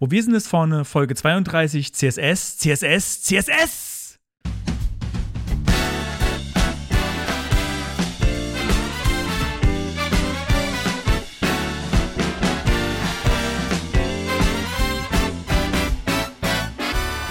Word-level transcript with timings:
Wo 0.00 0.08
wir 0.12 0.22
sind 0.22 0.36
es 0.36 0.46
vorne, 0.46 0.84
Folge 0.84 1.16
32, 1.16 1.92
CSS, 1.92 2.58
CSS, 2.58 3.22
CSS! 3.22 4.18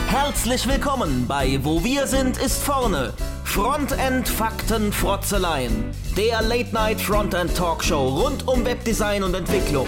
Herzlich 0.09 0.67
willkommen 0.67 1.25
bei 1.25 1.59
Wo 1.63 1.81
wir 1.85 2.05
sind 2.05 2.37
ist 2.37 2.61
vorne. 2.61 3.13
Frontend 3.45 4.27
Fakten 4.27 4.91
Frotzeleien. 4.91 5.85
Der 6.17 6.41
Late 6.41 6.73
Night 6.73 6.99
Frontend 6.99 7.55
Talkshow 7.55 8.09
rund 8.09 8.45
um 8.45 8.65
Webdesign 8.65 9.23
und 9.23 9.33
Entwicklung. 9.35 9.87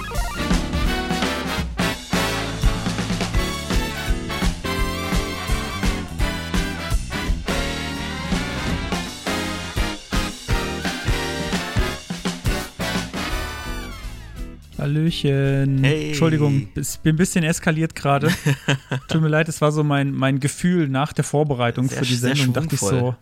Hallöchen. 14.81 15.83
Hey. 15.83 16.07
Entschuldigung, 16.09 16.67
ich 16.75 16.99
bin 16.99 17.15
ein 17.15 17.17
bisschen 17.17 17.43
eskaliert 17.43 17.95
gerade. 17.95 18.29
Tut 19.07 19.21
mir 19.21 19.27
leid, 19.27 19.47
es 19.47 19.61
war 19.61 19.71
so 19.71 19.83
mein, 19.83 20.11
mein 20.11 20.39
Gefühl 20.39 20.89
nach 20.89 21.13
der 21.13 21.23
Vorbereitung 21.23 21.87
Sehr- 21.87 21.99
für 21.99 22.05
die 22.05 22.15
Sendung. 22.15 22.53
Dachte 22.53 22.73
ich 22.75 22.81
so, 22.81 23.15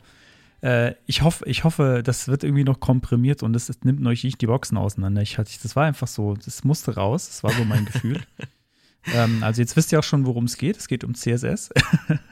äh, 0.62 0.94
ich, 1.06 1.22
hoffe, 1.22 1.46
ich 1.46 1.66
hoffe, 1.66 2.02
das 2.04 2.30
wird 2.30 2.46
irgendwie 2.46 2.64
noch 2.64 2.80
komprimiert 2.80 3.44
und 3.44 3.56
es, 3.56 3.70
nimmt 3.84 4.06
euch 4.08 4.24
nicht 4.24 4.40
die 4.42 4.48
Boxen 4.48 4.78
auseinander. 4.78 5.22
Ich 5.22 5.38
hatte, 5.38 5.52
das 5.62 5.76
war 5.76 5.86
einfach 5.86 6.08
so, 6.08 6.36
das 6.36 6.64
musste 6.64 6.96
raus. 6.96 7.28
Das 7.28 7.44
war 7.44 7.52
so 7.52 7.66
mein 7.66 7.86
Gefühl. 7.86 8.22
ähm, 9.14 9.44
also 9.44 9.62
jetzt 9.62 9.76
wisst 9.76 9.92
ihr 9.92 10.00
auch 10.00 10.04
schon, 10.04 10.26
worum 10.26 10.46
es 10.46 10.58
geht. 10.58 10.78
Es 10.78 10.88
geht 10.88 11.04
um 11.04 11.14
CSS. 11.14 11.72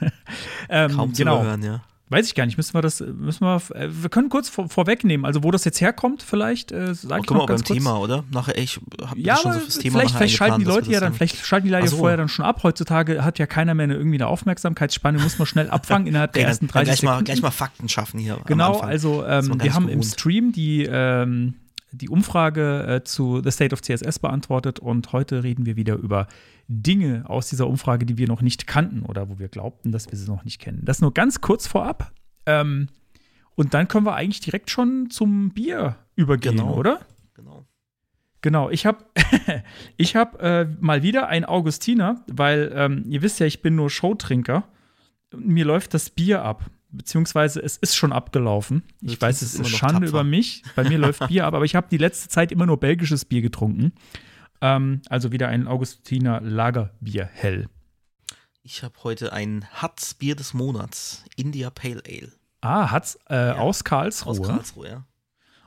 ähm, 0.70 0.92
Kaum 0.92 1.12
zu 1.12 1.22
genau. 1.22 1.40
überhören, 1.40 1.62
ja. 1.62 1.82
Weiß 2.10 2.26
ich 2.26 2.34
gar 2.34 2.46
nicht. 2.46 2.56
Müssen 2.56 2.72
wir 2.74 2.80
das, 2.80 3.00
müssen 3.00 3.44
wir, 3.44 3.60
äh, 3.74 3.88
wir 3.90 4.08
können 4.08 4.30
kurz 4.30 4.48
vor, 4.48 4.68
vorwegnehmen. 4.68 5.26
Also 5.26 5.42
wo 5.44 5.50
das 5.50 5.64
jetzt 5.64 5.80
herkommt, 5.80 6.22
vielleicht, 6.22 6.72
äh, 6.72 6.94
sag 6.94 7.20
Oh, 7.20 7.22
ich 7.24 7.30
mal 7.30 7.38
ganz 7.46 7.48
beim 7.48 7.66
kurz. 7.66 7.68
Thema, 7.68 7.98
oder? 7.98 8.24
Nachher, 8.30 8.56
ich 8.56 8.80
hab 9.02 9.16
Ja, 9.18 9.36
schon 9.36 9.52
so 9.52 9.60
fürs 9.60 9.78
Thema 9.78 9.98
vielleicht, 9.98 10.16
vielleicht 10.16 10.36
schalten 10.36 10.58
die 10.60 10.64
Leute 10.64 10.90
ja 10.90 11.00
dann, 11.00 11.12
vielleicht 11.12 11.36
schalten 11.44 11.66
die 11.66 11.72
Leute 11.72 11.88
so. 11.88 11.98
vorher 11.98 12.16
dann 12.16 12.28
schon 12.28 12.44
ab. 12.44 12.62
Heutzutage 12.62 13.24
hat 13.24 13.38
ja 13.38 13.46
keiner 13.46 13.74
mehr 13.74 13.84
eine, 13.84 13.94
irgendwie 13.94 14.16
eine 14.16 14.26
Aufmerksamkeitsspanne, 14.28 15.18
muss 15.18 15.38
man 15.38 15.46
schnell 15.46 15.68
abfangen 15.70 16.06
innerhalb 16.06 16.32
der 16.32 16.46
ersten 16.46 16.66
dann, 16.68 16.72
dann 16.74 16.84
30 16.86 17.00
gleich, 17.00 17.10
mal, 17.14 17.24
gleich 17.24 17.42
mal 17.42 17.50
Fakten 17.50 17.88
schaffen 17.88 18.18
hier. 18.18 18.38
genau, 18.46 18.78
also 18.78 19.24
ähm, 19.26 19.60
wir 19.62 19.74
haben 19.74 19.88
im. 19.88 20.02
Stream 20.02 20.52
die, 20.52 20.84
ähm, 20.90 21.54
die 21.92 22.08
Umfrage 22.08 22.86
äh, 22.86 23.04
zu 23.04 23.40
The 23.42 23.50
State 23.50 23.72
of 23.72 23.82
CSS 23.82 24.18
beantwortet 24.18 24.78
und 24.78 25.12
heute 25.12 25.42
reden 25.42 25.66
wir 25.66 25.76
wieder 25.76 25.96
über 25.96 26.26
Dinge 26.68 27.24
aus 27.28 27.48
dieser 27.48 27.66
Umfrage, 27.66 28.04
die 28.04 28.18
wir 28.18 28.28
noch 28.28 28.42
nicht 28.42 28.66
kannten 28.66 29.02
oder 29.02 29.28
wo 29.30 29.38
wir 29.38 29.48
glaubten, 29.48 29.90
dass 29.92 30.10
wir 30.10 30.18
sie 30.18 30.30
noch 30.30 30.44
nicht 30.44 30.60
kennen. 30.60 30.82
Das 30.84 31.00
nur 31.00 31.14
ganz 31.14 31.40
kurz 31.40 31.66
vorab. 31.66 32.12
Ähm, 32.46 32.88
und 33.54 33.74
dann 33.74 33.88
können 33.88 34.06
wir 34.06 34.14
eigentlich 34.14 34.40
direkt 34.40 34.70
schon 34.70 35.10
zum 35.10 35.50
Bier 35.50 35.96
übergehen, 36.14 36.56
Genau. 36.56 36.74
oder? 36.74 37.00
Genau. 37.34 37.66
Genau, 38.40 38.70
ich 38.70 38.86
habe 38.86 39.04
ich 39.96 40.14
hab, 40.14 40.40
äh, 40.40 40.66
mal 40.78 41.02
wieder 41.02 41.28
ein 41.28 41.44
Augustiner, 41.44 42.24
weil 42.30 42.70
ähm, 42.74 43.04
ihr 43.08 43.22
wisst 43.22 43.40
ja, 43.40 43.46
ich 43.46 43.62
bin 43.62 43.74
nur 43.74 43.90
Showtrinker. 43.90 44.64
Mir 45.36 45.64
läuft 45.64 45.92
das 45.94 46.10
Bier 46.10 46.42
ab, 46.42 46.70
beziehungsweise 46.90 47.60
es 47.60 47.76
ist 47.76 47.96
schon 47.96 48.12
abgelaufen. 48.12 48.82
Ich 49.02 49.18
Du 49.18 49.20
weiß, 49.26 49.42
es 49.42 49.54
ist 49.54 49.68
Schande 49.68 49.94
tapfer. 49.94 50.08
über 50.08 50.24
mich. 50.24 50.62
Bei 50.76 50.84
mir 50.88 50.98
läuft 50.98 51.26
Bier 51.28 51.46
ab, 51.46 51.54
aber 51.54 51.64
ich 51.64 51.74
habe 51.74 51.88
die 51.90 51.98
letzte 51.98 52.28
Zeit 52.28 52.52
immer 52.52 52.66
nur 52.66 52.78
belgisches 52.80 53.24
Bier 53.24 53.42
getrunken. 53.42 53.92
Ähm, 54.60 55.02
also 55.08 55.30
wieder 55.32 55.48
ein 55.48 55.66
Augustiner 55.68 56.40
Lagerbier 56.40 57.28
hell. 57.32 57.68
Ich 58.62 58.82
habe 58.82 58.94
heute 59.04 59.32
ein 59.32 59.64
Hatz 59.72 60.14
Bier 60.14 60.34
des 60.36 60.52
Monats, 60.54 61.24
India 61.36 61.70
Pale 61.70 62.02
Ale 62.06 62.32
Ah, 62.60 62.90
hat's 62.90 63.18
äh, 63.28 63.50
aus 63.52 63.84
Karlsruhe. 63.84 64.30
aus 64.32 64.42
Karlsruhe, 64.42 64.88
ja. 64.88 65.06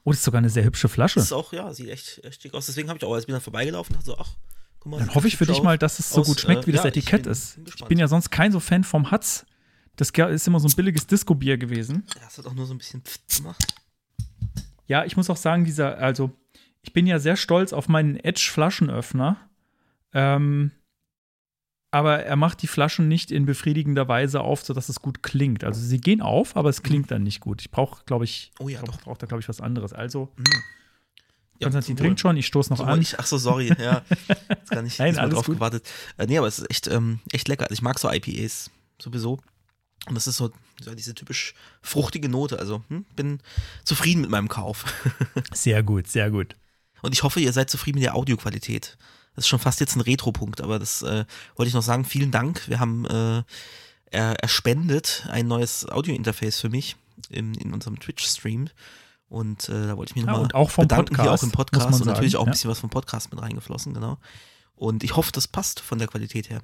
Oh, 0.04 0.10
das 0.12 0.20
ist 0.20 0.26
sogar 0.26 0.40
eine 0.40 0.50
sehr 0.50 0.64
hübsche 0.66 0.90
Flasche. 0.90 1.16
Das 1.16 1.26
ist 1.26 1.32
auch, 1.32 1.54
ja, 1.54 1.72
sieht 1.74 1.90
echt, 1.90 2.24
echt 2.24 2.42
schick 2.42 2.54
aus. 2.54 2.66
Deswegen 2.66 2.90
habe 2.90 2.98
ich 2.98 3.06
auch, 3.06 3.14
als 3.14 3.24
ich 3.24 3.28
bin 3.28 3.34
dann 3.34 3.42
vorbeigelaufen, 3.42 3.94
dachte 3.94 4.08
so, 4.08 4.18
ach, 4.18 4.36
guck 4.80 4.92
mal. 4.92 5.00
Dann 5.00 5.14
hoffe 5.16 5.28
ich 5.28 5.38
für 5.38 5.46
dich 5.46 5.62
mal, 5.64 5.78
dass 5.78 6.00
es 6.00 6.10
so 6.10 6.22
Aus, 6.22 6.28
gut 6.28 6.42
schmeckt, 6.42 6.66
wie 6.68 6.72
äh, 6.72 6.74
das 6.74 6.84
ja, 6.84 6.90
ich 6.90 6.98
Etikett 6.98 7.24
bin- 7.24 7.32
ist. 7.32 7.56
bin 7.56 7.74
Ich 7.78 7.86
bin 7.86 7.98
ja 8.00 8.08
sonst 8.08 8.30
kein 8.32 8.52
so 8.52 8.60
Fan 8.60 8.84
vom 8.84 9.10
Hatz. 9.12 9.46
Das 9.96 10.10
ist 10.12 10.48
immer 10.48 10.60
so 10.60 10.68
ein 10.68 10.76
billiges 10.76 11.06
Disco-Bier 11.08 11.58
gewesen. 11.58 12.04
Ja, 12.16 12.28
es 12.28 12.38
hat 12.38 12.46
auch 12.48 12.54
nur 12.54 12.66
so 12.66 12.74
ein 12.74 12.78
bisschen 12.78 13.04
gemacht. 13.38 13.74
Ja, 14.88 15.06
ich 15.06 15.16
muss 15.18 15.30
auch 15.30 15.38
sagen, 15.38 15.64
dieser, 15.64 15.98
also, 15.98 16.32
ich 16.82 16.94
bin 16.94 17.06
ja 17.08 17.20
sehr 17.20 17.36
stolz 17.38 17.72
auf 17.74 17.88
meinen 17.88 18.16
Edge-Flaschenöffner. 18.18 19.38
Ähm, 20.14 20.72
aber 21.92 22.24
er 22.24 22.36
macht 22.38 22.62
die 22.62 22.68
Flaschen 22.68 23.08
nicht 23.08 23.32
in 23.32 23.46
befriedigender 23.46 24.08
Weise 24.08 24.42
auf, 24.42 24.64
sodass 24.64 24.88
es 24.90 25.02
gut 25.02 25.24
klingt. 25.24 25.64
Also 25.64 25.82
sie 25.82 26.00
gehen 26.00 26.22
auf, 26.22 26.56
aber 26.56 26.70
es 26.70 26.84
klingt 26.84 27.12
dann 27.12 27.24
nicht 27.24 27.42
gut. 27.42 27.62
Ich 27.62 27.70
brauche, 27.70 28.04
glaube 28.06 28.24
ich, 28.26 28.52
Oh 28.60 28.70
ja, 28.70 28.80
ich 28.80 28.86
doch. 28.90 29.02
brauche 29.02 29.18
da, 29.20 29.28
glaube 29.28 29.42
ich, 29.42 29.50
was 29.50 29.60
anderes. 29.62 29.94
Also, 29.94 30.30
Mhm. 30.38 30.44
Ja, 31.60 31.68
Konstantin 31.68 31.96
trinkt 31.96 32.20
schon, 32.20 32.36
ich 32.38 32.48
stoße 32.48 32.72
noch 32.72 32.80
Wohl. 32.80 32.88
an. 32.88 33.02
Ich, 33.02 33.20
ach 33.20 33.28
so, 33.28 33.38
sorry, 33.38 33.72
ja. 33.80 34.02
Jetzt 34.50 34.72
gar 34.72 34.82
nicht 34.82 34.98
Nein, 34.98 35.16
alles 35.20 35.36
drauf 35.36 35.46
gut. 35.46 35.58
gewartet. 35.58 35.88
Äh, 36.18 36.26
nee, 36.26 36.40
aber 36.40 36.48
es 36.48 36.58
ist 36.58 36.72
echt, 36.72 36.88
ähm, 36.88 37.20
echt 37.32 37.48
lecker. 37.50 37.66
Also 37.66 37.74
ich 37.74 37.84
mag 37.84 38.00
so 38.00 38.10
IPAs 38.12 38.72
sowieso. 39.00 39.40
Und 40.08 40.16
das 40.16 40.28
ist 40.28 40.38
so, 40.38 40.52
so 40.82 40.96
diese 40.96 41.14
typisch 41.14 41.54
fruchtige 41.82 42.28
Note. 42.28 42.58
Also 42.58 42.84
hm, 42.88 43.06
bin 43.16 43.40
zufrieden 43.84 44.22
mit 44.22 44.30
meinem 44.30 44.48
Kauf. 44.50 44.86
Sehr 45.54 45.84
gut, 45.84 46.08
sehr 46.08 46.32
gut. 46.32 46.56
Und 47.02 47.14
ich 47.14 47.24
hoffe, 47.24 47.40
ihr 47.40 47.54
seid 47.54 47.70
zufrieden 47.70 47.98
mit 47.98 48.06
der 48.06 48.16
Audioqualität. 48.16 48.98
Das 49.36 49.46
ist 49.46 49.50
schon 49.50 49.60
fast 49.60 49.80
jetzt 49.80 49.96
ein 49.96 50.02
Retro-Punkt, 50.02 50.62
aber 50.62 50.78
das 50.78 51.02
äh, 51.02 51.26
wollte 51.56 51.68
ich 51.68 51.74
noch 51.74 51.82
sagen. 51.82 52.06
Vielen 52.06 52.32
Dank. 52.32 52.68
Wir 52.68 52.80
haben 52.80 53.06
äh, 53.06 53.44
er, 54.12 54.36
er 54.40 54.48
spendet 54.48 55.28
ein 55.30 55.48
neues 55.48 55.88
Audio-Interface 55.90 56.60
für 56.60 56.70
mich 56.70 56.96
in, 57.30 57.56
in 57.56 57.74
unserem 57.74 58.00
Twitch-Stream. 58.00 58.70
Und 59.30 59.70
äh, 59.70 59.88
da 59.88 59.98
wollte 59.98 60.12
ich 60.12 60.16
mich 60.16 60.26
Ja, 60.26 60.32
nochmal 60.32 60.44
und 60.44 60.56
auch 60.56 60.70
vom 60.70 60.84
bedanken, 60.84 61.16
hier 61.16 61.24
Podcast, 61.24 61.44
auch 61.44 61.48
im 61.48 61.52
Podcast 61.52 62.02
und 62.02 62.06
natürlich 62.06 62.34
sagen, 62.34 62.42
auch 62.42 62.46
ein 62.46 62.50
ja. 62.50 62.52
bisschen 62.52 62.70
was 62.70 62.80
vom 62.80 62.90
Podcast 62.90 63.32
mit 63.32 63.42
reingeflossen, 63.42 63.94
genau. 63.94 64.18
Und 64.76 65.04
ich 65.04 65.16
hoffe, 65.16 65.32
das 65.32 65.48
passt 65.48 65.80
von 65.80 66.00
der 66.00 66.10
Qualität 66.10 66.50
her. 66.50 66.62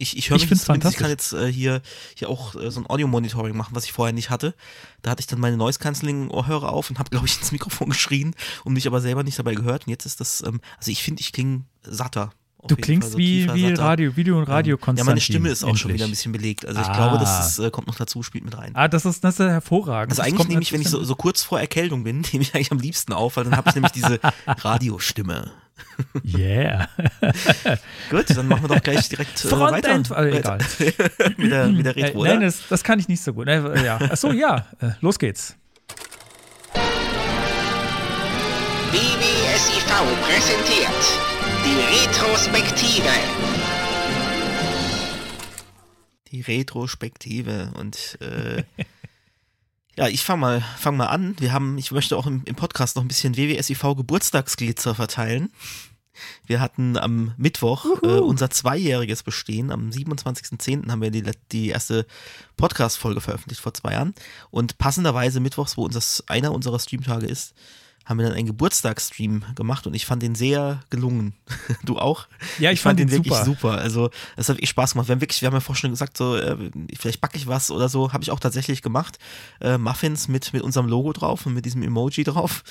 Ich, 0.00 0.16
ich 0.16 0.30
höre 0.30 0.36
Ich 0.36 0.42
mich 0.42 0.48
find's 0.48 0.62
jetzt 0.62 0.66
zumindest, 0.66 0.92
ich 0.94 0.98
kann 0.98 1.08
fantastisch. 1.10 1.38
jetzt 1.40 1.48
äh, 1.50 1.52
hier, 1.52 1.82
hier 2.16 2.28
auch 2.30 2.54
äh, 2.54 2.70
so 2.70 2.80
ein 2.80 2.88
Audio-Monitoring 2.88 3.56
machen, 3.56 3.74
was 3.74 3.84
ich 3.84 3.92
vorher 3.92 4.12
nicht 4.14 4.30
hatte. 4.30 4.54
Da 5.02 5.10
hatte 5.10 5.20
ich 5.20 5.26
dann 5.26 5.38
meine 5.40 5.56
Noise-Canceling-Ohrhörer 5.58 6.70
auf 6.72 6.90
und 6.90 6.98
habe, 6.98 7.10
glaube 7.10 7.26
ich, 7.26 7.36
ins 7.40 7.52
Mikrofon 7.52 7.90
geschrien 7.90 8.34
und 8.64 8.72
mich 8.72 8.86
aber 8.86 9.00
selber 9.00 9.22
nicht 9.22 9.38
dabei 9.38 9.54
gehört. 9.54 9.86
Und 9.86 9.90
jetzt 9.90 10.06
ist 10.06 10.20
das, 10.20 10.42
ähm, 10.46 10.60
also 10.78 10.90
ich 10.90 11.02
finde, 11.02 11.20
ich 11.20 11.32
klinge 11.32 11.64
satter. 11.84 12.32
Du 12.66 12.76
klingst 12.76 13.12
so 13.12 13.18
wie, 13.18 13.42
tiefer, 13.42 13.54
wie 13.54 13.68
satter. 13.70 13.82
Radio, 13.82 14.16
Video 14.16 14.36
und 14.38 14.44
Radio 14.44 14.76
Ähm, 14.86 14.96
Ja, 14.96 15.04
meine 15.04 15.20
Stimme 15.22 15.48
ist 15.48 15.64
auch 15.64 15.68
schon 15.76 15.90
endlich. 15.90 15.94
wieder 15.94 16.04
ein 16.04 16.10
bisschen 16.10 16.32
belegt. 16.32 16.66
Also 16.66 16.78
ich 16.80 16.86
Ah. 16.88 16.92
glaube, 16.94 17.18
das 17.18 17.52
ist, 17.52 17.58
äh, 17.58 17.70
kommt 17.70 17.86
noch 17.86 17.94
dazu, 17.94 18.22
spielt 18.22 18.44
mit 18.44 18.56
rein. 18.58 18.72
Ah, 18.74 18.86
das 18.86 19.06
ist, 19.06 19.24
das 19.24 19.40
ist 19.40 19.46
hervorragend. 19.46 20.12
Also 20.12 20.20
Das 20.22 20.26
eigentlich 20.30 20.48
nehme 20.48 20.60
ich, 20.60 20.72
wenn 20.72 20.82
ich 20.82 20.88
so, 20.90 21.02
so 21.02 21.14
kurz 21.14 21.42
vor 21.42 21.58
Erkältung 21.58 22.04
bin, 22.04 22.20
nehme 22.32 22.42
ich 22.42 22.54
eigentlich 22.54 22.70
am 22.70 22.78
liebsten 22.78 23.14
auf, 23.14 23.36
weil 23.36 23.44
dann 23.44 23.56
habe 23.56 23.70
ich 23.70 23.74
nämlich 23.76 23.92
diese 23.92 24.20
Radiostimme. 24.46 25.50
Yeah. 26.24 26.88
Gut, 28.10 28.30
dann 28.30 28.48
machen 28.48 28.64
wir 28.68 28.76
doch 28.76 28.82
gleich 28.82 29.08
direkt 29.08 29.44
äh, 29.44 29.50
weiter. 29.52 29.88
Frontend, 29.90 30.10
äh, 30.10 30.14
Weiter. 30.14 30.36
egal. 30.38 30.58
mit, 31.36 31.52
der, 31.52 31.66
mit 31.68 31.86
der 31.86 31.96
Äh, 31.96 32.04
Retro, 32.06 32.24
nein, 32.24 32.36
oder? 32.38 32.46
das, 32.46 32.68
das 32.68 32.82
kann 32.84 32.98
ich 32.98 33.08
nicht 33.08 33.22
so 33.22 33.32
gut. 33.34 33.48
Äh, 33.48 33.84
ja. 33.84 33.96
Achso, 33.98 34.32
ja. 34.32 34.66
Äh, 34.80 34.90
los 35.00 35.18
geht's. 35.18 35.56
BBSIV 38.92 39.86
präsentiert 40.22 41.30
die 41.64 42.08
Retrospektive. 42.08 43.08
Die 46.32 46.40
Retrospektive 46.42 47.72
und 47.78 48.18
äh, 48.20 48.62
ja, 50.00 50.08
ich 50.08 50.24
fange 50.24 50.40
mal, 50.40 50.64
fang 50.78 50.96
mal 50.96 51.08
an. 51.08 51.36
Wir 51.40 51.52
haben, 51.52 51.76
ich 51.76 51.92
möchte 51.92 52.16
auch 52.16 52.26
im, 52.26 52.40
im 52.46 52.54
Podcast 52.54 52.96
noch 52.96 53.04
ein 53.04 53.08
bisschen 53.08 53.36
WWSIV 53.36 53.82
Geburtstagsglitzer 53.98 54.94
verteilen. 54.94 55.52
Wir 56.46 56.62
hatten 56.62 56.96
am 56.96 57.34
Mittwoch 57.36 57.84
äh, 58.02 58.06
unser 58.06 58.48
zweijähriges 58.48 59.22
Bestehen. 59.22 59.70
Am 59.70 59.90
27.10. 59.90 60.90
haben 60.90 61.02
wir 61.02 61.10
die, 61.10 61.30
die 61.52 61.68
erste 61.68 62.06
Podcast-Folge 62.56 63.20
veröffentlicht 63.20 63.60
vor 63.60 63.74
zwei 63.74 63.92
Jahren. 63.92 64.14
Und 64.50 64.78
passenderweise 64.78 65.38
mittwochs, 65.38 65.76
wo 65.76 65.84
unser, 65.84 66.00
einer 66.28 66.52
unserer 66.52 66.78
Streamtage 66.78 67.26
ist, 67.26 67.52
haben 68.04 68.18
wir 68.18 68.26
dann 68.26 68.34
einen 68.34 68.46
Geburtstagsstream 68.46 69.44
gemacht 69.54 69.86
und 69.86 69.94
ich 69.94 70.06
fand 70.06 70.22
den 70.22 70.34
sehr 70.34 70.80
gelungen. 70.90 71.34
du 71.84 71.98
auch? 71.98 72.26
Ja, 72.58 72.70
ich 72.70 72.80
fand 72.80 72.98
ihn 72.98 73.10
wirklich 73.10 73.34
super. 73.34 73.44
super. 73.44 73.78
Also, 73.78 74.10
es 74.36 74.48
hat 74.48 74.56
wirklich 74.56 74.70
Spaß 74.70 74.92
gemacht. 74.92 75.08
Wir 75.08 75.14
haben 75.14 75.20
wirklich, 75.20 75.42
wir 75.42 75.46
haben 75.46 75.54
ja 75.54 75.60
vorhin 75.60 75.80
schon 75.80 75.90
gesagt, 75.90 76.16
so, 76.16 76.36
äh, 76.36 76.56
vielleicht 76.98 77.20
backe 77.20 77.36
ich 77.36 77.46
was 77.46 77.70
oder 77.70 77.88
so. 77.88 78.12
Habe 78.12 78.24
ich 78.24 78.30
auch 78.30 78.40
tatsächlich 78.40 78.82
gemacht. 78.82 79.18
Äh, 79.60 79.78
Muffins 79.78 80.28
mit, 80.28 80.52
mit 80.52 80.62
unserem 80.62 80.88
Logo 80.88 81.12
drauf 81.12 81.46
und 81.46 81.54
mit 81.54 81.64
diesem 81.64 81.82
Emoji 81.82 82.24
drauf. 82.24 82.64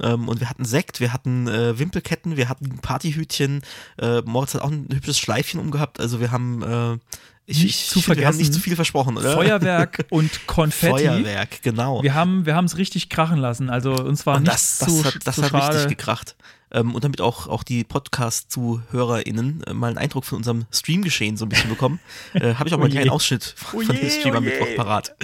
Ähm, 0.00 0.28
und 0.28 0.40
wir 0.40 0.48
hatten 0.48 0.64
Sekt, 0.64 1.00
wir 1.00 1.12
hatten 1.12 1.48
äh, 1.48 1.78
Wimpelketten, 1.78 2.36
wir 2.36 2.48
hatten 2.48 2.78
Partyhütchen. 2.78 3.62
Äh, 3.98 4.20
Moritz 4.22 4.54
hat 4.54 4.62
auch 4.62 4.70
ein 4.70 4.88
hübsches 4.92 5.18
Schleifchen 5.18 5.60
umgehabt. 5.60 5.98
Also, 5.98 6.20
wir 6.20 6.30
haben 6.30 6.62
äh, 6.62 6.98
Ich, 7.46 7.62
nicht 7.62 7.74
ich, 7.76 7.88
zu 7.88 7.96
wir 7.96 8.00
haben 8.02 8.04
vergessen, 8.16 8.38
nicht 8.38 8.54
zu 8.54 8.60
viel 8.60 8.74
versprochen, 8.74 9.18
oder? 9.18 9.34
Feuerwerk 9.34 10.06
und 10.10 10.46
Konfetti. 10.46 11.04
Feuerwerk, 11.04 11.62
genau. 11.62 12.02
Wir 12.02 12.14
haben 12.14 12.46
wir 12.46 12.58
es 12.58 12.78
richtig 12.78 13.10
krachen 13.10 13.38
lassen. 13.38 13.68
Also 13.68 13.92
uns 13.94 14.24
war 14.24 14.36
Und 14.36 14.44
nicht 14.44 14.54
das, 14.54 14.78
zu, 14.78 14.86
das 15.02 15.04
hat, 15.04 15.26
das 15.26 15.34
zu 15.36 15.42
hat 15.42 15.50
schade. 15.50 15.76
richtig 15.76 15.98
gekracht. 15.98 16.36
Ähm, 16.70 16.94
und 16.94 17.04
damit 17.04 17.20
auch, 17.20 17.46
auch 17.46 17.62
die 17.62 17.84
Podcast-ZuhörerInnen 17.84 19.62
äh, 19.64 19.74
mal 19.74 19.88
einen 19.88 19.98
Eindruck 19.98 20.24
von 20.24 20.38
unserem 20.38 20.64
Streamgeschehen 20.72 21.36
so 21.36 21.44
ein 21.44 21.50
bisschen 21.50 21.70
bekommen, 21.70 22.00
äh, 22.34 22.54
habe 22.54 22.68
ich 22.68 22.74
auch 22.74 22.78
mal 22.78 22.84
Oh 22.84 22.86
einen 22.86 22.92
je. 22.94 22.98
kleinen 23.00 23.10
Ausschnitt 23.10 23.44
von, 23.56 23.80
Oh 23.80 23.84
von 23.84 23.96
dem 23.96 24.10
Stream 24.10 24.34
oh 24.34 24.38
am. 24.38 24.44
Mittwoch 24.44 24.74
parat. 24.76 25.14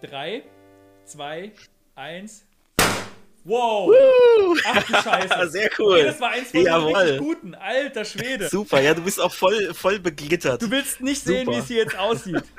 Drei, 0.00 0.42
zwei, 1.04 1.52
eins. 1.94 2.44
Wow! 3.48 3.90
Ach 4.66 4.82
du 4.84 4.92
Scheiße. 4.92 5.50
Sehr 5.50 5.70
Okay, 5.78 6.04
das 6.04 6.20
war 6.20 6.30
eins 6.30 6.50
von 6.50 6.60
den 6.60 6.66
Jawohl. 6.66 6.94
richtig 6.94 7.18
guten. 7.18 7.54
Alter 7.54 8.04
Schwede. 8.04 8.48
Super, 8.48 8.80
ja, 8.80 8.94
du 8.94 9.02
bist 9.02 9.20
auch 9.20 9.32
voll, 9.32 9.72
voll 9.74 9.98
beglittert. 9.98 10.60
Du 10.62 10.70
willst 10.70 11.00
nicht 11.00 11.22
sehen, 11.22 11.46
Super. 11.46 11.56
wie 11.56 11.60
es 11.60 11.66
hier 11.68 11.78
jetzt 11.78 11.98
aussieht. 11.98 12.42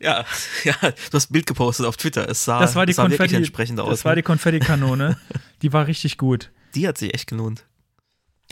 Ja, 0.00 0.24
ja, 0.62 0.74
du 0.80 1.12
hast 1.14 1.28
ein 1.30 1.32
Bild 1.32 1.46
gepostet 1.46 1.84
auf 1.84 1.96
Twitter. 1.96 2.28
Es 2.28 2.44
sah, 2.44 2.60
Das 2.60 2.76
war 2.76 2.86
die 2.86 2.90
es 2.92 2.96
sah 2.96 3.02
wirklich 3.02 3.18
Konfetti. 3.18 3.36
entsprechend 3.36 3.80
aus. 3.80 3.90
Das 3.90 4.04
war 4.04 4.14
die 4.14 4.20
ne? 4.20 4.24
Konfettikanone. 4.24 5.18
Die 5.62 5.72
war 5.72 5.88
richtig 5.88 6.18
gut. 6.18 6.52
die 6.76 6.86
hat 6.86 6.96
sich 6.96 7.12
echt 7.14 7.28
gelohnt. 7.28 7.64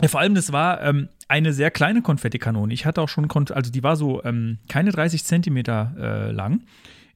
Ja, 0.01 0.09
vor 0.09 0.19
allem, 0.19 0.35
das 0.35 0.51
war 0.51 0.81
ähm, 0.83 1.07
eine 1.29 1.53
sehr 1.53 1.71
kleine 1.71 2.01
Konfettikanone. 2.01 2.73
Ich 2.73 2.85
hatte 2.85 3.01
auch 3.01 3.07
schon, 3.07 3.29
Konf 3.29 3.51
also 3.51 3.71
die 3.71 3.81
war 3.81 3.95
so 3.95 4.21
ähm, 4.25 4.59
keine 4.67 4.91
30 4.91 5.23
Zentimeter 5.23 5.93
äh, 5.97 6.31
lang. 6.31 6.65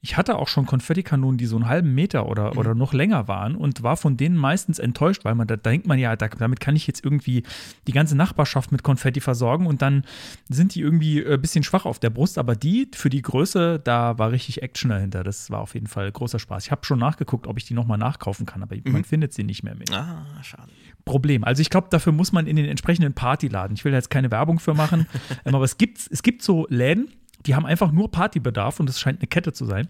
Ich 0.04 0.16
hatte 0.16 0.36
auch 0.36 0.48
schon 0.48 0.66
Konfettikanonen, 0.66 1.38
die 1.38 1.46
so 1.46 1.54
einen 1.54 1.68
halben 1.68 1.94
Meter 1.94 2.26
oder, 2.26 2.58
oder 2.58 2.74
noch 2.74 2.92
länger 2.92 3.28
waren 3.28 3.54
und 3.54 3.84
war 3.84 3.96
von 3.96 4.16
denen 4.16 4.36
meistens 4.36 4.80
enttäuscht, 4.80 5.24
weil 5.24 5.36
man 5.36 5.46
da 5.46 5.54
denkt 5.54 5.86
man 5.86 5.96
ja, 5.96 6.16
da, 6.16 6.26
damit 6.26 6.58
kann 6.58 6.74
ich 6.74 6.88
jetzt 6.88 7.04
irgendwie 7.04 7.44
die 7.86 7.92
ganze 7.92 8.16
Nachbarschaft 8.16 8.72
mit 8.72 8.82
Konfetti 8.82 9.20
versorgen 9.20 9.64
und 9.66 9.80
dann 9.80 10.02
sind 10.48 10.74
die 10.74 10.80
irgendwie 10.80 11.24
ein 11.24 11.40
bisschen 11.40 11.62
schwach 11.62 11.84
auf 11.84 12.00
der 12.00 12.10
Brust. 12.10 12.36
Aber 12.36 12.56
die 12.56 12.88
für 12.92 13.10
die 13.10 13.22
Größe, 13.22 13.78
da 13.78 14.18
war 14.18 14.32
richtig 14.32 14.60
Action 14.62 14.90
dahinter. 14.90 15.22
Das 15.22 15.52
war 15.52 15.60
auf 15.60 15.74
jeden 15.74 15.86
Fall 15.86 16.10
großer 16.10 16.40
Spaß. 16.40 16.64
Ich 16.64 16.72
habe 16.72 16.84
schon 16.84 16.98
nachgeguckt, 16.98 17.46
ob 17.46 17.56
ich 17.56 17.64
die 17.64 17.74
nochmal 17.74 17.98
nachkaufen 17.98 18.44
kann, 18.44 18.64
aber 18.64 18.74
man 18.84 19.04
findet 19.04 19.32
sie 19.32 19.44
nicht 19.44 19.62
mehr 19.62 19.76
mit. 19.76 19.92
Ah, 19.92 20.26
schade. 20.42 20.72
Problem. 21.04 21.44
Also 21.44 21.62
ich 21.62 21.70
glaube, 21.70 21.86
dafür 21.90 22.12
muss 22.12 22.32
man 22.32 22.48
in 22.48 22.56
den 22.56 22.66
entsprechenden 22.66 23.12
Partyladen. 23.12 23.76
Ich 23.76 23.84
will 23.84 23.92
da 23.92 23.98
jetzt 23.98 24.10
keine 24.10 24.32
Werbung 24.32 24.58
für 24.58 24.74
machen, 24.74 25.06
ähm, 25.44 25.54
aber 25.54 25.64
es 25.64 25.78
gibt, 25.78 26.00
es 26.10 26.24
gibt 26.24 26.42
so 26.42 26.66
Läden, 26.70 27.08
die 27.46 27.54
haben 27.54 27.66
einfach 27.66 27.92
nur 27.92 28.10
Partybedarf 28.10 28.80
und 28.80 28.88
es 28.88 29.00
scheint 29.00 29.20
eine 29.20 29.26
Kette 29.28 29.52
zu 29.52 29.64
sein. 29.66 29.88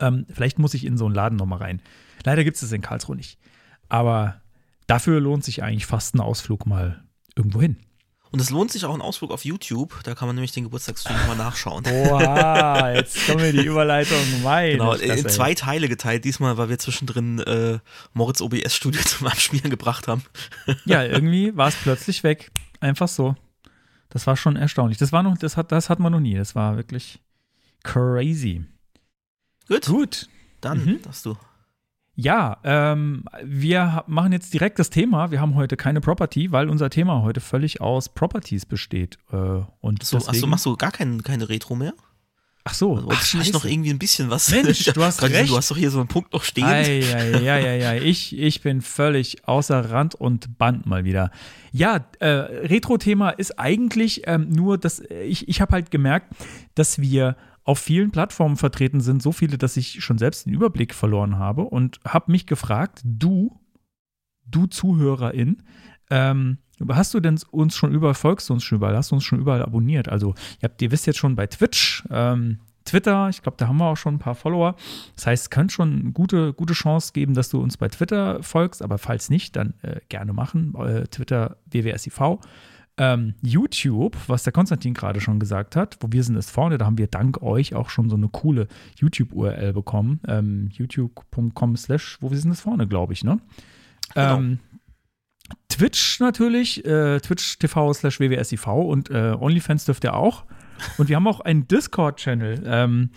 Ähm, 0.00 0.26
vielleicht 0.32 0.58
muss 0.58 0.72
ich 0.74 0.86
in 0.86 0.96
so 0.96 1.04
einen 1.06 1.14
Laden 1.14 1.36
nochmal 1.36 1.58
rein. 1.58 1.82
Leider 2.24 2.42
gibt 2.44 2.54
es 2.56 2.62
das 2.62 2.72
in 2.72 2.80
Karlsruhe 2.80 3.16
nicht. 3.16 3.38
Aber 3.88 4.40
dafür 4.86 5.20
lohnt 5.20 5.44
sich 5.44 5.62
eigentlich 5.62 5.84
fast 5.86 6.14
ein 6.14 6.20
Ausflug 6.20 6.64
mal 6.66 7.02
irgendwo 7.36 7.60
hin. 7.60 7.76
Und 8.30 8.40
es 8.40 8.48
lohnt 8.48 8.72
sich 8.72 8.86
auch 8.86 8.94
ein 8.94 9.02
Ausflug 9.02 9.30
auf 9.30 9.44
YouTube. 9.44 10.00
Da 10.04 10.14
kann 10.14 10.26
man 10.26 10.34
nämlich 10.34 10.52
den 10.52 10.64
Geburtstagsstream 10.64 11.18
nochmal 11.18 11.36
nachschauen. 11.36 11.84
Oha, 11.86 12.92
jetzt 12.94 13.26
kommen 13.26 13.42
wir 13.42 13.52
die 13.52 13.66
Überleitung. 13.66 14.16
Meine 14.42 14.72
Genau, 14.72 14.92
Fresse, 14.94 15.04
in 15.04 15.28
zwei 15.28 15.52
Teile 15.52 15.86
geteilt. 15.90 16.24
Diesmal, 16.24 16.56
weil 16.56 16.70
wir 16.70 16.78
zwischendrin 16.78 17.40
äh, 17.40 17.78
Moritz 18.14 18.40
OBS 18.40 18.74
Studio 18.74 19.02
zum 19.04 19.26
Abspielen 19.26 19.68
gebracht 19.68 20.08
haben. 20.08 20.22
Ja, 20.86 21.04
irgendwie 21.04 21.54
war 21.54 21.68
es 21.68 21.74
plötzlich 21.74 22.22
weg. 22.22 22.50
Einfach 22.80 23.08
so. 23.08 23.36
Das 24.12 24.26
war 24.26 24.36
schon 24.36 24.56
erstaunlich. 24.56 24.98
Das 24.98 25.10
war 25.12 25.22
noch, 25.22 25.38
das 25.38 25.56
hat, 25.56 25.72
das 25.72 25.88
hat 25.88 25.98
man 25.98 26.12
noch 26.12 26.20
nie. 26.20 26.34
Das 26.34 26.54
war 26.54 26.76
wirklich 26.76 27.18
crazy. 27.82 28.64
Gut, 29.68 29.86
Gut. 29.86 30.28
dann 30.60 30.84
Mhm. 30.84 31.02
darfst 31.02 31.24
du. 31.26 31.36
Ja, 32.14 32.58
ähm, 32.62 33.24
wir 33.42 34.04
machen 34.06 34.32
jetzt 34.32 34.52
direkt 34.52 34.78
das 34.78 34.90
Thema. 34.90 35.30
Wir 35.30 35.40
haben 35.40 35.54
heute 35.54 35.78
keine 35.78 36.02
Property, 36.02 36.52
weil 36.52 36.68
unser 36.68 36.90
Thema 36.90 37.22
heute 37.22 37.40
völlig 37.40 37.80
aus 37.80 38.10
Properties 38.10 38.66
besteht. 38.66 39.18
Äh, 39.32 39.36
und 39.80 40.02
So, 40.04 40.18
achso, 40.18 40.30
deswegen, 40.30 40.50
machst 40.50 40.66
du 40.66 40.76
gar 40.76 40.92
kein, 40.92 41.22
keine 41.22 41.48
Retro 41.48 41.74
mehr? 41.74 41.94
Ach 42.64 42.74
so, 42.74 42.94
Also, 42.96 43.08
du 43.32 43.38
nicht 43.38 43.52
noch 43.52 43.64
irgendwie 43.64 43.90
ein 43.90 43.98
bisschen 43.98 44.30
was? 44.30 44.50
Mensch, 44.50 44.84
du 44.84 45.02
hast 45.04 45.22
recht. 45.22 45.50
Du 45.50 45.56
hast 45.56 45.70
doch 45.70 45.76
hier 45.76 45.90
so 45.90 45.98
einen 45.98 46.08
Punkt 46.08 46.32
noch 46.32 46.44
stehen. 46.44 46.64
Ja, 46.66 47.58
ja, 47.58 47.74
ja. 47.74 47.94
Ich, 47.94 48.38
ich 48.38 48.60
bin 48.60 48.80
völlig 48.80 49.46
außer 49.46 49.90
Rand 49.90 50.14
und 50.14 50.58
Band 50.58 50.86
mal 50.86 51.04
wieder. 51.04 51.30
Ja, 51.72 52.04
äh, 52.20 52.26
Retro-Thema 52.26 53.30
ist 53.30 53.58
eigentlich 53.58 54.22
ähm, 54.26 54.50
nur, 54.50 54.78
dass 54.78 55.00
ich, 55.00 55.48
ich 55.48 55.60
habe 55.60 55.72
halt 55.72 55.90
gemerkt, 55.90 56.34
dass 56.74 57.00
wir 57.00 57.36
auf 57.64 57.78
vielen 57.78 58.10
Plattformen 58.10 58.56
vertreten 58.56 59.00
sind, 59.00 59.22
so 59.22 59.32
viele, 59.32 59.56
dass 59.56 59.76
ich 59.76 60.02
schon 60.02 60.18
selbst 60.18 60.46
den 60.46 60.52
Überblick 60.52 60.94
verloren 60.94 61.38
habe 61.38 61.62
und 61.62 62.00
habe 62.06 62.32
mich 62.32 62.46
gefragt, 62.46 63.00
du, 63.04 63.60
du 64.46 64.66
Zuhörerin, 64.66 65.62
ähm, 66.12 66.58
hast 66.90 67.14
du 67.14 67.20
denn 67.20 67.38
uns 67.50 67.74
schon 67.74 67.92
überall, 67.92 68.14
folgst 68.14 68.50
du 68.50 68.52
uns 68.52 68.64
schon 68.64 68.76
überall, 68.76 68.96
hast 68.96 69.10
du 69.10 69.14
uns 69.14 69.24
schon 69.24 69.40
überall 69.40 69.62
abonniert? 69.62 70.10
Also, 70.10 70.34
ihr, 70.60 70.68
habt, 70.68 70.82
ihr 70.82 70.90
wisst 70.90 71.06
jetzt 71.06 71.18
schon 71.18 71.36
bei 71.36 71.46
Twitch, 71.46 72.04
ähm, 72.10 72.58
Twitter, 72.84 73.28
ich 73.30 73.40
glaube, 73.40 73.56
da 73.56 73.68
haben 73.68 73.78
wir 73.78 73.86
auch 73.86 73.96
schon 73.96 74.16
ein 74.16 74.18
paar 74.18 74.34
Follower. 74.34 74.74
Das 75.16 75.26
heißt, 75.26 75.44
es 75.44 75.50
könnte 75.50 75.72
schon 75.72 76.00
eine 76.00 76.12
gute, 76.12 76.52
gute 76.52 76.74
Chance 76.74 77.12
geben, 77.14 77.32
dass 77.32 77.48
du 77.48 77.62
uns 77.62 77.78
bei 77.78 77.88
Twitter 77.88 78.42
folgst, 78.42 78.82
aber 78.82 78.98
falls 78.98 79.30
nicht, 79.30 79.56
dann 79.56 79.74
äh, 79.82 80.00
gerne 80.08 80.32
machen. 80.32 80.74
Äh, 80.74 81.06
Twitter 81.06 81.56
wwsiv. 81.70 82.20
Ähm, 82.98 83.34
YouTube, 83.40 84.18
was 84.26 84.42
der 84.42 84.52
Konstantin 84.52 84.92
gerade 84.92 85.20
schon 85.20 85.40
gesagt 85.40 85.76
hat, 85.76 85.96
wo 86.00 86.08
wir 86.10 86.22
sind 86.24 86.36
ist 86.36 86.50
vorne, 86.50 86.76
da 86.76 86.84
haben 86.84 86.98
wir 86.98 87.06
dank 87.06 87.40
euch 87.40 87.74
auch 87.74 87.88
schon 87.88 88.10
so 88.10 88.16
eine 88.16 88.28
coole 88.28 88.68
YouTube-URL 88.96 89.72
bekommen. 89.72 90.20
Ähm, 90.28 90.68
youtube.com 90.72 91.76
slash, 91.76 92.18
wo 92.20 92.30
wir 92.30 92.38
sind 92.38 92.50
ist 92.50 92.60
vorne, 92.60 92.86
glaube 92.86 93.14
ich, 93.14 93.24
ne? 93.24 93.38
Genau. 94.14 94.36
Ähm, 94.36 94.58
Twitch 95.72 96.20
natürlich, 96.20 96.84
äh, 96.84 97.18
Twitch 97.20 97.58
TV 97.58 97.92
slash 97.94 98.20
WWSIV 98.20 98.66
und 98.66 99.10
äh, 99.10 99.34
OnlyFans 99.38 99.86
dürft 99.86 100.04
ihr 100.04 100.14
auch. 100.14 100.44
Und 100.98 101.08
wir 101.08 101.16
haben 101.16 101.26
auch 101.26 101.40
einen 101.40 101.66
Discord-Channel. 101.66 102.62
Ähm, 102.66 103.10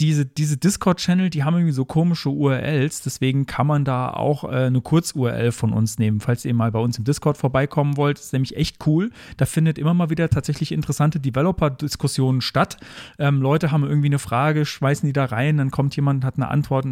diese, 0.00 0.24
diese 0.24 0.56
Discord-Channel, 0.56 1.28
die 1.28 1.44
haben 1.44 1.54
irgendwie 1.54 1.74
so 1.74 1.84
komische 1.84 2.30
URLs, 2.30 3.02
deswegen 3.02 3.44
kann 3.44 3.66
man 3.66 3.84
da 3.84 4.10
auch 4.10 4.44
äh, 4.44 4.66
eine 4.66 4.80
Kurz-URL 4.80 5.52
von 5.52 5.72
uns 5.74 5.98
nehmen, 5.98 6.20
falls 6.20 6.44
ihr 6.46 6.54
mal 6.54 6.72
bei 6.72 6.78
uns 6.78 6.96
im 6.96 7.04
Discord 7.04 7.36
vorbeikommen 7.36 7.98
wollt. 7.98 8.18
ist 8.18 8.32
nämlich 8.32 8.56
echt 8.56 8.86
cool. 8.86 9.10
Da 9.36 9.44
findet 9.44 9.78
immer 9.78 9.92
mal 9.92 10.08
wieder 10.08 10.30
tatsächlich 10.30 10.72
interessante 10.72 11.20
Developer-Diskussionen 11.20 12.40
statt. 12.40 12.78
Ähm, 13.18 13.42
Leute 13.42 13.72
haben 13.72 13.84
irgendwie 13.84 14.08
eine 14.08 14.18
Frage, 14.18 14.64
schmeißen 14.64 15.06
die 15.06 15.12
da 15.12 15.26
rein, 15.26 15.58
dann 15.58 15.70
kommt 15.70 15.94
jemand, 15.96 16.24
hat 16.24 16.36
eine 16.36 16.48
Antwort. 16.48 16.86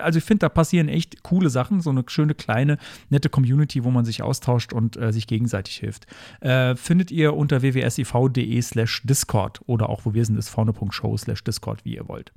Also 0.00 0.18
ich 0.18 0.24
finde, 0.24 0.40
da 0.40 0.48
passieren 0.50 0.88
echt 0.88 1.22
coole 1.22 1.48
Sachen, 1.48 1.80
so 1.80 1.88
eine 1.88 2.04
schöne, 2.08 2.34
kleine, 2.34 2.76
nette 3.08 3.30
Community, 3.30 3.84
wo 3.84 3.90
man 3.90 4.04
sich 4.04 4.22
austauscht 4.22 4.74
und 4.74 4.98
äh, 4.98 5.12
sich 5.12 5.26
gegenseitig 5.26 5.76
hilft. 5.76 6.06
Äh, 6.40 6.76
findet 6.76 7.10
ihr 7.10 7.34
unter 7.34 7.62
wwsiv.de 7.62 8.60
slash 8.60 9.00
Discord 9.04 9.60
oder 9.66 9.88
auch 9.88 10.04
wo 10.04 10.12
wir 10.12 10.26
sind, 10.26 10.38
ist 10.38 10.50
vorne.show 10.50 11.16
slash 11.16 11.42
Discord, 11.42 11.86
wie 11.86 11.94
ihr 11.94 12.06
wollt. 12.06 12.32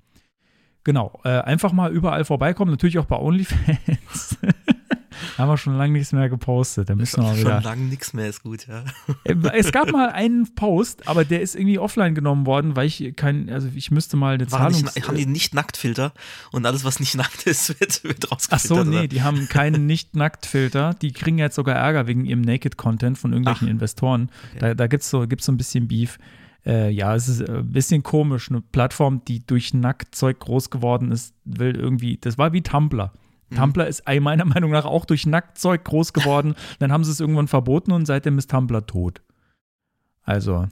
Genau, 0.83 1.19
äh, 1.23 1.29
einfach 1.39 1.71
mal 1.71 1.91
überall 1.91 2.25
vorbeikommen, 2.25 2.71
natürlich 2.71 2.99
auch 2.99 3.05
bei 3.05 3.17
OnlyFans. 3.17 4.37
Haben 5.37 5.47
wir 5.49 5.57
schon 5.57 5.77
lange 5.77 5.93
nichts 5.93 6.11
mehr 6.11 6.27
gepostet. 6.27 6.89
Da 6.89 6.95
müssen 6.95 7.17
wir 7.17 7.23
mal 7.29 7.35
Schon 7.35 7.45
wieder. 7.45 7.61
lang 7.61 7.87
nichts 7.87 8.13
mehr 8.13 8.27
ist 8.27 8.43
gut, 8.43 8.67
ja. 8.67 8.83
Äh, 9.23 9.35
Es 9.57 9.71
gab 9.71 9.91
mal 9.91 10.09
einen 10.09 10.53
Post, 10.55 11.07
aber 11.07 11.23
der 11.23 11.41
ist 11.41 11.55
irgendwie 11.55 11.79
offline 11.79 12.13
genommen 12.15 12.45
worden, 12.45 12.75
weil 12.75 12.87
ich 12.87 13.13
kein, 13.15 13.49
also 13.49 13.69
ich 13.73 13.91
müsste 13.91 14.17
mal 14.17 14.33
eine 14.33 14.43
nicht, 14.43 14.53
haben 15.07 15.15
die 15.15 15.25
nicht 15.27 15.53
Nacktfilter 15.53 16.13
und 16.51 16.65
alles, 16.65 16.83
was 16.83 16.99
nicht 16.99 17.15
nackt 17.15 17.43
ist, 17.47 17.79
wird, 17.79 18.03
wird 18.03 18.25
Ach 18.27 18.31
rausgefiltert. 18.33 18.67
so, 18.67 18.83
nee, 18.83 18.97
oder? 18.99 19.07
die 19.07 19.21
haben 19.21 19.47
keinen 19.47 19.85
Nicht-Nackt-Filter. 19.85 20.95
Die 21.01 21.13
kriegen 21.13 21.37
jetzt 21.37 21.55
sogar 21.55 21.75
Ärger 21.75 22.07
wegen 22.07 22.25
ihrem 22.25 22.41
Naked-Content 22.41 23.17
von 23.17 23.31
irgendwelchen 23.31 23.67
Ach. 23.67 23.71
Investoren. 23.71 24.29
Da, 24.59 24.73
da 24.73 24.87
gibt 24.87 25.03
es 25.03 25.09
so, 25.09 25.27
gibt's 25.27 25.45
so 25.45 25.51
ein 25.51 25.57
bisschen 25.57 25.87
Beef. 25.87 26.17
Äh, 26.65 26.89
ja, 26.91 27.15
es 27.15 27.27
ist 27.27 27.41
äh, 27.41 27.59
ein 27.59 27.71
bisschen 27.71 28.03
komisch. 28.03 28.49
Eine 28.49 28.61
Plattform, 28.61 29.23
die 29.25 29.45
durch 29.45 29.73
Nacktzeug 29.73 30.39
groß 30.39 30.69
geworden 30.69 31.11
ist, 31.11 31.35
will 31.43 31.75
irgendwie, 31.75 32.17
das 32.17 32.37
war 32.37 32.53
wie 32.53 32.61
Tumblr. 32.61 33.11
Mhm. 33.49 33.55
Tumblr 33.55 33.87
ist 33.87 34.03
meiner 34.21 34.45
Meinung 34.53 34.71
nach 34.71 34.85
auch 34.85 35.05
durch 35.05 35.25
Nacktzeug 35.25 35.83
groß 35.83 36.13
geworden. 36.13 36.55
Dann 36.79 36.91
haben 36.91 37.03
sie 37.03 37.11
es 37.11 37.19
irgendwann 37.19 37.47
verboten 37.47 37.91
und 37.91 38.05
seitdem 38.05 38.37
ist 38.37 38.49
Tumblr 38.49 38.85
tot. 38.85 39.21
Also, 40.23 40.67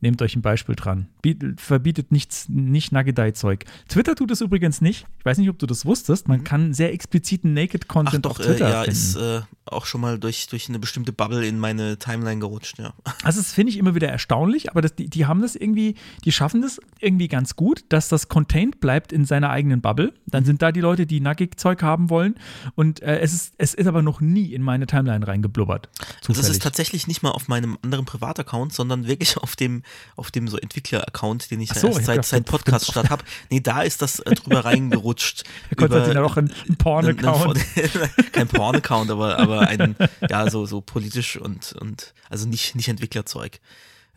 nehmt 0.00 0.22
euch 0.22 0.34
ein 0.36 0.42
Beispiel 0.42 0.76
dran. 0.76 1.08
Biet, 1.20 1.60
verbietet 1.60 2.10
nichts, 2.12 2.48
nicht 2.48 2.92
Nagedei-Zeug. 2.92 3.64
Twitter 3.88 4.14
tut 4.14 4.30
es 4.30 4.40
übrigens 4.40 4.80
nicht. 4.80 5.06
Ich 5.18 5.24
weiß 5.24 5.38
nicht, 5.38 5.50
ob 5.50 5.58
du 5.58 5.66
das 5.66 5.84
wusstest. 5.84 6.28
Man 6.28 6.44
kann 6.44 6.72
sehr 6.72 6.92
expliziten 6.92 7.50
Mhm. 7.50 7.54
Naked-Content 7.54 8.24
doch, 8.24 8.32
auf 8.32 8.40
äh, 8.40 8.44
Twitter 8.44 8.68
ja, 8.70 8.82
finden. 8.82 8.90
ist 8.92 9.16
äh, 9.16 9.40
auch 9.66 9.86
schon 9.86 10.00
mal 10.00 10.18
durch, 10.18 10.46
durch 10.48 10.68
eine 10.68 10.78
bestimmte 10.78 11.12
Bubble 11.12 11.46
in 11.46 11.58
meine 11.58 11.98
Timeline 11.98 12.40
gerutscht, 12.40 12.78
ja. 12.78 12.92
Also 13.22 13.40
das 13.40 13.52
finde 13.52 13.70
ich 13.70 13.78
immer 13.78 13.94
wieder 13.94 14.08
erstaunlich, 14.08 14.70
aber 14.70 14.80
das, 14.80 14.94
die, 14.94 15.08
die 15.08 15.26
haben 15.26 15.42
das 15.42 15.54
irgendwie, 15.54 15.94
die 16.24 16.32
schaffen 16.32 16.62
das 16.62 16.80
irgendwie 16.98 17.28
ganz 17.28 17.56
gut, 17.56 17.84
dass 17.88 18.08
das 18.08 18.28
contained 18.28 18.80
bleibt 18.80 19.12
in 19.12 19.24
seiner 19.24 19.50
eigenen 19.50 19.80
Bubble. 19.80 20.12
Dann 20.26 20.44
sind 20.44 20.62
da 20.62 20.72
die 20.72 20.80
Leute, 20.80 21.06
die 21.06 21.20
Nackig-Zeug 21.20 21.82
haben 21.82 22.10
wollen 22.10 22.34
und 22.74 23.02
äh, 23.02 23.20
es, 23.20 23.32
ist, 23.32 23.54
es 23.58 23.74
ist 23.74 23.86
aber 23.86 24.02
noch 24.02 24.20
nie 24.20 24.52
in 24.52 24.62
meine 24.62 24.86
Timeline 24.86 25.26
reingeblubbert. 25.26 25.88
Das 25.98 26.20
Zufällig. 26.22 26.50
ist 26.50 26.62
tatsächlich 26.62 27.06
nicht 27.06 27.22
mal 27.22 27.30
auf 27.30 27.48
meinem 27.48 27.78
anderen 27.82 28.04
Privataccount, 28.04 28.72
sondern 28.72 29.06
wirklich 29.06 29.36
auf 29.38 29.56
dem, 29.56 29.82
auf 30.16 30.30
dem 30.30 30.48
so 30.48 30.56
Entwickler-Account, 30.58 31.50
den 31.50 31.60
ich 31.60 31.70
ja 31.70 31.76
so, 31.76 31.88
ich 31.98 32.04
seit, 32.04 32.24
seit 32.24 32.44
Podcast 32.44 32.90
statt 32.90 33.10
habe. 33.10 33.24
Nee, 33.50 33.60
da 33.60 33.82
ist 33.82 34.02
das 34.02 34.20
äh, 34.20 34.34
drüber 34.34 34.64
reingerutscht. 34.64 35.44
Konstantin 35.76 36.16
hat 36.16 36.24
auch 36.24 36.36
einen 36.36 36.52
Porn-Account. 36.78 37.58
Kein 38.32 38.48
Porn-Account, 38.48 39.10
aber, 39.10 39.38
aber 39.38 39.60
ein, 39.60 39.96
ja, 40.28 40.48
so, 40.50 40.66
so 40.66 40.80
politisch 40.80 41.36
und, 41.36 41.72
und 41.80 42.14
also 42.28 42.48
nicht, 42.48 42.74
nicht 42.74 42.88
Entwicklerzeug. 42.88 43.60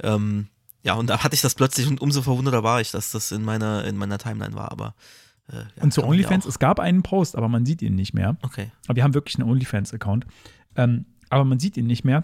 Ähm, 0.01 0.47
Ja, 0.83 0.95
und 0.95 1.07
da 1.07 1.23
hatte 1.23 1.35
ich 1.35 1.41
das 1.41 1.55
plötzlich 1.55 1.87
und 1.87 2.01
umso 2.01 2.21
verwunderter 2.21 2.63
war 2.63 2.81
ich, 2.81 2.91
dass 2.91 3.11
das 3.11 3.31
in 3.31 3.43
meiner, 3.43 3.85
in 3.85 3.97
meiner 3.97 4.17
Timeline 4.17 4.53
war, 4.53 4.71
aber. 4.71 4.95
Äh, 5.49 5.55
ja, 5.55 5.83
und 5.83 5.93
zu 5.93 6.03
OnlyFans, 6.03 6.45
es 6.45 6.59
gab 6.59 6.79
einen 6.79 7.03
Post, 7.03 7.35
aber 7.35 7.47
man 7.47 7.65
sieht 7.65 7.81
ihn 7.81 7.95
nicht 7.95 8.13
mehr. 8.13 8.37
Okay. 8.41 8.71
Aber 8.87 8.95
wir 8.97 9.03
haben 9.03 9.13
wirklich 9.13 9.37
einen 9.39 9.49
OnlyFans-Account. 9.49 10.25
Ähm, 10.75 11.05
aber 11.29 11.45
man 11.45 11.59
sieht 11.59 11.77
ihn 11.77 11.87
nicht 11.87 12.03
mehr. 12.03 12.23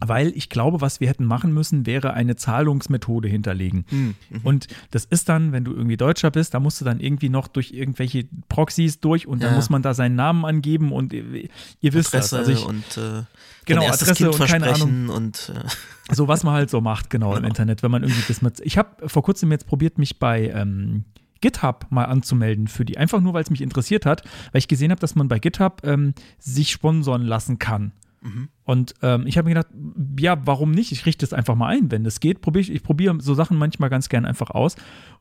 Weil 0.00 0.28
ich 0.34 0.48
glaube, 0.48 0.80
was 0.80 1.00
wir 1.00 1.08
hätten 1.08 1.24
machen 1.24 1.52
müssen, 1.52 1.84
wäre 1.84 2.14
eine 2.14 2.36
Zahlungsmethode 2.36 3.28
hinterlegen. 3.28 3.84
Mhm. 3.90 4.14
Und 4.42 4.68
das 4.90 5.04
ist 5.04 5.28
dann, 5.28 5.52
wenn 5.52 5.64
du 5.64 5.72
irgendwie 5.72 5.96
Deutscher 5.96 6.30
bist, 6.30 6.54
da 6.54 6.60
musst 6.60 6.80
du 6.80 6.84
dann 6.84 7.00
irgendwie 7.00 7.28
noch 7.28 7.48
durch 7.48 7.72
irgendwelche 7.72 8.26
Proxys 8.48 9.00
durch 9.00 9.26
und 9.26 9.42
dann 9.42 9.54
muss 9.54 9.68
man 9.68 9.82
da 9.82 9.92
seinen 9.94 10.16
Namen 10.16 10.44
angeben 10.44 10.92
und 10.92 11.12
ihr, 11.12 11.50
ihr 11.80 11.92
wisst 11.92 12.14
Adresse 12.14 12.38
das. 12.38 12.48
Also 12.48 12.52
ich, 12.52 12.66
und 12.66 12.96
äh, 12.96 13.24
genau, 13.66 13.86
Adresse 13.86 14.14
kind 14.14 14.40
und 14.40 14.46
keine 14.46 14.72
Ahnung. 14.72 15.08
Und, 15.08 15.52
äh. 15.54 15.68
So 16.12 16.26
was 16.26 16.42
man 16.42 16.54
halt 16.54 16.70
so 16.70 16.80
macht, 16.80 17.08
genau, 17.08 17.28
genau. 17.28 17.38
im 17.38 17.44
Internet, 17.44 17.84
wenn 17.84 17.90
man 17.92 18.02
irgendwie 18.02 18.24
das 18.26 18.42
mit. 18.42 18.58
Ich 18.64 18.76
habe 18.78 19.08
vor 19.08 19.22
kurzem 19.22 19.52
jetzt 19.52 19.68
probiert, 19.68 19.96
mich 19.96 20.18
bei 20.18 20.48
ähm, 20.48 21.04
GitHub 21.40 21.86
mal 21.90 22.04
anzumelden 22.04 22.68
für 22.68 22.84
die. 22.84 22.98
Einfach 22.98 23.20
nur, 23.20 23.34
weil 23.34 23.42
es 23.42 23.50
mich 23.50 23.60
interessiert 23.60 24.06
hat, 24.06 24.22
weil 24.52 24.58
ich 24.58 24.68
gesehen 24.68 24.90
habe, 24.90 25.00
dass 25.00 25.14
man 25.14 25.28
bei 25.28 25.38
GitHub 25.38 25.82
ähm, 25.84 26.14
sich 26.38 26.70
sponsoren 26.70 27.22
lassen 27.22 27.58
kann. 27.58 27.92
Mhm. 28.20 28.48
Und 28.64 28.94
ähm, 29.02 29.26
ich 29.26 29.38
habe 29.38 29.48
mir 29.48 29.54
gedacht, 29.54 29.72
ja, 30.18 30.46
warum 30.46 30.72
nicht? 30.72 30.92
Ich 30.92 31.06
richte 31.06 31.24
es 31.24 31.32
einfach 31.32 31.54
mal 31.54 31.68
ein, 31.68 31.90
wenn 31.90 32.04
es 32.04 32.20
geht. 32.20 32.40
Probier 32.40 32.60
ich, 32.60 32.72
ich 32.72 32.82
probiere 32.82 33.20
so 33.20 33.34
Sachen 33.34 33.56
manchmal 33.56 33.90
ganz 33.90 34.08
gern 34.08 34.24
einfach 34.24 34.50
aus. 34.50 34.76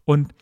Und 0.05 0.33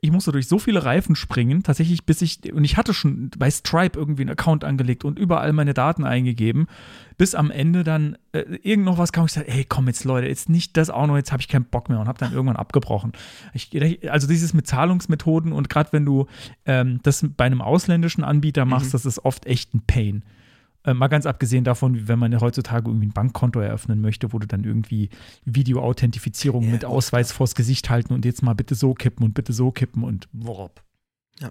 ich 0.00 0.10
musste 0.10 0.32
durch 0.32 0.46
so 0.46 0.58
viele 0.58 0.84
Reifen 0.84 1.16
springen, 1.16 1.62
tatsächlich, 1.62 2.04
bis 2.04 2.20
ich, 2.20 2.52
und 2.52 2.64
ich 2.64 2.76
hatte 2.76 2.92
schon 2.92 3.30
bei 3.38 3.50
Stripe 3.50 3.98
irgendwie 3.98 4.22
einen 4.22 4.30
Account 4.30 4.62
angelegt 4.62 5.04
und 5.04 5.18
überall 5.18 5.52
meine 5.52 5.74
Daten 5.74 6.04
eingegeben, 6.04 6.66
bis 7.16 7.34
am 7.34 7.50
Ende 7.50 7.82
dann 7.82 8.18
äh, 8.32 8.40
irgend 8.62 8.84
noch 8.84 8.98
was 8.98 9.12
kam. 9.12 9.24
Ich 9.24 9.32
sagte, 9.32 9.50
ey, 9.50 9.64
komm 9.64 9.86
jetzt, 9.86 10.04
Leute, 10.04 10.28
jetzt 10.28 10.48
nicht 10.48 10.76
das 10.76 10.90
auch 10.90 11.06
noch, 11.06 11.16
jetzt 11.16 11.32
habe 11.32 11.40
ich 11.40 11.48
keinen 11.48 11.64
Bock 11.64 11.88
mehr 11.88 11.98
und 11.98 12.08
habe 12.08 12.18
dann 12.18 12.32
irgendwann 12.32 12.56
abgebrochen. 12.56 13.12
Ich, 13.54 13.70
also 14.10 14.26
dieses 14.26 14.52
mit 14.52 14.66
Zahlungsmethoden 14.66 15.52
und 15.52 15.70
gerade 15.70 15.92
wenn 15.92 16.04
du 16.04 16.26
ähm, 16.66 17.00
das 17.02 17.24
bei 17.36 17.44
einem 17.46 17.62
ausländischen 17.62 18.22
Anbieter 18.22 18.64
machst, 18.64 18.88
mhm. 18.88 18.92
das 18.92 19.06
ist 19.06 19.24
oft 19.24 19.46
echt 19.46 19.74
ein 19.74 19.82
Pain. 19.86 20.22
Äh, 20.86 20.94
mal 20.94 21.08
ganz 21.08 21.26
abgesehen 21.26 21.64
davon, 21.64 22.08
wenn 22.08 22.18
man 22.18 22.40
heutzutage 22.40 22.88
irgendwie 22.88 23.08
ein 23.08 23.12
Bankkonto 23.12 23.60
eröffnen 23.60 24.00
möchte, 24.00 24.32
wo 24.32 24.38
du 24.38 24.46
dann 24.46 24.64
irgendwie 24.64 25.10
Videoauthentifizierung 25.44 26.64
ja, 26.64 26.70
mit. 26.70 26.84
Ausweis 26.84 27.32
vors 27.32 27.54
Gesicht 27.56 27.90
halten 27.90 28.14
und 28.14 28.24
jetzt 28.24 28.42
mal 28.42 28.54
bitte 28.54 28.76
so 28.76 28.94
kippen 28.94 29.24
und 29.24 29.34
bitte 29.34 29.52
so 29.52 29.72
kippen 29.72 30.04
und 30.04 30.28
worop. 30.32 30.82
Ja. 31.40 31.50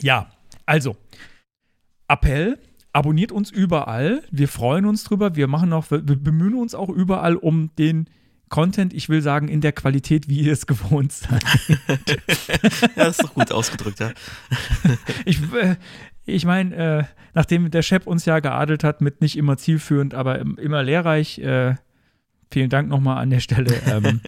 Ja, 0.00 0.30
also 0.66 0.96
Appell, 2.08 2.58
abonniert 2.92 3.32
uns 3.32 3.50
überall. 3.50 4.22
Wir 4.30 4.48
freuen 4.48 4.84
uns 4.84 5.04
drüber. 5.04 5.34
Wir 5.34 5.48
machen 5.48 5.72
auch, 5.72 5.90
wir 5.90 6.02
bemühen 6.02 6.54
uns 6.54 6.74
auch 6.74 6.90
überall 6.90 7.36
um 7.36 7.74
den 7.76 8.10
Content, 8.48 8.94
ich 8.94 9.08
will 9.08 9.22
sagen, 9.22 9.48
in 9.48 9.60
der 9.60 9.72
Qualität, 9.72 10.28
wie 10.28 10.42
ihr 10.42 10.52
es 10.52 10.66
gewohnt 10.66 11.12
seid. 11.12 11.42
ja, 11.88 11.96
das 12.94 13.18
ist 13.18 13.24
doch 13.24 13.34
gut 13.34 13.50
ausgedrückt, 13.50 13.98
ja. 13.98 14.12
ich, 15.24 15.40
äh, 15.52 15.76
ich 16.26 16.44
meine, 16.44 16.74
äh, 16.74 17.04
nachdem 17.34 17.70
der 17.70 17.82
Chef 17.82 18.06
uns 18.06 18.24
ja 18.24 18.40
geadelt 18.40 18.84
hat 18.84 19.00
mit 19.00 19.20
nicht 19.20 19.36
immer 19.36 19.56
zielführend, 19.56 20.14
aber 20.14 20.38
immer 20.40 20.82
lehrreich, 20.82 21.38
äh, 21.38 21.76
vielen 22.50 22.70
Dank 22.70 22.88
nochmal 22.88 23.18
an 23.18 23.30
der 23.30 23.40
Stelle, 23.40 23.74
ähm, 23.86 24.20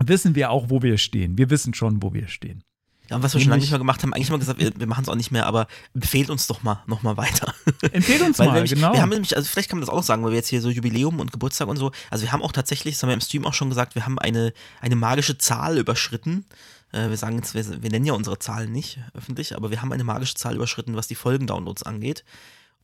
wissen 0.00 0.34
wir 0.34 0.50
auch, 0.50 0.70
wo 0.70 0.82
wir 0.82 0.98
stehen. 0.98 1.38
Wir 1.38 1.50
wissen 1.50 1.74
schon, 1.74 2.02
wo 2.02 2.12
wir 2.14 2.28
stehen. 2.28 2.64
Ja, 3.10 3.16
und 3.16 3.22
was 3.22 3.34
wir 3.34 3.40
schon 3.40 3.50
lange 3.50 3.60
nicht 3.60 3.70
mehr 3.70 3.78
gemacht 3.78 4.02
haben, 4.02 4.14
eigentlich 4.14 4.30
mal 4.30 4.38
gesagt, 4.38 4.58
wir, 4.58 4.72
wir 4.78 4.86
machen 4.86 5.02
es 5.02 5.10
auch 5.10 5.14
nicht 5.14 5.30
mehr, 5.30 5.44
aber 5.44 5.66
empfehlt 5.92 6.30
uns 6.30 6.46
doch 6.46 6.62
mal 6.62 6.82
noch 6.86 7.02
mal 7.02 7.18
weiter. 7.18 7.54
Empfehlt 7.92 8.22
uns 8.22 8.38
mal, 8.38 8.50
nämlich, 8.52 8.74
genau. 8.74 8.94
Wir 8.94 9.02
haben 9.02 9.10
nämlich, 9.10 9.36
also 9.36 9.46
vielleicht 9.46 9.68
kann 9.68 9.78
man 9.78 9.82
das 9.82 9.90
auch 9.90 9.96
noch 9.96 10.02
sagen, 10.02 10.24
weil 10.24 10.30
wir 10.30 10.38
jetzt 10.38 10.48
hier 10.48 10.62
so 10.62 10.70
Jubiläum 10.70 11.20
und 11.20 11.30
Geburtstag 11.30 11.68
und 11.68 11.76
so, 11.76 11.92
also 12.10 12.24
wir 12.24 12.32
haben 12.32 12.42
auch 12.42 12.52
tatsächlich, 12.52 12.94
das 12.94 13.02
haben 13.02 13.10
wir 13.10 13.14
im 13.14 13.20
Stream 13.20 13.44
auch 13.44 13.52
schon 13.52 13.68
gesagt, 13.68 13.94
wir 13.94 14.06
haben 14.06 14.18
eine, 14.18 14.54
eine 14.80 14.96
magische 14.96 15.36
Zahl 15.36 15.76
überschritten. 15.76 16.46
Äh, 16.94 17.10
wir 17.10 17.16
sagen 17.16 17.36
jetzt, 17.36 17.54
wir, 17.54 17.82
wir 17.82 17.90
nennen 17.90 18.06
ja 18.06 18.12
unsere 18.12 18.38
Zahlen 18.38 18.72
nicht 18.72 18.98
öffentlich, 19.14 19.56
aber 19.56 19.70
wir 19.70 19.82
haben 19.82 19.92
eine 19.92 20.04
magische 20.04 20.34
Zahl 20.34 20.54
überschritten, 20.54 20.96
was 20.96 21.08
die 21.08 21.16
Folgendownloads 21.16 21.82
angeht. 21.82 22.24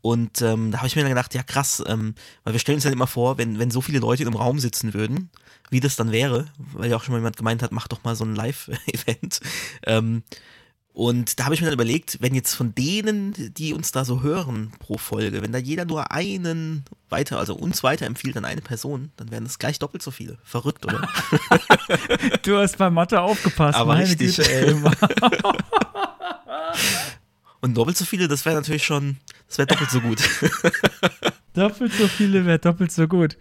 Und 0.03 0.41
ähm, 0.41 0.71
da 0.71 0.79
habe 0.79 0.89
ich 0.89 0.97
mir 0.97 1.03
dann 1.03 1.11
gedacht, 1.11 1.35
ja 1.35 1.43
krass, 1.43 1.83
ähm, 1.87 2.15
weil 2.43 2.55
wir 2.55 2.61
stellen 2.61 2.77
uns 2.77 2.85
dann 2.85 2.93
immer 2.93 3.07
vor, 3.07 3.39
wenn, 3.39 3.59
wenn 3.59 3.71
so 3.71 3.83
viele 3.83 3.99
Leute 3.99 4.23
einem 4.25 4.35
Raum 4.35 4.59
sitzen 4.59 4.95
würden, 4.95 5.31
wie 5.69 5.81
das 5.81 5.97
dann 5.97 6.11
wäre, 6.11 6.47
weil 6.73 6.91
ja 6.91 6.97
auch 6.97 7.03
schon 7.03 7.13
mal 7.13 7.19
jemand 7.19 7.37
gemeint 7.37 7.63
hat, 7.63 7.71
mach 7.71 7.87
doch 7.87 8.03
mal 8.03 8.17
so 8.17 8.25
ein 8.25 8.35
Live-Event. 8.35 9.41
Ähm, 9.87 10.23
und 11.01 11.41
da 11.41 11.45
habe 11.47 11.55
ich 11.55 11.63
mir 11.63 11.69
dann 11.69 11.73
überlegt, 11.73 12.19
wenn 12.21 12.35
jetzt 12.35 12.53
von 12.53 12.75
denen, 12.75 13.33
die 13.55 13.73
uns 13.73 13.91
da 13.91 14.05
so 14.05 14.21
hören 14.21 14.71
pro 14.81 14.99
Folge, 14.99 15.41
wenn 15.41 15.51
da 15.51 15.57
jeder 15.57 15.87
nur 15.87 16.13
einen 16.13 16.85
weiter, 17.09 17.39
also 17.39 17.55
uns 17.55 17.83
weiterempfiehlt 17.83 18.37
an 18.37 18.45
eine 18.45 18.61
Person, 18.61 19.11
dann 19.17 19.31
wären 19.31 19.45
das 19.45 19.59
gleich 19.59 19.79
doppelt 19.79 20.03
so 20.03 20.11
viele. 20.11 20.37
Verrückt, 20.45 20.85
oder? 20.85 21.09
du 22.43 22.59
hast 22.59 22.77
bei 22.77 22.91
Mathe 22.91 23.19
aufgepasst, 23.19 23.79
Aber 23.79 23.95
meine 23.95 24.11
richtig. 24.11 24.37
Güte. 24.37 24.77
Und 27.63 27.79
doppelt 27.79 27.97
so 27.97 28.05
viele, 28.05 28.29
das 28.29 28.45
wäre 28.45 28.57
natürlich 28.57 28.85
schon, 28.85 29.17
das 29.49 29.57
wäre 29.57 29.69
doppelt 29.69 29.91
so 29.91 30.03
gut. 30.03 30.19
doppelt 31.55 31.95
so 31.95 32.09
viele 32.09 32.45
wäre 32.45 32.59
doppelt 32.59 32.93
so 32.93 33.09
gut. 33.09 33.39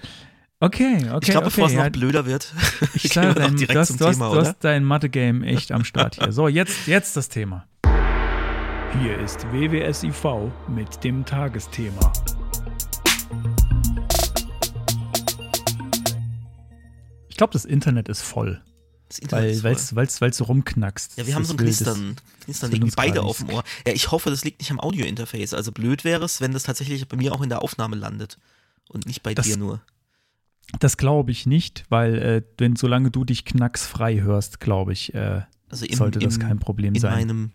Okay, 0.62 0.96
okay. 1.10 1.20
Ich 1.22 1.30
glaube, 1.30 1.46
okay, 1.48 1.56
bevor 1.56 1.68
es 1.68 1.74
ja. 1.74 1.86
noch 1.86 1.90
blöder 1.92 2.26
wird, 2.26 2.54
ich 2.94 3.04
sage, 3.14 3.34
dein, 3.34 3.56
direkt 3.56 3.76
du 3.76 3.80
hast, 3.80 3.88
zum 3.88 3.98
du 3.98 4.06
hast, 4.08 4.16
Thema, 4.18 4.26
du 4.32 4.40
oder? 4.40 4.48
hast 4.50 4.58
dein 4.60 4.84
Mathe-Game 4.84 5.42
echt 5.44 5.72
am 5.72 5.86
Start 5.86 6.16
hier. 6.16 6.34
So, 6.34 6.50
jetzt, 6.50 6.86
jetzt 6.86 7.16
das 7.16 7.30
Thema. 7.30 7.66
Hier 9.02 9.18
ist 9.20 9.46
WWSIV 9.54 10.52
mit 10.68 11.02
dem 11.06 11.24
Tagesthema. 11.24 12.12
Ich 17.30 17.38
glaube, 17.38 17.54
das 17.54 17.64
Internet 17.66 18.10
ist 18.10 18.22
voll. 18.22 18.62
Das 19.08 19.20
Internet 19.20 19.46
Weil 19.46 19.52
ist 19.52 19.64
weil 19.64 19.76
voll. 19.76 20.04
es 20.04 20.22
weil's 20.22 20.38
so 20.38 20.44
rumknackst. 20.44 21.18
Ja, 21.18 21.26
wir 21.26 21.36
haben 21.36 21.44
Das 21.44 21.48
so 21.50 21.54
ein 21.54 21.58
das- 21.58 21.66
Knistern, 21.78 22.16
Knistern 22.44 22.84
uns 22.84 22.96
beide 22.96 23.22
auf 23.24 23.38
dem. 23.38 23.50
Ohr. 23.52 23.64
Ja, 23.88 23.94
ich 23.94 24.12
hoffe, 24.12 24.30
das 24.30 24.44
liegt 24.44 24.60
nicht 24.60 24.72
am 24.72 24.80
Audio-Interface. 24.82 25.54
Also 25.54 25.72
blöd 25.72 26.04
wäre 26.04 26.26
es, 26.26 26.42
wenn 26.42 26.52
das 26.52 26.64
tatsächlich 26.64 27.08
bei 27.08 27.16
mir 27.16 27.34
auch 27.34 27.42
in 27.42 27.50
der 27.50 27.62
Aufnahme 27.62 27.96
landet 27.96 28.38
und 28.90 29.06
nicht 29.06 29.24
bei 29.24 29.34
Das- 29.34 29.46
dir 29.46 29.56
nur. 29.58 29.82
Das 30.80 30.98
glaube 30.98 31.32
ich 31.32 31.46
nicht, 31.46 31.86
weil 31.90 32.18
äh, 32.20 32.42
wenn 32.58 32.76
solange 32.76 33.12
du 33.12 33.26
dich 33.26 33.46
knacksfrei 33.46 34.22
hörst, 34.22 34.60
glaube 34.60 34.94
ich, 34.94 35.14
äh, 35.14 35.42
Also 35.70 35.86
im, 35.86 35.96
sollte 35.96 36.20
das 36.20 36.36
im, 36.36 36.42
kein 36.42 36.60
Problem 36.60 36.94
in 36.94 37.02
sein. 37.02 37.14
meinem, 37.14 37.52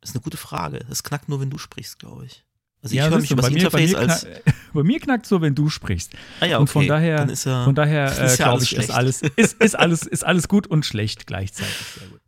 das 0.00 0.10
ist 0.10 0.16
eine 0.16 0.22
gute 0.22 0.36
Frage. 0.36 0.84
Es 0.90 1.02
knackt 1.02 1.28
nur, 1.28 1.40
wenn 1.40 1.50
du 1.50 1.58
sprichst, 1.58 1.98
glaube 1.98 2.26
ich. 2.26 2.44
Also 2.80 2.92
ich 2.92 2.98
ja, 2.98 3.08
höre 3.08 3.18
mich 3.18 3.30
über 3.30 3.42
das 3.42 3.50
bei 3.50 3.56
mir, 3.56 3.70
bei, 3.70 3.82
Interface 3.82 3.92
mir 3.92 3.98
als. 3.98 4.26
bei 4.72 4.82
mir 4.84 5.00
knackt 5.00 5.26
so, 5.26 5.40
wenn 5.40 5.54
du 5.54 5.68
sprichst. 5.68 6.12
Ah 6.40 6.46
ja, 6.46 6.56
okay. 6.56 6.60
Und 6.60 6.70
von 6.70 6.86
daher, 6.86 7.16
Dann 7.18 7.30
ist 7.30 7.44
ja, 7.44 7.64
von 7.64 7.74
daher 7.74 8.06
äh, 8.18 8.28
ja 8.28 8.36
glaube 8.36 8.50
alles 8.50 8.72
ich, 8.72 8.78
ist 8.78 8.90
alles, 8.90 9.22
ist, 9.22 9.60
ist, 9.60 9.78
alles, 9.78 10.02
ist 10.02 10.24
alles 10.24 10.48
gut 10.48 10.66
und 10.66 10.86
schlecht 10.86 11.26
gleichzeitig. 11.26 11.74
Sehr 11.74 12.08
gut. 12.08 12.20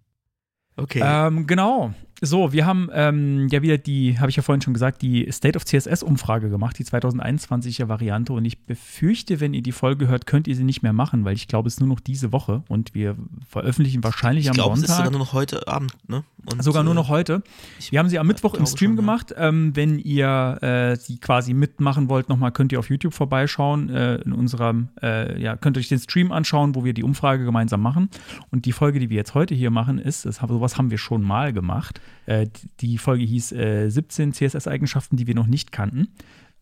okay. 0.76 1.02
Ähm, 1.04 1.47
genau. 1.47 1.94
So, 2.22 2.52
wir 2.52 2.66
haben 2.66 2.90
ähm, 2.92 3.48
ja 3.48 3.62
wieder 3.62 3.78
die, 3.78 4.18
habe 4.18 4.28
ich 4.28 4.36
ja 4.36 4.42
vorhin 4.42 4.60
schon 4.60 4.74
gesagt, 4.74 5.00
die 5.00 5.26
State 5.32 5.56
of 5.56 5.64
CSS-Umfrage 5.64 6.50
gemacht, 6.50 6.78
die 6.78 6.84
2021er 6.84 7.88
Variante. 7.88 8.34
Und 8.34 8.44
ich 8.44 8.58
befürchte, 8.66 9.40
wenn 9.40 9.54
ihr 9.54 9.62
die 9.62 9.72
Folge 9.72 10.06
hört, 10.06 10.26
könnt 10.26 10.46
ihr 10.46 10.54
sie 10.54 10.64
nicht 10.64 10.82
mehr 10.82 10.92
machen, 10.92 11.24
weil 11.24 11.34
ich 11.34 11.48
glaube, 11.48 11.68
es 11.68 11.74
ist 11.74 11.80
nur 11.80 11.88
noch 11.88 12.00
diese 12.00 12.30
Woche 12.30 12.62
und 12.68 12.94
wir 12.94 13.16
veröffentlichen 13.48 14.04
wahrscheinlich 14.04 14.44
ich 14.44 14.50
am 14.50 14.54
glaube, 14.54 14.74
es 14.74 14.80
ist 14.82 14.88
Sonntag. 14.88 15.06
sogar 15.06 15.10
nur 15.12 15.20
noch 15.20 15.32
heute 15.32 15.66
Abend, 15.66 15.92
ne? 16.08 16.22
Und, 16.50 16.62
Sogar 16.64 16.82
nur 16.84 16.92
äh, 16.92 16.96
noch 16.96 17.08
heute. 17.08 17.42
ich- 17.78 17.92
Wir 17.92 17.98
haben 17.98 18.08
sie 18.08 18.18
am 18.18 18.26
ja, 18.26 18.32
Mittwoch 18.32 18.54
im 18.54 18.64
Stream 18.66 18.90
schon, 18.92 18.96
ja. 18.96 19.00
gemacht. 19.02 19.34
Ähm, 19.36 19.76
wenn 19.76 19.98
ihr 19.98 20.58
äh, 20.62 20.96
sie 20.96 21.18
quasi 21.18 21.52
mitmachen 21.52 22.08
wollt, 22.08 22.28
nochmal 22.30 22.50
könnt 22.50 22.72
ihr 22.72 22.78
auf 22.78 22.88
YouTube 22.88 23.12
vorbeischauen. 23.12 23.90
Äh, 23.90 24.16
in 24.22 24.32
unserem, 24.32 24.88
äh, 25.02 25.40
ja, 25.40 25.56
könnt 25.56 25.76
ihr 25.76 25.80
euch 25.80 25.88
den 25.88 25.98
Stream 25.98 26.32
anschauen, 26.32 26.74
wo 26.74 26.84
wir 26.84 26.94
die 26.94 27.02
Umfrage 27.04 27.44
gemeinsam 27.44 27.82
machen. 27.82 28.08
Und 28.50 28.64
die 28.64 28.72
Folge, 28.72 28.98
die 29.00 29.10
wir 29.10 29.16
jetzt 29.16 29.34
heute 29.34 29.54
hier 29.54 29.70
machen, 29.70 29.98
ist, 29.98 30.24
das, 30.24 30.36
sowas 30.36 30.78
haben 30.78 30.90
wir 30.90 30.98
schon 30.98 31.22
mal 31.22 31.52
gemacht. 31.52 32.00
Äh, 32.26 32.46
die 32.80 32.98
Folge 32.98 33.24
hieß 33.24 33.52
äh, 33.52 33.88
17 33.88 34.32
CSS-Eigenschaften, 34.32 35.16
die 35.16 35.26
wir 35.26 35.34
noch 35.34 35.46
nicht 35.46 35.72
kannten. 35.72 36.08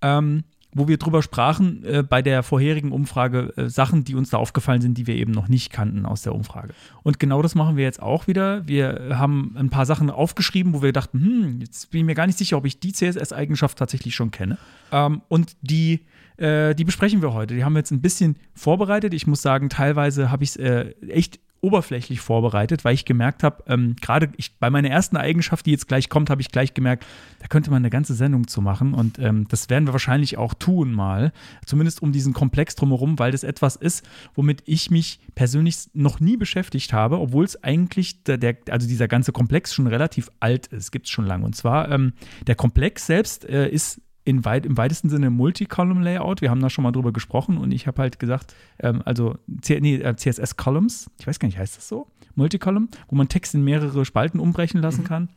Ähm, 0.00 0.44
wo 0.72 0.86
wir 0.86 0.98
drüber 0.98 1.22
sprachen 1.22 1.84
äh, 1.84 2.02
bei 2.02 2.20
der 2.20 2.42
vorherigen 2.42 2.92
Umfrage 2.92 3.52
äh, 3.56 3.68
Sachen, 3.68 4.04
die 4.04 4.14
uns 4.14 4.30
da 4.30 4.36
aufgefallen 4.36 4.82
sind, 4.82 4.98
die 4.98 5.06
wir 5.06 5.14
eben 5.14 5.32
noch 5.32 5.48
nicht 5.48 5.72
kannten 5.72 6.04
aus 6.04 6.22
der 6.22 6.34
Umfrage. 6.34 6.74
Und 7.02 7.18
genau 7.18 7.40
das 7.40 7.54
machen 7.54 7.76
wir 7.76 7.84
jetzt 7.84 8.02
auch 8.02 8.26
wieder. 8.26 8.66
Wir 8.68 9.16
haben 9.18 9.54
ein 9.56 9.70
paar 9.70 9.86
Sachen 9.86 10.10
aufgeschrieben, 10.10 10.74
wo 10.74 10.82
wir 10.82 10.92
dachten, 10.92 11.20
hm, 11.20 11.60
jetzt 11.60 11.90
bin 11.90 12.00
ich 12.00 12.06
mir 12.06 12.14
gar 12.14 12.26
nicht 12.26 12.38
sicher, 12.38 12.58
ob 12.58 12.66
ich 12.66 12.80
die 12.80 12.92
CSS-Eigenschaft 12.92 13.78
tatsächlich 13.78 14.14
schon 14.14 14.30
kenne. 14.30 14.58
Ähm, 14.92 15.22
und 15.28 15.56
die, 15.62 16.04
äh, 16.36 16.74
die 16.74 16.84
besprechen 16.84 17.22
wir 17.22 17.32
heute. 17.32 17.54
Die 17.54 17.64
haben 17.64 17.72
wir 17.72 17.80
jetzt 17.80 17.90
ein 17.90 18.02
bisschen 18.02 18.36
vorbereitet. 18.54 19.14
Ich 19.14 19.26
muss 19.26 19.40
sagen, 19.40 19.70
teilweise 19.70 20.30
habe 20.30 20.44
ich 20.44 20.50
es 20.50 20.56
äh, 20.56 20.90
echt 21.08 21.40
oberflächlich 21.60 22.20
vorbereitet, 22.20 22.84
weil 22.84 22.94
ich 22.94 23.04
gemerkt 23.04 23.42
habe, 23.42 23.64
ähm, 23.66 23.96
gerade 24.00 24.30
bei 24.60 24.70
meiner 24.70 24.90
ersten 24.90 25.16
Eigenschaft, 25.16 25.66
die 25.66 25.70
jetzt 25.72 25.88
gleich 25.88 26.08
kommt, 26.08 26.30
habe 26.30 26.40
ich 26.40 26.50
gleich 26.50 26.74
gemerkt, 26.74 27.04
da 27.40 27.46
könnte 27.46 27.70
man 27.70 27.78
eine 27.78 27.90
ganze 27.90 28.14
Sendung 28.14 28.46
zu 28.46 28.60
machen 28.60 28.94
und 28.94 29.18
ähm, 29.18 29.46
das 29.48 29.68
werden 29.70 29.86
wir 29.86 29.92
wahrscheinlich 29.92 30.38
auch 30.38 30.54
tun 30.54 30.92
mal, 30.92 31.32
zumindest 31.66 32.02
um 32.02 32.12
diesen 32.12 32.32
Komplex 32.32 32.74
drumherum, 32.74 33.18
weil 33.18 33.32
das 33.32 33.44
etwas 33.44 33.76
ist, 33.76 34.06
womit 34.34 34.62
ich 34.66 34.90
mich 34.90 35.20
persönlich 35.34 35.88
noch 35.94 36.20
nie 36.20 36.36
beschäftigt 36.36 36.92
habe, 36.92 37.18
obwohl 37.18 37.44
es 37.44 37.62
eigentlich 37.62 38.22
der, 38.24 38.38
der, 38.38 38.56
also 38.70 38.86
dieser 38.86 39.08
ganze 39.08 39.32
Komplex 39.32 39.74
schon 39.74 39.86
relativ 39.86 40.30
alt 40.40 40.68
ist, 40.68 40.92
gibt 40.92 41.06
es 41.06 41.10
schon 41.10 41.26
lange 41.26 41.44
und 41.44 41.56
zwar 41.56 41.90
ähm, 41.90 42.12
der 42.46 42.54
Komplex 42.54 43.06
selbst 43.06 43.44
äh, 43.44 43.68
ist 43.68 44.00
in 44.28 44.44
weit, 44.44 44.66
im 44.66 44.76
weitesten 44.76 45.08
Sinne 45.08 45.30
Multi-Column-Layout. 45.30 46.42
Wir 46.42 46.50
haben 46.50 46.60
da 46.60 46.68
schon 46.68 46.84
mal 46.84 46.92
drüber 46.92 47.12
gesprochen 47.14 47.56
und 47.56 47.72
ich 47.72 47.86
habe 47.86 48.02
halt 48.02 48.18
gesagt, 48.18 48.54
ähm, 48.78 49.00
also 49.06 49.38
C 49.62 49.80
nee, 49.80 49.96
äh, 49.96 50.14
CSS-Columns, 50.14 51.10
ich 51.18 51.26
weiß 51.26 51.38
gar 51.38 51.48
nicht, 51.48 51.56
heißt 51.56 51.78
das 51.78 51.88
so? 51.88 52.08
Multicolumn, 52.34 52.90
wo 53.08 53.16
man 53.16 53.28
Text 53.28 53.54
in 53.54 53.64
mehrere 53.64 54.04
Spalten 54.04 54.38
umbrechen 54.38 54.82
lassen 54.82 55.00
mhm. 55.00 55.06
kann. 55.06 55.28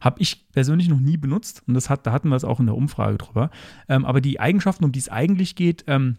Habe 0.00 0.22
ich 0.22 0.50
persönlich 0.52 0.88
noch 0.88 1.00
nie 1.00 1.18
benutzt 1.18 1.62
und 1.66 1.74
das 1.74 1.90
hat, 1.90 2.06
da 2.06 2.12
hatten 2.12 2.30
wir 2.30 2.36
es 2.36 2.44
auch 2.44 2.60
in 2.60 2.66
der 2.66 2.76
Umfrage 2.76 3.18
drüber. 3.18 3.50
Ähm, 3.90 4.06
aber 4.06 4.22
die 4.22 4.40
Eigenschaften, 4.40 4.86
um 4.86 4.92
die 4.92 5.00
es 5.00 5.10
eigentlich 5.10 5.54
geht, 5.54 5.84
ähm, 5.86 6.16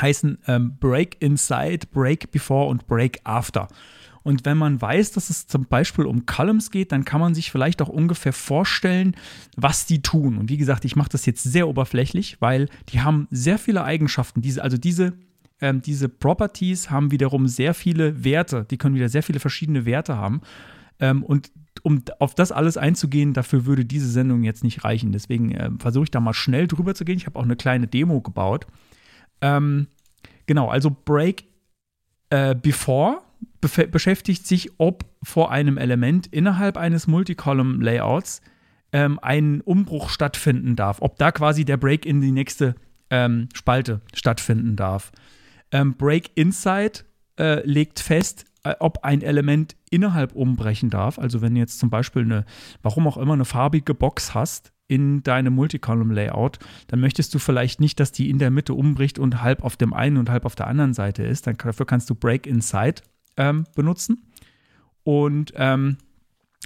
heißen 0.00 0.38
ähm, 0.48 0.76
Break 0.80 1.18
Inside, 1.20 1.86
Break 1.92 2.32
Before 2.32 2.68
und 2.68 2.88
Break 2.88 3.20
After. 3.22 3.68
Und 4.22 4.44
wenn 4.44 4.58
man 4.58 4.80
weiß, 4.80 5.12
dass 5.12 5.30
es 5.30 5.46
zum 5.46 5.66
Beispiel 5.66 6.04
um 6.04 6.26
Columns 6.26 6.70
geht, 6.70 6.92
dann 6.92 7.04
kann 7.04 7.20
man 7.20 7.34
sich 7.34 7.50
vielleicht 7.50 7.80
auch 7.80 7.88
ungefähr 7.88 8.32
vorstellen, 8.32 9.16
was 9.56 9.86
die 9.86 10.02
tun. 10.02 10.38
Und 10.38 10.50
wie 10.50 10.58
gesagt, 10.58 10.84
ich 10.84 10.96
mache 10.96 11.08
das 11.10 11.26
jetzt 11.26 11.42
sehr 11.42 11.68
oberflächlich, 11.68 12.40
weil 12.40 12.68
die 12.90 13.00
haben 13.00 13.28
sehr 13.30 13.58
viele 13.58 13.84
Eigenschaften. 13.84 14.42
Diese, 14.42 14.62
also 14.62 14.76
diese, 14.76 15.14
ähm, 15.60 15.80
diese 15.80 16.08
Properties 16.08 16.90
haben 16.90 17.10
wiederum 17.10 17.48
sehr 17.48 17.74
viele 17.74 18.24
Werte. 18.24 18.66
Die 18.70 18.76
können 18.76 18.94
wieder 18.94 19.08
sehr 19.08 19.22
viele 19.22 19.40
verschiedene 19.40 19.86
Werte 19.86 20.16
haben. 20.16 20.42
Ähm, 20.98 21.22
und 21.22 21.50
um 21.82 22.02
auf 22.18 22.34
das 22.34 22.52
alles 22.52 22.76
einzugehen, 22.76 23.32
dafür 23.32 23.64
würde 23.64 23.86
diese 23.86 24.08
Sendung 24.08 24.44
jetzt 24.44 24.64
nicht 24.64 24.84
reichen. 24.84 25.12
Deswegen 25.12 25.52
äh, 25.52 25.70
versuche 25.78 26.04
ich 26.04 26.10
da 26.10 26.20
mal 26.20 26.34
schnell 26.34 26.66
drüber 26.66 26.94
zu 26.94 27.06
gehen. 27.06 27.16
Ich 27.16 27.26
habe 27.26 27.38
auch 27.38 27.44
eine 27.44 27.56
kleine 27.56 27.86
Demo 27.86 28.20
gebaut. 28.20 28.66
Ähm, 29.40 29.86
genau, 30.46 30.68
also 30.68 30.94
Break 31.04 31.44
äh, 32.28 32.54
Before 32.54 33.22
beschäftigt 33.60 34.46
sich, 34.46 34.70
ob 34.78 35.04
vor 35.22 35.50
einem 35.50 35.76
Element 35.76 36.26
innerhalb 36.26 36.76
eines 36.76 37.06
Multicolumn-Layouts 37.06 38.40
ähm, 38.92 39.18
ein 39.22 39.60
Umbruch 39.60 40.10
stattfinden 40.10 40.76
darf, 40.76 40.98
ob 41.00 41.18
da 41.18 41.30
quasi 41.32 41.64
der 41.64 41.76
Break 41.76 42.06
in 42.06 42.20
die 42.20 42.32
nächste 42.32 42.74
ähm, 43.10 43.48
Spalte 43.54 44.00
stattfinden 44.14 44.76
darf. 44.76 45.12
Ähm, 45.72 45.94
Break 45.94 46.30
Inside 46.34 47.00
äh, 47.38 47.66
legt 47.66 48.00
fest, 48.00 48.46
äh, 48.64 48.74
ob 48.80 49.04
ein 49.04 49.22
Element 49.22 49.76
innerhalb 49.90 50.34
umbrechen 50.34 50.90
darf. 50.90 51.18
Also 51.18 51.40
wenn 51.40 51.56
jetzt 51.56 51.78
zum 51.78 51.90
Beispiel 51.90 52.22
eine, 52.22 52.44
warum 52.82 53.06
auch 53.06 53.16
immer, 53.16 53.34
eine 53.34 53.44
farbige 53.44 53.94
Box 53.94 54.34
hast 54.34 54.72
in 54.88 55.22
deinem 55.22 55.54
Multicolumn-Layout, 55.54 56.58
dann 56.88 57.00
möchtest 57.00 57.32
du 57.34 57.38
vielleicht 57.38 57.80
nicht, 57.80 58.00
dass 58.00 58.10
die 58.10 58.28
in 58.28 58.38
der 58.38 58.50
Mitte 58.50 58.74
umbricht 58.74 59.18
und 59.18 59.40
halb 59.40 59.62
auf 59.62 59.76
dem 59.76 59.94
einen 59.94 60.16
und 60.16 60.30
halb 60.30 60.44
auf 60.44 60.56
der 60.56 60.66
anderen 60.66 60.94
Seite 60.94 61.22
ist. 61.22 61.46
Dann, 61.46 61.56
dafür 61.56 61.86
kannst 61.86 62.10
du 62.10 62.14
Break 62.14 62.46
Inside 62.46 63.02
ähm, 63.40 63.64
benutzen. 63.74 64.22
Und 65.02 65.52
ähm, 65.56 65.96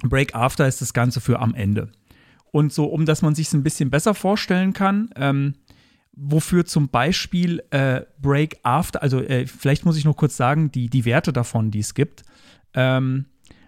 Break 0.03 0.35
After 0.35 0.67
ist 0.67 0.81
das 0.81 0.93
Ganze 0.93 1.21
für 1.21 1.39
am 1.39 1.55
Ende. 1.55 1.89
Und 2.51 2.73
so, 2.73 2.85
um 2.85 3.05
dass 3.05 3.21
man 3.21 3.33
sich 3.33 3.51
ein 3.53 3.63
bisschen 3.63 3.89
besser 3.89 4.13
vorstellen 4.13 4.73
kann, 4.73 5.09
ähm, 5.15 5.55
wofür 6.11 6.65
zum 6.65 6.89
Beispiel 6.89 7.63
äh, 7.71 8.01
Break 8.21 8.59
After, 8.63 9.01
also 9.01 9.21
äh, 9.21 9.47
vielleicht 9.47 9.85
muss 9.85 9.97
ich 9.97 10.05
noch 10.05 10.15
kurz 10.15 10.37
sagen, 10.37 10.71
die, 10.71 10.89
die 10.89 11.05
Werte 11.05 11.33
davon, 11.33 11.71
die 11.71 11.79
es 11.79 11.93
gibt. 11.93 12.23
Ähm, 12.73 13.25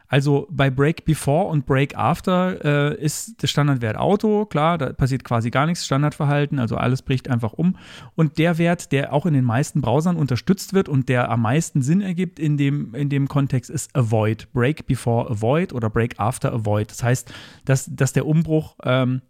also 0.08 0.48
bei 0.50 0.70
Break 0.70 1.06
Before 1.06 1.48
und 1.48 1.66
Break 1.66 1.98
After 1.98 2.64
äh, 2.94 3.04
ist 3.04 3.42
der 3.42 3.48
Standardwert 3.48 3.98
Auto, 3.98 4.46
klar, 4.46 4.78
da 4.78 4.94
passiert 4.94 5.24
quasi 5.24 5.50
gar 5.50 5.66
nichts, 5.66 5.86
Standardverhalten, 5.86 6.60
also 6.60 6.78
alles 6.78 7.02
bricht 7.02 7.30
einfach 7.30 7.54
um. 7.54 7.78
Und 8.16 8.38
der 8.38 8.58
Wert, 8.58 8.92
der 8.92 9.14
auch 9.14 9.26
in 9.26 9.34
den 9.34 9.44
meisten 9.44 9.82
Browsern 9.82 10.16
unterstützt 10.16 10.74
wird 10.74 10.88
und 10.88 11.10
der 11.10 11.30
am 11.30 11.42
meisten 11.42 11.82
Sinn 11.82 12.02
ergibt 12.02 12.40
in 12.40 12.58
dem, 12.58 12.96
in 12.96 13.10
dem 13.10 13.28
Kontext, 13.28 13.70
ist 13.70 13.96
Avoid. 13.96 14.52
Break 14.54 14.88
Before 14.88 15.30
Avoid 15.30 15.74
oder 15.74 15.90
Break 15.90 16.20
After 16.20 16.54
Avoid. 16.54 16.90
Das 16.92 17.04
heißt, 17.04 17.34
dass, 17.66 17.90
dass 17.94 18.14
der 18.14 18.26
Umbruch 18.26 18.76
ähm, 18.84 19.22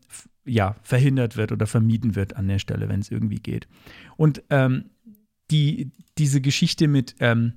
ja, 0.46 0.76
verhindert 0.84 1.38
wird 1.38 1.52
oder 1.52 1.68
vermieden 1.68 2.16
wird 2.16 2.36
an 2.36 2.48
der 2.48 2.60
Stelle, 2.60 2.88
wenn 2.88 3.00
es 3.00 3.12
irgendwie 3.12 3.40
geht. 3.40 3.68
Und 4.16 4.44
ähm, 4.50 4.92
die, 5.52 5.92
diese 6.18 6.42
Geschichte 6.42 6.88
mit 6.88 7.16
ähm, 7.20 7.54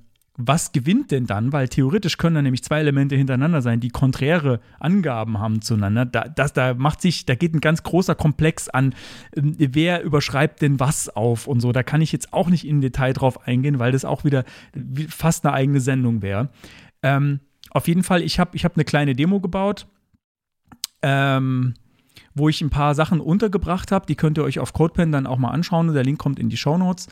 was 0.47 0.71
gewinnt 0.71 1.11
denn 1.11 1.25
dann? 1.25 1.53
Weil 1.53 1.67
theoretisch 1.67 2.17
können 2.17 2.35
da 2.35 2.41
nämlich 2.41 2.63
zwei 2.63 2.79
Elemente 2.79 3.15
hintereinander 3.15 3.61
sein, 3.61 3.79
die 3.79 3.89
konträre 3.89 4.59
Angaben 4.79 5.39
haben 5.39 5.61
zueinander. 5.61 6.05
Da, 6.05 6.27
das, 6.27 6.53
da 6.53 6.73
macht 6.73 7.01
sich, 7.01 7.25
da 7.25 7.35
geht 7.35 7.53
ein 7.53 7.61
ganz 7.61 7.83
großer 7.83 8.15
Komplex 8.15 8.69
an, 8.69 8.95
ähm, 9.35 9.55
wer 9.57 10.03
überschreibt 10.03 10.61
denn 10.61 10.79
was 10.79 11.09
auf 11.09 11.47
und 11.47 11.59
so. 11.59 11.71
Da 11.71 11.83
kann 11.83 12.01
ich 12.01 12.11
jetzt 12.11 12.33
auch 12.33 12.49
nicht 12.49 12.65
in 12.65 12.81
Detail 12.81 13.13
drauf 13.13 13.47
eingehen, 13.47 13.79
weil 13.79 13.91
das 13.91 14.05
auch 14.05 14.23
wieder 14.23 14.43
fast 15.07 15.45
eine 15.45 15.53
eigene 15.53 15.79
Sendung 15.79 16.21
wäre. 16.21 16.49
Ähm, 17.03 17.39
auf 17.69 17.87
jeden 17.87 18.03
Fall, 18.03 18.21
ich 18.21 18.39
habe 18.39 18.55
ich 18.55 18.65
hab 18.65 18.75
eine 18.75 18.85
kleine 18.85 19.15
Demo 19.15 19.39
gebaut. 19.39 19.87
Ähm, 21.03 21.73
wo 22.33 22.49
ich 22.49 22.61
ein 22.61 22.69
paar 22.69 22.95
Sachen 22.95 23.19
untergebracht 23.19 23.91
habe. 23.91 24.05
Die 24.05 24.15
könnt 24.15 24.37
ihr 24.37 24.43
euch 24.43 24.59
auf 24.59 24.73
CodePen 24.73 25.11
dann 25.11 25.27
auch 25.27 25.37
mal 25.37 25.51
anschauen. 25.51 25.93
Der 25.93 26.03
Link 26.03 26.19
kommt 26.19 26.39
in 26.39 26.49
die 26.49 26.57
Show 26.57 26.77
Notes. 26.77 27.07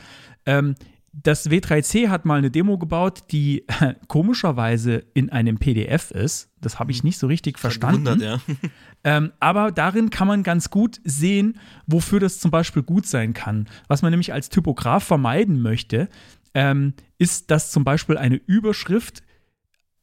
Ähm, 0.46 0.74
das 1.12 1.50
W3C 1.50 2.08
hat 2.08 2.24
mal 2.24 2.38
eine 2.38 2.50
Demo 2.50 2.78
gebaut, 2.78 3.24
die 3.32 3.64
komischerweise 4.08 5.04
in 5.14 5.30
einem 5.30 5.58
PDF 5.58 6.10
ist. 6.10 6.50
Das 6.60 6.78
habe 6.78 6.92
ich 6.92 6.98
hm. 6.98 7.06
nicht 7.06 7.18
so 7.18 7.26
richtig 7.26 7.58
verstanden. 7.58 8.20
Ja. 8.20 8.40
ähm, 9.04 9.32
aber 9.40 9.72
darin 9.72 10.10
kann 10.10 10.28
man 10.28 10.42
ganz 10.42 10.70
gut 10.70 11.00
sehen, 11.04 11.58
wofür 11.86 12.20
das 12.20 12.38
zum 12.38 12.50
Beispiel 12.50 12.82
gut 12.82 13.06
sein 13.06 13.34
kann. 13.34 13.68
Was 13.88 14.02
man 14.02 14.12
nämlich 14.12 14.32
als 14.32 14.48
Typograf 14.50 15.04
vermeiden 15.04 15.60
möchte, 15.62 16.08
ähm, 16.54 16.94
ist, 17.18 17.50
dass 17.50 17.70
zum 17.70 17.84
Beispiel 17.84 18.16
eine 18.16 18.36
Überschrift 18.36 19.22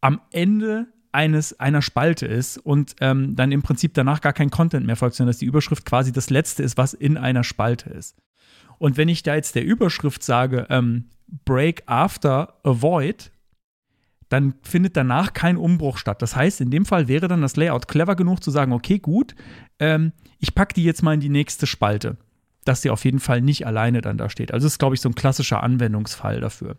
am 0.02 0.22
Ende 0.32 0.88
eines, 1.12 1.60
einer 1.60 1.82
Spalte 1.82 2.26
ist 2.26 2.58
und 2.58 2.96
ähm, 3.00 3.36
dann 3.36 3.52
im 3.52 3.64
Prinzip 3.64 3.94
danach 3.94 4.22
gar 4.22 4.34
kein 4.34 4.52
Content 4.52 4.86
mehr 4.86 4.96
folgt, 4.96 5.16
sondern 5.16 5.32
dass 5.32 5.40
die 5.40 5.46
Überschrift 5.46 5.86
quasi 5.86 6.12
das 6.12 6.30
Letzte 6.30 6.64
ist, 6.64 6.78
was 6.78 6.94
in 6.94 7.18
einer 7.18 7.44
Spalte 7.44 7.90
ist. 7.90 8.16
Und 8.80 8.98
wenn 8.98 9.10
ich 9.10 9.24
da 9.24 9.36
jetzt 9.36 9.56
der 9.56 9.66
Überschrift 9.66 10.24
sage, 10.24 10.68
ähm, 10.70 11.06
Break 11.46 11.84
after 11.88 12.60
avoid, 12.64 13.32
dann 14.30 14.56
findet 14.62 14.98
danach 14.98 15.34
kein 15.34 15.58
Umbruch 15.58 15.98
statt. 15.98 16.22
Das 16.22 16.36
heißt, 16.36 16.62
in 16.62 16.72
dem 16.72 16.86
Fall 16.86 17.08
wäre 17.08 17.28
dann 17.28 17.42
das 17.42 17.56
Layout 17.56 17.88
clever 17.88 18.16
genug 18.16 18.44
zu 18.44 18.52
sagen, 18.52 18.74
okay, 18.74 19.00
gut, 19.00 19.36
ähm, 19.80 20.12
ich 20.40 20.54
packe 20.54 20.74
die 20.74 20.84
jetzt 20.84 21.02
mal 21.02 21.14
in 21.14 21.20
die 21.20 21.30
nächste 21.30 21.66
Spalte, 21.66 22.18
dass 22.66 22.82
sie 22.82 22.90
auf 22.90 23.06
jeden 23.06 23.20
Fall 23.20 23.42
nicht 23.42 23.66
alleine 23.66 24.02
dann 24.02 24.18
da 24.18 24.30
steht. 24.30 24.54
Also 24.54 24.66
das 24.66 24.74
ist, 24.74 24.80
glaube 24.80 24.96
ich, 24.96 25.02
so 25.02 25.10
ein 25.10 25.16
klassischer 25.16 25.64
Anwendungsfall 25.64 26.42
dafür. 26.42 26.78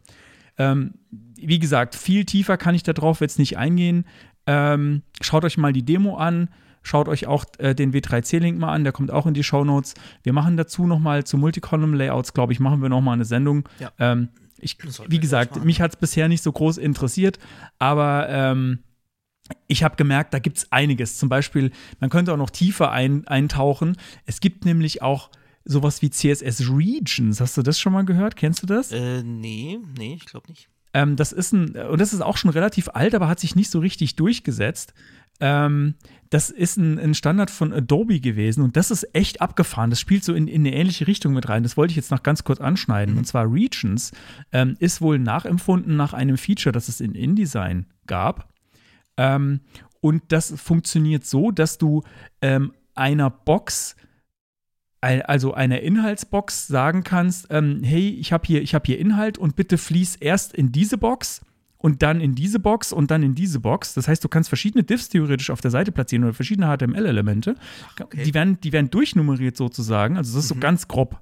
Ähm, 0.58 0.94
wie 1.11 1.58
gesagt, 1.58 1.94
viel 1.94 2.24
tiefer 2.24 2.56
kann 2.56 2.74
ich 2.74 2.82
darauf 2.82 3.20
jetzt 3.20 3.38
nicht 3.38 3.56
eingehen. 3.56 4.04
Ähm, 4.46 5.02
schaut 5.20 5.44
euch 5.44 5.56
mal 5.56 5.72
die 5.72 5.84
Demo 5.84 6.16
an. 6.16 6.48
Schaut 6.82 7.08
euch 7.08 7.26
auch 7.26 7.44
äh, 7.58 7.74
den 7.74 7.92
W3C-Link 7.92 8.58
mal 8.58 8.72
an, 8.72 8.84
der 8.84 8.92
kommt 8.92 9.10
auch 9.10 9.26
in 9.26 9.34
die 9.34 9.44
Show 9.44 9.64
Notes. 9.64 9.94
Wir 10.22 10.32
machen 10.32 10.56
dazu 10.56 10.86
nochmal 10.86 11.24
zu 11.24 11.36
Multicolumn-Layouts, 11.38 12.34
glaube 12.34 12.52
ich, 12.52 12.60
machen 12.60 12.82
wir 12.82 12.88
nochmal 12.88 13.14
eine 13.14 13.24
Sendung. 13.24 13.68
Ja. 13.78 13.90
Ähm, 13.98 14.28
ich, 14.60 14.76
wie 15.08 15.20
gesagt, 15.20 15.64
mich 15.64 15.80
hat 15.80 15.92
es 15.92 15.96
bisher 15.96 16.28
nicht 16.28 16.42
so 16.42 16.50
groß 16.50 16.78
interessiert, 16.78 17.38
aber 17.78 18.28
ähm, 18.28 18.80
ich 19.66 19.82
habe 19.82 19.96
gemerkt, 19.96 20.34
da 20.34 20.38
gibt 20.38 20.58
es 20.58 20.72
einiges. 20.72 21.16
Zum 21.18 21.28
Beispiel, 21.28 21.70
man 22.00 22.10
könnte 22.10 22.32
auch 22.32 22.36
noch 22.36 22.50
tiefer 22.50 22.90
ein, 22.90 23.26
eintauchen. 23.26 23.96
Es 24.26 24.40
gibt 24.40 24.64
nämlich 24.64 25.02
auch 25.02 25.30
sowas 25.64 26.02
wie 26.02 26.10
CSS 26.10 26.70
Regions. 26.70 27.40
Hast 27.40 27.56
du 27.56 27.62
das 27.62 27.78
schon 27.78 27.92
mal 27.92 28.04
gehört? 28.04 28.36
Kennst 28.36 28.62
du 28.62 28.66
das? 28.66 28.90
Äh, 28.90 29.22
nee, 29.22 29.78
nee, 29.96 30.14
ich 30.14 30.26
glaube 30.26 30.48
nicht. 30.48 30.68
Ähm, 30.94 31.16
das 31.16 31.32
ist 31.32 31.52
ein, 31.52 31.76
und 31.76 32.00
das 32.00 32.12
ist 32.12 32.22
auch 32.22 32.36
schon 32.36 32.50
relativ 32.50 32.88
alt, 32.94 33.14
aber 33.14 33.28
hat 33.28 33.40
sich 33.40 33.54
nicht 33.54 33.70
so 33.70 33.78
richtig 33.78 34.16
durchgesetzt. 34.16 34.94
Ähm, 35.40 35.94
das 36.31 36.51
ist 36.51 36.77
ein, 36.77 36.98
ein, 36.98 37.14
Standard 37.14 37.51
von 37.51 37.72
Adobe 37.72 38.20
gewesen 38.20 38.62
und 38.62 38.77
das 38.77 38.90
ist 38.90 39.14
echt 39.14 39.40
abgefahren. 39.40 39.90
Das 39.90 40.01
spielt 40.01 40.24
so 40.24 40.35
in, 40.35 40.46
in 40.48 40.62
eine 40.62 40.74
ähnliche 40.74 41.07
Richtung 41.07 41.33
mit 41.33 41.48
rein. 41.48 41.62
Das 41.62 41.77
wollte 41.77 41.92
ich 41.92 41.96
jetzt 41.96 42.11
noch 42.11 42.22
ganz 42.22 42.44
kurz 42.44 42.61
anschneiden. 42.61 43.14
Mhm. 43.14 43.18
Und 43.18 43.24
zwar 43.24 43.51
Regions 43.51 44.12
ähm, 44.53 44.77
ist 44.79 45.01
wohl 45.01 45.18
nachempfunden 45.18 45.96
nach 45.96 46.12
einem 46.12 46.37
Feature, 46.37 46.72
das 46.72 46.88
es 46.88 47.01
in 47.01 47.14
InDesign 47.14 47.87
gab. 48.07 48.53
Ähm, 49.16 49.61
und 50.01 50.24
das 50.29 50.53
funktioniert 50.61 51.24
so, 51.24 51.51
dass 51.51 51.79
du 51.79 52.03
ähm, 52.42 52.72
einer 52.94 53.31
Box 53.31 53.96
also 55.01 55.55
einer 55.55 55.81
Inhaltsbox 55.81 56.66
sagen 56.66 57.05
kannst, 57.05 57.46
ähm, 57.51 57.83
hey, 57.85 58.09
ich 58.09 58.33
habe 58.33 58.44
hier, 58.46 58.64
hab 58.64 58.85
hier 58.85 58.98
Inhalt 58.98 59.38
und 59.38 59.55
bitte 59.55 59.79
fließ 59.79 60.16
erst 60.16 60.53
in 60.53 60.72
diese 60.72 60.98
Box 60.98 61.40
und 61.78 62.02
dann 62.02 62.20
in 62.20 62.34
diese 62.34 62.58
Box 62.58 62.92
und 62.92 63.10
dann 63.10 63.22
in 63.22 63.34
diese 63.34 63.60
Box. 63.60 63.94
Das 63.94 64.08
heißt, 64.08 64.22
du 64.22 64.28
kannst 64.28 64.48
verschiedene 64.48 64.84
Diffs 64.84 65.08
theoretisch 65.08 65.50
auf 65.50 65.60
der 65.60 65.70
Seite 65.70 65.92
platzieren 65.92 66.24
oder 66.24 66.34
verschiedene 66.34 66.66
HTML-Elemente. 66.76 67.54
Okay. 68.00 68.24
Die, 68.24 68.34
werden, 68.34 68.60
die 68.60 68.72
werden 68.72 68.90
durchnummeriert 68.90 69.56
sozusagen. 69.56 70.16
Also 70.16 70.34
das 70.34 70.44
ist 70.44 70.50
mhm. 70.50 70.56
so 70.56 70.60
ganz 70.60 70.88
grob. 70.88 71.20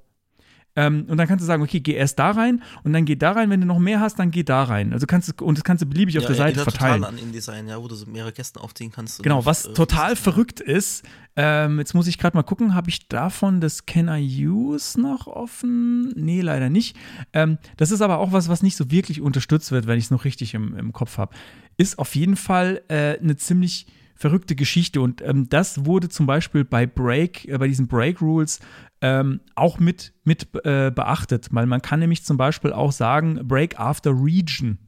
Ähm, 0.77 1.07
und 1.09 1.17
dann 1.17 1.27
kannst 1.27 1.43
du 1.43 1.47
sagen, 1.47 1.62
okay, 1.62 1.81
geh 1.81 1.95
erst 1.95 2.19
da 2.19 2.31
rein 2.31 2.62
und 2.85 2.93
dann 2.93 3.05
geh 3.05 3.17
da 3.17 3.33
rein. 3.33 3.51
Wenn 3.51 3.61
du 3.61 3.67
noch 3.67 3.79
mehr 3.79 4.01
hast, 4.01 4.19
dann 4.19 4.31
geh 4.31 4.43
da 4.43 4.62
rein. 4.62 4.93
Also 4.93 5.07
kannst 5.07 5.29
du, 5.29 5.45
und 5.45 5.57
das 5.57 5.65
kannst 5.65 5.83
du 5.83 5.87
beliebig 5.87 6.15
ja, 6.15 6.21
auf 6.21 6.27
der 6.27 6.37
Seite 6.37 6.61
verteilen. 6.61 7.03
Total 7.03 7.15
an 7.15 7.19
InDesign, 7.19 7.69
ja, 7.69 7.83
wo 7.83 7.89
du 7.89 7.95
so 7.95 8.07
mehrere 8.07 8.33
Kästen 8.33 8.61
aufziehen 8.61 8.93
kannst. 8.93 9.23
Genau, 9.23 9.45
was 9.45 9.67
äh, 9.67 9.73
total 9.73 10.15
verrückt 10.17 10.61
ist. 10.61 11.05
Ähm, 11.35 11.79
jetzt 11.79 11.95
muss 11.95 12.07
ich 12.07 12.19
gerade 12.19 12.37
mal 12.37 12.43
gucken, 12.43 12.75
habe 12.75 12.89
ich 12.89 13.09
davon 13.09 13.61
das 13.61 13.87
Can 13.87 14.09
I 14.09 14.47
Use 14.47 15.01
noch 15.01 15.27
offen? 15.27 16.12
Nee, 16.17 16.41
leider 16.41 16.71
nicht. 16.71 16.97
Ähm, 17.33 17.59
das 17.77 17.91
ist 17.91 18.01
aber 18.01 18.19
auch 18.19 18.33
was, 18.33 18.49
was 18.49 18.62
nicht 18.62 18.77
so 18.77 18.91
wirklich 18.91 19.21
unterstützt 19.21 19.71
wird, 19.71 19.87
wenn 19.87 19.99
ich 19.99 20.05
es 20.05 20.11
noch 20.11 20.25
richtig 20.25 20.55
im, 20.55 20.77
im 20.77 20.93
Kopf 20.93 21.19
habe. 21.19 21.35
Ist 21.77 21.99
auf 21.99 22.15
jeden 22.15 22.37
Fall 22.37 22.83
äh, 22.89 23.19
eine 23.19 23.37
ziemlich 23.37 23.87
verrückte 24.17 24.57
Geschichte. 24.57 25.01
Und 25.01 25.23
ähm, 25.23 25.49
das 25.49 25.85
wurde 25.85 26.09
zum 26.09 26.27
Beispiel 26.27 26.65
bei 26.65 26.87
Break, 26.87 27.47
äh, 27.47 27.59
bei 27.59 27.69
diesen 27.69 27.87
Break 27.87 28.21
Rules 28.21 28.61
ähm, 29.01 29.41
auch 29.55 29.79
mit, 29.79 30.13
mit 30.25 30.49
äh, 30.65 30.91
beachtet, 30.91 31.49
weil 31.53 31.67
man 31.67 31.83
kann 31.83 32.01
nämlich 32.01 32.25
zum 32.25 32.37
Beispiel 32.37 32.73
auch 32.73 32.93
sagen, 32.93 33.47
Break 33.47 33.79
after 33.79 34.11
Region. 34.11 34.79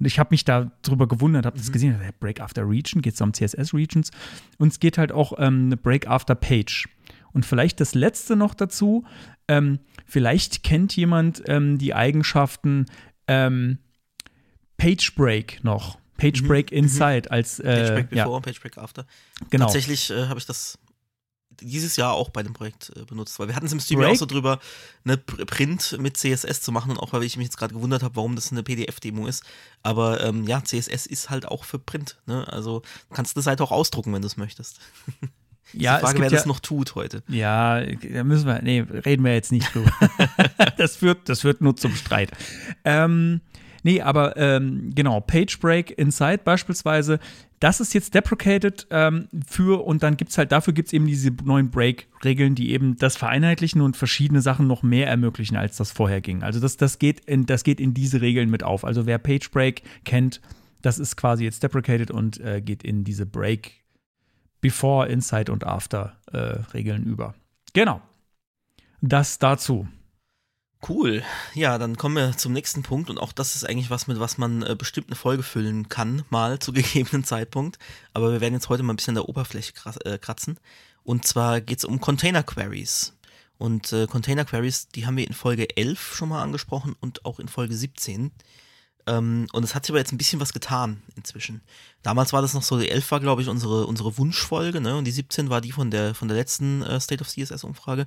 Und 0.00 0.06
ich 0.06 0.18
habe 0.18 0.28
mich 0.30 0.44
da 0.44 0.70
drüber 0.82 1.06
gewundert, 1.06 1.44
habe 1.44 1.58
das 1.58 1.72
gesehen, 1.72 1.98
Break 2.20 2.40
after 2.40 2.68
Region, 2.68 3.02
geht 3.02 3.14
es 3.14 3.20
um 3.20 3.32
CSS 3.32 3.74
Regions. 3.74 4.10
Und 4.58 4.68
es 4.68 4.80
geht 4.80 4.96
halt 4.96 5.12
auch 5.12 5.34
ähm, 5.38 5.74
Break 5.82 6.08
after 6.08 6.34
Page. 6.34 6.88
Und 7.32 7.44
vielleicht 7.44 7.80
das 7.80 7.94
letzte 7.94 8.36
noch 8.36 8.54
dazu, 8.54 9.04
ähm, 9.48 9.80
vielleicht 10.06 10.62
kennt 10.62 10.96
jemand 10.96 11.42
ähm, 11.46 11.78
die 11.78 11.94
Eigenschaften 11.94 12.86
ähm, 13.26 13.78
Page 14.76 15.14
Break 15.14 15.62
noch. 15.64 15.98
Page 16.18 16.42
Mhm, 16.42 16.48
Break 16.48 16.70
mhm. 16.70 16.76
Inside 16.78 17.30
als 17.30 17.58
äh, 17.60 17.62
Page 17.64 17.88
Break 17.94 18.12
ja, 18.12 18.24
Before 18.24 18.36
und 18.36 18.44
Page 18.44 18.60
Break 18.60 18.76
After. 18.76 19.06
genau. 19.48 19.64
Tatsächlich 19.64 20.10
äh, 20.10 20.26
habe 20.26 20.38
ich 20.38 20.44
das 20.44 20.78
dieses 21.60 21.96
Jahr 21.96 22.12
auch 22.12 22.28
bei 22.30 22.44
dem 22.44 22.52
Projekt 22.52 22.92
äh, 22.94 23.04
benutzt, 23.04 23.36
weil 23.40 23.48
wir 23.48 23.56
hatten 23.56 23.66
es 23.66 23.72
im 23.72 23.80
Stream 23.80 24.00
ja 24.02 24.08
auch 24.08 24.14
so 24.14 24.26
drüber, 24.26 24.60
eine 25.04 25.16
Pr- 25.16 25.44
Print 25.44 25.96
mit 25.98 26.16
CSS 26.16 26.60
zu 26.60 26.70
machen 26.70 26.92
und 26.92 26.98
auch 26.98 27.12
weil 27.12 27.24
ich 27.24 27.36
mich 27.36 27.46
jetzt 27.46 27.56
gerade 27.56 27.74
gewundert 27.74 28.04
habe, 28.04 28.14
warum 28.14 28.36
das 28.36 28.52
eine 28.52 28.62
PDF-Demo 28.62 29.26
ist. 29.26 29.42
Aber 29.82 30.22
ähm, 30.22 30.46
ja, 30.46 30.62
CSS 30.62 31.06
ist 31.06 31.30
halt 31.30 31.46
auch 31.46 31.64
für 31.64 31.80
Print. 31.80 32.18
Ne? 32.26 32.46
Also 32.52 32.82
du 33.08 33.14
kannst 33.16 33.34
eine 33.36 33.42
Seite 33.42 33.64
auch 33.64 33.72
ausdrucken, 33.72 34.12
wenn 34.12 34.22
du 34.22 34.26
es 34.28 34.36
möchtest. 34.36 34.78
ja, 35.72 35.96
Die 35.96 36.00
Frage, 36.02 36.04
es 36.04 36.10
gibt 36.12 36.20
wer 36.20 36.30
ja, 36.30 36.36
das 36.36 36.46
noch 36.46 36.60
tut 36.60 36.94
heute. 36.94 37.24
Ja, 37.26 37.80
da 37.80 38.22
müssen 38.22 38.46
wir, 38.46 38.62
nee, 38.62 38.80
reden 38.80 39.24
wir 39.24 39.34
jetzt 39.34 39.50
nicht 39.50 39.74
drüber. 39.74 39.90
das, 40.76 40.94
führt, 40.94 41.28
das 41.28 41.40
führt 41.40 41.60
nur 41.60 41.76
zum 41.76 41.92
Streit. 41.96 42.30
Ähm, 42.84 43.40
nee, 43.88 44.02
aber 44.02 44.36
ähm, 44.36 44.90
genau, 44.94 45.20
Page 45.20 45.58
Break 45.60 45.98
Inside 45.98 46.40
beispielsweise, 46.44 47.20
das 47.58 47.80
ist 47.80 47.94
jetzt 47.94 48.14
deprecated 48.14 48.86
ähm, 48.90 49.28
für 49.46 49.84
und 49.84 50.02
dann 50.02 50.18
gibt 50.18 50.30
es 50.30 50.36
halt, 50.36 50.52
dafür 50.52 50.74
gibt 50.74 50.88
es 50.88 50.92
eben 50.92 51.06
diese 51.06 51.30
neuen 51.30 51.70
Break-Regeln, 51.70 52.54
die 52.54 52.72
eben 52.72 52.96
das 52.96 53.16
vereinheitlichen 53.16 53.80
und 53.80 53.96
verschiedene 53.96 54.42
Sachen 54.42 54.66
noch 54.66 54.82
mehr 54.82 55.08
ermöglichen, 55.08 55.56
als 55.56 55.78
das 55.78 55.90
vorher 55.90 56.20
ging. 56.20 56.42
Also 56.42 56.60
das, 56.60 56.76
das, 56.76 56.98
geht, 56.98 57.20
in, 57.20 57.46
das 57.46 57.64
geht 57.64 57.80
in 57.80 57.94
diese 57.94 58.20
Regeln 58.20 58.50
mit 58.50 58.62
auf. 58.62 58.84
Also 58.84 59.06
wer 59.06 59.16
Page 59.16 59.50
Break 59.50 59.82
kennt, 60.04 60.42
das 60.82 60.98
ist 60.98 61.16
quasi 61.16 61.44
jetzt 61.44 61.62
deprecated 61.62 62.10
und 62.10 62.38
äh, 62.40 62.60
geht 62.60 62.82
in 62.82 63.04
diese 63.04 63.24
Break 63.24 63.84
Before, 64.60 65.08
Inside 65.08 65.50
und 65.50 65.66
After 65.66 66.18
äh, 66.30 66.60
Regeln 66.74 67.04
über. 67.04 67.34
Genau. 67.72 68.02
Das 69.00 69.38
dazu. 69.38 69.88
Cool. 70.86 71.24
Ja, 71.54 71.76
dann 71.76 71.96
kommen 71.96 72.16
wir 72.16 72.36
zum 72.36 72.52
nächsten 72.52 72.82
Punkt 72.82 73.10
und 73.10 73.18
auch 73.18 73.32
das 73.32 73.56
ist 73.56 73.68
eigentlich 73.68 73.90
was, 73.90 74.06
mit 74.06 74.20
was 74.20 74.38
man 74.38 74.62
äh, 74.62 74.76
bestimmt 74.76 75.08
eine 75.08 75.16
Folge 75.16 75.42
füllen 75.42 75.88
kann, 75.88 76.22
mal 76.30 76.58
zu 76.60 76.72
gegebenen 76.74 77.24
Zeitpunkt. 77.24 77.78
Aber 78.14 78.32
wir 78.32 78.40
werden 78.40 78.54
jetzt 78.54 78.68
heute 78.68 78.82
mal 78.82 78.92
ein 78.92 78.96
bisschen 78.96 79.12
an 79.12 79.22
der 79.22 79.28
Oberfläche 79.28 79.72
äh, 80.04 80.18
kratzen. 80.18 80.58
Und 81.02 81.26
zwar 81.26 81.60
geht 81.60 81.78
es 81.78 81.84
um 81.84 82.00
Container 82.00 82.42
Queries. 82.42 83.14
Und 83.58 83.92
äh, 83.92 84.06
Container 84.06 84.44
Queries, 84.44 84.88
die 84.88 85.04
haben 85.04 85.16
wir 85.16 85.26
in 85.26 85.34
Folge 85.34 85.76
11 85.76 86.14
schon 86.14 86.28
mal 86.28 86.42
angesprochen 86.42 86.94
und 87.00 87.24
auch 87.24 87.40
in 87.40 87.48
Folge 87.48 87.74
17. 87.74 88.30
Ähm, 89.08 89.46
und 89.52 89.64
es 89.64 89.74
hat 89.74 89.84
sich 89.86 89.90
aber 89.92 89.98
jetzt 89.98 90.12
ein 90.12 90.18
bisschen 90.18 90.38
was 90.40 90.52
getan 90.52 91.02
inzwischen. 91.16 91.62
Damals 92.02 92.32
war 92.32 92.42
das 92.42 92.52
noch 92.54 92.62
so, 92.62 92.78
die 92.78 92.90
11 92.90 93.10
war, 93.10 93.20
glaube 93.20 93.40
ich, 93.42 93.48
unsere, 93.48 93.86
unsere 93.86 94.18
Wunschfolge, 94.18 94.80
ne? 94.80 94.96
Und 94.96 95.04
die 95.06 95.10
17 95.10 95.48
war 95.50 95.60
die 95.60 95.72
von 95.72 95.90
der, 95.90 96.14
von 96.14 96.28
der 96.28 96.36
letzten 96.36 96.82
äh, 96.82 97.00
State 97.00 97.22
of 97.22 97.28
CSS-Umfrage. 97.28 98.06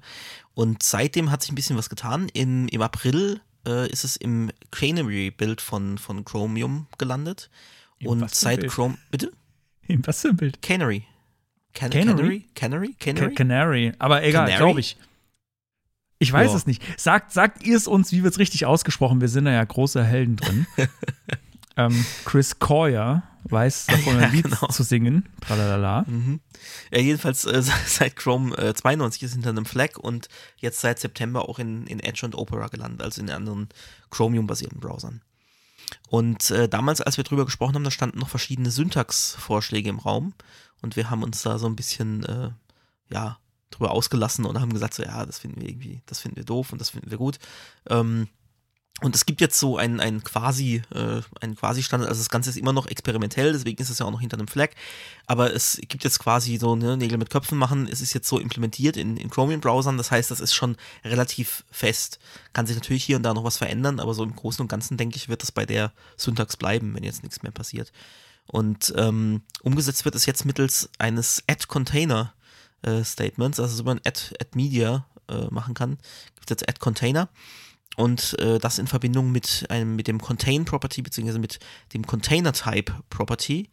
Und 0.54 0.84
seitdem 0.84 1.32
hat 1.32 1.42
sich 1.42 1.52
ein 1.52 1.56
bisschen 1.56 1.78
was 1.78 1.90
getan. 1.90 2.30
Im, 2.34 2.68
im 2.68 2.82
April 2.82 3.42
äh, 3.68 3.90
ist 3.90 4.04
es 4.04 4.16
im 4.16 4.52
Canary-Bild 4.72 5.60
von, 5.62 5.98
von 5.98 6.24
Chromium 6.24 6.88
gelandet. 6.98 7.50
Im 8.00 8.08
und 8.08 8.30
seit? 8.34 8.68
Chrome. 8.68 8.98
Bitte? 9.10 9.32
In 9.88 10.06
was 10.06 10.22
für 10.22 10.30
ein 10.30 10.38
Bild? 10.38 10.62
Canary. 10.62 11.06
Can 11.74 11.90
Canary? 11.90 12.46
Canary? 12.54 12.94
Canary? 12.94 12.94
Ca- 12.94 13.06
Canary? 13.06 13.36
Canary. 13.36 13.92
Aber 14.00 14.24
egal, 14.24 14.48
glaube 14.58 14.80
ich. 14.80 14.98
Ich 16.22 16.32
weiß 16.32 16.52
Ja. 16.52 16.58
es 16.58 16.68
nicht. 16.68 16.84
Sagt, 17.00 17.32
sagt 17.34 17.64
ihr 17.64 17.76
es 17.76 17.88
uns, 17.88 18.12
wie 18.12 18.22
wird 18.22 18.34
es 18.34 18.40
richtig 18.40 18.68
ausgesprochen? 18.68 19.22
Wir 19.22 19.28
sind 19.28 19.46
da 19.46 19.52
ja 19.52 19.64
große 19.64 20.04
Helden 20.04 20.36
drin. 20.36 20.68
ähm, 21.78 22.06
Chris 22.26 22.60
Coyer 22.60 23.24
weiß 23.46 23.86
davon 23.88 24.18
ein 24.18 24.32
Lied 24.32 24.44
genau. 24.44 24.68
zu 24.68 24.84
singen. 24.84 25.28
Tralalala. 25.42 26.06
Mhm. 26.08 26.40
Ja, 26.94 27.00
jedenfalls 27.00 27.46
äh, 27.46 27.64
seit 27.88 28.16
Chrome 28.16 28.56
äh, 28.56 28.76
92 28.76 29.24
ist 29.24 29.34
hinter 29.34 29.50
einem 29.50 29.66
Flag 29.66 29.98
und 29.98 30.28
jetzt 30.58 30.80
seit 30.80 31.00
September 31.00 31.50
auch 31.50 31.58
in, 31.58 31.88
in 31.88 32.00
Edge 32.00 32.24
und 32.24 32.36
Opera 32.36 32.68
gelandet, 32.68 33.02
also 33.02 33.20
in 33.20 33.32
anderen 33.32 33.70
Chromium-basierten 34.12 34.80
Browsern. 34.80 35.22
Und 36.10 36.52
äh, 36.52 36.70
damals, 36.70 37.02
als 37.02 37.18
wir 37.18 37.24
drüber 37.24 37.46
gesprochen 37.46 37.74
haben, 37.74 37.84
da 37.84 37.90
standen 37.90 38.20
noch 38.20 38.30
verschiedene 38.30 38.70
Syntax-Vorschläge 38.70 39.90
im 39.90 39.98
Raum 39.98 40.34
und 40.84 40.96
wir 40.96 41.10
haben 41.10 41.24
uns 41.24 41.42
da 41.42 41.58
so 41.58 41.66
ein 41.66 41.76
bisschen, 41.76 42.24
äh, 42.26 42.50
ja, 43.10 43.40
drüber 43.72 43.92
ausgelassen 43.92 44.46
und 44.46 44.60
haben 44.60 44.74
gesagt, 44.74 44.94
so, 44.94 45.04
ja, 45.04 45.26
das 45.26 45.40
finden 45.40 45.62
wir 45.62 45.70
irgendwie, 45.70 46.02
das 46.06 46.20
finden 46.20 46.38
wir 46.38 46.44
doof 46.44 46.72
und 46.72 46.80
das 46.80 46.92
finden 46.92 47.10
wir 47.10 47.18
gut. 47.18 47.40
Ähm, 47.90 48.28
und 49.02 49.16
es 49.16 49.26
gibt 49.26 49.42
jetzt 49.42 49.58
so 49.58 49.78
einen, 49.78 50.00
einen 50.00 50.24
quasi, 50.24 50.84
äh, 50.94 51.22
einen 51.42 51.56
quasi 51.56 51.82
Standard, 51.82 52.10
also 52.10 52.20
das 52.20 52.30
Ganze 52.30 52.52
ist 52.52 52.58
immer 52.58 52.72
noch 52.72 52.86
experimentell, 52.86 53.52
deswegen 53.52 53.82
ist 53.82 53.90
es 53.90 53.98
ja 53.98 54.06
auch 54.06 54.12
noch 54.12 54.22
hinter 54.22 54.38
einem 54.38 54.48
Flag. 54.48 54.70
Aber 55.26 55.52
es 55.54 55.82
gibt 55.88 56.04
jetzt 56.04 56.20
quasi 56.20 56.58
so 56.58 56.76
ne, 56.76 56.98
Nägel 56.98 57.18
mit 57.18 57.32
Köpfen 57.32 57.58
machen. 57.58 57.88
Es 57.92 58.02
ist 58.02 58.14
jetzt 58.14 58.28
so 58.28 58.38
implementiert 58.38 58.98
in, 58.98 59.18
in 59.18 59.32
Chromium-Browsern. 59.32 59.98
Das 59.98 60.12
heißt, 60.12 60.30
das 60.30 60.40
ist 60.40 60.54
schon 60.54 60.78
relativ 61.04 61.64
fest. 61.72 62.20
Kann 62.54 62.68
sich 62.68 62.76
natürlich 62.76 63.04
hier 63.04 63.18
und 63.18 63.24
da 63.24 63.34
noch 63.34 63.44
was 63.44 63.58
verändern, 63.58 64.00
aber 64.00 64.14
so 64.14 64.24
im 64.24 64.36
Großen 64.36 64.62
und 64.62 64.68
Ganzen, 64.68 64.98
denke 64.98 65.16
ich, 65.16 65.30
wird 65.30 65.42
das 65.42 65.52
bei 65.52 65.66
der 65.66 65.94
Syntax 66.16 66.56
bleiben, 66.56 66.94
wenn 66.94 67.04
jetzt 67.04 67.24
nichts 67.24 67.42
mehr 67.42 67.52
passiert. 67.52 67.92
Und 68.46 68.94
ähm, 68.98 69.42
umgesetzt 69.64 70.06
wird 70.06 70.14
es 70.14 70.28
jetzt 70.28 70.46
mittels 70.46 70.90
eines 71.00 71.44
Add-Container-Statements, 72.84 73.60
also 73.60 73.76
so 73.76 73.84
man 73.84 74.00
Add, 74.06 74.36
Add 74.40 74.50
Media 74.56 75.06
äh, 75.30 75.48
machen 75.50 75.74
kann. 75.74 75.98
Gibt 76.36 76.46
es 76.46 76.50
jetzt 76.50 76.70
Add-Container 76.70 77.30
und 77.98 78.38
äh, 78.40 78.60
das 78.60 78.80
in 78.80 78.88
Verbindung 78.88 79.32
mit 79.32 79.66
einem 79.70 79.96
mit 79.96 80.08
dem 80.08 80.20
Contain 80.20 80.66
Property 80.66 81.02
beziehungsweise 81.02 81.40
mit 81.40 81.60
dem 81.94 82.06
Container 82.06 82.54
Type 82.54 82.94
Property 83.10 83.70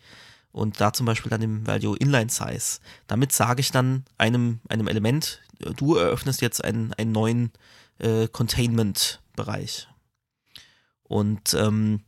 und 0.53 0.81
da 0.81 0.92
zum 0.92 1.07
Beispiel 1.07 1.31
dann 1.31 1.40
dem 1.40 1.66
Value 1.66 1.97
Inline 1.97 2.31
Size. 2.31 2.81
Damit 3.07 3.33
sage 3.33 3.61
ich 3.61 3.71
dann 3.71 4.05
einem 4.16 4.61
einem 4.68 4.88
Element, 4.88 5.40
äh, 5.61 5.73
du 5.73 5.97
eröffnest 5.97 6.42
jetzt 6.42 6.64
einen 6.64 6.92
einen 6.94 7.12
neuen 7.12 7.53
äh, 7.99 8.29
Containment 8.29 9.21
Bereich 9.37 9.88
und 11.05 11.55
ähm, 11.55 12.03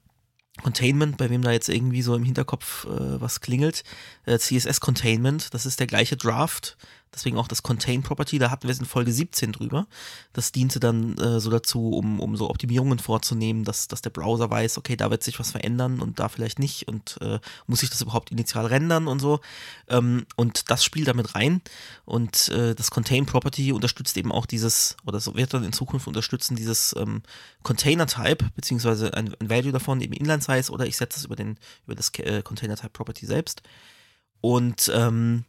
Containment, 0.62 1.16
bei 1.16 1.30
wem 1.30 1.42
da 1.42 1.52
jetzt 1.52 1.68
irgendwie 1.68 2.02
so 2.02 2.14
im 2.14 2.24
Hinterkopf 2.24 2.84
äh, 2.84 3.20
was 3.20 3.40
klingelt, 3.40 3.82
äh, 4.26 4.38
CSS 4.38 4.80
Containment, 4.80 5.52
das 5.54 5.66
ist 5.66 5.80
der 5.80 5.86
gleiche 5.86 6.16
Draft, 6.16 6.76
deswegen 7.14 7.36
auch 7.36 7.48
das 7.48 7.62
Contain 7.62 8.02
Property, 8.02 8.38
da 8.38 8.50
hatten 8.50 8.64
wir 8.64 8.70
es 8.70 8.78
in 8.78 8.86
Folge 8.86 9.12
17 9.12 9.52
drüber. 9.52 9.86
Das 10.32 10.52
diente 10.52 10.80
dann 10.80 11.16
äh, 11.18 11.40
so 11.40 11.50
dazu, 11.50 11.90
um, 11.90 12.20
um 12.20 12.36
so 12.36 12.48
Optimierungen 12.48 12.98
vorzunehmen, 12.98 13.64
dass, 13.64 13.88
dass 13.88 14.02
der 14.02 14.10
Browser 14.10 14.50
weiß, 14.50 14.78
okay, 14.78 14.96
da 14.96 15.10
wird 15.10 15.22
sich 15.22 15.38
was 15.38 15.50
verändern 15.50 16.00
und 16.00 16.20
da 16.20 16.28
vielleicht 16.28 16.58
nicht 16.58 16.88
und 16.88 17.18
äh, 17.20 17.40
muss 17.66 17.82
ich 17.82 17.90
das 17.90 18.02
überhaupt 18.02 18.30
initial 18.30 18.66
rendern 18.66 19.08
und 19.08 19.20
so. 19.20 19.40
Ähm, 19.88 20.26
und 20.36 20.70
das 20.70 20.84
spielt 20.84 21.08
damit 21.08 21.34
rein 21.34 21.60
und 22.04 22.48
äh, 22.48 22.74
das 22.74 22.90
Contain 22.90 23.26
Property 23.26 23.72
unterstützt 23.72 24.16
eben 24.16 24.32
auch 24.32 24.46
dieses, 24.46 24.96
oder 25.06 25.20
so 25.20 25.34
wird 25.34 25.52
dann 25.54 25.64
in 25.64 25.72
Zukunft 25.72 26.06
unterstützen, 26.06 26.56
dieses 26.56 26.94
ähm, 26.96 27.22
Container 27.62 28.06
Type, 28.06 28.50
beziehungsweise 28.54 29.14
ein, 29.14 29.34
ein 29.40 29.50
Value 29.50 29.72
davon, 29.72 30.00
eben 30.00 30.12
Inline 30.12 30.42
Size, 30.42 30.70
oder 30.70 30.86
ich 30.86 30.96
setze 30.96 31.18
es 31.18 31.24
über, 31.24 31.36
den, 31.36 31.58
über 31.86 31.94
das 31.94 32.10
äh, 32.18 32.42
Container 32.42 32.76
Type 32.76 32.90
Property 32.90 33.26
selbst. 33.26 33.62
Und 34.40 34.90
ähm, 34.94 35.44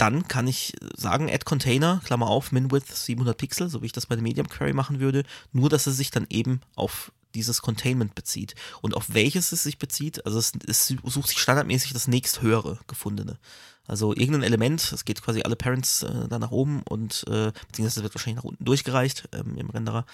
dann 0.00 0.28
kann 0.28 0.46
ich 0.46 0.74
sagen, 0.96 1.30
add 1.30 1.44
Container, 1.44 2.00
Klammer 2.04 2.28
auf, 2.28 2.52
min 2.52 2.70
width 2.70 2.94
700 2.94 3.36
Pixel, 3.36 3.68
so 3.68 3.82
wie 3.82 3.86
ich 3.86 3.92
das 3.92 4.06
bei 4.06 4.14
der 4.14 4.22
Medium 4.22 4.48
Query 4.48 4.72
machen 4.72 5.00
würde, 5.00 5.24
nur 5.52 5.68
dass 5.68 5.86
es 5.86 5.96
sich 5.96 6.10
dann 6.10 6.26
eben 6.30 6.60
auf 6.74 7.12
dieses 7.34 7.62
Containment 7.62 8.14
bezieht. 8.14 8.54
Und 8.80 8.94
auf 8.96 9.12
welches 9.12 9.52
es 9.52 9.62
sich 9.62 9.78
bezieht, 9.78 10.24
also 10.26 10.38
es, 10.38 10.52
es 10.66 10.86
sucht 11.04 11.28
sich 11.28 11.38
standardmäßig 11.38 11.92
das 11.92 12.08
nächsthöhere 12.08 12.78
gefundene. 12.86 13.38
Also 13.86 14.14
irgendein 14.14 14.44
Element, 14.44 14.92
es 14.92 15.04
geht 15.04 15.20
quasi 15.20 15.42
alle 15.42 15.56
Parents 15.56 16.02
äh, 16.02 16.28
da 16.28 16.38
nach 16.38 16.50
oben 16.50 16.82
und 16.88 17.24
äh, 17.28 17.52
beziehungsweise 17.68 18.02
wird 18.02 18.14
wahrscheinlich 18.14 18.36
nach 18.36 18.48
unten 18.48 18.64
durchgereicht 18.64 19.28
ähm, 19.32 19.56
im 19.58 19.68
Renderer. 19.68 20.06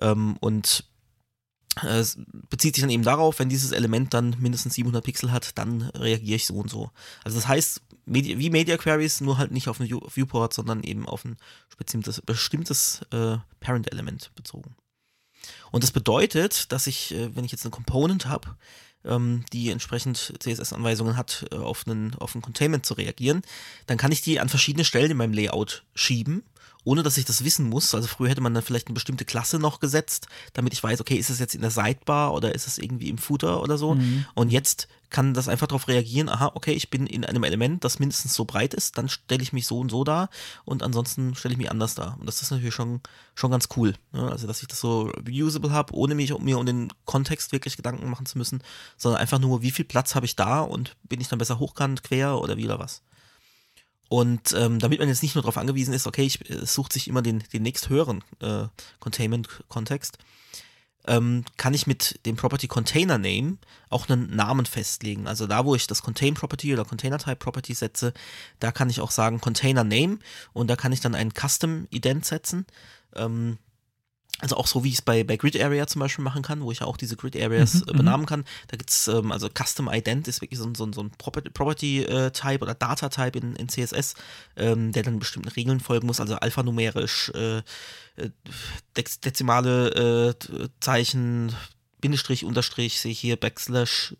Ähm, 0.00 0.36
und 0.40 0.84
es 1.82 2.18
bezieht 2.50 2.74
sich 2.74 2.82
dann 2.82 2.90
eben 2.90 3.02
darauf, 3.02 3.38
wenn 3.38 3.48
dieses 3.48 3.72
Element 3.72 4.14
dann 4.14 4.36
mindestens 4.38 4.74
700 4.74 5.04
Pixel 5.04 5.32
hat, 5.32 5.58
dann 5.58 5.82
reagiere 5.82 6.36
ich 6.36 6.46
so 6.46 6.54
und 6.54 6.70
so. 6.70 6.90
Also 7.24 7.36
das 7.38 7.48
heißt, 7.48 7.80
Medi 8.06 8.38
wie 8.38 8.50
Media 8.50 8.76
Queries, 8.76 9.20
nur 9.20 9.38
halt 9.38 9.50
nicht 9.50 9.68
auf 9.68 9.80
ein 9.80 9.88
View 9.88 10.00
Viewport, 10.12 10.52
sondern 10.52 10.82
eben 10.82 11.08
auf 11.08 11.24
ein 11.24 11.36
bestimmtes, 11.76 12.20
bestimmtes 12.20 13.00
äh, 13.10 13.38
Parent-Element 13.60 14.30
bezogen. 14.34 14.76
Und 15.70 15.82
das 15.82 15.90
bedeutet, 15.90 16.70
dass 16.72 16.86
ich, 16.86 17.14
äh, 17.14 17.34
wenn 17.34 17.44
ich 17.44 17.52
jetzt 17.52 17.64
eine 17.64 17.70
Component 17.70 18.26
habe, 18.26 18.56
ähm, 19.04 19.44
die 19.52 19.70
entsprechend 19.70 20.34
CSS-Anweisungen 20.38 21.16
hat, 21.16 21.46
äh, 21.50 21.56
auf, 21.56 21.86
einen, 21.86 22.14
auf 22.14 22.34
ein 22.34 22.42
Containment 22.42 22.86
zu 22.86 22.94
reagieren, 22.94 23.42
dann 23.86 23.98
kann 23.98 24.12
ich 24.12 24.22
die 24.22 24.40
an 24.40 24.48
verschiedene 24.48 24.84
Stellen 24.84 25.10
in 25.10 25.16
meinem 25.16 25.32
Layout 25.32 25.84
schieben, 25.94 26.42
ohne 26.84 27.02
dass 27.02 27.16
ich 27.16 27.24
das 27.24 27.44
wissen 27.44 27.68
muss. 27.68 27.94
Also 27.94 28.08
früher 28.08 28.30
hätte 28.30 28.40
man 28.40 28.54
dann 28.54 28.62
vielleicht 28.62 28.88
eine 28.88 28.94
bestimmte 28.94 29.24
Klasse 29.24 29.58
noch 29.58 29.80
gesetzt, 29.80 30.28
damit 30.52 30.72
ich 30.72 30.82
weiß, 30.82 31.00
okay, 31.00 31.16
ist 31.16 31.30
es 31.30 31.38
jetzt 31.38 31.54
in 31.54 31.62
der 31.62 31.70
Sidebar 31.70 32.32
oder 32.34 32.54
ist 32.54 32.66
es 32.66 32.78
irgendwie 32.78 33.08
im 33.08 33.18
Footer 33.18 33.62
oder 33.62 33.78
so. 33.78 33.96
Und 34.34 34.52
jetzt 34.52 34.88
kann 35.10 35.32
das 35.32 35.46
einfach 35.46 35.68
darauf 35.68 35.86
reagieren, 35.86 36.28
aha, 36.28 36.50
okay, 36.54 36.72
ich 36.72 36.90
bin 36.90 37.06
in 37.06 37.24
einem 37.24 37.44
Element, 37.44 37.84
das 37.84 38.00
mindestens 38.00 38.34
so 38.34 38.44
breit 38.44 38.74
ist, 38.74 38.98
dann 38.98 39.08
stelle 39.08 39.42
ich 39.42 39.52
mich 39.52 39.64
so 39.64 39.78
und 39.78 39.88
so 39.88 40.02
dar 40.02 40.28
und 40.64 40.82
ansonsten 40.82 41.36
stelle 41.36 41.52
ich 41.52 41.58
mich 41.58 41.70
anders 41.70 41.94
dar. 41.94 42.16
Und 42.18 42.26
das 42.26 42.42
ist 42.42 42.50
natürlich 42.50 42.74
schon, 42.74 43.00
schon 43.36 43.52
ganz 43.52 43.68
cool. 43.76 43.94
Ne? 44.12 44.28
Also, 44.28 44.48
dass 44.48 44.60
ich 44.62 44.66
das 44.66 44.80
so 44.80 45.12
reusable 45.28 45.70
habe, 45.70 45.94
ohne 45.94 46.16
mich, 46.16 46.36
mir 46.38 46.58
um 46.58 46.66
den 46.66 46.92
Kontext 47.04 47.52
wirklich 47.52 47.76
Gedanken 47.76 48.10
machen 48.10 48.26
zu 48.26 48.38
müssen, 48.38 48.60
sondern 48.96 49.20
einfach 49.20 49.38
nur, 49.38 49.62
wie 49.62 49.70
viel 49.70 49.84
Platz 49.84 50.16
habe 50.16 50.26
ich 50.26 50.34
da 50.34 50.62
und 50.62 50.96
bin 51.04 51.20
ich 51.20 51.28
dann 51.28 51.38
besser 51.38 51.60
hochkant, 51.60 52.02
quer 52.02 52.40
oder 52.40 52.56
wie 52.56 52.64
oder 52.64 52.80
was. 52.80 53.02
Und 54.08 54.52
ähm, 54.52 54.78
damit 54.78 54.98
man 54.98 55.08
jetzt 55.08 55.22
nicht 55.22 55.34
nur 55.34 55.42
darauf 55.42 55.56
angewiesen 55.56 55.94
ist, 55.94 56.06
okay, 56.06 56.22
ich, 56.22 56.48
es 56.50 56.74
sucht 56.74 56.92
sich 56.92 57.08
immer 57.08 57.22
den, 57.22 57.42
den 57.52 57.62
nächsthöheren 57.62 58.22
äh, 58.40 58.66
Containment-Kontext, 59.00 60.18
ähm, 61.06 61.44
kann 61.56 61.74
ich 61.74 61.86
mit 61.86 62.24
dem 62.26 62.36
Property 62.36 62.66
Container 62.66 63.18
Name 63.18 63.58
auch 63.90 64.08
einen 64.08 64.34
Namen 64.34 64.66
festlegen. 64.66 65.26
Also 65.26 65.46
da, 65.46 65.64
wo 65.64 65.74
ich 65.74 65.86
das 65.86 66.02
Contain 66.02 66.34
Property 66.34 66.72
oder 66.72 66.84
Container 66.84 67.18
Type 67.18 67.36
Property 67.36 67.74
setze, 67.74 68.14
da 68.58 68.72
kann 68.72 68.90
ich 68.90 69.00
auch 69.00 69.10
sagen 69.10 69.40
Container 69.40 69.84
Name 69.84 70.18
und 70.52 70.68
da 70.68 70.76
kann 70.76 70.92
ich 70.92 71.00
dann 71.00 71.14
einen 71.14 71.32
Custom 71.32 71.86
Ident 71.90 72.24
setzen. 72.24 72.66
Ähm, 73.14 73.58
also 74.40 74.56
auch 74.56 74.66
so, 74.66 74.82
wie 74.84 74.88
ich 74.88 74.96
es 74.96 75.02
bei, 75.02 75.22
bei 75.24 75.36
Grid 75.36 75.58
Area 75.60 75.86
zum 75.86 76.00
Beispiel 76.00 76.24
machen 76.24 76.42
kann, 76.42 76.60
wo 76.60 76.72
ich 76.72 76.80
ja 76.80 76.86
auch 76.86 76.96
diese 76.96 77.16
Grid 77.16 77.36
Areas 77.36 77.74
Mhm, 77.76 77.82
äh, 77.88 77.92
benamen 77.92 78.26
kann. 78.26 78.44
Da 78.68 78.76
gibt 78.76 78.90
es, 78.90 79.06
ähm, 79.08 79.30
also 79.32 79.48
Custom 79.48 79.88
Ident 79.90 80.26
ist 80.28 80.40
wirklich 80.40 80.58
so, 80.58 80.66
ein- 80.66 80.74
so, 80.74 80.84
ein- 80.84 80.92
so 80.92 81.02
ein 81.02 81.10
Property, 81.10 81.50
Property 81.50 82.02
äh, 82.02 82.30
Type 82.32 82.62
oder 82.62 82.74
Data 82.74 83.08
Type 83.08 83.38
in, 83.38 83.54
in 83.56 83.68
CSS, 83.68 84.14
ähm, 84.56 84.92
der 84.92 85.04
dann 85.04 85.18
bestimmten 85.20 85.48
Regeln 85.48 85.80
folgen 85.80 86.06
muss, 86.08 86.20
also 86.20 86.34
alphanumerisch, 86.34 87.30
äh, 87.34 87.58
äh, 88.16 88.30
dex 88.96 89.20
dezimale 89.20 90.34
äh, 90.34 90.68
Zeichen, 90.80 91.54
Bindestrich, 92.00 92.44
Unterstrich, 92.44 93.00
sehe 93.00 93.12
ich 93.12 93.20
hier, 93.20 93.36
Backslash, 93.36 94.14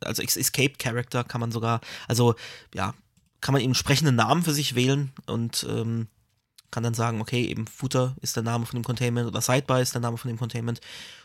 also 0.00 0.22
Escape 0.22 0.74
Character 0.78 1.22
kann 1.24 1.40
man 1.40 1.52
sogar, 1.52 1.80
also 2.08 2.34
ja, 2.74 2.94
kann 3.42 3.52
man 3.52 3.60
eben 3.62 3.70
entsprechende 3.72 4.12
Namen 4.12 4.42
für 4.42 4.52
sich 4.54 4.74
wählen 4.74 5.12
und 5.26 5.66
ähm, 5.68 6.06
kann 6.70 6.82
dann 6.82 6.94
sagen, 6.94 7.20
okay, 7.20 7.44
eben 7.44 7.66
Footer 7.66 8.16
ist 8.20 8.36
der 8.36 8.42
Name 8.42 8.66
von 8.66 8.78
dem 8.78 8.84
Containment 8.84 9.26
oder 9.26 9.40
Sidebar 9.40 9.80
ist 9.80 9.94
der 9.94 10.00
Name 10.00 10.16
von 10.16 10.28
dem 10.28 10.38
Containment. 10.38 10.80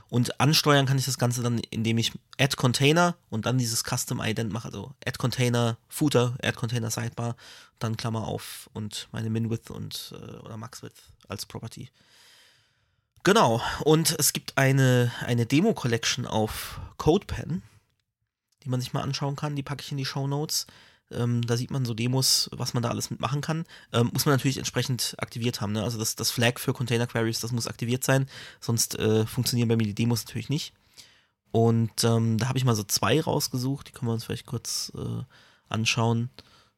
Und 0.09 0.39
ansteuern 0.39 0.85
kann 0.85 0.97
ich 0.97 1.05
das 1.05 1.17
Ganze 1.17 1.41
dann, 1.41 1.59
indem 1.71 1.97
ich 1.97 2.11
Add 2.39 2.55
Container 2.55 3.15
und 3.29 3.45
dann 3.45 3.57
dieses 3.57 3.83
Custom 3.83 4.21
Ident 4.21 4.51
mache, 4.51 4.67
also 4.67 4.93
Add 5.05 5.17
Container 5.17 5.77
Footer, 5.87 6.35
Add 6.43 6.57
Container 6.57 6.91
Sidebar, 6.91 7.35
dann 7.79 7.97
Klammer 7.97 8.27
auf 8.27 8.69
und 8.73 9.07
meine 9.11 9.29
Min-Width 9.29 9.71
und 9.71 10.13
äh, 10.15 10.37
oder 10.37 10.57
Max-Width 10.57 11.01
als 11.27 11.45
Property. 11.45 11.89
Genau, 13.23 13.59
und 13.83 14.15
es 14.19 14.33
gibt 14.33 14.55
eine, 14.55 15.11
eine 15.21 15.47
Demo-Collection 15.47 16.27
auf 16.27 16.79
CodePen, 16.97 17.63
die 18.63 18.69
man 18.69 18.79
sich 18.79 18.93
mal 18.93 19.01
anschauen 19.01 19.35
kann, 19.35 19.55
die 19.55 19.63
packe 19.63 19.81
ich 19.81 19.91
in 19.91 19.97
die 19.97 20.05
Show 20.05 20.27
Notes. 20.27 20.67
Ähm, 21.11 21.41
da 21.43 21.55
sieht 21.55 21.71
man 21.71 21.85
so 21.85 21.93
Demos, 21.93 22.49
was 22.53 22.73
man 22.73 22.81
da 22.81 22.89
alles 22.89 23.11
mitmachen 23.11 23.41
kann. 23.41 23.65
Ähm, 23.93 24.09
muss 24.13 24.25
man 24.25 24.33
natürlich 24.33 24.57
entsprechend 24.57 25.15
aktiviert 25.19 25.61
haben. 25.61 25.73
Ne? 25.73 25.83
Also 25.83 25.97
das, 25.97 26.15
das 26.15 26.31
Flag 26.31 26.59
für 26.59 26.73
Container 26.73 27.07
Queries, 27.07 27.39
das 27.39 27.51
muss 27.51 27.67
aktiviert 27.67 28.03
sein, 28.03 28.27
sonst 28.59 28.97
äh, 28.97 29.25
funktionieren 29.25 29.69
bei 29.69 29.75
mir 29.75 29.85
die 29.85 29.93
Demos 29.93 30.25
natürlich 30.25 30.49
nicht. 30.49 30.73
Und 31.51 32.03
ähm, 32.03 32.37
da 32.37 32.49
habe 32.49 32.57
ich 32.57 32.65
mal 32.65 32.75
so 32.75 32.83
zwei 32.83 33.21
rausgesucht, 33.21 33.87
die 33.87 33.91
können 33.91 34.09
wir 34.09 34.13
uns 34.13 34.25
vielleicht 34.25 34.45
kurz 34.45 34.91
äh, 34.97 35.23
anschauen, 35.69 36.29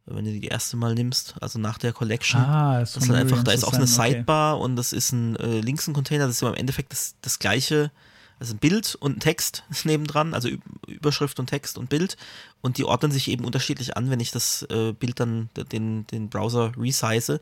wenn 0.06 0.24
du 0.24 0.32
die, 0.32 0.48
erste 0.48 0.78
mal 0.78 0.94
nimmst, 0.94 1.36
also 1.42 1.60
nach 1.60 1.78
der 1.78 1.94
Collection. 1.94 2.40
Ah, 2.42 2.80
Das 2.80 2.96
ist 2.96 3.10
dann 3.10 3.16
einfach, 3.16 3.44
da 3.44 3.52
ist 3.52 3.66
auch 3.66 3.74
eine 3.74 3.88
Sidebar 3.88 4.60
und 4.60 4.76
das 4.76 4.94
ist 4.94 5.12
ein 5.12 5.36
äh, 5.36 5.60
links 5.60 5.88
ein 5.88 5.94
Container, 5.94 6.28
das 6.28 6.38
ist 6.38 6.44
aber 6.44 6.54
im 6.54 6.60
Endeffekt 6.60 6.94
das, 6.94 7.16
das 7.22 7.40
gleiche, 7.40 7.92
also 8.40 8.54
ein 8.54 8.60
Bild 8.60 8.96
und 8.96 9.18
ein 9.18 9.20
Text 9.20 9.64
nebendran, 9.84 10.34
also 10.34 10.50
Überschrift 10.88 11.40
und 11.40 11.48
Text 11.48 11.78
und 11.78 11.90
Bild 11.90 12.18
und 12.62 12.78
die 12.78 12.86
ordnen 12.86 13.12
sich 13.12 13.30
eben 13.30 13.46
unterschiedlich 13.46 13.98
an, 13.98 14.10
wenn 14.10 14.20
ich 14.20 14.32
das 14.32 14.64
äh, 14.70 14.94
Bild 14.94 15.20
dann 15.20 15.50
den, 15.72 16.06
den 16.08 16.30
Browser 16.30 16.74
resize. 16.78 17.40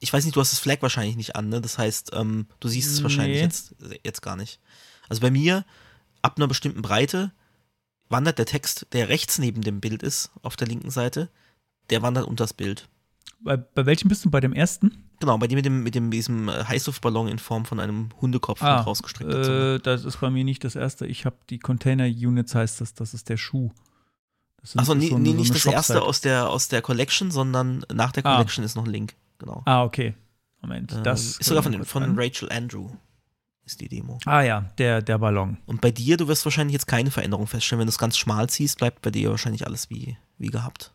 Ich 0.00 0.12
weiß 0.12 0.24
nicht, 0.24 0.36
du 0.36 0.40
hast 0.40 0.52
das 0.52 0.58
Flag 0.58 0.82
wahrscheinlich 0.82 1.16
nicht 1.16 1.36
an, 1.36 1.48
ne? 1.48 1.60
Das 1.60 1.78
heißt, 1.78 2.10
ähm, 2.14 2.46
du 2.60 2.68
siehst 2.68 2.90
es 2.92 3.02
wahrscheinlich 3.02 3.38
Nee. 3.38 3.44
jetzt, 3.44 3.74
jetzt 4.02 4.22
gar 4.22 4.36
nicht. 4.36 4.60
Also 5.08 5.22
bei 5.22 5.30
mir, 5.30 5.64
ab 6.22 6.34
einer 6.36 6.48
bestimmten 6.48 6.82
Breite, 6.82 7.32
wandert 8.08 8.38
der 8.38 8.46
Text, 8.46 8.86
der 8.92 9.08
rechts 9.08 9.38
neben 9.38 9.62
dem 9.62 9.80
Bild 9.80 10.02
ist, 10.02 10.30
auf 10.42 10.56
der 10.56 10.68
linken 10.68 10.90
Seite, 10.90 11.30
der 11.90 12.02
wandert 12.02 12.26
unter 12.26 12.44
das 12.44 12.52
Bild. 12.54 12.88
Bei, 13.40 13.56
bei 13.56 13.84
welchem 13.86 14.08
bist 14.08 14.24
du? 14.24 14.30
Bei 14.30 14.40
dem 14.40 14.52
ersten? 14.52 15.04
Genau, 15.20 15.36
bei 15.38 15.46
dir 15.46 15.56
mit 15.56 15.64
dem, 15.66 15.82
mit 15.82 15.94
dem 15.94 16.10
diesem 16.10 16.48
äh, 16.48 16.64
Heißluftballon 16.64 17.28
in 17.28 17.38
Form 17.38 17.64
von 17.64 17.78
einem 17.80 18.08
Hundekopf. 18.20 18.62
Ah, 18.62 18.84
äh, 19.20 19.78
das 19.78 20.04
ist 20.04 20.20
bei 20.20 20.30
mir 20.30 20.44
nicht 20.44 20.64
das 20.64 20.76
erste. 20.76 21.06
Ich 21.06 21.24
habe 21.26 21.36
die 21.50 21.58
Container 21.58 22.04
Units, 22.06 22.54
heißt 22.54 22.80
das, 22.80 22.94
das 22.94 23.14
ist 23.14 23.28
der 23.28 23.36
Schuh. 23.36 23.70
Achso, 24.76 24.94
nee, 24.94 25.10
so 25.10 25.18
nee, 25.18 25.34
nicht 25.34 25.54
das 25.54 25.66
erste 25.66 26.02
aus 26.02 26.22
der, 26.22 26.48
aus 26.48 26.68
der 26.68 26.80
Collection, 26.80 27.30
sondern 27.30 27.84
nach 27.92 28.12
der 28.12 28.24
Ah. 28.24 28.36
Collection 28.36 28.64
ist 28.64 28.76
noch 28.76 28.84
ein 28.86 28.90
Link. 28.90 29.14
Genau. 29.38 29.62
Ah, 29.66 29.84
okay. 29.84 30.14
Moment, 30.62 30.92
Ähm, 30.92 31.02
das 31.04 31.36
ist 31.36 31.44
sogar 31.44 31.62
von, 31.62 31.84
von 31.84 32.02
an. 32.02 32.18
Rachel 32.18 32.50
Andrew. 32.50 32.88
Ist 33.66 33.80
die 33.80 33.88
Demo. 33.88 34.18
Ah 34.26 34.42
ja, 34.42 34.70
der, 34.78 35.00
der 35.02 35.18
Ballon. 35.18 35.58
Und 35.66 35.80
bei 35.80 35.90
dir, 35.90 36.16
du 36.16 36.28
wirst 36.28 36.44
wahrscheinlich 36.46 36.72
jetzt 36.74 36.86
keine 36.86 37.10
Veränderung 37.10 37.46
feststellen. 37.46 37.80
Wenn 37.80 37.86
du 37.86 37.90
es 37.90 37.98
ganz 37.98 38.16
schmal 38.16 38.48
ziehst, 38.48 38.78
bleibt 38.78 39.00
bei 39.02 39.10
dir 39.10 39.30
wahrscheinlich 39.30 39.66
alles 39.66 39.88
wie, 39.90 40.16
wie 40.38 40.48
gehabt. 40.48 40.92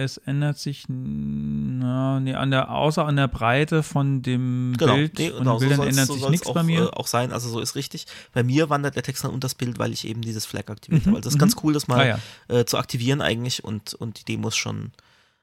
Es 0.00 0.16
ändert 0.16 0.58
sich 0.58 0.84
na, 0.88 2.20
nee, 2.20 2.32
an 2.34 2.52
der, 2.52 2.70
außer 2.70 3.04
an 3.04 3.16
der 3.16 3.26
Breite 3.26 3.82
von 3.82 4.22
dem 4.22 4.74
Genau, 4.78 4.94
Bild. 4.94 5.18
nee, 5.18 5.30
genau, 5.30 5.58
den 5.58 5.68
Bildern 5.68 5.76
soll's- 5.78 5.88
ändert 5.90 6.06
so 6.06 6.14
sich 6.14 6.28
nichts 6.28 6.46
auch, 6.46 6.54
bei 6.54 6.62
mir. 6.62 6.84
Äh, 6.84 6.90
auch 6.90 7.08
sein, 7.08 7.32
also 7.32 7.48
so 7.48 7.58
ist 7.58 7.74
richtig. 7.74 8.06
Bei 8.32 8.44
mir 8.44 8.70
wandert 8.70 8.94
der 8.94 9.02
Text 9.02 9.24
dann 9.24 9.32
unter 9.32 9.46
das 9.46 9.56
Bild, 9.56 9.80
weil 9.80 9.92
ich 9.92 10.06
eben 10.06 10.22
dieses 10.22 10.46
Flag 10.46 10.68
aktiviert 10.70 11.02
Mhm, 11.04 11.06
habe. 11.10 11.16
Also 11.16 11.26
das 11.26 11.34
ist 11.34 11.38
mhm. 11.38 11.40
ganz 11.40 11.56
cool, 11.64 11.72
das 11.72 11.88
mal 11.88 11.98
ah 12.00 12.20
ja, 12.48 12.56
äh, 12.60 12.64
zu 12.64 12.78
aktivieren 12.78 13.20
eigentlich 13.20 13.64
und, 13.64 13.94
und 13.94 14.20
die 14.20 14.24
Demos 14.24 14.56
schon, 14.56 14.92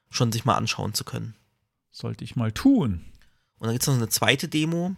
schon 0.08 0.32
sich 0.32 0.46
mal 0.46 0.54
anschauen 0.54 0.94
zu 0.94 1.04
können. 1.04 1.34
sollte 1.90 2.24
ich 2.24 2.34
mal 2.34 2.50
tun. 2.52 3.04
Und 3.58 3.66
dann 3.66 3.72
gibt 3.72 3.82
es 3.82 3.88
noch 3.88 3.94
eine 3.96 4.08
zweite 4.08 4.48
Demo. 4.48 4.96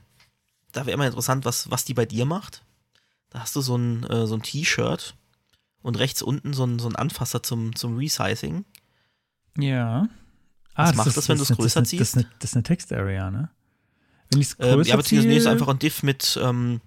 Da 0.71 0.87
wäre 0.87 0.95
immer 0.95 1.07
interessant, 1.07 1.45
was, 1.45 1.69
was 1.71 1.85
die 1.85 1.95
bei 1.95 2.07
dir 2.07 2.27
macht. 2.27 2.63
Da 3.31 3.41
hast 3.41 3.57
du 3.57 3.61
so 3.61 3.77
ein, 3.77 4.05
äh, 4.05 4.27
so 4.29 4.35
ein 4.37 4.43
T-Shirt 4.43 5.15
und 5.83 5.99
rechts 5.99 6.23
unten 6.23 6.53
so 6.55 6.65
ein, 6.65 6.79
so 6.79 6.89
ein 6.89 6.95
Anfasser 6.97 7.43
zum, 7.43 7.75
zum 7.75 7.97
Resizing. 7.97 8.65
Ja. 9.59 10.09
Was 10.75 10.91
Ah, 10.91 10.95
macht 10.95 11.17
das, 11.17 11.29
wenn 11.29 11.37
ist- 11.39 11.51
du's 11.51 11.57
größer 11.57 11.81
das 11.83 11.91
eine- 11.93 11.99
Das 11.99 12.09
ist, 12.09 12.15
eine, 12.17 12.27
das 12.39 12.51
ist 12.51 12.57
eine 12.57 12.63
Text-Area, 12.63 13.31
ne? 13.31 13.51
Wenn 14.31 14.41
ich 14.41 14.49
es 14.49 14.57
größer 14.57 14.73
Ähm, 14.79 14.83
ja, 14.85 14.97
beziehungsweise 14.97 15.29
nee, 15.29 15.37
ist 15.39 15.47
einfach 15.47 15.69
ein 15.69 15.79
Diff 15.79 16.03
mit, 16.03 16.39
ähm, 16.43 16.81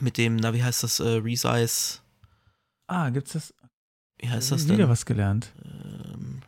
mit 0.00 0.16
dem, 0.18 0.36
na, 0.36 0.54
wie 0.54 0.62
heißt 0.62 0.82
das, 0.82 1.00
äh, 1.00 1.08
Resize, 1.08 1.98
Ah, 2.86 3.10
gibt's 3.10 3.32
das? 3.32 3.54
wie 4.18 4.28
heißt 4.28 4.50
das 4.52 4.64
Wieder 4.66 4.76
denn? 4.76 4.88
was 4.88 5.04
gelernt. 5.06 5.52
Ähm, 5.64 6.40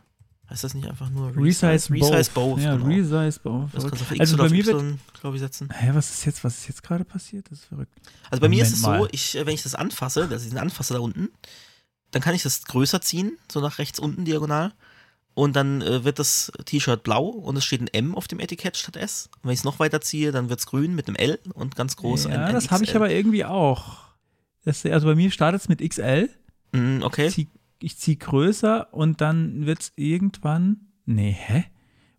heißt 0.49 0.63
das 0.63 0.73
nicht 0.73 0.87
einfach 0.87 1.09
nur 1.09 1.35
Resize 1.35 1.89
both. 1.93 2.13
Resize 2.13 2.31
both, 2.33 2.59
Ja, 2.61 2.75
genau. 2.75 2.85
resize 2.85 3.39
both. 3.41 3.69
Das 3.73 3.83
kannst 3.83 3.99
du 4.01 4.05
auf 4.05 4.11
X 4.11 4.19
Also 4.21 4.33
oder 4.35 4.43
bei 4.45 4.49
mir 4.51 4.65
wird- 4.65 4.75
Y, 4.75 4.99
glaube 5.19 5.35
ich, 5.37 5.41
setzen. 5.41 5.69
Hä, 5.73 5.91
was 5.93 6.09
ist 6.11 6.25
jetzt, 6.25 6.43
was 6.43 6.57
ist 6.59 6.67
jetzt 6.67 6.83
gerade 6.83 7.03
passiert? 7.05 7.49
Das 7.51 7.59
ist 7.59 7.65
verrückt. 7.65 7.93
Also 8.29 8.39
bei 8.41 8.49
mir 8.49 8.63
ist 8.63 8.73
es 8.73 8.81
Moment 8.81 8.99
so, 9.01 9.03
mal. 9.05 9.09
ich, 9.13 9.35
äh, 9.37 9.45
wenn 9.45 9.53
ich 9.55 9.63
das 9.63 9.75
anfasse, 9.75 10.27
das 10.27 10.45
ist 10.45 10.51
ein 10.53 10.57
Anfasser 10.57 10.93
da 10.95 10.99
unten, 11.01 11.29
dann 12.11 12.21
kann 12.21 12.35
ich 12.35 12.43
das 12.43 12.63
größer 12.65 13.01
ziehen, 13.01 13.37
so 13.51 13.59
nach 13.61 13.77
rechts 13.79 13.99
unten 13.99 14.23
diagonal. 14.25 14.73
Und 15.33 15.55
dann 15.55 15.81
äh, 15.81 16.03
wird 16.03 16.19
das 16.19 16.51
T-Shirt 16.65 17.03
blau 17.03 17.25
und 17.25 17.55
es 17.57 17.63
steht 17.63 17.81
ein 17.81 17.87
M 17.87 18.15
auf 18.15 18.27
dem 18.27 18.39
Etikett 18.39 18.75
statt 18.75 18.97
S. 18.97 19.29
Und 19.37 19.45
wenn 19.45 19.53
ich 19.53 19.59
es 19.59 19.63
noch 19.63 19.79
weiter 19.79 20.01
ziehe, 20.01 20.31
dann 20.31 20.49
wird 20.49 20.59
es 20.59 20.65
grün 20.65 20.93
mit 20.93 21.07
einem 21.07 21.15
L 21.15 21.39
und 21.53 21.75
ganz 21.75 21.95
groß 21.95 22.25
ein, 22.25 22.33
ja, 22.33 22.45
ein 22.45 22.53
das 22.53 22.69
habe 22.69 22.83
ich 22.83 22.95
aber 22.95 23.09
irgendwie 23.09 23.45
auch. 23.45 23.99
Das, 24.65 24.85
also 24.85 25.07
bei 25.07 25.15
mir 25.15 25.31
startet 25.31 25.61
es 25.61 25.69
mit 25.69 25.79
XL. 25.79 26.29
Mm, 26.73 27.01
okay. 27.01 27.29
Zieh, 27.29 27.47
ich 27.81 27.97
ziehe 27.97 28.17
größer 28.17 28.93
und 28.93 29.21
dann 29.21 29.65
wird 29.65 29.81
es 29.81 29.93
irgendwann. 29.95 30.87
Nee, 31.05 31.35
hä? 31.37 31.65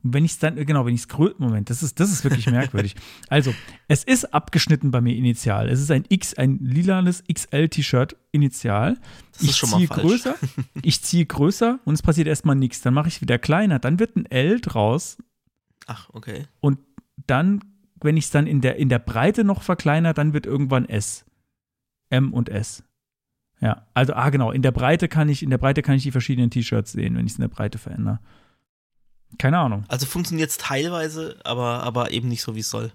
Und 0.03 0.15
wenn 0.15 0.25
ich 0.25 0.33
es 0.33 0.38
dann, 0.38 0.57
genau, 0.57 0.85
wenn 0.85 0.95
ich 0.95 1.03
es 1.03 1.09
größer. 1.09 1.37
Moment, 1.38 1.71
das 1.71 1.83
ist, 1.83 2.01
das 2.01 2.11
ist 2.11 2.25
wirklich 2.25 2.47
merkwürdig. 2.51 2.97
Also, 3.29 3.55
es 3.88 4.05
ist 4.05 4.35
abgeschnitten 4.35 4.91
bei 4.91 5.01
mir 5.01 5.15
initial. 5.15 5.69
Es 5.69 5.81
ist 5.81 5.91
ein 5.91 6.05
X, 6.09 6.35
ein 6.35 6.59
lilanes 6.61 7.23
XL-T-Shirt 7.33 8.17
initial. 8.33 8.99
Das 9.33 9.43
ist 9.43 9.62
ich 9.62 9.71
ziehe 9.71 9.87
größer, 9.87 10.35
ich 10.83 11.03
ziehe 11.03 11.27
größer 11.27 11.79
und 11.85 11.95
es 11.95 12.03
passiert 12.03 12.27
erstmal 12.27 12.57
nichts. 12.57 12.81
Dann 12.81 12.95
mache 12.95 13.09
ich 13.09 13.21
wieder 13.21 13.38
kleiner, 13.38 13.79
dann 13.79 13.99
wird 13.99 14.17
ein 14.17 14.27
L 14.27 14.61
draus 14.61 15.19
Ach, 15.87 16.09
okay. 16.12 16.47
und 16.61 16.79
dann, 17.27 17.61
wenn 18.01 18.17
ich 18.17 18.25
es 18.25 18.31
dann 18.31 18.47
in 18.47 18.61
der, 18.61 18.77
in 18.77 18.88
der 18.88 18.99
Breite 18.99 19.45
noch 19.45 19.62
verkleinere, 19.62 20.15
dann 20.15 20.33
wird 20.33 20.47
irgendwann 20.47 20.87
S. 20.87 21.25
M 22.11 22.33
und 22.33 22.49
S. 22.49 22.85
Ja, 23.61 23.87
also, 23.95 24.15
ah, 24.15 24.31
genau, 24.31 24.51
in 24.51 24.62
der 24.62 24.73
Breite 24.73 25.07
kann 25.09 25.29
ich, 25.29 25.43
in 25.43 25.51
der 25.51 25.59
Breite 25.59 25.83
kann 25.83 25.95
ich 25.95 26.03
die 26.03 26.11
verschiedenen 26.11 26.51
T-Shirts 26.51 26.93
sehen, 26.93 27.17
wenn 27.17 27.27
ich 27.27 27.33
es 27.33 27.38
in 27.38 27.43
der 27.43 27.49
Breite 27.49 27.79
verändere. 27.79 28.19
Keine 29.38 29.59
Ahnung. 29.59 29.85
Also 29.88 30.07
funktioniert 30.07 30.51
es 30.51 30.59
teilweise, 30.59 31.37
aber, 31.45 31.83
aber 31.83 32.11
eben 32.11 32.29
nicht 32.29 32.42
so, 32.42 32.55
wie 32.55 32.61
es 32.61 32.71
soll. 32.71 32.92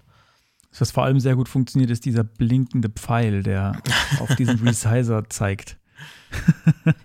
Was 0.78 0.90
vor 0.90 1.04
allem 1.04 1.18
sehr 1.18 1.34
gut 1.34 1.48
funktioniert, 1.48 1.90
ist 1.90 2.04
dieser 2.04 2.24
blinkende 2.24 2.88
Pfeil, 2.88 3.42
der 3.42 3.80
auf 4.20 4.34
diesen 4.36 4.58
Resizer 4.66 5.28
zeigt. 5.28 5.76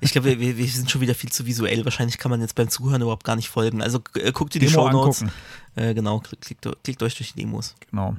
Ich 0.01 0.11
glaube, 0.11 0.37
wir, 0.39 0.57
wir 0.57 0.67
sind 0.67 0.91
schon 0.91 1.01
wieder 1.01 1.15
viel 1.15 1.31
zu 1.31 1.45
visuell. 1.45 1.83
Wahrscheinlich 1.85 2.17
kann 2.17 2.29
man 2.29 2.41
jetzt 2.41 2.55
beim 2.55 2.69
Zuhören 2.69 3.01
überhaupt 3.01 3.23
gar 3.23 3.35
nicht 3.35 3.49
folgen. 3.49 3.81
Also 3.81 4.01
äh, 4.15 4.31
guckt 4.31 4.53
ihr 4.55 4.61
die 4.61 4.67
Demo 4.67 4.89
Shownotes. 4.89 5.21
angucken. 5.21 5.39
Äh, 5.75 5.93
genau, 5.93 6.19
klickt, 6.19 6.67
klickt 6.83 7.01
euch 7.03 7.15
durch 7.15 7.33
die 7.33 7.39
Demos. 7.39 7.75
Genau. 7.89 8.17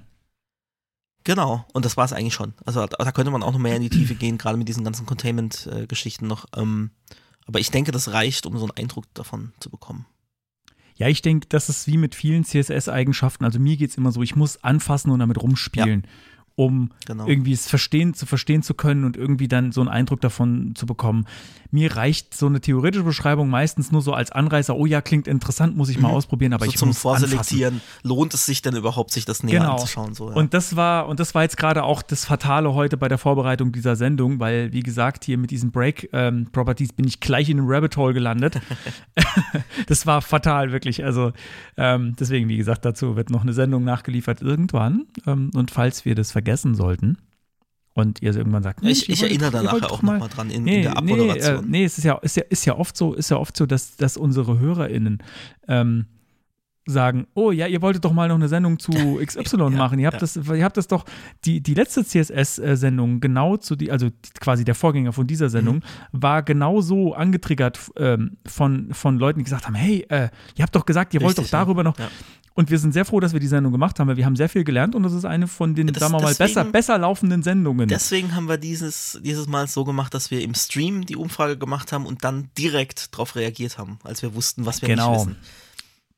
Genau, 1.24 1.64
und 1.72 1.85
das 1.85 1.96
war 1.96 2.05
es 2.05 2.12
eigentlich 2.12 2.35
schon. 2.35 2.53
Also 2.66 2.87
da, 2.87 3.03
da 3.03 3.12
könnte 3.12 3.31
man 3.31 3.42
auch 3.42 3.53
noch 3.53 3.59
mehr 3.59 3.77
in 3.77 3.83
die 3.83 3.88
Tiefe 3.90 4.14
gehen, 4.14 4.37
gerade 4.37 4.59
mit 4.59 4.68
diesen 4.68 4.85
ganzen 4.85 5.07
Containment-Geschichten 5.07 6.27
noch. 6.27 6.46
Ähm, 6.55 6.90
Aber 7.46 7.61
ich 7.61 7.70
denke, 7.70 7.92
das 7.92 8.12
reicht, 8.12 8.44
um 8.44 8.59
so 8.59 8.64
einen 8.64 8.77
Eindruck 8.77 9.05
davon 9.14 9.53
zu 9.59 9.70
bekommen. 9.70 10.05
Ja, 10.96 11.09
ich 11.09 11.22
denke, 11.22 11.46
das 11.48 11.68
ist 11.68 11.87
wie 11.88 11.98
mit 11.98 12.14
vielen 12.14 12.44
CSS-Eigenschaften. 12.44 13.44
Also 13.44 13.59
mir 13.59 13.76
geht 13.76 13.90
es 13.90 13.96
immer 13.96 14.12
so, 14.12 14.22
ich 14.22 14.37
muss 14.37 14.62
anfassen 14.62 15.11
und 15.11 15.18
damit 15.18 15.42
rumspielen. 15.42 16.02
Ja 16.04 16.11
um 16.56 16.90
genau. 17.06 17.26
irgendwie 17.26 17.52
es 17.52 17.68
verstehen, 17.68 18.14
zu 18.14 18.26
verstehen 18.26 18.62
zu 18.62 18.74
können 18.74 19.04
und 19.04 19.16
irgendwie 19.16 19.48
dann 19.48 19.72
so 19.72 19.80
einen 19.80 19.88
Eindruck 19.88 20.20
davon 20.20 20.74
zu 20.74 20.86
bekommen. 20.86 21.26
Mir 21.72 21.96
reicht 21.96 22.34
so 22.34 22.46
eine 22.46 22.60
theoretische 22.60 23.02
Beschreibung 23.02 23.50
meistens 23.50 23.90
nur 23.90 24.00
so 24.00 24.12
als 24.12 24.30
Anreißer, 24.30 24.76
oh 24.76 24.86
ja, 24.86 25.00
klingt 25.00 25.26
interessant, 25.26 25.76
muss 25.76 25.88
ich 25.88 25.98
mal 25.98 26.10
mhm. 26.10 26.14
ausprobieren, 26.14 26.52
aber 26.52 26.66
so 26.66 26.70
ich 26.70 26.76
zum 26.76 26.88
muss 26.90 26.98
Vorselektieren, 26.98 27.74
anfassen. 27.74 28.08
lohnt 28.08 28.34
es 28.34 28.46
sich 28.46 28.62
denn 28.62 28.76
überhaupt, 28.76 29.10
sich 29.10 29.24
das 29.24 29.42
näher 29.42 29.58
genau. 29.58 29.72
anzuschauen? 29.72 30.14
So, 30.14 30.30
ja. 30.30 30.36
Und 30.36 30.54
das 30.54 30.76
war, 30.76 31.08
und 31.08 31.18
das 31.18 31.34
war 31.34 31.42
jetzt 31.42 31.56
gerade 31.56 31.82
auch 31.82 32.02
das 32.02 32.24
Fatale 32.24 32.74
heute 32.74 32.96
bei 32.96 33.08
der 33.08 33.18
Vorbereitung 33.18 33.72
dieser 33.72 33.96
Sendung, 33.96 34.38
weil, 34.38 34.72
wie 34.72 34.84
gesagt, 34.84 35.24
hier 35.24 35.36
mit 35.36 35.50
diesen 35.50 35.72
Break-Properties 35.72 36.90
ähm, 36.90 36.96
bin 36.96 37.08
ich 37.08 37.18
gleich 37.18 37.48
in 37.48 37.58
einem 37.58 37.68
Rabbit 37.68 37.96
Hole 37.96 38.14
gelandet. 38.14 38.60
das 39.88 40.06
war 40.06 40.22
fatal, 40.22 40.70
wirklich. 40.70 41.04
Also 41.04 41.32
ähm, 41.76 42.14
deswegen, 42.18 42.48
wie 42.48 42.56
gesagt, 42.56 42.84
dazu 42.84 43.16
wird 43.16 43.30
noch 43.30 43.42
eine 43.42 43.52
Sendung 43.52 43.82
nachgeliefert 43.82 44.42
irgendwann. 44.42 45.06
Ähm, 45.26 45.50
und 45.54 45.72
falls 45.72 46.04
wir 46.04 46.14
das 46.14 46.30
vergessen, 46.30 46.43
vergessen 46.44 46.74
sollten 46.74 47.16
und 47.94 48.20
ihr 48.20 48.35
irgendwann 48.37 48.62
sagt, 48.62 48.85
ich, 48.85 49.09
ich 49.09 49.22
erinnere 49.22 49.50
da 49.50 49.62
nachher 49.62 49.90
auch 49.90 50.02
nochmal 50.02 50.28
dran 50.28 50.50
in, 50.50 50.64
nee, 50.64 50.76
in 50.76 50.83
der 50.83 50.96
Abmoderation. 50.98 51.54
Nee, 51.70 51.78
äh, 51.78 51.80
nee, 51.80 51.85
es 51.85 51.96
ist 51.96 52.04
ja, 52.04 52.14
ist 52.16 52.37
ja, 52.37 52.42
ist 52.48 52.64
ja 52.66 52.76
oft 52.76 52.96
so, 52.96 53.14
ist 53.14 53.30
ja 53.30 53.38
oft 53.38 53.57
so, 53.57 53.66
dass, 53.66 53.96
dass 53.96 54.16
unsere 54.16 54.59
HörerInnen 54.59 55.22
ähm, 55.68 56.07
sagen, 56.87 57.26
oh 57.35 57.50
ja, 57.50 57.66
ihr 57.66 57.80
wolltet 57.80 58.04
doch 58.04 58.12
mal 58.12 58.28
noch 58.28 58.35
eine 58.35 58.48
Sendung 58.48 58.78
zu 58.78 58.90
XY 59.24 59.57
ja, 59.57 59.70
machen. 59.70 59.98
Ihr 59.98 60.07
habt, 60.07 60.20
ja. 60.20 60.20
das, 60.20 60.37
ihr 60.37 60.64
habt 60.64 60.76
das 60.76 60.88
doch, 60.88 61.04
die, 61.44 61.62
die 61.62 61.72
letzte 61.72 62.04
CSS-Sendung, 62.04 63.20
genau 63.20 63.57
zu 63.57 63.76
die, 63.76 63.90
also 63.90 64.11
quasi 64.38 64.64
der 64.64 64.74
Vorgänger 64.74 65.12
von 65.12 65.26
dieser 65.26 65.48
Sendung, 65.48 65.76
mhm. 65.76 65.83
war 66.12 66.42
genau 66.42 66.80
so 66.80 67.14
angetriggert 67.14 67.78
ähm, 67.96 68.37
von, 68.46 68.92
von 68.92 69.18
Leuten, 69.18 69.38
die 69.38 69.44
gesagt 69.44 69.66
haben, 69.66 69.76
hey, 69.76 70.04
äh, 70.09 70.28
ihr 70.57 70.62
habt 70.62 70.74
doch 70.74 70.85
gesagt, 70.85 71.14
ihr 71.14 71.20
Richtig, 71.20 71.38
wollt 71.38 71.46
doch 71.46 71.50
darüber 71.50 71.85
noch. 71.85 71.96
Und 72.56 72.70
wir 72.70 72.78
sind 72.78 72.92
sehr 72.92 73.04
froh, 73.04 73.18
dass 73.18 73.32
wir 73.32 73.40
die 73.40 73.48
Sendung 73.48 73.72
gemacht 73.72 73.98
haben, 73.98 74.06
weil 74.06 74.16
wir 74.16 74.24
haben 74.24 74.36
sehr 74.36 74.48
viel 74.48 74.62
gelernt 74.62 74.94
und 74.94 75.02
das 75.02 75.12
ist 75.12 75.24
eine 75.24 75.48
von 75.48 75.74
den, 75.74 75.88
das, 75.88 75.98
sagen 75.98 76.14
wir 76.14 76.20
mal, 76.20 76.28
deswegen, 76.28 76.54
besser, 76.54 76.64
besser 76.64 76.98
laufenden 76.98 77.42
Sendungen. 77.42 77.88
Deswegen 77.88 78.34
haben 78.36 78.48
wir 78.48 78.58
dieses, 78.58 79.18
dieses 79.24 79.48
Mal 79.48 79.66
so 79.66 79.84
gemacht, 79.84 80.14
dass 80.14 80.30
wir 80.30 80.40
im 80.40 80.54
Stream 80.54 81.04
die 81.04 81.16
Umfrage 81.16 81.58
gemacht 81.58 81.90
haben 81.90 82.06
und 82.06 82.22
dann 82.22 82.50
direkt 82.56 83.12
darauf 83.12 83.34
reagiert 83.34 83.76
haben, 83.76 83.98
als 84.04 84.22
wir 84.22 84.36
wussten, 84.36 84.66
was 84.66 84.82
wir 84.82 84.88
genau. 84.88 85.12
nicht 85.12 85.26
wissen. 85.26 85.36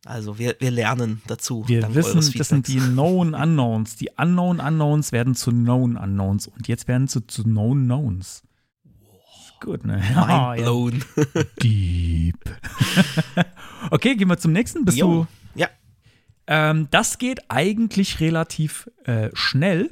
Also 0.05 0.38
wir, 0.38 0.57
wir 0.61 0.70
lernen 0.70 1.22
dazu. 1.27 1.64
Wir 1.66 1.94
wissen, 1.94 2.20
das 2.37 2.49
sind 2.49 2.68
die 2.68 2.79
Known 2.79 3.35
Unknowns. 3.35 3.96
Die 3.96 4.11
Unknown 4.16 4.61
Unknowns 4.61 5.12
werden 5.12 5.35
zu 5.35 5.51
Known 5.51 5.96
Unknowns 5.96 6.49
und 6.49 6.68
jetzt 6.68 6.87
werden 6.87 7.09
sie 7.09 7.27
zu 7.27 7.44
Known 7.44 7.87
Knowns. 7.87 8.42
Gut, 9.61 9.87
ne? 9.87 9.96
Mind 10.14 10.62
blown. 10.62 11.05
Ja. 11.16 11.42
Deep. 11.62 12.38
okay, 13.90 14.14
gehen 14.16 14.29
wir 14.29 14.37
zum 14.38 14.53
nächsten. 14.53 14.85
Bist 14.85 14.99
jo. 14.99 15.22
du 15.22 15.27
ähm, 16.47 16.89
das 16.91 17.19
geht 17.19 17.51
eigentlich 17.51 18.21
relativ 18.21 18.91
äh, 19.05 19.31
schnell. 19.35 19.91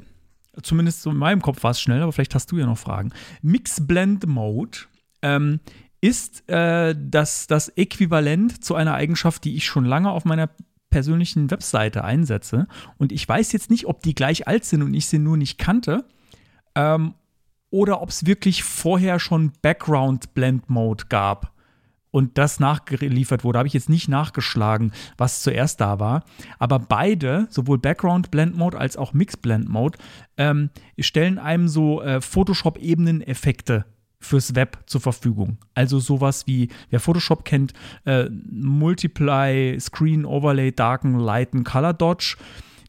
Zumindest 0.61 1.01
so 1.01 1.11
in 1.11 1.17
meinem 1.17 1.41
Kopf 1.41 1.63
war 1.63 1.71
es 1.71 1.81
schnell, 1.81 2.01
aber 2.01 2.13
vielleicht 2.13 2.35
hast 2.35 2.51
du 2.51 2.57
ja 2.57 2.65
noch 2.65 2.77
Fragen. 2.77 3.11
Mix 3.41 3.85
Blend 3.85 4.25
Mode 4.25 4.79
ähm, 5.21 5.59
ist 5.99 6.47
äh, 6.49 6.95
das, 6.97 7.47
das 7.47 7.69
Äquivalent 7.69 8.63
zu 8.63 8.75
einer 8.75 8.93
Eigenschaft, 8.93 9.43
die 9.43 9.55
ich 9.55 9.65
schon 9.65 9.85
lange 9.85 10.11
auf 10.11 10.23
meiner 10.23 10.49
persönlichen 10.89 11.51
Webseite 11.51 12.05
einsetze. 12.05 12.67
Und 12.97 13.11
ich 13.11 13.27
weiß 13.27 13.51
jetzt 13.51 13.69
nicht, 13.69 13.85
ob 13.85 14.01
die 14.01 14.15
gleich 14.15 14.47
alt 14.47 14.63
sind 14.63 14.81
und 14.81 14.93
ich 14.93 15.07
sie 15.07 15.19
nur 15.19 15.35
nicht 15.35 15.57
kannte. 15.57 16.05
Ähm, 16.75 17.15
oder 17.69 18.01
ob 18.01 18.09
es 18.09 18.25
wirklich 18.25 18.63
vorher 18.63 19.19
schon 19.19 19.51
Background 19.61 20.33
Blend 20.33 20.69
Mode 20.69 21.05
gab 21.09 21.54
und 22.15 22.37
das 22.37 22.61
nachgeliefert 22.61 23.43
wurde. 23.43 23.59
Habe 23.59 23.67
ich 23.67 23.73
jetzt 23.73 23.89
nicht 23.89 24.07
nachgeschlagen, 24.07 24.93
was 25.17 25.41
zuerst 25.41 25.81
da 25.81 25.99
war. 25.99 26.23
Aber 26.59 26.79
beide, 26.79 27.45
sowohl 27.49 27.77
Background 27.77 28.31
Blend 28.31 28.55
Mode 28.55 28.77
als 28.77 28.95
auch 28.95 29.11
Mix 29.11 29.35
Blend 29.35 29.67
Mode, 29.67 29.97
ähm, 30.37 30.69
stellen 30.97 31.37
einem 31.39 31.67
so 31.67 32.01
äh, 32.01 32.21
Photoshop-Ebenen-Effekte 32.21 33.83
fürs 34.21 34.55
Web 34.55 34.77
zur 34.85 35.01
Verfügung. 35.01 35.57
Also 35.73 35.99
sowas 35.99 36.47
wie, 36.47 36.69
wer 36.89 37.01
Photoshop 37.01 37.43
kennt, 37.43 37.73
äh, 38.05 38.29
Multiply, 38.29 39.77
Screen 39.81 40.23
Overlay, 40.23 40.71
Darken, 40.71 41.19
Lighten, 41.19 41.65
Color 41.65 41.95
Dodge. 41.95 42.37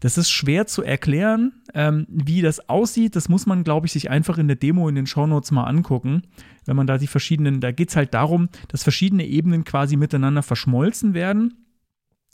Das 0.07 0.19
ist 0.19 0.31
schwer 0.31 0.69
zu 0.69 0.85
erklären, 0.85 1.51
ähm, 1.75 2.07
wie 2.09 2.41
das 2.41 2.69
aussieht. 2.69 3.17
Das 3.17 3.29
muss 3.29 3.45
man, 3.45 3.65
glaube 3.65 3.87
ich, 3.87 3.93
sich 3.93 4.09
einfach 4.09 4.39
in 4.39 4.47
der 4.47 4.55
Demo 4.55 4.89
in 4.89 4.95
den 4.95 5.09
Shownotes 5.09 5.51
mal 5.51 5.65
angucken. 5.65 6.23
Wenn 6.65 6.77
man 6.77 6.87
da 6.87 6.97
die 6.97 7.09
verschiedenen, 7.09 7.61
da 7.61 7.73
geht 7.73 7.89
es 7.89 7.97
halt 7.97 8.15
darum, 8.15 8.49
dass 8.69 8.85
verschiedene 8.85 9.27
Ebenen 9.27 9.65
quasi 9.65 9.97
miteinander 9.97 10.45
verschmolzen 10.45 11.13
werden. 11.13 11.55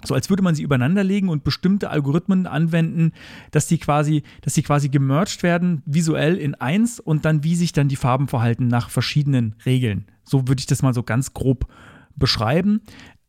So 0.05 0.13
als 0.13 0.29
würde 0.29 0.43
man 0.43 0.55
sie 0.55 0.65
übereinander 0.65 1.03
legen 1.03 1.31
und 1.31 1.45
bestimmte 1.45 1.89
Algorithmen 1.89 2.47
anwenden, 2.47 3.13
dass 3.53 3.69
die 3.69 3.79
quasi, 3.79 4.23
dass 4.43 4.53
sie 4.53 4.63
quasi 4.63 4.91
gemerged 4.91 5.43
werden, 5.43 5.81
visuell 5.87 6.37
in 6.37 6.55
eins 6.55 7.01
und 7.01 7.25
dann 7.25 7.43
wie 7.43 7.57
sich 7.57 7.73
dann 7.73 7.89
die 7.89 7.97
Farben 7.97 8.29
verhalten 8.29 8.69
nach 8.69 8.91
verschiedenen 8.91 9.55
Regeln. 9.65 10.05
So 10.25 10.47
würde 10.47 10.61
ich 10.61 10.67
das 10.67 10.83
mal 10.83 10.93
so 10.93 11.05
ganz 11.05 11.33
grob 11.33 11.69
beschreiben. 12.17 12.83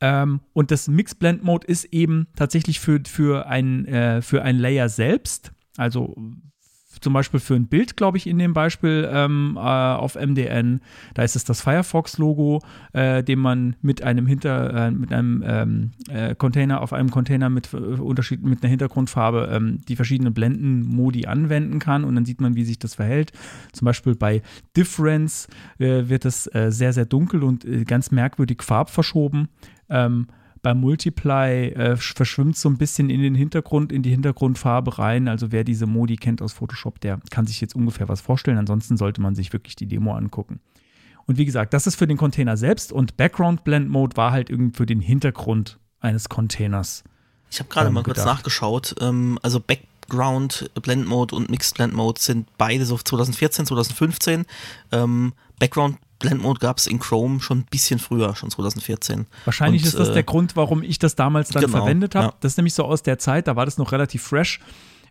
Ähm, 0.04 0.42
und 0.52 0.70
das 0.70 0.90
Mix 0.90 1.16
Blend 1.16 1.46
Mode 1.46 1.66
ist 1.66 1.86
eben 1.86 2.28
tatsächlich 2.36 2.82
für, 2.82 3.00
für, 3.08 3.48
ein, 3.48 3.86
äh, 3.86 4.22
für 4.22 4.42
ein 4.44 4.58
Layer 4.60 4.90
selbst. 4.90 5.54
Also 5.78 6.14
zum 7.00 7.14
Beispiel 7.14 7.40
für 7.40 7.56
ein 7.56 7.68
Bild, 7.68 7.96
glaube 7.96 8.18
ich, 8.18 8.28
in 8.28 8.38
dem 8.38 8.54
Beispiel 8.54 9.10
ähm, 9.12 9.54
äh, 9.56 9.60
auf 9.60 10.16
MDN. 10.16 10.82
Da 11.14 11.24
ist 11.24 11.38
es 11.38 11.46
das 11.46 11.62
Firefox-Logo, 11.62 12.62
äh, 12.92 13.24
dem 13.24 13.40
man 13.40 13.78
mit 13.82 14.04
einem 14.04 14.28
Hinter, 14.28 14.88
äh, 14.88 14.92
mit 14.92 15.14
einem 15.14 15.42
ähm, 15.46 15.92
äh, 16.10 16.36
Container 16.36 16.82
auf 16.82 16.92
einem 16.92 17.10
Container 17.10 17.50
mit 17.50 17.74
äh, 17.74 17.78
Unterschied 17.78 18.44
mit 18.44 18.62
einer 18.62 18.70
Hintergrundfarbe 18.70 19.50
ähm, 19.54 19.80
die 19.88 19.96
verschiedenen 19.96 20.34
Blendenmodi 20.34 21.28
anwenden 21.28 21.80
kann 21.80 22.04
und 22.04 22.16
dann 22.16 22.26
sieht 22.26 22.42
man, 22.42 22.56
wie 22.56 22.66
sich 22.66 22.78
das 22.78 22.96
verhält. 22.96 23.32
Zum 23.72 23.86
Beispiel 23.86 24.16
bei 24.16 24.42
Difference 24.76 25.48
äh, 25.80 26.10
wird 26.10 26.26
es 26.26 26.44
sehr, 26.44 26.94
sehr 26.94 27.06
dunkel 27.06 27.44
und 27.44 27.66
ganz 27.88 28.12
merkwürdig 28.12 28.62
farbverschoben. 28.64 29.48
Ähm, 29.90 30.28
beim 30.64 30.80
Multiply 30.80 31.74
äh, 31.74 31.98
verschwimmt 31.98 32.56
so 32.58 32.70
ein 32.70 32.78
bisschen 32.78 33.10
in 33.10 33.22
den 33.22 33.36
Hintergrund, 33.36 33.92
in 33.92 34.02
die 34.02 34.12
Hintergrundfarbe 34.12 34.98
rein. 34.98 35.28
Also 35.28 35.52
wer 35.52 35.66
diese 35.66 35.86
Modi 35.86 36.16
kennt 36.16 36.42
aus 36.42 36.54
Photoshop, 36.54 37.02
der 37.02 37.20
kann 37.30 37.46
sich 37.46 37.60
jetzt 37.60 37.76
ungefähr 37.76 38.08
was 38.08 38.22
vorstellen. 38.22 38.58
Ansonsten 38.58 38.96
sollte 38.96 39.22
man 39.22 39.36
sich 39.36 39.52
wirklich 39.52 39.76
die 39.76 39.88
Demo 39.88 40.14
angucken. 40.16 40.62
Und 41.26 41.38
wie 41.38 41.46
gesagt, 41.46 41.74
das 41.74 41.86
ist 41.86 41.96
für 41.96 42.08
den 42.08 42.18
Container 42.18 42.58
selbst 42.58 42.92
und 42.92 43.18
Background 43.18 43.64
Blend 43.66 43.90
Mode 43.90 44.16
war 44.18 44.32
halt 44.32 44.50
irgendwie 44.50 44.76
für 44.76 44.86
den 44.86 45.02
Hintergrund 45.02 45.80
eines 46.00 46.30
Containers. 46.30 47.04
Ich 47.50 47.60
habe 47.60 47.70
gerade 47.70 47.88
ähm, 47.88 47.94
mal 47.94 48.04
kurz 48.04 48.20
gedacht. 48.20 48.38
nachgeschaut. 48.38 48.96
Ähm, 49.02 49.40
also 49.42 49.60
Background 49.60 50.72
Blend 50.82 51.08
Mode 51.08 51.36
und 51.36 51.50
Mixed 51.50 51.76
Blend 51.76 51.94
Mode 51.94 52.22
sind 52.22 52.48
beide 52.58 52.86
so 52.86 52.98
2014, 52.98 53.66
2015. 53.66 54.46
Ähm, 54.92 55.34
Background 55.60 55.98
Blend 56.24 56.42
Mode 56.42 56.60
gab 56.60 56.78
es 56.78 56.88
in 56.88 57.00
Chrome 57.00 57.42
schon 57.42 57.60
ein 57.60 57.66
bisschen 57.70 58.00
früher, 58.00 58.36
schon 58.36 58.50
2014. 58.50 59.28
Wahrscheinlich 59.44 59.84
Und, 59.84 59.90
ist 59.90 60.00
das 60.00 60.10
äh, 60.10 60.14
der 60.14 60.24
Grund, 60.24 60.56
warum 60.56 60.82
ich 60.82 60.98
das 60.98 61.16
damals 61.16 61.50
dann 61.50 61.66
genau, 61.66 61.78
verwendet 61.78 62.16
habe. 62.16 62.28
Ja. 62.28 62.34
Das 62.40 62.54
ist 62.54 62.58
nämlich 62.58 62.74
so 62.74 62.86
aus 62.86 63.04
der 63.04 63.20
Zeit, 63.20 63.48
da 63.48 63.56
war 63.56 63.66
das 63.66 63.78
noch 63.78 63.92
relativ 63.92 64.24
fresh. 64.24 64.60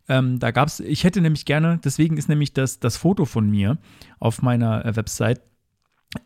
Ähm, 0.09 0.39
da 0.39 0.51
gab 0.51 0.69
es, 0.69 0.81
ich 0.81 1.05
hätte 1.05 1.21
nämlich 1.21 1.45
gerne, 1.45 1.79
deswegen 1.85 2.17
ist 2.17 2.29
nämlich 2.29 2.55
das, 2.55 2.81
das 2.81 2.97
Foto 2.97 3.27
von 3.27 3.49
mir 3.49 3.79
auf 4.19 4.43
meiner 4.43 4.85
äh, 4.85 4.97
Website 4.97 5.43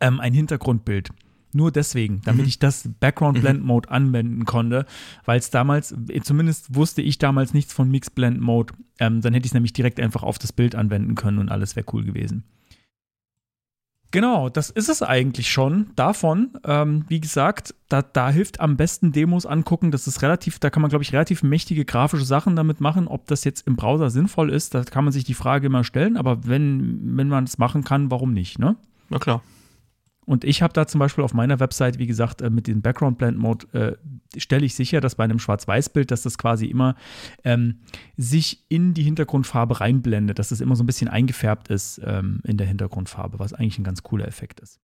ähm, 0.01 0.21
ein 0.21 0.33
Hintergrundbild. 0.33 1.11
Nur 1.53 1.73
deswegen, 1.73 2.21
damit 2.25 2.43
mhm. 2.43 2.49
ich 2.49 2.59
das 2.59 2.89
Background 3.01 3.41
Blend. 3.41 3.65
Mode 3.65 3.89
mhm. 3.89 3.95
anwenden 3.95 4.45
konnte, 4.45 4.87
weil 5.25 5.39
es 5.39 5.51
damals, 5.51 5.95
äh, 6.09 6.21
zumindest 6.21 6.75
wusste 6.75 7.03
ich 7.03 7.19
damals 7.19 7.55
nichts 7.55 7.73
von 7.73 7.91
Mix 7.91 8.09
Blend 8.09 8.41
Mode, 8.41 8.75
ähm, 9.01 9.21
dann 9.21 9.35
hätte 9.35 9.47
ich 9.47 9.51
es 9.51 9.55
nämlich 9.55 9.73
direkt 9.73 9.99
einfach 9.99 10.23
auf 10.23 10.39
das 10.39 10.53
Bild 10.53 10.77
anwenden 10.77 11.17
können 11.17 11.39
und 11.39 11.49
alles 11.49 11.75
wäre 11.75 11.87
cool 11.93 12.05
gewesen. 12.05 12.45
Genau, 14.17 14.49
das 14.49 14.71
ist 14.71 14.89
es 14.89 15.03
eigentlich 15.03 15.51
schon 15.51 15.91
davon. 15.95 16.53
Ähm, 16.65 17.05
wie 17.07 17.21
gesagt, 17.21 17.75
da, 17.91 18.01
da, 18.01 18.31
hilft 18.31 18.61
am 18.61 18.79
besten 18.79 19.13
Demos 19.13 19.45
angucken. 19.45 19.91
Das 19.91 20.07
ist 20.07 20.23
relativ, 20.23 20.59
da 20.59 20.71
kann 20.71 20.81
man, 20.81 20.89
glaube 20.89 21.03
ich, 21.03 21.13
relativ 21.13 21.43
mächtige 21.43 21.85
grafische 21.85 22.25
Sachen 22.25 22.57
damit 22.57 22.81
machen. 22.81 23.09
Ob 23.09 23.27
das 23.27 23.45
jetzt 23.45 23.67
im 23.67 23.77
Browser 23.77 24.09
sinnvoll 24.09 24.49
ist, 24.49 24.75
da 24.75 24.85
kann 24.85 25.05
man 25.05 25.13
sich 25.13 25.25
die 25.25 25.35
Frage 25.35 25.67
immer 25.67 25.85
stellen. 25.85 26.17
Aber 26.17 26.47
wenn, 26.47 27.19
wenn 27.19 27.29
man 27.29 27.45
es 27.45 27.59
machen 27.59 27.85
kann, 27.85 28.11
warum 28.11 28.33
nicht, 28.33 28.59
ne? 28.59 28.77
Na 29.11 29.19
klar. 29.19 29.43
Und 30.27 30.45
ich 30.45 30.61
habe 30.61 30.73
da 30.73 30.87
zum 30.87 30.99
Beispiel 30.99 31.25
auf 31.25 31.35
meiner 31.35 31.61
Website, 31.61 31.99
wie 31.99 32.07
gesagt, 32.07 32.43
äh, 32.43 32.51
mit 32.51 32.67
dem 32.67 32.83
Background 32.83 33.17
Blend 33.17 33.39
Mode 33.39 33.67
äh, 33.73 34.41
stelle 34.41 34.67
ich 34.67 34.75
sicher, 34.75 35.01
dass 35.01 35.15
bei 35.15 35.25
einem 35.25 35.39
Schwarz-Weiß-Bild, 35.39 36.11
dass 36.11 36.23
das 36.23 36.37
quasi 36.37 36.67
immer 36.67 36.97
ähm, 37.45 37.81
sich 38.17 38.67
in 38.69 38.93
die 38.93 39.05
Hintergrundfarbe 39.05 39.81
reinblendet, 39.81 40.39
dass 40.39 40.49
das 40.49 40.61
immer 40.61 40.77
so 40.77 40.83
ein 40.83 40.87
bisschen 40.87 41.09
eingefärbt 41.09 41.69
ist 41.69 42.01
ähm, 42.05 42.41
in 42.45 42.57
der 42.57 42.67
Hintergrundfarbe, 42.67 43.39
was 43.39 43.53
eigentlich 43.53 43.79
ein 43.79 43.85
ganz 43.85 44.03
cooler 44.03 44.27
Effekt 44.27 44.61
ist. 44.61 44.81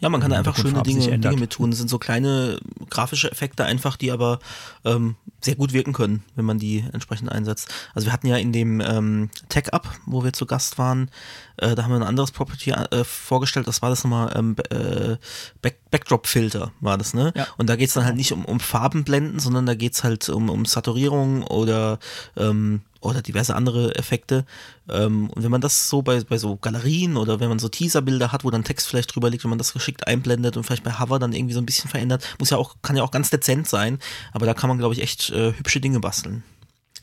Ja, 0.00 0.08
man 0.08 0.20
kann 0.20 0.30
da 0.30 0.38
einfach 0.38 0.56
schöne 0.56 0.82
Dinge. 0.82 1.18
Dinge 1.18 1.36
mit 1.36 1.50
tun. 1.50 1.70
Das 1.70 1.78
sind 1.78 1.88
so 1.88 1.98
kleine 1.98 2.58
grafische 2.90 3.30
Effekte 3.30 3.64
einfach, 3.64 3.96
die 3.96 4.10
aber 4.10 4.38
ähm, 4.84 5.16
sehr 5.40 5.54
gut 5.54 5.72
wirken 5.72 5.92
können, 5.92 6.24
wenn 6.34 6.44
man 6.44 6.58
die 6.58 6.84
entsprechend 6.92 7.30
einsetzt. 7.30 7.68
Also 7.94 8.06
wir 8.06 8.12
hatten 8.12 8.26
ja 8.26 8.36
in 8.36 8.52
dem 8.52 8.80
ähm, 8.80 9.30
Tech-Up, 9.48 9.88
wo 10.06 10.24
wir 10.24 10.32
zu 10.32 10.46
Gast 10.46 10.78
waren, 10.78 11.10
äh, 11.58 11.74
da 11.74 11.84
haben 11.84 11.90
wir 11.90 11.96
ein 11.96 12.02
anderes 12.02 12.32
Property 12.32 12.70
äh, 12.70 13.04
vorgestellt, 13.04 13.68
das 13.68 13.82
war 13.82 13.90
das 13.90 14.04
nochmal 14.04 14.32
ähm, 14.36 14.56
äh, 14.70 15.16
Back 15.62 15.78
Backdrop-Filter, 15.90 16.72
war 16.80 16.98
das, 16.98 17.14
ne? 17.14 17.32
Ja. 17.34 17.46
Und 17.56 17.68
da 17.68 17.76
geht's 17.76 17.94
dann 17.94 18.04
halt 18.04 18.16
nicht 18.16 18.32
um, 18.32 18.44
um 18.44 18.60
Farbenblenden, 18.60 19.38
sondern 19.38 19.64
da 19.64 19.74
geht's 19.74 20.04
halt 20.04 20.28
um, 20.28 20.50
um 20.50 20.66
Saturierung 20.66 21.44
oder 21.44 21.98
ähm, 22.36 22.82
oder 23.00 23.22
diverse 23.22 23.54
andere 23.54 23.94
Effekte. 23.96 24.44
Ähm, 24.88 25.30
und 25.30 25.42
wenn 25.42 25.50
man 25.50 25.60
das 25.60 25.88
so 25.88 26.02
bei, 26.02 26.20
bei 26.24 26.38
so 26.38 26.56
Galerien 26.56 27.16
oder 27.16 27.40
wenn 27.40 27.48
man 27.48 27.58
so 27.58 27.68
Teaserbilder 27.68 28.32
hat, 28.32 28.44
wo 28.44 28.50
dann 28.50 28.64
Text 28.64 28.88
vielleicht 28.88 29.14
drüber 29.14 29.30
liegt, 29.30 29.44
wenn 29.44 29.50
man 29.50 29.58
das 29.58 29.72
geschickt 29.72 30.06
einblendet 30.06 30.56
und 30.56 30.64
vielleicht 30.64 30.84
bei 30.84 30.98
Hover 30.98 31.18
dann 31.18 31.32
irgendwie 31.32 31.54
so 31.54 31.60
ein 31.60 31.66
bisschen 31.66 31.90
verändert, 31.90 32.36
muss 32.38 32.50
ja 32.50 32.56
auch, 32.56 32.76
kann 32.82 32.96
ja 32.96 33.02
auch 33.02 33.10
ganz 33.10 33.30
dezent 33.30 33.68
sein, 33.68 33.98
aber 34.32 34.46
da 34.46 34.54
kann 34.54 34.68
man, 34.68 34.78
glaube 34.78 34.94
ich, 34.94 35.02
echt 35.02 35.30
äh, 35.30 35.52
hübsche 35.52 35.80
Dinge 35.80 36.00
basteln. 36.00 36.42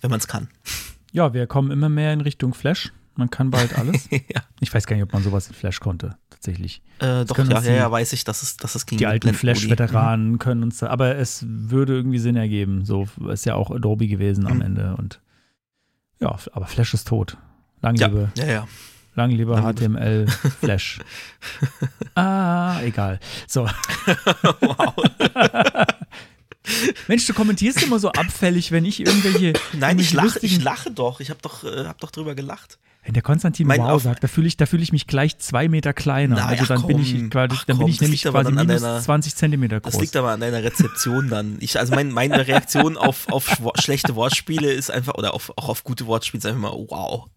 Wenn 0.02 0.10
man 0.12 0.20
es 0.20 0.28
kann. 0.28 0.50
Ja, 1.14 1.34
wir 1.34 1.48
kommen 1.48 1.72
immer 1.72 1.90
mehr 1.90 2.12
in 2.14 2.22
Richtung 2.22 2.54
Flash. 2.54 2.92
Man 3.16 3.30
kann 3.30 3.50
bald 3.50 3.78
alles. 3.80 4.08
ja. 4.12 4.42
Ich 4.60 4.74
weiß 4.74 4.86
gar 4.88 4.98
nicht, 4.98 5.04
ob 5.04 5.14
man 5.14 5.24
sowas 5.24 5.48
in 5.48 5.54
Flash 5.54 5.80
konnte, 5.80 6.18
tatsächlich. 6.30 6.82
Äh, 7.00 7.24
doch, 7.24 7.38
ja, 7.38 7.62
die- 7.62 7.68
ja, 7.70 7.90
weiß 7.90 8.12
ich, 8.12 8.26
dass 8.26 8.44
es, 8.44 8.58
dass 8.58 8.76
es 8.76 8.86
ging. 8.86 8.98
Die 8.98 9.08
alten. 9.08 9.34
Flash-Veteranen 9.34 10.38
können 10.38 10.64
uns 10.64 10.80
da, 10.80 10.88
aber 10.88 11.16
es 11.16 11.46
würde 11.48 11.94
irgendwie 11.94 12.20
Sinn 12.20 12.36
ergeben. 12.36 12.84
So 12.84 13.08
ist 13.32 13.46
ja 13.46 13.56
auch 13.56 13.72
Adobe 13.72 14.08
gewesen 14.08 14.46
am 14.48 14.58
Mhm. 14.58 14.62
Ende 14.64 14.96
und 14.98 15.22
ja, 16.20 16.38
aber 16.54 16.66
Flash 16.66 16.94
ist 16.94 17.08
tot. 17.08 17.38
Lang 17.82 17.96
Ja, 17.96 18.08
lebe, 18.08 18.32
ja, 18.38 18.46
ja. 18.46 18.68
lang 19.16 19.32
lebe 19.32 19.62
HTML 19.62 20.28
Flash. 20.60 21.00
ah, 22.16 22.82
egal. 22.82 23.20
So. 23.48 23.68
Wow. 24.62 24.94
Mensch, 27.08 27.28
du 27.28 27.34
kommentierst 27.34 27.84
immer 27.84 28.00
so 28.00 28.12
abfällig, 28.12 28.72
wenn 28.72 28.86
ich 28.86 29.00
irgendwelche. 29.00 29.54
Nein, 29.74 30.00
ich 30.00 30.14
lache, 30.14 30.40
ich 30.42 30.62
lache 30.64 30.90
doch. 30.92 31.20
Ich 31.20 31.30
habe 31.30 31.40
doch, 31.42 31.64
äh, 31.64 31.86
hab 31.86 32.00
doch 32.00 32.10
drüber 32.12 32.34
gelacht. 32.34 32.80
Wenn 33.06 33.14
der 33.14 33.22
Konstantin 33.22 33.68
Mein 33.68 33.80
wow 33.82 34.02
sagt, 34.02 34.24
da 34.24 34.28
fühle 34.28 34.48
ich, 34.48 34.58
da 34.58 34.66
fühle 34.66 34.82
ich 34.82 34.92
mich 34.92 35.06
gleich 35.06 35.38
zwei 35.38 35.68
Meter 35.68 35.94
kleiner. 35.94 36.38
Nein, 36.38 36.60
also 36.60 36.64
ach 36.64 36.68
dann 36.80 36.88
bin 36.88 37.00
ich 37.00 37.14
komm, 37.14 37.30
quasi, 37.30 37.56
ach 37.56 37.64
dann 37.66 37.78
bin 37.78 37.84
komm, 37.84 37.90
ich 37.92 37.98
das 37.98 38.02
nämlich 38.08 38.24
quasi 38.24 38.52
minus 38.52 38.82
deiner- 38.82 39.00
20 39.02 39.36
Zentimeter 39.36 39.80
groß. 39.80 39.92
Das 39.94 40.02
liegt 40.02 40.16
aber 40.16 40.32
an 40.32 40.40
deiner 40.40 40.64
Rezeption 40.64 41.30
dann. 41.30 41.58
Ich, 41.60 41.78
also 41.78 41.94
mein, 41.94 42.12
meine 42.12 42.48
Reaktion 42.48 42.98
auf, 42.98 43.30
auf 43.30 43.62
schlechte 43.80 44.16
Wortspiele 44.16 44.72
ist 44.74 44.90
einfach, 44.90 45.14
oder 45.14 45.36
auf, 45.36 45.54
auch 45.56 45.70
auf 45.70 45.84
gute 45.84 46.08
Wortspiele 46.08 46.40
ist 46.40 46.46
einfach 46.48 46.62
mal, 46.62 46.72
wow. 46.72 47.28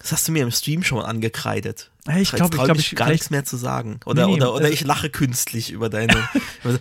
Das 0.00 0.10
hast 0.10 0.26
du 0.26 0.32
mir 0.32 0.42
im 0.42 0.50
Stream 0.50 0.82
schon 0.82 1.00
angekreidet. 1.04 1.90
Ich 2.18 2.32
glaube, 2.32 2.56
ich 2.56 2.68
mich 2.76 2.92
ich 2.92 2.98
gar 2.98 3.08
nichts 3.10 3.30
mehr 3.30 3.44
zu 3.44 3.56
sagen. 3.56 4.00
Oder, 4.04 4.26
Nee, 4.26 4.32
nee, 4.32 4.36
oder, 4.38 4.54
oder 4.54 4.64
also- 4.64 4.74
ich 4.74 4.84
lache 4.84 5.08
künstlich 5.08 5.70
über 5.70 5.88
deine. 5.88 6.14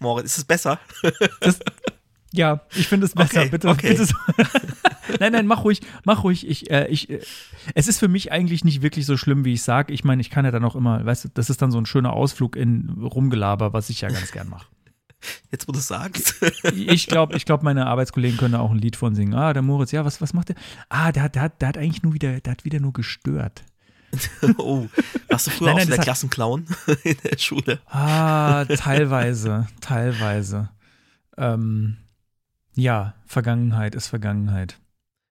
Moritz, 0.00 0.26
ist 0.32 0.38
es 0.38 0.44
besser? 0.44 0.78
Das, 1.40 1.60
ja, 2.38 2.60
ich 2.74 2.88
finde 2.88 3.06
es 3.06 3.12
besser. 3.12 3.40
Okay, 3.40 3.48
bitte, 3.50 3.68
okay. 3.68 3.90
bitte. 3.90 4.06
So. 4.06 4.14
nein, 5.20 5.32
nein, 5.32 5.46
mach 5.46 5.64
ruhig, 5.64 5.82
mach 6.04 6.24
ruhig. 6.24 6.48
Ich, 6.48 6.70
äh, 6.70 6.86
ich, 6.88 7.10
äh, 7.10 7.20
es 7.74 7.88
ist 7.88 7.98
für 7.98 8.08
mich 8.08 8.32
eigentlich 8.32 8.64
nicht 8.64 8.80
wirklich 8.80 9.04
so 9.04 9.16
schlimm, 9.16 9.44
wie 9.44 9.52
ich 9.52 9.62
sage. 9.62 9.92
Ich 9.92 10.04
meine, 10.04 10.22
ich 10.22 10.30
kann 10.30 10.44
ja 10.44 10.50
dann 10.50 10.64
auch 10.64 10.76
immer, 10.76 11.04
weißt 11.04 11.24
du, 11.24 11.28
das 11.34 11.50
ist 11.50 11.60
dann 11.60 11.70
so 11.70 11.78
ein 11.78 11.86
schöner 11.86 12.14
Ausflug 12.14 12.56
in 12.56 12.88
Rumgelaber, 13.02 13.74
was 13.74 13.90
ich 13.90 14.00
ja 14.00 14.08
ganz 14.08 14.32
gern 14.32 14.48
mache. 14.48 14.66
Jetzt, 15.50 15.66
wo 15.66 15.72
du 15.72 15.78
es 15.78 15.88
sagst. 15.88 16.36
Ich 16.72 17.08
glaube, 17.08 17.36
ich 17.36 17.44
glaub, 17.44 17.62
meine 17.62 17.86
Arbeitskollegen 17.86 18.38
können 18.38 18.52
da 18.52 18.60
auch 18.60 18.70
ein 18.70 18.78
Lied 18.78 18.94
von 18.96 19.14
singen. 19.14 19.34
Ah, 19.34 19.52
der 19.52 19.62
Moritz, 19.62 19.90
ja, 19.90 20.04
was, 20.04 20.20
was 20.20 20.32
macht 20.32 20.50
der? 20.50 20.56
Ah, 20.88 21.10
der 21.10 21.24
hat, 21.24 21.34
der, 21.34 21.42
hat, 21.42 21.60
der 21.60 21.68
hat 21.68 21.78
eigentlich 21.78 22.02
nur 22.02 22.14
wieder, 22.14 22.40
der 22.40 22.52
hat 22.52 22.64
wieder 22.64 22.80
nur 22.80 22.92
gestört. 22.92 23.64
oh, 24.58 24.86
warst 25.28 25.48
du 25.48 25.50
früher 25.50 25.66
Nein, 25.68 25.74
auch 25.74 25.78
nein, 25.78 25.86
so 25.86 25.90
das 25.90 25.96
der 25.96 26.04
Klassenclown 26.04 26.66
in 27.04 27.16
der 27.24 27.38
Schule? 27.38 27.80
Ah, 27.86 28.64
teilweise, 28.64 29.66
teilweise. 29.80 30.70
Ähm, 31.36 31.98
ja, 32.78 33.14
Vergangenheit 33.26 33.94
ist 33.94 34.08
Vergangenheit. 34.08 34.78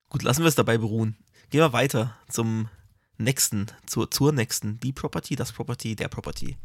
Gut, 0.10 0.24
lassen 0.24 0.44
wir 0.44 0.48
es 0.48 0.56
dabei 0.56 0.78
beruhen. 0.78 1.18
Gehen 1.50 1.62
wir 1.62 1.74
weiter 1.74 2.16
zum 2.30 2.70
nächsten, 3.18 3.68
zur, 3.86 4.12
zur 4.12 4.32
nächsten. 4.32 4.80
Die 4.80 4.94
Property, 4.94 5.36
das 5.36 5.52
Property, 5.52 5.96
der 5.96 6.08
Property. 6.08 6.58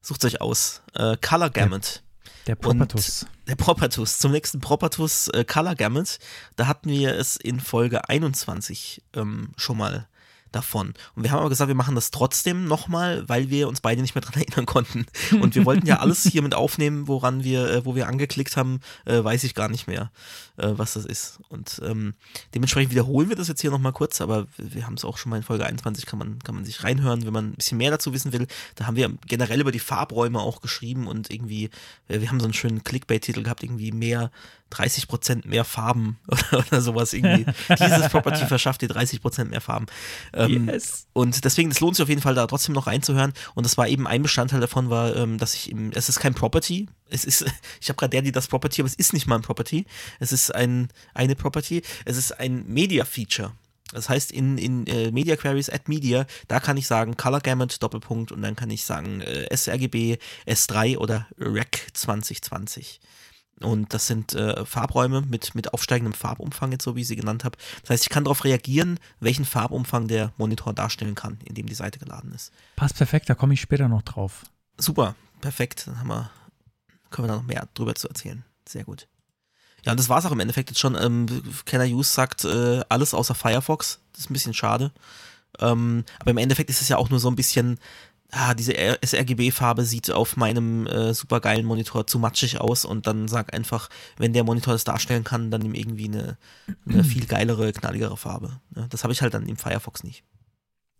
Sucht 0.00 0.24
euch 0.24 0.40
aus. 0.40 0.82
Äh, 0.94 1.16
Color 1.16 1.50
Gamut. 1.50 2.02
Der 2.46 2.56
Propertus. 2.56 3.26
Der 3.46 3.56
Propertus. 3.56 4.18
Zum 4.18 4.32
nächsten 4.32 4.60
Propertus 4.60 5.28
äh, 5.28 5.44
Color 5.44 5.74
Gamut. 5.74 6.18
Da 6.56 6.66
hatten 6.66 6.90
wir 6.90 7.14
es 7.14 7.36
in 7.36 7.60
Folge 7.60 8.08
21 8.08 9.02
ähm, 9.14 9.52
schon 9.56 9.76
mal 9.76 10.08
davon. 10.52 10.94
Und 11.14 11.24
wir 11.24 11.30
haben 11.30 11.40
aber 11.40 11.48
gesagt, 11.48 11.68
wir 11.68 11.74
machen 11.74 11.94
das 11.94 12.10
trotzdem 12.10 12.66
nochmal, 12.66 13.28
weil 13.28 13.50
wir 13.50 13.68
uns 13.68 13.80
beide 13.80 14.02
nicht 14.02 14.14
mehr 14.14 14.22
dran 14.22 14.34
erinnern 14.42 14.66
konnten. 14.66 15.06
Und 15.40 15.54
wir 15.54 15.64
wollten 15.64 15.86
ja 15.86 15.98
alles 15.98 16.24
hier 16.24 16.42
mit 16.42 16.54
aufnehmen, 16.54 17.08
woran 17.08 17.44
wir, 17.44 17.70
äh, 17.70 17.84
wo 17.84 17.94
wir 17.94 18.08
angeklickt 18.08 18.56
haben, 18.56 18.80
äh, 19.04 19.22
weiß 19.22 19.44
ich 19.44 19.54
gar 19.54 19.68
nicht 19.68 19.86
mehr, 19.86 20.10
äh, 20.56 20.72
was 20.76 20.94
das 20.94 21.04
ist. 21.04 21.40
Und 21.48 21.80
ähm, 21.84 22.14
dementsprechend 22.54 22.92
wiederholen 22.92 23.28
wir 23.28 23.36
das 23.36 23.48
jetzt 23.48 23.60
hier 23.60 23.70
nochmal 23.70 23.92
kurz, 23.92 24.20
aber 24.20 24.46
wir 24.56 24.86
haben 24.86 24.94
es 24.94 25.04
auch 25.04 25.18
schon 25.18 25.30
mal 25.30 25.36
in 25.36 25.42
Folge 25.42 25.66
21, 25.66 26.06
kann 26.06 26.18
man, 26.18 26.38
kann 26.40 26.54
man 26.54 26.64
sich 26.64 26.84
reinhören, 26.84 27.24
wenn 27.24 27.32
man 27.32 27.50
ein 27.50 27.54
bisschen 27.54 27.78
mehr 27.78 27.90
dazu 27.90 28.12
wissen 28.12 28.32
will. 28.32 28.46
Da 28.76 28.86
haben 28.86 28.96
wir 28.96 29.10
generell 29.26 29.60
über 29.60 29.72
die 29.72 29.78
Farbräume 29.78 30.40
auch 30.40 30.60
geschrieben 30.60 31.06
und 31.06 31.30
irgendwie, 31.30 31.70
äh, 32.08 32.20
wir 32.20 32.28
haben 32.28 32.40
so 32.40 32.46
einen 32.46 32.54
schönen 32.54 32.84
Clickbait-Titel 32.84 33.42
gehabt, 33.42 33.62
irgendwie 33.62 33.92
mehr 33.92 34.30
30% 34.72 35.46
mehr 35.46 35.64
Farben 35.64 36.18
oder, 36.28 36.58
oder 36.66 36.80
sowas 36.80 37.12
irgendwie. 37.12 37.46
Dieses 37.68 38.08
Property 38.08 38.46
verschafft 38.46 38.82
dir 38.82 38.88
30% 38.88 39.44
mehr 39.46 39.60
Farben. 39.60 39.86
Ähm, 40.32 40.68
Yes. 40.68 41.06
Und 41.12 41.44
deswegen, 41.44 41.70
es 41.70 41.80
lohnt 41.80 41.96
sich 41.96 42.02
auf 42.02 42.08
jeden 42.08 42.22
Fall, 42.22 42.34
da 42.34 42.46
trotzdem 42.46 42.74
noch 42.74 42.86
reinzuhören. 42.86 43.32
Und 43.54 43.64
das 43.64 43.76
war 43.76 43.88
eben 43.88 44.06
ein 44.06 44.22
Bestandteil 44.22 44.60
davon, 44.60 44.90
war, 44.90 45.14
ähm, 45.16 45.38
dass 45.38 45.54
ich 45.54 45.70
eben, 45.70 45.92
es 45.94 46.08
ist 46.08 46.20
kein 46.20 46.34
Property. 46.34 46.88
Es 47.10 47.24
ist, 47.24 47.44
ich 47.80 47.88
habe 47.88 47.96
gerade 47.96 48.10
der, 48.10 48.22
die 48.22 48.32
das 48.32 48.48
Property, 48.48 48.80
aber 48.80 48.88
es 48.88 48.94
ist 48.94 49.12
nicht 49.12 49.26
mal 49.26 49.36
ein 49.36 49.42
Property. 49.42 49.86
Es 50.20 50.32
ist 50.32 50.54
ein, 50.54 50.88
eine 51.14 51.36
Property. 51.36 51.82
Es 52.04 52.16
ist 52.16 52.38
ein 52.38 52.66
Media-Feature. 52.66 53.52
Das 53.92 54.08
heißt, 54.08 54.32
in, 54.32 54.56
in 54.56 54.86
äh, 54.86 55.10
Media 55.10 55.36
Queries 55.36 55.68
at 55.68 55.88
Media, 55.88 56.26
da 56.48 56.60
kann 56.60 56.78
ich 56.78 56.86
sagen 56.86 57.16
Color 57.16 57.40
Gamut, 57.40 57.82
Doppelpunkt, 57.82 58.32
und 58.32 58.40
dann 58.40 58.56
kann 58.56 58.70
ich 58.70 58.84
sagen 58.84 59.20
äh, 59.20 59.54
sRGB, 59.54 60.16
S3 60.46 60.96
oder 60.96 61.26
Rec 61.38 61.88
2020. 61.92 63.00
Und 63.62 63.94
das 63.94 64.06
sind 64.06 64.34
äh, 64.34 64.64
Farbräume 64.64 65.22
mit, 65.22 65.54
mit 65.54 65.72
aufsteigendem 65.72 66.12
Farbumfang, 66.12 66.72
jetzt 66.72 66.84
so 66.84 66.96
wie 66.96 67.02
ich 67.02 67.08
sie 67.08 67.16
genannt 67.16 67.44
habe. 67.44 67.56
Das 67.82 67.90
heißt, 67.90 68.02
ich 68.04 68.10
kann 68.10 68.24
darauf 68.24 68.44
reagieren, 68.44 68.98
welchen 69.20 69.44
Farbumfang 69.44 70.08
der 70.08 70.32
Monitor 70.36 70.72
darstellen 70.72 71.14
kann, 71.14 71.38
in 71.44 71.54
dem 71.54 71.66
die 71.66 71.74
Seite 71.74 71.98
geladen 71.98 72.32
ist. 72.32 72.52
Passt 72.76 72.96
perfekt, 72.96 73.28
da 73.28 73.34
komme 73.34 73.54
ich 73.54 73.60
später 73.60 73.88
noch 73.88 74.02
drauf. 74.02 74.44
Super, 74.78 75.14
perfekt. 75.40 75.86
Dann 75.86 75.98
haben 75.98 76.08
wir, 76.08 76.30
können 77.10 77.28
wir 77.28 77.32
da 77.32 77.36
noch 77.38 77.46
mehr 77.46 77.68
drüber 77.74 77.94
zu 77.94 78.08
erzählen. 78.08 78.44
Sehr 78.66 78.84
gut. 78.84 79.06
Ja, 79.84 79.92
und 79.92 79.98
das 79.98 80.08
war's 80.08 80.24
auch 80.26 80.32
im 80.32 80.40
Endeffekt 80.40 80.70
jetzt 80.70 80.78
schon. 80.80 80.94
Ähm, 80.94 81.26
Kenner 81.64 81.84
Use 81.84 82.12
sagt 82.12 82.44
äh, 82.44 82.82
alles 82.88 83.14
außer 83.14 83.34
Firefox. 83.34 84.00
Das 84.12 84.22
ist 84.22 84.30
ein 84.30 84.34
bisschen 84.34 84.54
schade. 84.54 84.92
Ähm, 85.58 86.04
aber 86.18 86.30
im 86.30 86.38
Endeffekt 86.38 86.70
ist 86.70 86.80
es 86.80 86.88
ja 86.88 86.96
auch 86.96 87.10
nur 87.10 87.20
so 87.20 87.28
ein 87.28 87.36
bisschen, 87.36 87.78
ah, 88.32 88.54
diese 88.54 88.74
sRGB-Farbe 89.04 89.84
sieht 89.84 90.10
auf 90.10 90.36
meinem 90.36 90.86
äh, 90.86 91.14
supergeilen 91.14 91.66
Monitor 91.66 92.06
zu 92.06 92.18
matschig 92.18 92.60
aus 92.60 92.84
und 92.84 93.06
dann 93.06 93.28
sag 93.28 93.54
einfach, 93.54 93.88
wenn 94.16 94.32
der 94.32 94.42
Monitor 94.42 94.72
das 94.72 94.84
darstellen 94.84 95.22
kann, 95.22 95.50
dann 95.50 95.60
nimm 95.60 95.74
irgendwie 95.74 96.06
eine, 96.06 96.38
eine 96.88 97.04
viel 97.04 97.26
geilere, 97.26 97.72
knalligere 97.72 98.16
Farbe. 98.16 98.60
Ja, 98.74 98.86
das 98.88 99.04
habe 99.04 99.12
ich 99.12 99.22
halt 99.22 99.34
dann 99.34 99.46
im 99.46 99.56
Firefox 99.56 100.02
nicht. 100.02 100.24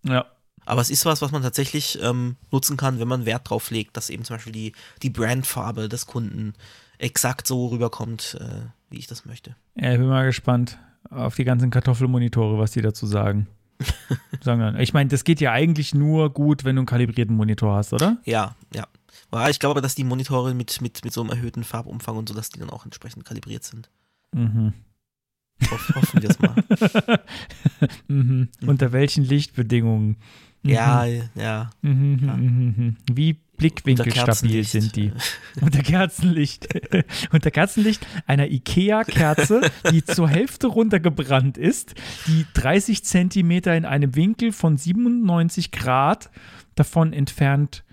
Ja. 0.04 0.26
Aber 0.64 0.80
es 0.80 0.90
ist 0.90 1.04
was, 1.06 1.22
was 1.22 1.32
man 1.32 1.42
tatsächlich 1.42 1.98
ähm, 2.00 2.36
nutzen 2.52 2.76
kann, 2.76 3.00
wenn 3.00 3.08
man 3.08 3.26
Wert 3.26 3.50
drauf 3.50 3.70
legt, 3.70 3.96
dass 3.96 4.10
eben 4.10 4.24
zum 4.24 4.36
Beispiel 4.36 4.52
die, 4.52 4.72
die 5.02 5.10
Brandfarbe 5.10 5.88
des 5.88 6.06
Kunden 6.06 6.54
exakt 6.98 7.48
so 7.48 7.66
rüberkommt, 7.66 8.38
äh, 8.40 8.66
wie 8.90 8.98
ich 8.98 9.08
das 9.08 9.24
möchte. 9.24 9.56
ja. 9.74 9.92
Ich 9.92 9.98
bin 9.98 10.06
mal 10.06 10.26
gespannt 10.26 10.78
auf 11.10 11.34
die 11.34 11.44
ganzen 11.44 11.70
Kartoffelmonitore, 11.70 12.58
was 12.58 12.70
die 12.70 12.82
dazu 12.82 13.06
sagen. 13.06 13.48
dann. 14.44 14.78
Ich 14.80 14.92
meine, 14.92 15.08
das 15.08 15.24
geht 15.24 15.40
ja 15.40 15.52
eigentlich 15.52 15.94
nur 15.94 16.30
gut, 16.32 16.64
wenn 16.64 16.76
du 16.76 16.80
einen 16.80 16.86
kalibrierten 16.86 17.36
Monitor 17.36 17.76
hast, 17.76 17.92
oder? 17.92 18.18
Ja, 18.24 18.56
ja. 18.74 18.86
Ja, 19.32 19.48
ich 19.48 19.58
glaube 19.58 19.72
aber, 19.72 19.80
dass 19.80 19.94
die 19.94 20.04
Monitore 20.04 20.54
mit, 20.54 20.80
mit, 20.82 21.04
mit 21.04 21.12
so 21.12 21.22
einem 21.22 21.30
erhöhten 21.30 21.64
Farbumfang 21.64 22.16
und 22.16 22.28
so, 22.28 22.34
dass 22.34 22.50
die 22.50 22.58
dann 22.58 22.70
auch 22.70 22.84
entsprechend 22.84 23.24
kalibriert 23.24 23.64
sind. 23.64 23.88
Mhm. 24.34 24.74
Hoff, 25.70 25.92
hoffen 25.94 26.22
wir 26.22 26.30
es 26.30 26.38
mal. 26.38 26.54
mhm. 28.08 28.48
Unter 28.66 28.92
welchen 28.92 29.24
Lichtbedingungen? 29.24 30.16
Ja, 30.64 31.04
ja. 31.06 31.70
Mhm, 31.82 32.20
Ja. 32.24 32.36
mhm, 32.36 32.74
mhm. 32.76 32.96
Wie 33.12 33.40
blickwinkelstabil 33.62 34.24
Kerzenlicht. 34.24 34.70
sind 34.70 34.96
die? 34.96 35.12
Unter 35.60 35.82
Kerzenlicht. 35.82 36.68
Unter 37.32 37.50
Kerzenlicht 37.50 38.06
einer 38.26 38.50
IKEA-Kerze, 38.50 39.60
die 39.90 40.04
zur 40.04 40.28
Hälfte 40.28 40.66
runtergebrannt 40.66 41.58
ist, 41.58 41.94
die 42.26 42.46
30 42.54 43.04
Zentimeter 43.04 43.76
in 43.76 43.84
einem 43.84 44.16
Winkel 44.16 44.52
von 44.52 44.76
97 44.76 45.70
Grad 45.70 46.30
davon 46.74 47.12
entfernt 47.12 47.84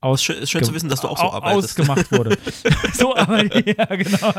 aus 0.00 0.18
Ist 0.18 0.24
schön, 0.24 0.42
ist 0.42 0.50
schön 0.50 0.64
zu 0.64 0.74
wissen, 0.74 0.88
dass 0.88 1.00
du 1.00 1.08
auch 1.08 1.18
so 1.18 1.30
arbeitest. 1.30 1.78
ausgemacht 1.78 2.10
wurde. 2.10 2.36
so, 2.92 3.14
aber 3.14 3.44
ja, 3.64 3.84
genau. 3.84 4.32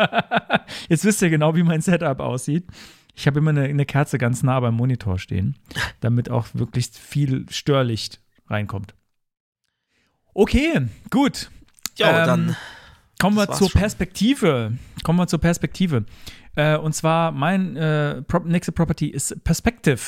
Jetzt 0.89 1.05
wisst 1.05 1.21
ihr 1.21 1.29
genau, 1.29 1.55
wie 1.55 1.63
mein 1.63 1.79
Setup 1.79 2.19
aussieht. 2.19 2.65
Ich 3.15 3.27
habe 3.27 3.39
immer 3.39 3.51
eine, 3.51 3.63
eine 3.63 3.85
Kerze 3.85 4.17
ganz 4.17 4.43
nah 4.43 4.59
beim 4.59 4.75
Monitor 4.75 5.19
stehen, 5.19 5.55
damit 6.01 6.29
auch 6.29 6.47
wirklich 6.53 6.87
viel 6.87 7.45
Störlicht 7.49 8.19
reinkommt. 8.49 8.93
Okay, 10.33 10.87
gut. 11.09 11.49
Ja, 11.97 12.21
Ähm, 12.21 12.25
dann. 12.27 12.55
Kommen 13.19 13.37
wir 13.37 13.49
zur 13.51 13.69
schon. 13.69 13.79
Perspektive. 13.79 14.73
Kommen 15.03 15.19
wir 15.19 15.27
zur 15.27 15.39
Perspektive. 15.39 16.05
Äh, 16.55 16.77
und 16.77 16.93
zwar 16.93 17.31
mein 17.31 17.75
äh, 17.77 18.21
nächste 18.43 18.71
Property 18.71 19.07
ist 19.07 19.43
Perspective. 19.43 19.99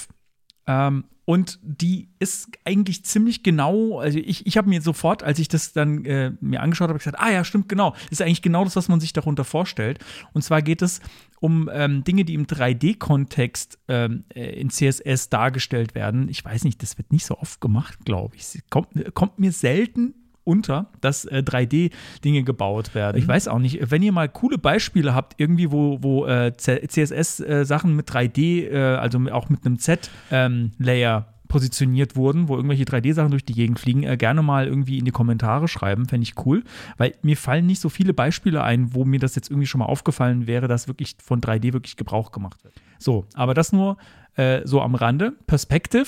Ähm, 0.67 1.05
und 1.26 1.59
die 1.63 2.09
ist 2.19 2.49
eigentlich 2.65 3.03
ziemlich 3.03 3.41
genau, 3.41 3.99
also 3.99 4.19
ich, 4.19 4.45
ich 4.45 4.57
habe 4.57 4.69
mir 4.69 4.82
sofort, 4.82 5.23
als 5.23 5.39
ich 5.39 5.47
das 5.47 5.73
dann 5.73 6.05
äh, 6.05 6.32
mir 6.39 6.61
angeschaut 6.61 6.89
habe, 6.89 6.99
gesagt, 6.99 7.19
ah 7.19 7.32
ja, 7.32 7.43
stimmt, 7.43 7.67
genau. 7.67 7.95
Ist 8.11 8.21
eigentlich 8.21 8.43
genau 8.43 8.63
das, 8.63 8.76
was 8.76 8.89
man 8.89 8.99
sich 8.99 9.11
darunter 9.11 9.43
vorstellt. 9.43 9.99
Und 10.34 10.43
zwar 10.43 10.61
geht 10.61 10.84
es 10.84 11.01
um 11.39 11.69
ähm, 11.73 12.03
Dinge, 12.03 12.26
die 12.26 12.36
im 12.36 12.45
3D-Kontext 12.45 13.80
ähm, 13.88 14.23
äh, 14.34 14.59
in 14.59 14.69
CSS 14.69 15.30
dargestellt 15.30 15.95
werden. 15.95 16.30
Ich 16.30 16.45
weiß 16.45 16.63
nicht, 16.63 16.82
das 16.84 16.97
wird 16.99 17.11
nicht 17.11 17.26
so 17.26 17.38
oft 17.39 17.59
gemacht, 17.59 17.99
glaube 18.05 18.36
ich. 18.36 18.61
Kommt, 18.69 18.89
kommt 19.15 19.39
mir 19.39 19.51
selten 19.51 20.13
unter, 20.45 20.87
dass 21.01 21.25
äh, 21.25 21.43
3D-Dinge 21.45 22.43
gebaut 22.43 22.95
werden. 22.95 23.17
Ich 23.17 23.27
weiß 23.27 23.49
auch 23.49 23.59
nicht, 23.59 23.91
wenn 23.91 24.01
ihr 24.01 24.11
mal 24.11 24.29
coole 24.29 24.57
Beispiele 24.57 25.13
habt, 25.13 25.33
irgendwie, 25.37 25.71
wo, 25.71 25.97
wo 26.01 26.25
äh, 26.25 26.53
CSS-Sachen 26.55 27.95
mit 27.95 28.09
3D, 28.09 28.69
äh, 28.69 28.95
also 28.95 29.19
auch 29.31 29.49
mit 29.49 29.65
einem 29.65 29.79
Z-Layer 29.79 31.27
positioniert 31.47 32.15
wurden, 32.15 32.47
wo 32.47 32.55
irgendwelche 32.55 32.83
3D-Sachen 32.83 33.31
durch 33.31 33.45
die 33.45 33.53
Gegend 33.53 33.79
fliegen, 33.79 34.03
äh, 34.03 34.17
gerne 34.17 34.41
mal 34.41 34.67
irgendwie 34.67 34.97
in 34.97 35.05
die 35.05 35.11
Kommentare 35.11 35.67
schreiben, 35.67 36.07
fände 36.07 36.23
ich 36.23 36.45
cool, 36.45 36.63
weil 36.97 37.13
mir 37.21 37.37
fallen 37.37 37.65
nicht 37.65 37.81
so 37.81 37.89
viele 37.89 38.13
Beispiele 38.13 38.63
ein, 38.63 38.93
wo 38.93 39.05
mir 39.05 39.19
das 39.19 39.35
jetzt 39.35 39.49
irgendwie 39.49 39.67
schon 39.67 39.79
mal 39.79 39.85
aufgefallen 39.85 40.47
wäre, 40.47 40.67
dass 40.67 40.87
wirklich 40.87 41.15
von 41.23 41.41
3D 41.41 41.73
wirklich 41.73 41.97
Gebrauch 41.97 42.31
gemacht 42.31 42.63
wird. 42.63 42.73
So, 42.99 43.25
aber 43.33 43.53
das 43.53 43.71
nur 43.71 43.97
äh, 44.35 44.61
so 44.65 44.81
am 44.81 44.95
Rande. 44.95 45.33
Perspective 45.47 46.07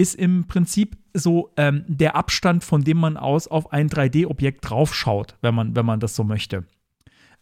ist 0.00 0.14
im 0.14 0.46
Prinzip 0.46 0.96
so 1.12 1.52
ähm, 1.58 1.84
der 1.86 2.16
Abstand, 2.16 2.64
von 2.64 2.82
dem 2.82 2.96
man 2.96 3.18
aus 3.18 3.46
auf 3.46 3.72
ein 3.72 3.90
3D-Objekt 3.90 4.68
draufschaut, 4.68 5.36
wenn 5.42 5.54
man, 5.54 5.76
wenn 5.76 5.84
man 5.84 6.00
das 6.00 6.16
so 6.16 6.24
möchte. 6.24 6.64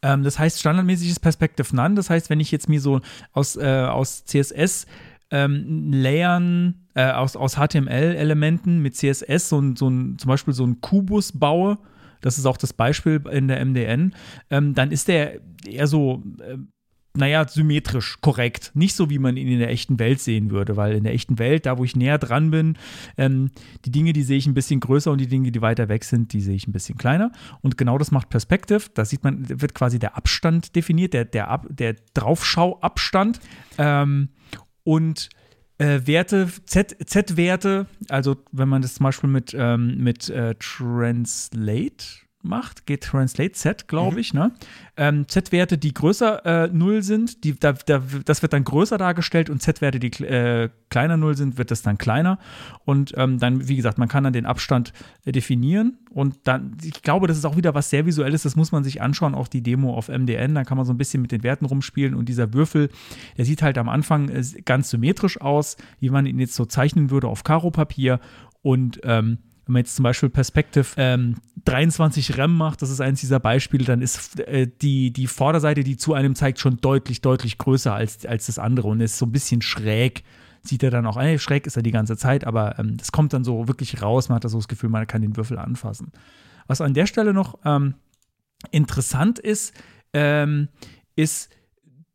Ähm, 0.02 0.24
das 0.24 0.40
heißt, 0.40 0.58
standardmäßig 0.58 1.08
ist 1.08 1.20
Perspective 1.20 1.74
None. 1.74 1.94
Das 1.94 2.10
heißt, 2.10 2.30
wenn 2.30 2.40
ich 2.40 2.50
jetzt 2.50 2.68
mir 2.68 2.80
so 2.80 3.00
aus, 3.32 3.54
äh, 3.56 3.86
aus 3.88 4.24
CSS 4.24 4.86
ähm, 5.30 5.92
Layern, 5.92 6.86
äh, 6.94 7.12
aus, 7.12 7.36
aus 7.36 7.54
HTML-Elementen 7.54 8.80
mit 8.80 8.96
CSS 8.96 9.48
so 9.48 9.62
so 9.76 9.88
ein, 9.88 10.18
zum 10.18 10.28
Beispiel 10.28 10.52
so 10.52 10.64
einen 10.64 10.80
Kubus 10.80 11.38
baue, 11.38 11.78
das 12.22 12.38
ist 12.38 12.46
auch 12.46 12.56
das 12.56 12.72
Beispiel 12.72 13.22
in 13.30 13.46
der 13.46 13.64
MDN, 13.64 14.14
ähm, 14.50 14.74
dann 14.74 14.90
ist 14.90 15.06
der 15.06 15.40
eher 15.64 15.86
so, 15.86 16.24
äh, 16.40 16.56
naja, 17.18 17.46
symmetrisch 17.46 18.18
korrekt. 18.20 18.70
Nicht 18.74 18.94
so, 18.94 19.10
wie 19.10 19.18
man 19.18 19.36
ihn 19.36 19.48
in 19.48 19.58
der 19.58 19.70
echten 19.70 19.98
Welt 19.98 20.20
sehen 20.20 20.50
würde, 20.50 20.76
weil 20.76 20.94
in 20.94 21.04
der 21.04 21.12
echten 21.12 21.38
Welt, 21.38 21.66
da 21.66 21.76
wo 21.76 21.84
ich 21.84 21.96
näher 21.96 22.18
dran 22.18 22.50
bin, 22.50 22.78
ähm, 23.16 23.50
die 23.84 23.90
Dinge, 23.90 24.12
die 24.12 24.22
sehe 24.22 24.38
ich 24.38 24.46
ein 24.46 24.54
bisschen 24.54 24.80
größer 24.80 25.10
und 25.10 25.20
die 25.20 25.26
Dinge, 25.26 25.50
die 25.50 25.60
weiter 25.60 25.88
weg 25.88 26.04
sind, 26.04 26.32
die 26.32 26.40
sehe 26.40 26.54
ich 26.54 26.68
ein 26.68 26.72
bisschen 26.72 26.96
kleiner. 26.96 27.32
Und 27.60 27.76
genau 27.76 27.98
das 27.98 28.12
macht 28.12 28.30
Perspective. 28.30 28.84
Da 28.94 29.04
sieht 29.04 29.24
man, 29.24 29.48
wird 29.48 29.74
quasi 29.74 29.98
der 29.98 30.16
Abstand 30.16 30.76
definiert, 30.76 31.12
der, 31.12 31.24
der, 31.24 31.48
Ab, 31.48 31.66
der 31.68 31.96
Draufschauabstand. 32.14 33.40
Ähm, 33.78 34.28
und 34.84 35.28
äh, 35.78 36.00
Werte, 36.04 36.48
Z-Werte, 36.66 37.86
also 38.08 38.36
wenn 38.52 38.68
man 38.68 38.82
das 38.82 38.94
zum 38.94 39.04
Beispiel 39.04 39.28
mit, 39.28 39.54
ähm, 39.58 39.98
mit 39.98 40.28
äh, 40.28 40.54
Translate 40.58 42.27
macht, 42.42 42.86
geht 42.86 43.02
Translate 43.02 43.52
Z, 43.52 43.88
glaube 43.88 44.20
ich, 44.20 44.32
ne? 44.32 44.52
Ähm, 44.96 45.26
Z-Werte, 45.28 45.76
die 45.76 45.92
größer 45.92 46.66
äh, 46.66 46.68
0 46.68 47.02
sind, 47.02 47.44
die, 47.44 47.58
da, 47.58 47.72
da, 47.72 48.02
das 48.24 48.42
wird 48.42 48.52
dann 48.52 48.64
größer 48.64 48.96
dargestellt 48.96 49.50
und 49.50 49.60
Z-Werte, 49.60 49.98
die 49.98 50.10
äh, 50.24 50.70
kleiner 50.88 51.16
0 51.16 51.36
sind, 51.36 51.58
wird 51.58 51.70
das 51.70 51.82
dann 51.82 51.98
kleiner. 51.98 52.38
Und 52.84 53.12
ähm, 53.16 53.38
dann, 53.38 53.68
wie 53.68 53.76
gesagt, 53.76 53.98
man 53.98 54.08
kann 54.08 54.24
dann 54.24 54.32
den 54.32 54.46
Abstand 54.46 54.92
äh, 55.24 55.32
definieren 55.32 55.98
und 56.10 56.36
dann, 56.44 56.76
ich 56.82 57.02
glaube, 57.02 57.26
das 57.26 57.36
ist 57.36 57.44
auch 57.44 57.56
wieder 57.56 57.74
was 57.74 57.90
sehr 57.90 58.06
Visuelles, 58.06 58.42
das 58.42 58.56
muss 58.56 58.72
man 58.72 58.84
sich 58.84 59.02
anschauen, 59.02 59.34
auch 59.34 59.48
die 59.48 59.62
Demo 59.62 59.94
auf 59.94 60.08
MDN, 60.08 60.54
da 60.54 60.64
kann 60.64 60.76
man 60.76 60.86
so 60.86 60.92
ein 60.92 60.98
bisschen 60.98 61.22
mit 61.22 61.32
den 61.32 61.42
Werten 61.42 61.64
rumspielen 61.64 62.14
und 62.14 62.28
dieser 62.28 62.54
Würfel, 62.54 62.88
der 63.36 63.44
sieht 63.44 63.62
halt 63.62 63.78
am 63.78 63.88
Anfang 63.88 64.28
äh, 64.28 64.42
ganz 64.64 64.90
symmetrisch 64.90 65.40
aus, 65.40 65.76
wie 65.98 66.10
man 66.10 66.24
ihn 66.24 66.38
jetzt 66.38 66.54
so 66.54 66.64
zeichnen 66.64 67.10
würde 67.10 67.26
auf 67.26 67.42
Karo-Papier 67.42 68.20
und 68.62 69.00
ähm, 69.04 69.38
wenn 69.68 69.74
man 69.74 69.80
jetzt 69.80 69.96
zum 69.96 70.02
Beispiel 70.02 70.30
Perspective 70.30 70.86
ähm, 70.96 71.36
23 71.66 72.38
RAM 72.38 72.56
macht, 72.56 72.80
das 72.80 72.88
ist 72.88 73.02
eins 73.02 73.20
dieser 73.20 73.38
Beispiele, 73.38 73.84
dann 73.84 74.00
ist 74.00 74.40
äh, 74.40 74.66
die, 74.80 75.12
die 75.12 75.26
Vorderseite, 75.26 75.84
die 75.84 75.98
zu 75.98 76.14
einem 76.14 76.34
zeigt, 76.34 76.58
schon 76.58 76.78
deutlich, 76.80 77.20
deutlich 77.20 77.58
größer 77.58 77.92
als, 77.92 78.24
als 78.24 78.46
das 78.46 78.58
andere 78.58 78.88
und 78.88 79.02
ist 79.02 79.18
so 79.18 79.26
ein 79.26 79.32
bisschen 79.32 79.60
schräg. 79.60 80.24
Sieht 80.62 80.82
er 80.82 80.90
dann 80.90 81.06
auch, 81.06 81.18
äh, 81.18 81.38
schräg 81.38 81.66
ist 81.66 81.76
er 81.76 81.82
die 81.82 81.90
ganze 81.90 82.16
Zeit, 82.16 82.46
aber 82.46 82.78
ähm, 82.78 82.96
das 82.96 83.12
kommt 83.12 83.34
dann 83.34 83.44
so 83.44 83.68
wirklich 83.68 84.00
raus, 84.00 84.30
man 84.30 84.36
hat 84.36 84.44
da 84.44 84.48
so 84.48 84.56
das 84.56 84.68
Gefühl, 84.68 84.88
man 84.88 85.06
kann 85.06 85.20
den 85.20 85.36
Würfel 85.36 85.58
anfassen. 85.58 86.12
Was 86.66 86.80
an 86.80 86.94
der 86.94 87.06
Stelle 87.06 87.34
noch 87.34 87.58
ähm, 87.66 87.94
interessant 88.70 89.38
ist, 89.38 89.74
ähm, 90.14 90.68
ist 91.14 91.50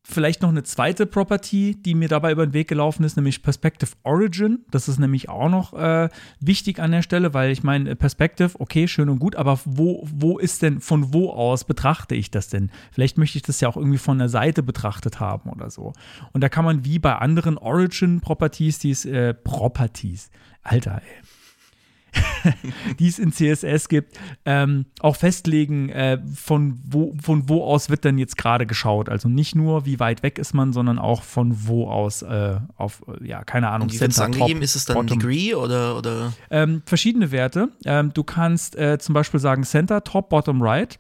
vielleicht 0.06 0.42
noch 0.42 0.50
eine 0.50 0.64
zweite 0.64 1.06
Property, 1.06 1.78
die 1.80 1.96
mir 1.96 2.10
dabei 2.10 2.34
über 2.34 2.46
den 2.46 2.54
Weg 2.54 2.68
gelaufen 2.68 3.04
ist, 3.04 3.16
nämlich 3.16 3.42
Perspective 3.42 3.92
Origin. 4.04 4.60
Das 4.70 4.88
ist 4.88 5.00
nämlich 5.00 5.30
auch 5.30 5.50
noch 5.50 5.74
äh, 5.74 6.10
wichtig 6.40 6.80
an 6.80 6.92
der 6.92 7.02
Stelle, 7.02 7.34
weil 7.34 7.52
ich 7.52 7.64
meine, 7.64 7.96
Perspective, 7.96 8.60
okay, 8.60 8.88
schön 8.88 9.10
und 9.10 9.20
gut, 9.20 9.36
aber 9.36 9.60
wo, 9.66 10.06
wo 10.12 10.38
ist 10.38 10.62
denn, 10.62 10.82
von 10.82 11.14
wo 11.14 11.30
aus 11.32 11.64
betrachte 11.64 12.16
ich 12.16 12.32
das 12.32 12.50
denn? 12.50 12.70
Vielleicht 12.92 13.18
möchte 13.18 13.38
ich 13.38 13.44
das 13.44 13.62
ja 13.62 13.70
auch 13.70 13.78
irgendwie 13.78 13.98
von 13.98 14.20
der 14.20 14.30
Seite 14.30 14.62
betrachtet 14.62 15.20
haben 15.20 15.50
oder 15.50 15.70
so. 15.70 15.94
Und 16.34 16.42
da 16.42 16.50
kann 16.50 16.66
man 16.66 16.84
wie 16.84 17.00
bei 17.00 17.16
anderen 17.16 17.58
Origin-Properties, 17.58 18.80
die 18.80 18.92
es, 18.92 19.06
äh, 19.06 19.34
Properties, 19.34 20.30
Alter, 20.64 21.02
ey 21.02 21.33
die 23.00 23.08
es 23.08 23.20
in 23.20 23.32
CSS 23.32 23.90
gibt, 23.90 24.18
ähm, 24.46 24.86
auch 25.00 25.16
festlegen, 25.16 25.90
äh, 25.90 26.20
von, 26.36 26.80
wo, 26.86 27.14
von 27.22 27.50
wo 27.50 27.64
aus 27.64 27.90
wird 27.90 28.04
denn 28.04 28.18
jetzt 28.18 28.38
gerade 28.38 28.66
geschaut. 28.66 29.10
Also 29.10 29.30
nicht 29.30 29.56
nur, 29.56 29.86
wie 29.86 30.00
weit 30.00 30.24
weg 30.24 30.38
ist 30.38 30.54
man, 30.54 30.74
sondern 30.74 31.00
auch 31.00 31.24
von 31.24 31.68
wo 31.68 31.90
aus 31.90 32.22
äh, 32.22 32.58
auf, 32.78 33.04
äh, 33.22 33.28
ja, 33.28 33.44
keine 33.44 33.70
Ahnung, 33.70 33.88
Und 33.88 33.94
wie 33.94 33.98
Center, 33.98 34.26
angegeben? 34.26 34.60
Top, 34.60 34.64
Ist 34.64 34.76
es 34.76 34.86
dann 34.86 34.96
Bottom. 34.96 35.20
Degree 35.20 35.54
oder, 35.56 35.98
oder 35.98 36.34
Ähm, 36.50 36.82
verschiedene 36.86 37.32
Werte. 37.32 37.70
Ähm, 37.86 38.14
du 38.14 38.24
kannst 38.24 38.76
äh, 38.76 38.98
zum 39.00 39.14
Beispiel 39.14 39.40
sagen 39.40 39.64
Center, 39.64 40.04
Top, 40.04 40.30
Bottom, 40.30 40.62
Right. 40.62 41.00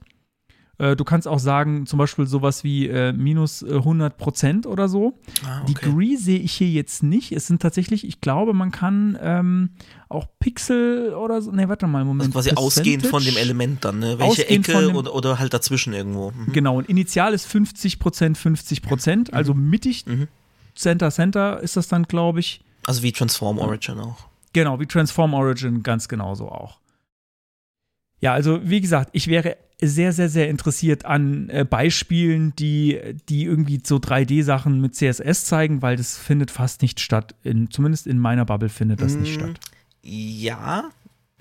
Äh, 0.80 0.95
du 0.95 1.03
kannst 1.03 1.28
auch 1.28 1.38
sagen, 1.38 1.86
zum 1.86 1.99
Beispiel 1.99 2.26
sowas 2.26 2.63
wie 2.63 2.88
äh, 2.88 3.13
minus 3.13 3.61
äh, 3.61 3.76
100 3.76 4.17
Prozent 4.17 4.65
oder 4.65 4.89
so. 4.89 5.13
ah, 5.45 5.61
okay. 5.61 5.74
Degree 5.74 6.15
sehe 6.15 6.39
ich 6.39 6.53
hier 6.53 6.67
jetzt 6.69 7.03
nicht. 7.03 7.32
Es 7.32 7.45
sind 7.45 7.61
tatsächlich, 7.61 8.07
ich 8.07 8.21
glaube, 8.21 8.53
man 8.53 8.71
kann 8.71 9.17
ähm, 9.21 9.69
auch 10.09 10.26
Pixel 10.39 11.13
oder 11.13 11.41
so. 11.43 11.51
Ne, 11.51 11.69
warte 11.69 11.86
mal, 11.86 12.03
Moment. 12.03 12.36
Also 12.36 12.49
quasi 12.49 12.55
ausgehend 12.55 13.05
von 13.05 13.21
dem 13.21 13.34
Percentage? 13.36 13.39
Element 13.45 13.86
dann, 13.86 13.99
ne? 13.99 14.17
Welche 14.17 14.41
Ausgehend 14.43 14.67
Ecke 14.69 14.82
dem- 14.88 14.95
oder, 14.95 15.13
oder 15.13 15.38
halt 15.38 15.53
dazwischen 15.53 15.93
irgendwo. 15.93 16.32
Mhm. 16.32 16.53
Genau, 16.53 16.78
und 16.78 16.89
initial 16.89 17.34
ist 17.36 17.45
50 17.45 17.99
Prozent, 17.99 18.38
50 18.38 18.82
Prozent. 18.82 19.34
Also 19.34 19.53
mittig, 19.53 20.05
Mhm. 20.07 20.28
Center, 20.76 21.11
Center 21.11 21.59
ist 21.59 21.78
das 21.78 21.88
dann, 21.88 22.03
glaube 22.03 22.39
ich. 22.39 22.61
Also 22.88 23.03
wie 23.03 23.11
Transform 23.11 23.59
Origin 23.59 23.99
auch. 23.99 24.26
Genau, 24.53 24.80
wie 24.80 24.88
Transform 24.88 25.36
Origin 25.36 25.84
ganz 25.84 26.07
genauso 26.07 26.49
auch. 26.49 26.80
Ja, 28.21 28.34
also 28.34 28.59
wie 28.63 28.82
gesagt, 28.82 29.09
ich 29.13 29.28
wäre 29.28 29.57
sehr, 29.88 30.13
sehr, 30.13 30.29
sehr 30.29 30.49
interessiert 30.49 31.05
an 31.05 31.49
äh, 31.49 31.65
Beispielen, 31.65 32.55
die, 32.55 32.99
die 33.29 33.43
irgendwie 33.45 33.81
so 33.86 33.97
3D-Sachen 33.97 34.79
mit 34.81 34.95
CSS 34.95 35.45
zeigen, 35.45 35.81
weil 35.81 35.95
das 35.95 36.17
findet 36.17 36.51
fast 36.51 36.81
nicht 36.81 36.99
statt. 36.99 37.36
In, 37.43 37.69
zumindest 37.71 38.07
in 38.07 38.19
meiner 38.19 38.45
Bubble 38.45 38.69
findet 38.69 39.01
das 39.01 39.13
nicht 39.15 39.31
Mm, 39.31 39.39
statt. 39.39 39.59
Ja, 40.03 40.89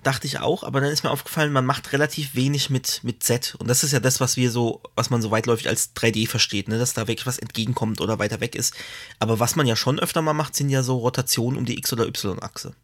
dachte 0.03 0.27
ich 0.27 0.41
auch, 0.41 0.65
aber 0.65 0.81
dann 0.81 0.91
ist 0.91 1.05
mir 1.05 1.11
aufgefallen, 1.11 1.53
man 1.53 1.65
macht 1.67 1.93
relativ 1.93 2.35
wenig 2.35 2.71
mit, 2.71 3.01
mit 3.05 3.23
Z. 3.23 3.55
Und 3.59 3.69
das 3.69 3.85
ist 3.85 3.93
ja 3.93 4.01
das, 4.01 4.21
was 4.21 4.37
wir 4.37 4.51
so, 4.51 4.83
was 4.97 5.11
man 5.11 5.23
so 5.23 5.31
weitläufig 5.31 5.69
als 5.69 5.95
3D 5.95 6.27
versteht, 6.29 6.69
ne? 6.69 6.79
dass 6.79 6.93
da 6.95 7.07
wirklich 7.07 7.27
was 7.27 7.39
entgegenkommt 7.39 8.01
oder 8.01 8.19
weiter 8.19 8.41
weg 8.41 8.55
ist. 8.57 8.75
Aber 9.21 9.39
was 9.41 9.55
man 9.57 9.67
ja 9.67 9.77
schon 9.77 10.01
öfter 10.01 10.21
mal 10.23 10.33
macht, 10.33 10.57
sind 10.57 10.71
ja 10.71 10.83
so 10.83 10.97
Rotationen 10.99 11.57
um 11.59 11.65
die 11.65 11.79
X- 11.79 11.93
oder 11.93 12.07
Y-Achse. 12.07 12.75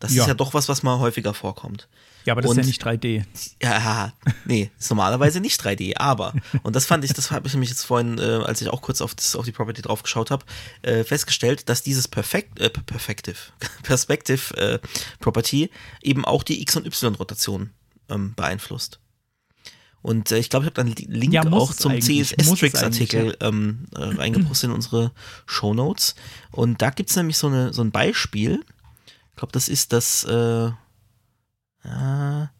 Das 0.00 0.14
Ja. 0.14 0.22
ist 0.22 0.28
ja 0.28 0.34
doch 0.34 0.54
was, 0.54 0.68
was 0.68 0.82
mal 0.82 0.98
häufiger 0.98 1.34
vorkommt. 1.34 1.88
Ja, 2.24 2.34
aber 2.34 2.42
das 2.42 2.50
ist 2.52 2.56
ja 2.56 2.60
und- 2.62 2.66
nicht 2.66 2.84
3D. 2.84 3.24
Ja, 3.62 4.12
nee, 4.44 4.70
ist 4.78 4.90
normalerweise 4.90 5.40
nicht 5.40 5.60
3D, 5.62 5.96
aber, 5.96 6.34
und 6.62 6.76
das 6.76 6.86
fand 6.86 7.04
ich, 7.04 7.12
das 7.12 7.30
habe 7.30 7.46
ich 7.46 7.54
nämlich 7.54 7.70
jetzt 7.70 7.84
vorhin, 7.84 8.18
äh, 8.18 8.22
als 8.44 8.60
ich 8.60 8.68
auch 8.68 8.82
kurz 8.82 9.00
auf, 9.00 9.14
das, 9.14 9.34
auf 9.36 9.44
die 9.44 9.52
Property 9.52 9.82
drauf 9.82 10.02
geschaut 10.02 10.30
habe, 10.30 10.44
äh, 10.82 11.04
festgestellt, 11.04 11.68
dass 11.68 11.82
dieses 11.82 12.08
Perfekt, 12.08 12.58
äh, 12.60 12.70
Perfective, 12.70 13.36
Perspective 13.82 14.56
äh, 14.56 14.78
Property 15.20 15.70
eben 16.02 16.24
auch 16.24 16.42
die 16.42 16.60
X- 16.62 16.76
und 16.76 16.86
Y-Rotation 16.86 17.70
ähm, 18.08 18.34
beeinflusst. 18.34 19.00
Und 20.02 20.32
äh, 20.32 20.38
ich 20.38 20.48
glaube, 20.48 20.64
ich 20.64 20.68
habe 20.68 20.76
dann 20.76 20.86
einen 20.86 20.96
Link 21.12 21.32
Ja, 21.34 21.42
auch 21.52 21.74
zum 21.74 21.92
CSS-Tricks-Artikel 22.00 23.36
ähm, 23.40 23.86
äh, 23.94 24.00
reingepostet 24.02 24.70
in 24.70 24.74
unsere 24.74 25.12
Shownotes. 25.46 26.14
Und 26.50 26.80
da 26.80 26.90
gibt 26.90 27.10
es 27.10 27.16
nämlich 27.16 27.36
so, 27.36 27.48
eine, 27.48 27.72
so 27.74 27.82
ein 27.82 27.90
Beispiel. 27.90 28.64
Ich 29.30 29.36
glaube, 29.36 29.52
das 29.52 29.68
ist 29.68 29.92
das, 29.92 30.24
äh, 30.24 30.70
ah, 31.84 32.50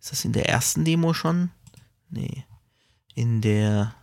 ist 0.00 0.12
das 0.12 0.24
in 0.24 0.32
der 0.32 0.48
ersten 0.48 0.84
Demo 0.84 1.12
schon? 1.14 1.50
Nee. 2.08 2.44
In 3.14 3.40
der 3.40 3.94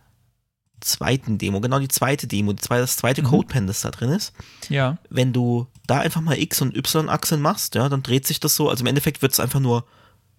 zweiten 0.80 1.38
Demo, 1.38 1.60
genau 1.60 1.80
die 1.80 1.88
zweite 1.88 2.28
Demo, 2.28 2.52
die 2.52 2.62
zweite, 2.62 2.82
das 2.82 2.96
zweite 2.96 3.22
Mhm. 3.22 3.26
Codepen, 3.26 3.66
das 3.66 3.80
da 3.80 3.90
drin 3.90 4.10
ist. 4.10 4.32
Ja. 4.68 4.98
Wenn 5.10 5.32
du 5.32 5.66
da 5.86 5.98
einfach 5.98 6.20
mal 6.20 6.38
X- 6.38 6.60
und 6.62 6.76
Y-Achsen 6.76 7.40
machst, 7.40 7.74
ja, 7.74 7.88
dann 7.88 8.02
dreht 8.04 8.26
sich 8.26 8.38
das 8.38 8.54
so. 8.54 8.68
Also 8.70 8.82
im 8.82 8.86
Endeffekt 8.86 9.20
wird 9.22 9.32
es 9.32 9.40
einfach 9.40 9.60
nur 9.60 9.86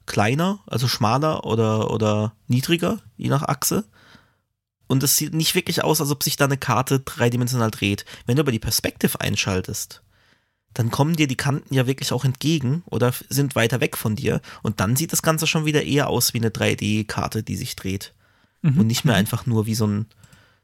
kleiner, 0.05 0.59
also 0.65 0.87
schmaler 0.87 1.45
oder, 1.45 1.91
oder 1.91 2.33
niedriger, 2.47 2.99
je 3.17 3.27
nach 3.29 3.43
Achse. 3.43 3.83
Und 4.87 5.03
es 5.03 5.17
sieht 5.17 5.33
nicht 5.33 5.53
wirklich 5.55 5.83
aus, 5.83 5.99
als 6.01 6.09
ob 6.09 6.23
sich 6.23 6.35
da 6.37 6.45
eine 6.45 6.57
Karte 6.57 7.01
dreidimensional 7.01 7.69
dreht. 7.69 8.05
Wenn 8.25 8.37
du 8.37 8.41
aber 8.41 8.51
die 8.51 8.59
Perspective 8.59 9.19
einschaltest, 9.21 10.01
dann 10.73 10.91
kommen 10.91 11.15
dir 11.15 11.27
die 11.27 11.35
Kanten 11.35 11.73
ja 11.73 11.87
wirklich 11.87 12.11
auch 12.11 12.25
entgegen 12.25 12.83
oder 12.85 13.13
sind 13.29 13.55
weiter 13.55 13.81
weg 13.81 13.97
von 13.97 14.15
dir. 14.15 14.41
Und 14.61 14.79
dann 14.79 14.95
sieht 14.95 15.11
das 15.11 15.21
Ganze 15.21 15.47
schon 15.47 15.65
wieder 15.65 15.83
eher 15.83 16.09
aus 16.09 16.33
wie 16.33 16.39
eine 16.39 16.49
3D-Karte, 16.49 17.43
die 17.43 17.55
sich 17.55 17.75
dreht. 17.75 18.13
Mhm. 18.61 18.79
Und 18.79 18.87
nicht 18.87 19.05
mehr 19.05 19.15
einfach 19.15 19.45
nur 19.45 19.65
wie 19.65 19.75
so 19.75 19.87
ein 19.87 20.05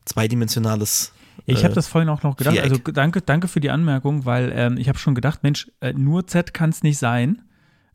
zweidimensionales. 0.06 1.12
Ich 1.46 1.62
äh, 1.62 1.64
habe 1.64 1.74
das 1.74 1.88
vorhin 1.88 2.10
auch 2.10 2.24
noch 2.24 2.38
gedacht. 2.38 2.54
Viereck. 2.54 2.72
Also 2.72 2.92
danke, 2.92 3.22
danke 3.22 3.48
für 3.48 3.60
die 3.60 3.72
Anmerkung, 3.72 4.26
weil 4.26 4.52
ähm, 4.56 4.78
ich 4.78 4.88
habe 4.88 5.00
schon 5.00 5.16
gedacht, 5.16 5.44
Mensch, 5.44 5.72
äh, 5.82 5.94
nur 5.94 6.28
Z 6.28 6.54
kann 6.54 6.70
es 6.70 6.84
nicht 6.84 6.98
sein. 6.98 7.42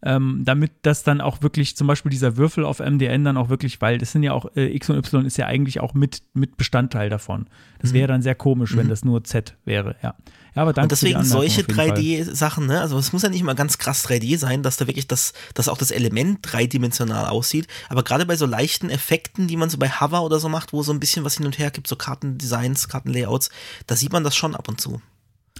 Ähm, 0.02 0.42
damit 0.44 0.72
das 0.82 1.02
dann 1.02 1.20
auch 1.20 1.42
wirklich, 1.42 1.76
zum 1.76 1.86
Beispiel 1.86 2.10
dieser 2.10 2.38
Würfel 2.38 2.64
auf 2.64 2.78
MDN 2.80 3.24
dann 3.24 3.36
auch 3.36 3.50
wirklich, 3.50 3.80
weil 3.82 3.98
das 3.98 4.12
sind 4.12 4.22
ja 4.22 4.32
auch, 4.32 4.46
äh, 4.56 4.74
X 4.74 4.88
und 4.88 4.96
Y 4.96 5.26
ist 5.26 5.36
ja 5.36 5.46
eigentlich 5.46 5.80
auch 5.80 5.92
mit, 5.92 6.22
mit 6.32 6.56
Bestandteil 6.56 7.10
davon. 7.10 7.46
Das 7.80 7.92
wäre 7.92 8.08
dann 8.08 8.22
sehr 8.22 8.34
komisch, 8.34 8.76
wenn 8.76 8.88
das 8.88 9.04
nur 9.04 9.24
Z 9.24 9.56
wäre, 9.64 9.96
ja. 10.02 10.14
Ja, 10.54 10.62
aber 10.62 10.72
danke 10.72 10.80
Mhm. 10.80 10.82
Und 10.82 10.90
deswegen 10.90 11.24
solche 11.24 11.60
auf 11.62 11.68
jeden 11.68 11.74
Fall. 11.74 11.90
3D-Sachen, 11.90 12.66
ne? 12.66 12.80
Also 12.80 12.98
es 12.98 13.12
muss 13.12 13.22
ja 13.22 13.28
nicht 13.28 13.42
mal 13.42 13.54
ganz 13.54 13.78
krass 13.78 14.04
3D 14.06 14.38
sein, 14.38 14.62
dass 14.62 14.76
da 14.76 14.86
wirklich 14.86 15.06
das, 15.06 15.32
dass 15.54 15.68
auch 15.68 15.78
das 15.78 15.90
Element 15.90 16.40
dreidimensional 16.42 17.26
aussieht. 17.26 17.66
Aber 17.88 18.02
gerade 18.02 18.26
bei 18.26 18.36
so 18.36 18.46
leichten 18.46 18.90
Effekten, 18.90 19.46
die 19.46 19.56
man 19.56 19.70
so 19.70 19.78
bei 19.78 19.88
Hover 19.88 20.22
oder 20.22 20.40
so 20.40 20.48
macht, 20.48 20.72
wo 20.72 20.82
so 20.82 20.92
ein 20.92 21.00
bisschen 21.00 21.24
was 21.24 21.36
hin 21.36 21.46
und 21.46 21.58
her 21.58 21.70
gibt, 21.70 21.86
so 21.86 21.96
Kartendesigns, 21.96 22.88
Kartenlayouts, 22.88 23.50
da 23.86 23.96
sieht 23.96 24.12
man 24.12 24.24
das 24.24 24.34
schon 24.34 24.54
ab 24.54 24.68
und 24.68 24.80
zu. 24.80 25.00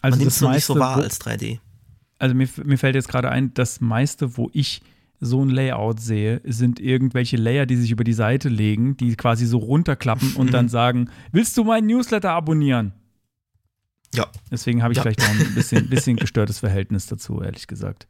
Also 0.02 0.16
man 0.16 0.18
nimmt 0.18 0.32
es 0.32 0.40
nicht 0.40 0.64
so 0.64 0.78
wahr 0.78 0.96
als 0.96 1.20
3D. 1.20 1.58
Also 2.20 2.34
mir, 2.34 2.48
mir 2.64 2.78
fällt 2.78 2.94
jetzt 2.94 3.08
gerade 3.08 3.30
ein, 3.30 3.52
das 3.54 3.80
meiste, 3.80 4.36
wo 4.36 4.50
ich 4.52 4.82
so 5.20 5.44
ein 5.44 5.50
Layout 5.50 6.00
sehe, 6.00 6.40
sind 6.44 6.80
irgendwelche 6.80 7.36
Layer, 7.36 7.66
die 7.66 7.76
sich 7.76 7.90
über 7.90 8.04
die 8.04 8.12
Seite 8.12 8.48
legen, 8.48 8.96
die 8.96 9.14
quasi 9.16 9.44
so 9.44 9.58
runterklappen 9.58 10.34
und 10.36 10.52
dann 10.54 10.68
sagen, 10.68 11.10
willst 11.32 11.56
du 11.58 11.64
meinen 11.64 11.86
Newsletter 11.88 12.30
abonnieren? 12.30 12.92
Ja. 14.14 14.26
Deswegen 14.50 14.82
habe 14.82 14.92
ich 14.92 14.96
Ja. 14.96 15.02
vielleicht 15.02 15.22
auch 15.22 15.28
ein 15.28 15.54
bisschen, 15.54 15.88
bisschen 15.90 16.16
gestörtes 16.16 16.58
Verhältnis 16.58 17.06
dazu, 17.06 17.42
ehrlich 17.42 17.66
gesagt. 17.66 18.08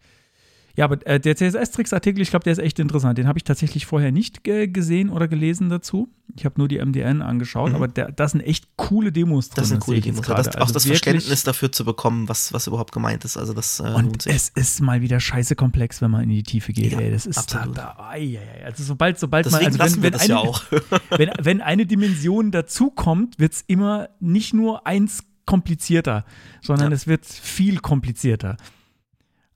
Ja, 0.80 0.86
aber 0.86 1.06
äh, 1.06 1.20
der 1.20 1.36
CSS-Tricks-Artikel, 1.36 2.20
ich 2.22 2.30
glaube, 2.30 2.42
der 2.44 2.52
ist 2.54 2.58
echt 2.58 2.78
interessant. 2.78 3.18
Den 3.18 3.28
habe 3.28 3.38
ich 3.38 3.44
tatsächlich 3.44 3.86
vorher 3.86 4.10
nicht 4.12 4.42
gesehen 4.44 5.10
oder 5.10 5.28
gelesen 5.28 5.68
dazu. 5.68 6.08
Ich 6.36 6.44
habe 6.44 6.54
nur 6.58 6.68
die 6.68 6.78
MDN 6.78 7.22
angeschaut, 7.22 7.70
Mhm. 7.70 7.74
aber 7.76 7.88
der, 7.88 8.12
das 8.12 8.32
sind 8.32 8.40
echt 8.40 8.76
coole 8.76 9.12
Demos 9.12 9.48
drin. 9.50 9.56
Das 9.62 9.68
sind 9.68 9.80
coole 9.80 10.00
Demos. 10.00 10.22
Das, 10.26 10.48
auch 10.48 10.60
Also 10.62 10.72
das 10.74 10.84
wirklich- 10.86 11.00
Verständnis 11.02 11.42
dafür 11.42 11.70
zu 11.70 11.84
bekommen, 11.84 12.28
was, 12.28 12.52
was 12.52 12.66
überhaupt 12.66 12.92
gemeint 12.92 13.24
ist. 13.24 13.36
Also 13.36 13.52
das 13.52 13.80
äh, 13.80 13.82
Und 13.94 14.26
es 14.26 14.48
ist 14.48 14.80
mal 14.80 15.00
wieder 15.02 15.20
scheiße 15.20 15.54
komplex, 15.56 16.00
wenn 16.00 16.10
man 16.10 16.22
in 16.22 16.30
die 16.30 16.42
Tiefe 16.42 16.72
geht. 16.72 16.92
Ja, 16.92 17.00
ey, 17.00 17.10
das 17.10 17.26
ist 17.26 17.36
absolut. 17.38 17.76
da, 17.76 17.94
da 17.96 18.02
ai, 18.02 18.38
ai. 18.40 18.64
Also 18.64 18.82
sobald, 18.84 19.18
sobald 19.18 19.46
Deswegen 19.46 19.72
man, 19.72 19.72
also 19.72 19.78
lassen 19.78 19.96
wenn, 19.96 20.02
wir 20.02 20.06
wenn, 20.06 20.12
das 20.12 20.22
eine, 20.22 20.30
ja 20.30 20.38
auch. 20.38 20.62
wenn, 21.18 21.30
wenn 21.42 21.60
eine 21.60 21.84
Dimension 21.86 22.50
dazukommt, 22.52 23.38
wird 23.38 23.52
es 23.52 23.64
immer 23.66 24.08
nicht 24.20 24.54
nur 24.54 24.86
eins 24.86 25.24
komplizierter, 25.46 26.24
sondern 26.62 26.90
Ja. 26.90 26.94
es 26.94 27.06
wird 27.06 27.26
viel 27.26 27.80
komplizierter. 27.80 28.56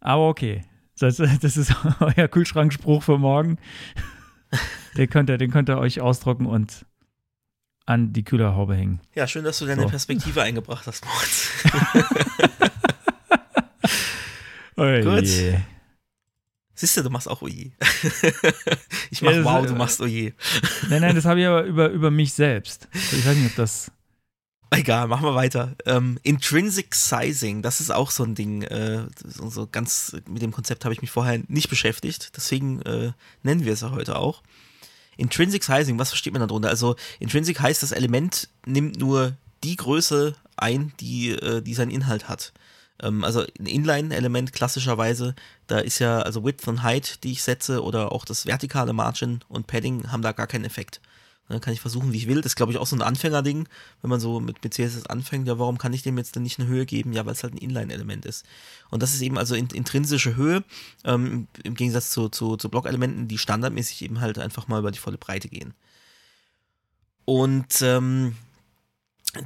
Aber 0.00 0.28
okay, 0.28 0.64
das, 1.04 1.16
das 1.40 1.56
ist 1.56 1.74
euer 2.00 2.28
Kühlschrankspruch 2.28 3.02
für 3.02 3.18
morgen. 3.18 3.58
Den 4.96 5.10
könnt 5.10 5.28
ihr, 5.28 5.38
den 5.38 5.50
könnt 5.50 5.68
ihr 5.68 5.78
euch 5.78 6.00
ausdrucken 6.00 6.46
und 6.46 6.86
an 7.86 8.12
die 8.12 8.22
Kühlerhaube 8.22 8.76
hängen. 8.76 9.00
Ja, 9.16 9.26
schön, 9.26 9.42
dass 9.44 9.58
du 9.58 9.66
deine 9.66 9.82
So. 9.82 9.88
Perspektive 9.88 10.40
eingebracht 10.42 10.86
hast, 10.86 11.04
Moritz. 11.04 11.50
Oh 14.76 15.00
Gut. 15.02 15.24
je. 15.26 15.58
Siehst 16.76 16.96
du, 16.96 17.02
du 17.02 17.10
machst 17.10 17.28
auch 17.28 17.42
Oje. 17.42 17.70
ich 19.10 19.20
Ja, 19.20 19.30
mach 19.30 19.32
das- 19.32 19.44
wow, 19.44 19.66
du 19.66 19.74
machst 19.74 20.00
Oje. 20.00 20.34
Nein, 20.88 21.02
nein, 21.02 21.14
das 21.14 21.24
habe 21.24 21.40
ich 21.40 21.46
aber 21.46 21.62
über, 21.64 21.88
über 21.90 22.10
mich 22.10 22.32
selbst. 22.32 22.88
Ich 22.92 23.24
weiß 23.26 23.36
nicht, 23.36 23.50
ob 23.50 23.56
das. 23.56 23.90
Egal, 24.78 25.08
machen 25.08 25.24
wir 25.24 25.34
weiter. 25.34 25.76
Ähm, 25.86 26.18
Intrinsic 26.22 26.94
Sizing, 26.94 27.62
das 27.62 27.80
ist 27.80 27.90
auch 27.90 28.10
so 28.10 28.24
ein 28.24 28.34
Ding. 28.34 28.62
Äh, 28.62 29.06
so, 29.24 29.68
ganz 29.70 30.16
mit 30.28 30.42
dem 30.42 30.52
Konzept 30.52 30.84
habe 30.84 30.92
ich 30.92 31.00
mich 31.00 31.10
vorher 31.10 31.40
nicht 31.48 31.68
beschäftigt. 31.68 32.32
Deswegen 32.36 32.82
äh, 32.82 33.12
nennen 33.42 33.64
wir 33.64 33.72
es 33.72 33.82
ja 33.82 33.90
heute 33.90 34.16
auch. 34.16 34.42
Intrinsic 35.16 35.62
Sizing, 35.62 35.98
was 35.98 36.08
versteht 36.08 36.32
man 36.32 36.46
darunter? 36.46 36.68
Also 36.68 36.96
Intrinsic 37.20 37.60
heißt, 37.60 37.82
das 37.82 37.92
Element 37.92 38.48
nimmt 38.66 38.98
nur 38.98 39.36
die 39.62 39.76
Größe 39.76 40.34
ein, 40.56 40.92
die, 41.00 41.30
äh, 41.30 41.62
die 41.62 41.74
sein 41.74 41.90
Inhalt 41.90 42.28
hat. 42.28 42.52
Ähm, 43.00 43.22
also 43.24 43.44
ein 43.58 43.66
Inline-Element 43.66 44.52
klassischerweise, 44.52 45.34
da 45.66 45.78
ist 45.78 46.00
ja 46.00 46.20
also 46.20 46.44
Width 46.44 46.66
und 46.68 46.82
Height, 46.82 47.22
die 47.22 47.32
ich 47.32 47.42
setze, 47.42 47.82
oder 47.82 48.12
auch 48.12 48.24
das 48.24 48.46
vertikale 48.46 48.92
Margin 48.92 49.40
und 49.48 49.66
Padding 49.66 50.10
haben 50.10 50.22
da 50.22 50.32
gar 50.32 50.46
keinen 50.46 50.64
Effekt. 50.64 51.00
Dann 51.48 51.60
kann 51.60 51.74
ich 51.74 51.80
versuchen, 51.80 52.12
wie 52.12 52.16
ich 52.16 52.26
will. 52.26 52.36
Das 52.36 52.52
ist, 52.52 52.56
glaube 52.56 52.72
ich, 52.72 52.78
auch 52.78 52.86
so 52.86 52.96
ein 52.96 53.02
Anfängerding, 53.02 53.68
wenn 54.00 54.10
man 54.10 54.18
so 54.18 54.40
mit, 54.40 54.64
mit 54.64 54.72
CSS 54.72 55.06
anfängt. 55.06 55.46
Ja, 55.46 55.58
warum 55.58 55.76
kann 55.76 55.92
ich 55.92 56.02
dem 56.02 56.16
jetzt 56.16 56.34
denn 56.36 56.42
nicht 56.42 56.58
eine 56.58 56.68
Höhe 56.68 56.86
geben? 56.86 57.12
Ja, 57.12 57.26
weil 57.26 57.34
es 57.34 57.42
halt 57.42 57.54
ein 57.54 57.58
Inline-Element 57.58 58.24
ist. 58.24 58.46
Und 58.90 59.02
das 59.02 59.12
ist 59.12 59.20
eben 59.20 59.36
also 59.36 59.54
in, 59.54 59.66
intrinsische 59.68 60.36
Höhe, 60.36 60.64
ähm, 61.04 61.46
im 61.62 61.74
Gegensatz 61.74 62.10
zu, 62.10 62.30
zu, 62.30 62.56
zu 62.56 62.70
Block-Elementen, 62.70 63.28
die 63.28 63.38
standardmäßig 63.38 64.02
eben 64.02 64.20
halt 64.20 64.38
einfach 64.38 64.68
mal 64.68 64.78
über 64.78 64.90
die 64.90 64.98
volle 64.98 65.18
Breite 65.18 65.48
gehen. 65.48 65.74
Und 67.26 67.80
ähm, 67.82 68.36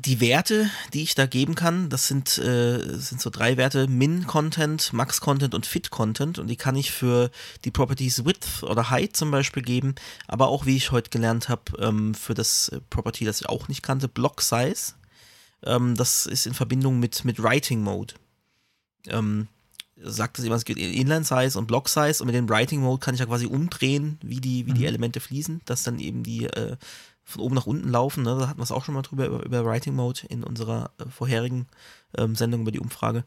die 0.04 0.20
Werte, 0.20 0.70
die 0.92 1.02
ich 1.02 1.14
da 1.14 1.26
geben 1.26 1.54
kann, 1.54 1.88
das 1.88 2.08
sind, 2.08 2.38
äh, 2.38 2.98
sind 2.98 3.20
so 3.20 3.30
drei 3.30 3.56
Werte, 3.56 3.88
Min-Content, 3.88 4.92
Max-Content 4.92 5.54
und 5.54 5.66
Fit-Content. 5.66 6.38
Und 6.38 6.48
die 6.48 6.56
kann 6.56 6.76
ich 6.76 6.90
für 6.90 7.30
die 7.64 7.70
Properties 7.70 8.24
Width 8.24 8.62
oder 8.62 8.90
Height 8.90 9.16
zum 9.16 9.30
Beispiel 9.30 9.62
geben, 9.62 9.94
aber 10.26 10.48
auch, 10.48 10.66
wie 10.66 10.76
ich 10.76 10.90
heute 10.90 11.10
gelernt 11.10 11.48
habe, 11.48 11.62
ähm, 11.78 12.14
für 12.14 12.34
das 12.34 12.68
äh, 12.68 12.80
Property, 12.90 13.24
das 13.24 13.40
ich 13.40 13.48
auch 13.48 13.68
nicht 13.68 13.82
kannte, 13.82 14.08
Block-Size. 14.08 14.94
Ähm, 15.64 15.94
das 15.94 16.26
ist 16.26 16.46
in 16.46 16.54
Verbindung 16.54 17.00
mit, 17.00 17.24
mit 17.24 17.42
Writing-Mode. 17.42 18.14
Ähm, 19.06 19.48
sagt 20.00 20.38
es 20.38 20.44
immer, 20.44 20.54
es 20.54 20.64
gibt 20.64 20.78
Inline-Size 20.78 21.58
und 21.58 21.66
Block-Size 21.66 22.22
und 22.22 22.26
mit 22.26 22.34
dem 22.34 22.48
Writing-Mode 22.48 23.00
kann 23.00 23.14
ich 23.14 23.20
ja 23.20 23.26
quasi 23.26 23.46
umdrehen, 23.46 24.18
wie 24.22 24.40
die, 24.40 24.66
wie 24.66 24.72
die 24.72 24.86
Elemente 24.86 25.20
fließen, 25.20 25.62
dass 25.64 25.82
dann 25.82 25.98
eben 25.98 26.22
die 26.22 26.44
äh, 26.44 26.76
von 27.28 27.42
oben 27.42 27.54
nach 27.54 27.66
unten 27.66 27.88
laufen. 27.90 28.22
Ne? 28.22 28.36
Da 28.40 28.48
hatten 28.48 28.58
wir 28.58 28.64
es 28.64 28.72
auch 28.72 28.84
schon 28.84 28.94
mal 28.94 29.02
drüber, 29.02 29.26
über, 29.26 29.44
über 29.44 29.64
Writing 29.64 29.94
Mode 29.94 30.22
in 30.28 30.42
unserer 30.42 30.90
äh, 30.98 31.04
vorherigen 31.10 31.66
ähm, 32.16 32.34
Sendung 32.34 32.62
über 32.62 32.72
die 32.72 32.80
Umfrage. 32.80 33.24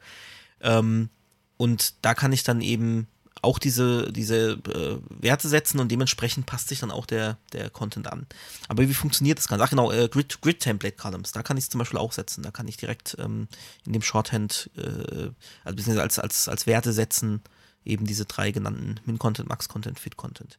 Ähm, 0.59 1.09
und 1.57 1.93
da 2.01 2.15
kann 2.15 2.33
ich 2.33 2.43
dann 2.43 2.61
eben 2.61 3.07
auch 3.43 3.59
diese, 3.59 4.11
diese 4.11 4.53
äh, 4.53 4.97
Werte 5.09 5.47
setzen 5.47 5.79
und 5.79 5.91
dementsprechend 5.91 6.45
passt 6.45 6.67
sich 6.67 6.79
dann 6.79 6.91
auch 6.91 7.05
der, 7.05 7.37
der 7.53 7.69
Content 7.69 8.11
an. 8.11 8.25
Aber 8.67 8.87
wie 8.87 8.93
funktioniert 8.93 9.37
das 9.37 9.47
Ganze? 9.47 9.63
Ach 9.63 9.69
genau, 9.69 9.91
äh, 9.91 10.07
Grid, 10.09 10.41
Grid 10.41 10.59
Template 10.59 10.95
Columns, 10.95 11.31
da 11.31 11.43
kann 11.43 11.57
ich 11.57 11.65
es 11.65 11.69
zum 11.69 11.79
Beispiel 11.79 11.99
auch 11.99 12.11
setzen. 12.11 12.43
Da 12.43 12.51
kann 12.51 12.67
ich 12.67 12.77
direkt 12.77 13.15
ähm, 13.19 13.47
in 13.85 13.93
dem 13.93 14.01
Shorthand, 14.01 14.69
äh, 14.77 15.29
also 15.63 15.75
beziehungsweise 15.75 16.01
als, 16.01 16.19
als, 16.19 16.49
als 16.49 16.67
Werte 16.67 16.93
setzen, 16.93 17.41
eben 17.85 18.05
diese 18.05 18.25
drei 18.25 18.51
genannten 18.51 18.99
Min-Content, 19.05 19.49
Max-Content, 19.49 19.99
Fit-Content. 19.99 20.57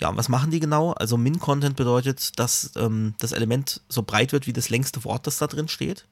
Ja, 0.00 0.08
und 0.08 0.16
was 0.16 0.28
machen 0.28 0.50
die 0.50 0.60
genau? 0.60 0.92
Also 0.92 1.16
Min-Content 1.16 1.76
bedeutet, 1.76 2.38
dass 2.38 2.72
ähm, 2.76 3.14
das 3.18 3.32
Element 3.32 3.80
so 3.88 4.02
breit 4.02 4.32
wird 4.32 4.46
wie 4.46 4.52
das 4.52 4.70
längste 4.70 5.04
Wort, 5.04 5.26
das 5.26 5.38
da 5.38 5.46
drin 5.46 5.68
steht. 5.68 6.06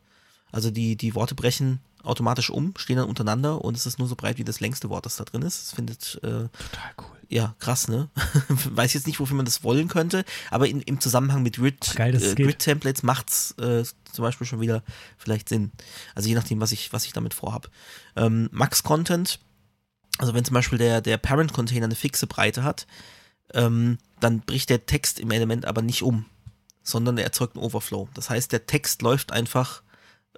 Also 0.50 0.70
die, 0.70 0.96
die 0.96 1.14
Worte 1.14 1.34
brechen 1.34 1.80
automatisch 2.02 2.50
um, 2.50 2.74
stehen 2.76 2.96
dann 2.96 3.08
untereinander 3.08 3.62
und 3.64 3.76
es 3.76 3.86
ist 3.86 3.98
nur 3.98 4.08
so 4.08 4.16
breit 4.16 4.38
wie 4.38 4.44
das 4.44 4.60
längste 4.60 4.88
Wort, 4.88 5.04
das 5.04 5.16
da 5.16 5.24
drin 5.24 5.42
ist. 5.42 5.62
Das 5.62 5.72
findet 5.72 6.14
äh, 6.22 6.48
Total 6.48 6.92
cool. 6.98 7.16
ja, 7.28 7.54
krass, 7.58 7.88
ne? 7.88 8.08
Weiß 8.48 8.94
jetzt 8.94 9.06
nicht, 9.06 9.20
wofür 9.20 9.36
man 9.36 9.44
das 9.44 9.62
wollen 9.62 9.88
könnte, 9.88 10.24
aber 10.50 10.68
in, 10.68 10.80
im 10.82 11.00
Zusammenhang 11.00 11.42
mit 11.42 11.56
Grid, 11.56 11.94
Geil, 11.96 12.14
äh, 12.14 12.18
geht. 12.34 12.36
Grid-Templates 12.36 13.02
macht's 13.02 13.52
äh, 13.58 13.84
zum 14.12 14.22
Beispiel 14.22 14.46
schon 14.46 14.60
wieder 14.60 14.82
vielleicht 15.18 15.48
Sinn. 15.48 15.72
Also 16.14 16.28
je 16.28 16.34
nachdem, 16.34 16.60
was 16.60 16.72
ich, 16.72 16.92
was 16.92 17.04
ich 17.04 17.12
damit 17.12 17.34
vorhab. 17.34 17.68
Ähm, 18.16 18.48
Max-Content, 18.52 19.40
also 20.18 20.34
wenn 20.34 20.44
zum 20.44 20.54
Beispiel 20.54 20.78
der, 20.78 21.00
der 21.00 21.16
Parent-Container 21.16 21.86
eine 21.86 21.94
fixe 21.94 22.26
Breite 22.26 22.64
hat, 22.64 22.86
ähm, 23.54 23.98
dann 24.20 24.40
bricht 24.40 24.70
der 24.70 24.86
Text 24.86 25.20
im 25.20 25.30
Element 25.30 25.64
aber 25.64 25.82
nicht 25.82 26.02
um, 26.02 26.26
sondern 26.82 27.18
er 27.18 27.24
erzeugt 27.24 27.56
einen 27.56 27.64
Overflow. 27.64 28.08
Das 28.14 28.30
heißt, 28.30 28.52
der 28.52 28.66
Text 28.66 29.02
läuft 29.02 29.32
einfach 29.32 29.82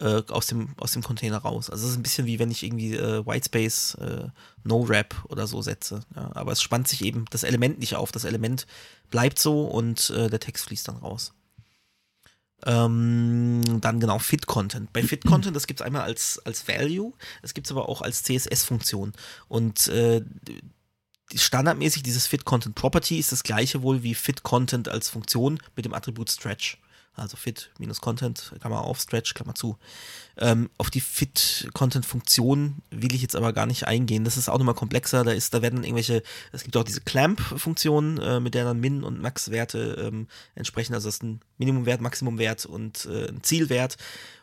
äh, 0.00 0.22
aus, 0.28 0.46
dem, 0.46 0.74
aus 0.78 0.92
dem 0.92 1.02
Container 1.02 1.38
raus. 1.38 1.70
Also 1.70 1.84
es 1.84 1.92
ist 1.92 1.98
ein 1.98 2.02
bisschen 2.02 2.26
wie 2.26 2.38
wenn 2.38 2.50
ich 2.50 2.62
irgendwie 2.62 2.94
äh, 2.94 3.26
Whitespace 3.26 3.94
äh, 3.94 4.28
No-Wrap 4.64 5.24
oder 5.28 5.46
so 5.46 5.62
setze. 5.62 6.00
Ja, 6.14 6.30
aber 6.34 6.52
es 6.52 6.62
spannt 6.62 6.88
sich 6.88 7.04
eben 7.04 7.24
das 7.30 7.42
Element 7.42 7.78
nicht 7.78 7.96
auf. 7.96 8.12
Das 8.12 8.24
Element 8.24 8.66
bleibt 9.10 9.38
so 9.38 9.66
und 9.66 10.10
äh, 10.10 10.28
der 10.28 10.40
Text 10.40 10.66
fließt 10.66 10.88
dann 10.88 10.96
raus. 10.96 11.32
Ähm, 12.66 13.80
dann 13.80 14.00
genau 14.00 14.18
Fit-Content. 14.18 14.92
Bei 14.92 15.02
Fit-Content, 15.02 15.56
das 15.56 15.66
gibt 15.66 15.80
es 15.80 15.86
einmal 15.86 16.02
als, 16.02 16.40
als 16.44 16.68
Value, 16.68 17.12
es 17.42 17.54
gibt 17.54 17.66
es 17.66 17.70
aber 17.70 17.88
auch 17.88 18.02
als 18.02 18.22
CSS-Funktion. 18.22 19.12
Und 19.48 19.88
äh, 19.88 20.22
standardmäßig 21.34 22.02
dieses 22.02 22.26
Fit-Content-Property 22.26 23.18
ist 23.18 23.32
das 23.32 23.42
gleiche 23.42 23.82
wohl 23.82 24.02
wie 24.02 24.14
Fit-Content 24.14 24.88
als 24.88 25.08
Funktion 25.08 25.58
mit 25.76 25.84
dem 25.84 25.94
Attribut 25.94 26.30
Stretch. 26.30 26.78
Also 27.14 27.36
Fit 27.36 27.70
minus 27.78 28.00
Content, 28.00 28.52
Klammer 28.60 28.82
auf, 28.82 29.00
Stretch, 29.00 29.34
Klammer 29.34 29.54
zu. 29.54 29.76
Ähm, 30.38 30.70
auf 30.78 30.90
die 30.90 31.00
Fit-Content-Funktion 31.00 32.82
will 32.90 33.14
ich 33.14 33.22
jetzt 33.22 33.36
aber 33.36 33.52
gar 33.52 33.66
nicht 33.66 33.86
eingehen. 33.86 34.24
Das 34.24 34.36
ist 34.36 34.48
auch 34.48 34.58
nochmal 34.58 34.74
komplexer. 34.74 35.24
Da 35.24 35.32
ist, 35.32 35.52
da 35.52 35.62
werden 35.62 35.84
irgendwelche, 35.84 36.22
es 36.52 36.62
gibt 36.62 36.76
auch 36.76 36.84
diese 36.84 37.02
Clamp-Funktion, 37.02 38.18
äh, 38.18 38.40
mit 38.40 38.54
der 38.54 38.64
dann 38.64 38.80
Min- 38.80 39.04
und 39.04 39.20
Max-Werte 39.20 40.06
ähm, 40.06 40.28
entsprechen. 40.54 40.94
Also 40.94 41.08
das 41.08 41.16
ist 41.16 41.22
ein 41.22 41.40
Minimumwert, 41.58 42.00
Maximumwert 42.00 42.64
und 42.64 43.06
äh, 43.06 43.28
ein 43.28 43.42
Zielwert. 43.42 43.96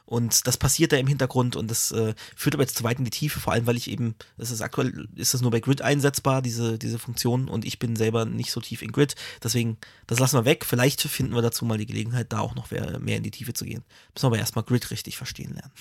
Und 0.07 0.47
das 0.47 0.55
passiert 0.55 0.93
da 0.93 0.97
im 0.97 1.05
Hintergrund 1.05 1.57
und 1.57 1.69
das 1.69 1.91
äh, 1.91 2.15
führt 2.33 2.55
aber 2.55 2.63
jetzt 2.63 2.77
zu 2.77 2.85
weit 2.85 2.97
in 2.97 3.03
die 3.03 3.11
Tiefe, 3.11 3.41
vor 3.41 3.51
allem 3.51 3.67
weil 3.67 3.75
ich 3.75 3.91
eben, 3.91 4.15
das 4.37 4.51
ist 4.51 4.61
aktuell, 4.61 5.09
ist 5.15 5.33
das 5.33 5.41
nur 5.41 5.51
bei 5.51 5.59
Grid 5.59 5.81
einsetzbar, 5.81 6.41
diese, 6.41 6.79
diese 6.79 6.97
Funktion, 6.97 7.49
und 7.49 7.65
ich 7.65 7.77
bin 7.77 7.97
selber 7.97 8.23
nicht 8.23 8.53
so 8.53 8.61
tief 8.61 8.81
in 8.81 8.93
Grid. 8.93 9.15
Deswegen, 9.43 9.77
das 10.07 10.19
lassen 10.19 10.37
wir 10.37 10.45
weg. 10.45 10.63
Vielleicht 10.63 11.01
finden 11.01 11.35
wir 11.35 11.41
dazu 11.41 11.65
mal 11.65 11.77
die 11.77 11.85
Gelegenheit, 11.85 12.31
da 12.31 12.39
auch 12.39 12.55
noch 12.55 12.71
mehr 12.71 13.17
in 13.17 13.23
die 13.23 13.31
Tiefe 13.31 13.51
zu 13.51 13.65
gehen. 13.65 13.83
Müssen 14.13 14.23
wir 14.23 14.27
aber 14.27 14.37
erstmal 14.37 14.63
Grid 14.63 14.89
richtig 14.91 15.17
verstehen 15.17 15.53
lernen. 15.53 15.73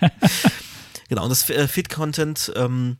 genau, 1.10 1.24
und 1.24 1.28
das 1.28 1.50
äh, 1.50 1.68
Fit-Content 1.68 2.50
ähm, 2.56 2.96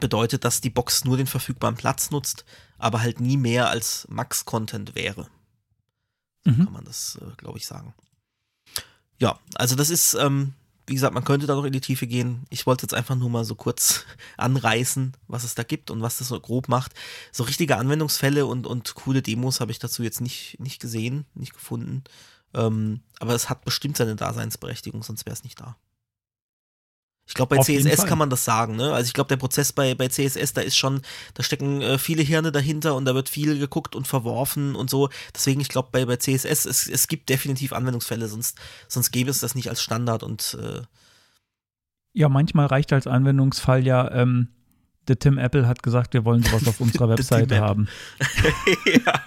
bedeutet, 0.00 0.44
dass 0.44 0.60
die 0.60 0.70
Box 0.70 1.04
nur 1.04 1.16
den 1.16 1.28
verfügbaren 1.28 1.76
Platz 1.76 2.10
nutzt, 2.10 2.44
aber 2.78 3.00
halt 3.00 3.20
nie 3.20 3.36
mehr 3.36 3.68
als 3.68 4.08
Max-Content 4.10 4.96
wäre. 4.96 5.28
So 6.44 6.50
mhm. 6.50 6.64
kann 6.64 6.72
man 6.72 6.84
das, 6.84 7.16
äh, 7.22 7.36
glaube 7.36 7.58
ich, 7.58 7.66
sagen. 7.68 7.94
Ja, 9.22 9.38
also 9.54 9.76
das 9.76 9.88
ist, 9.88 10.14
ähm, 10.14 10.52
wie 10.88 10.94
gesagt, 10.94 11.14
man 11.14 11.22
könnte 11.22 11.46
da 11.46 11.54
noch 11.54 11.62
in 11.62 11.72
die 11.72 11.80
Tiefe 11.80 12.08
gehen. 12.08 12.44
Ich 12.50 12.66
wollte 12.66 12.82
jetzt 12.82 12.92
einfach 12.92 13.14
nur 13.14 13.30
mal 13.30 13.44
so 13.44 13.54
kurz 13.54 14.04
anreißen, 14.36 15.12
was 15.28 15.44
es 15.44 15.54
da 15.54 15.62
gibt 15.62 15.92
und 15.92 16.02
was 16.02 16.18
das 16.18 16.26
so 16.26 16.40
grob 16.40 16.66
macht. 16.66 16.92
So 17.30 17.44
richtige 17.44 17.76
Anwendungsfälle 17.76 18.46
und, 18.46 18.66
und 18.66 18.96
coole 18.96 19.22
Demos 19.22 19.60
habe 19.60 19.70
ich 19.70 19.78
dazu 19.78 20.02
jetzt 20.02 20.20
nicht, 20.20 20.58
nicht 20.58 20.80
gesehen, 20.80 21.24
nicht 21.34 21.52
gefunden. 21.54 22.02
Ähm, 22.52 22.98
aber 23.20 23.36
es 23.36 23.48
hat 23.48 23.64
bestimmt 23.64 23.96
seine 23.96 24.16
Daseinsberechtigung, 24.16 25.04
sonst 25.04 25.24
wäre 25.24 25.34
es 25.34 25.44
nicht 25.44 25.60
da. 25.60 25.76
Ich 27.26 27.34
glaube, 27.34 27.54
bei 27.54 27.60
Auf 27.60 27.66
CSS 27.66 28.04
kann 28.04 28.18
man 28.18 28.30
das 28.30 28.44
sagen. 28.44 28.76
Ne? 28.76 28.92
Also 28.92 29.06
ich 29.06 29.14
glaube, 29.14 29.28
der 29.28 29.36
Prozess 29.36 29.72
bei, 29.72 29.94
bei 29.94 30.08
CSS, 30.08 30.52
da 30.54 30.60
ist 30.60 30.76
schon, 30.76 31.02
da 31.34 31.42
stecken 31.42 31.80
äh, 31.80 31.96
viele 31.98 32.22
Hirne 32.22 32.52
dahinter 32.52 32.94
und 32.96 33.04
da 33.04 33.14
wird 33.14 33.28
viel 33.28 33.58
geguckt 33.58 33.94
und 33.94 34.06
verworfen 34.06 34.74
und 34.74 34.90
so. 34.90 35.08
Deswegen, 35.34 35.60
ich 35.60 35.68
glaube, 35.68 35.88
bei, 35.92 36.04
bei 36.04 36.16
CSS, 36.16 36.66
es, 36.66 36.88
es 36.88 37.08
gibt 37.08 37.28
definitiv 37.28 37.72
Anwendungsfälle, 37.72 38.26
sonst, 38.28 38.58
sonst 38.88 39.12
gäbe 39.12 39.30
es 39.30 39.40
das 39.40 39.54
nicht 39.54 39.68
als 39.68 39.82
Standard 39.82 40.22
und 40.22 40.58
äh 40.60 40.82
ja, 42.14 42.28
manchmal 42.28 42.66
reicht 42.66 42.92
als 42.92 43.06
Anwendungsfall 43.06 43.86
ja, 43.86 44.10
ähm, 44.12 44.48
der 45.08 45.18
Tim 45.18 45.38
Apple 45.38 45.66
hat 45.66 45.82
gesagt, 45.82 46.14
wir 46.14 46.24
wollen 46.24 46.42
sowas 46.42 46.66
auf 46.68 46.80
unserer 46.80 47.08
Webseite 47.10 47.60
haben. 47.60 47.88
ja, 48.86 49.20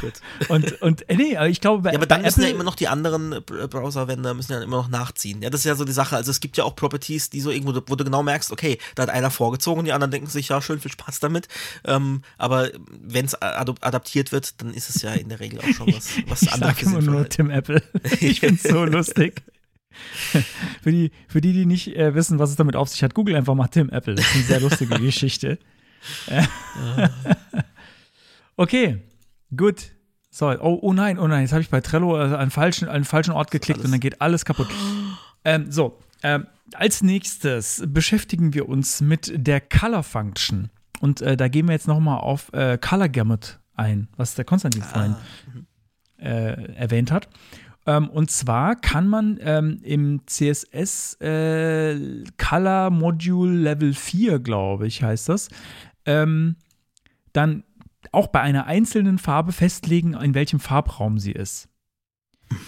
gut. 0.00 0.14
Und, 0.48 0.82
und 0.82 1.08
äh, 1.08 1.16
nee, 1.16 1.38
ich 1.48 1.60
glaube, 1.60 1.82
bei, 1.82 1.92
ja, 1.92 1.96
aber 1.96 2.06
dann 2.06 2.22
müssen 2.22 2.40
Apple, 2.40 2.50
ja 2.50 2.54
immer 2.54 2.64
noch 2.64 2.74
die 2.74 2.88
anderen 2.88 3.32
äh, 3.32 3.40
Browser-Vendor 3.40 4.34
müssen 4.34 4.52
ja 4.52 4.62
immer 4.62 4.78
noch 4.78 4.88
nachziehen. 4.88 5.42
Ja, 5.42 5.50
das 5.50 5.60
ist 5.60 5.66
ja 5.66 5.74
so 5.74 5.84
die 5.84 5.92
Sache. 5.92 6.16
Also 6.16 6.30
es 6.30 6.40
gibt 6.40 6.56
ja 6.56 6.64
auch 6.64 6.76
Properties, 6.76 7.30
die 7.30 7.40
so 7.40 7.50
irgendwo, 7.50 7.80
wo 7.86 7.94
du 7.94 8.04
genau 8.04 8.22
merkst, 8.22 8.52
okay, 8.52 8.78
da 8.94 9.04
hat 9.04 9.10
einer 9.10 9.30
vorgezogen 9.30 9.86
die 9.86 9.92
anderen 9.92 10.10
denken 10.10 10.28
sich, 10.28 10.48
ja, 10.48 10.60
schön, 10.60 10.80
viel 10.80 10.90
Spaß 10.90 11.20
damit. 11.20 11.48
Ähm, 11.84 12.22
aber 12.36 12.70
wenn 13.00 13.24
es 13.24 13.40
adaptiert 13.40 14.32
wird, 14.32 14.60
dann 14.60 14.74
ist 14.74 14.94
es 14.94 15.02
ja 15.02 15.12
in 15.12 15.28
der 15.28 15.40
Regel 15.40 15.60
auch 15.60 15.74
schon 15.74 15.88
was, 15.88 16.10
was 16.26 16.48
anderes. 16.48 16.76
Ich 16.78 16.84
sage 16.84 16.98
immer 16.98 17.10
nur 17.10 17.28
Tim 17.28 17.50
Apple. 17.50 17.82
Ich 18.20 18.40
finde 18.40 18.56
es 18.56 18.62
so 18.62 18.84
lustig. 18.84 19.42
für, 20.82 20.90
die, 20.90 21.10
für 21.28 21.40
die, 21.40 21.52
die 21.52 21.66
nicht 21.66 21.96
äh, 21.96 22.14
wissen, 22.14 22.38
was 22.38 22.50
es 22.50 22.56
damit 22.56 22.76
auf 22.76 22.88
sich 22.88 23.02
hat, 23.02 23.14
google 23.14 23.36
einfach 23.36 23.54
mal 23.54 23.68
Tim 23.68 23.90
Apple. 23.90 24.14
Das 24.14 24.26
ist 24.26 24.34
eine 24.34 24.44
sehr 24.44 24.60
lustige 24.60 24.94
Geschichte. 25.00 25.58
okay, 28.56 29.02
gut. 29.56 29.92
So, 30.30 30.48
oh, 30.48 30.78
oh 30.82 30.92
nein, 30.92 31.18
oh 31.18 31.26
nein, 31.26 31.42
jetzt 31.42 31.52
habe 31.52 31.62
ich 31.62 31.70
bei 31.70 31.80
Trello 31.80 32.18
äh, 32.18 32.36
einen, 32.36 32.50
falschen, 32.50 32.88
einen 32.88 33.04
falschen 33.04 33.32
Ort 33.32 33.50
geklickt 33.50 33.82
und 33.82 33.90
dann 33.90 34.00
geht 34.00 34.20
alles 34.20 34.44
kaputt. 34.44 34.68
Ähm, 35.48 35.70
so, 35.70 35.96
ähm, 36.24 36.48
als 36.74 37.04
nächstes 37.04 37.84
beschäftigen 37.86 38.52
wir 38.52 38.68
uns 38.68 39.00
mit 39.00 39.32
der 39.32 39.60
Color 39.60 40.02
Function. 40.02 40.70
Und 41.00 41.20
äh, 41.20 41.36
da 41.36 41.46
gehen 41.46 41.68
wir 41.68 41.72
jetzt 41.72 41.86
nochmal 41.86 42.18
auf 42.18 42.52
äh, 42.52 42.78
Color 42.78 43.08
Gamut 43.08 43.60
ein, 43.76 44.08
was 44.16 44.34
der 44.34 44.44
Konstantin 44.44 44.82
ah. 44.82 44.86
vorhin 44.86 45.16
mhm. 45.54 45.66
äh, 46.18 46.74
erwähnt 46.74 47.12
hat. 47.12 47.28
Ähm, 47.86 48.08
und 48.08 48.30
zwar 48.30 48.76
kann 48.76 49.08
man 49.08 49.38
ähm, 49.40 49.80
im 49.82 50.26
CSS 50.26 51.20
äh, 51.20 52.24
Color 52.36 52.90
Module 52.90 53.56
Level 53.56 53.94
4, 53.94 54.40
glaube 54.40 54.86
ich, 54.86 55.02
heißt 55.02 55.28
das, 55.28 55.48
ähm, 56.04 56.56
dann 57.32 57.64
auch 58.12 58.28
bei 58.28 58.40
einer 58.40 58.66
einzelnen 58.66 59.18
Farbe 59.18 59.52
festlegen, 59.52 60.14
in 60.14 60.34
welchem 60.34 60.60
Farbraum 60.60 61.18
sie 61.18 61.32
ist. 61.32 61.68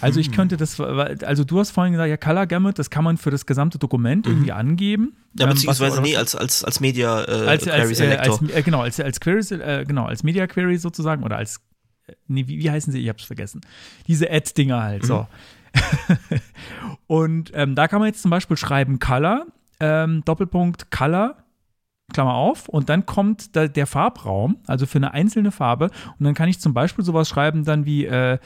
Also 0.01 0.19
ich 0.19 0.33
könnte 0.33 0.57
das, 0.57 0.81
also 0.81 1.45
du 1.45 1.61
hast 1.61 1.71
vorhin 1.71 1.93
gesagt, 1.93 2.11
ja, 2.11 2.17
Color 2.17 2.47
Gamut, 2.47 2.79
das 2.79 2.91
kann 2.91 3.05
man 3.05 3.17
für 3.17 3.31
das 3.31 3.47
gesamte 3.47 3.79
Dokument 3.79 4.27
mhm. 4.27 4.33
irgendwie 4.33 4.53
angeben. 4.53 5.17
Ja, 5.39 5.47
ähm, 5.47 5.55
beziehungsweise 5.55 5.99
was, 5.99 6.03
nee, 6.03 6.17
als, 6.17 6.35
als, 6.35 6.65
als 6.65 6.81
Media 6.81 7.25
äh, 7.25 7.47
als, 7.47 7.63
Query 7.63 7.81
als, 7.81 7.99
Selector. 7.99 8.27
Äh, 8.27 8.45
als, 8.45 8.55
äh, 8.55 8.63
genau, 8.63 8.81
als, 8.81 9.01
als 9.01 9.21
Query, 9.21 9.55
äh, 9.55 9.85
genau, 9.85 10.07
als 10.07 10.25
Media 10.25 10.47
Query 10.47 10.79
sozusagen 10.79 11.23
oder 11.23 11.37
als 11.37 11.61
nee, 12.27 12.47
wie, 12.47 12.59
wie 12.59 12.71
heißen 12.71 12.93
sie? 12.93 13.01
Ich 13.01 13.09
hab's 13.09 13.25
vergessen. 13.25 13.61
Diese 14.07 14.31
Ad-Dinger 14.31 14.83
halt, 14.83 15.05
so. 15.05 15.21
Mhm. 15.21 15.29
und 17.07 17.51
ähm, 17.55 17.75
da 17.75 17.89
kann 17.89 18.01
man 18.01 18.09
jetzt 18.09 18.23
zum 18.23 18.31
Beispiel 18.31 18.57
schreiben 18.57 18.99
Color, 18.99 19.47
ähm, 19.81 20.23
Doppelpunkt 20.25 20.91
Color, 20.91 21.37
Klammer 22.13 22.35
auf, 22.35 22.69
und 22.69 22.89
dann 22.89 23.07
kommt 23.07 23.55
da 23.55 23.69
der 23.69 23.87
Farbraum, 23.87 24.57
also 24.67 24.87
für 24.87 24.99
eine 24.99 25.13
einzelne 25.13 25.51
Farbe. 25.51 25.91
Und 26.19 26.25
dann 26.25 26.35
kann 26.35 26.49
ich 26.49 26.59
zum 26.59 26.73
Beispiel 26.75 27.05
sowas 27.05 27.29
schreiben, 27.29 27.65
dann 27.65 27.85
wie, 27.85 28.07
äh, 28.07 28.39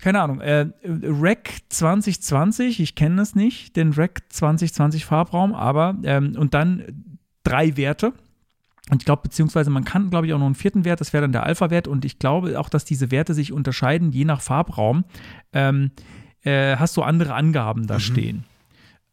keine 0.00 0.20
Ahnung, 0.20 0.40
äh, 0.40 0.66
Rec 0.84 1.58
2020, 1.68 2.80
ich 2.80 2.94
kenne 2.94 3.16
das 3.16 3.34
nicht, 3.34 3.76
den 3.76 3.92
Rec 3.92 4.22
2020 4.28 5.04
Farbraum, 5.04 5.54
aber, 5.54 5.96
ähm, 6.04 6.34
und 6.36 6.54
dann 6.54 7.18
drei 7.44 7.76
Werte. 7.76 8.12
Und 8.90 9.00
ich 9.00 9.06
glaube, 9.06 9.22
beziehungsweise 9.22 9.70
man 9.70 9.84
kann, 9.84 10.10
glaube 10.10 10.26
ich, 10.26 10.34
auch 10.34 10.38
noch 10.38 10.46
einen 10.46 10.54
vierten 10.54 10.84
Wert, 10.84 11.00
das 11.00 11.12
wäre 11.12 11.22
dann 11.22 11.32
der 11.32 11.44
Alpha-Wert. 11.44 11.86
Und 11.86 12.04
ich 12.04 12.18
glaube 12.18 12.58
auch, 12.58 12.68
dass 12.68 12.84
diese 12.84 13.10
Werte 13.10 13.32
sich 13.32 13.52
unterscheiden, 13.52 14.10
je 14.12 14.24
nach 14.24 14.40
Farbraum. 14.40 15.04
Ähm, 15.52 15.92
äh, 16.42 16.76
hast 16.76 16.96
du 16.96 17.02
andere 17.02 17.34
Angaben 17.34 17.86
da 17.86 17.94
mhm. 17.94 18.00
stehen. 18.00 18.44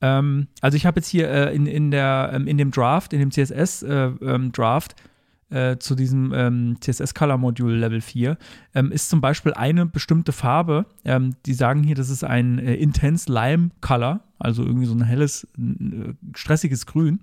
Ähm, 0.01 0.47
also 0.61 0.75
ich 0.75 0.85
habe 0.85 0.99
jetzt 0.99 1.07
hier 1.07 1.29
äh, 1.29 1.55
in, 1.55 1.67
in, 1.67 1.91
der, 1.91 2.31
ähm, 2.33 2.47
in 2.47 2.57
dem 2.57 2.71
Draft, 2.71 3.13
in 3.13 3.19
dem 3.19 3.31
CSS-Draft, 3.31 4.95
äh, 5.51 5.71
äh, 5.71 5.79
zu 5.79 5.95
diesem 5.95 6.33
ähm, 6.33 6.77
CSS-Color-Modul 6.79 7.73
Level 7.73 8.01
4, 8.01 8.37
ähm, 8.75 8.91
ist 8.91 9.09
zum 9.09 9.21
Beispiel 9.21 9.53
eine 9.53 9.85
bestimmte 9.85 10.31
Farbe, 10.31 10.85
ähm, 11.05 11.35
die 11.45 11.53
sagen 11.53 11.83
hier, 11.83 11.95
das 11.95 12.09
ist 12.09 12.23
ein 12.23 12.59
äh, 12.59 12.75
Intense 12.75 13.31
Lime 13.31 13.71
Color, 13.81 14.21
also 14.37 14.63
irgendwie 14.63 14.85
so 14.85 14.93
ein 14.93 15.03
helles, 15.03 15.47
äh, 15.57 16.13
stressiges 16.35 16.85
Grün 16.85 17.19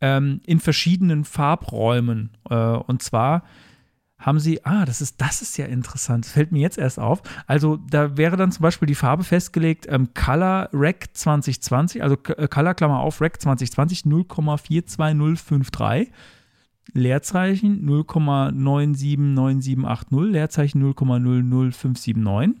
ähm, 0.00 0.40
in 0.46 0.60
verschiedenen 0.60 1.24
Farbräumen. 1.24 2.30
Äh, 2.48 2.54
und 2.54 3.02
zwar 3.02 3.42
haben 4.18 4.40
sie, 4.40 4.64
ah, 4.64 4.84
das 4.84 5.00
ist, 5.00 5.20
das 5.20 5.42
ist 5.42 5.56
ja 5.58 5.66
interessant, 5.66 6.24
das 6.24 6.32
fällt 6.32 6.50
mir 6.50 6.60
jetzt 6.60 6.76
erst 6.76 6.98
auf. 6.98 7.22
Also 7.46 7.78
da 7.88 8.16
wäre 8.16 8.36
dann 8.36 8.50
zum 8.50 8.62
Beispiel 8.62 8.86
die 8.86 8.96
Farbe 8.96 9.22
festgelegt, 9.22 9.86
ähm, 9.88 10.08
Color 10.12 10.70
Rec 10.72 11.10
2020, 11.12 12.02
also 12.02 12.16
äh, 12.36 12.48
Color 12.48 12.74
Klammer 12.74 12.98
auf 12.98 13.20
Rec 13.20 13.40
2020 13.40 14.02
0,42053. 14.02 16.08
Leerzeichen 16.94 17.86
0,979780, 17.86 20.30
Leerzeichen 20.30 20.82
0,00579. 20.82 22.56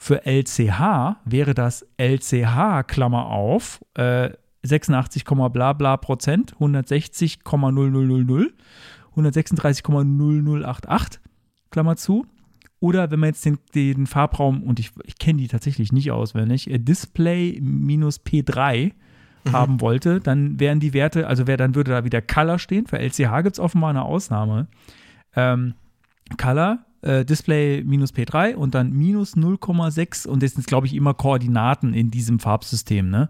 Für 0.00 0.24
LCH 0.24 1.16
wäre 1.24 1.54
das 1.54 1.84
LCH 1.98 2.84
Klammer 2.86 3.26
auf 3.26 3.84
äh, 3.94 4.30
86, 4.62 5.24
bla 5.52 5.72
bla 5.72 5.96
Prozent, 5.96 6.54
160,0000, 6.58 8.52
136,0088, 9.16 11.18
Klammer 11.70 11.96
zu. 11.96 12.26
Oder 12.80 13.10
wenn 13.10 13.20
man 13.20 13.30
jetzt 13.30 13.44
den, 13.44 13.58
den 13.74 14.06
Farbraum, 14.06 14.62
und 14.62 14.78
ich, 14.78 14.90
ich 15.04 15.18
kenne 15.18 15.40
die 15.40 15.48
tatsächlich 15.48 15.92
nicht 15.92 16.12
auswendig, 16.12 16.70
äh, 16.70 16.78
Display 16.78 17.58
minus 17.60 18.24
P3 18.24 18.92
mhm. 19.44 19.52
haben 19.52 19.80
wollte, 19.80 20.20
dann 20.20 20.60
wären 20.60 20.78
die 20.78 20.92
Werte, 20.92 21.26
also 21.26 21.48
wär, 21.48 21.56
dann 21.56 21.74
würde 21.74 21.90
da 21.90 22.04
wieder 22.04 22.22
Color 22.22 22.58
stehen. 22.58 22.86
Für 22.86 22.98
LCH 22.98 23.42
gibt 23.42 23.54
es 23.54 23.60
offenbar 23.60 23.90
eine 23.90 24.04
Ausnahme. 24.04 24.68
Ähm, 25.34 25.74
Color, 26.36 26.78
äh, 27.02 27.24
Display 27.24 27.82
minus 27.84 28.14
P3 28.14 28.54
und 28.54 28.74
dann 28.74 28.92
minus 28.92 29.36
0,6 29.36 30.28
und 30.28 30.42
das 30.42 30.52
sind, 30.52 30.66
glaube 30.66 30.86
ich, 30.86 30.94
immer 30.94 31.14
Koordinaten 31.14 31.94
in 31.94 32.10
diesem 32.10 32.38
Farbsystem, 32.38 33.10
ne? 33.10 33.28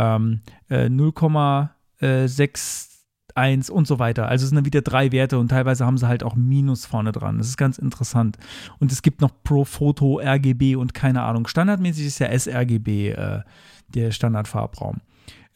Ähm, 0.00 0.40
äh, 0.70 0.86
0,61 0.86 3.70
und 3.70 3.86
so 3.86 3.98
weiter. 3.98 4.28
Also 4.28 4.44
es 4.44 4.48
sind 4.48 4.56
dann 4.56 4.64
wieder 4.64 4.80
drei 4.80 5.12
Werte 5.12 5.38
und 5.38 5.48
teilweise 5.48 5.84
haben 5.84 5.98
sie 5.98 6.08
halt 6.08 6.24
auch 6.24 6.34
Minus 6.34 6.86
vorne 6.86 7.12
dran. 7.12 7.36
Das 7.38 7.48
ist 7.48 7.58
ganz 7.58 7.76
interessant. 7.76 8.38
Und 8.78 8.92
es 8.92 9.02
gibt 9.02 9.20
noch 9.20 9.30
Pro 9.44 9.66
Photo, 9.66 10.18
RGB 10.18 10.76
und 10.76 10.94
keine 10.94 11.20
Ahnung. 11.22 11.46
Standardmäßig 11.46 12.06
ist 12.06 12.18
ja 12.18 12.30
sRGB 12.36 13.10
äh, 13.10 13.42
der 13.88 14.10
Standardfarbraum. 14.10 15.02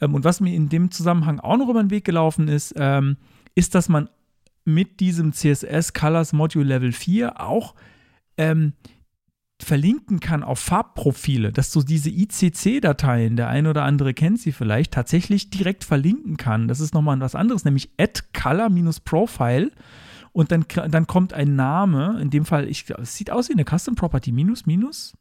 Ähm, 0.01 0.14
und 0.14 0.24
was 0.24 0.40
mir 0.40 0.55
in 0.55 0.68
dem 0.68 0.90
Zusammenhang 0.90 1.40
auch 1.40 1.57
noch 1.57 1.70
über 1.70 1.82
den 1.82 1.90
Weg 1.90 2.05
gelaufen 2.05 2.49
ist, 2.49 2.74
ähm, 2.76 3.16
ist, 3.55 3.74
dass 3.74 3.88
man 3.88 4.11
mit 4.66 5.01
diesem 5.01 5.32
CSS 5.32 5.95
Colors 5.95 6.34
Module 6.34 6.66
Level 6.66 6.92
4 6.92 7.40
auch 7.40 7.74
ähm, 8.36 8.74
verlinken 9.62 10.20
kann 10.20 10.42
auf 10.42 10.59
Farbprofile, 10.59 11.52
dass 11.52 11.70
du 11.70 11.82
diese 11.82 12.11
ICC-Dateien, 12.11 13.36
der 13.36 13.48
ein 13.48 13.66
oder 13.66 13.84
andere 13.84 14.12
kennt 14.12 14.40
sie 14.40 14.52
vielleicht, 14.52 14.92
tatsächlich 14.92 15.50
direkt 15.50 15.84
verlinken 15.84 16.36
kann. 16.36 16.68
Das 16.68 16.80
ist 16.80 16.94
nochmal 16.94 17.18
was 17.20 17.34
anderes, 17.34 17.64
nämlich 17.64 17.90
add 17.98 18.22
color-profile 18.32 19.70
und 20.32 20.50
dann, 20.50 20.64
dann 20.90 21.07
kommt 21.07 21.32
ein 21.32 21.55
Name, 21.55 22.18
in 22.20 22.30
dem 22.30 22.44
Fall, 22.44 22.68
ich, 22.68 22.90
es 22.90 23.16
sieht 23.16 23.30
aus 23.30 23.48
wie 23.48 23.52
eine 23.52 23.64
Custom 23.64 23.94
Property, 23.94 24.32
minus, 24.32 24.66
minus. 24.66 25.16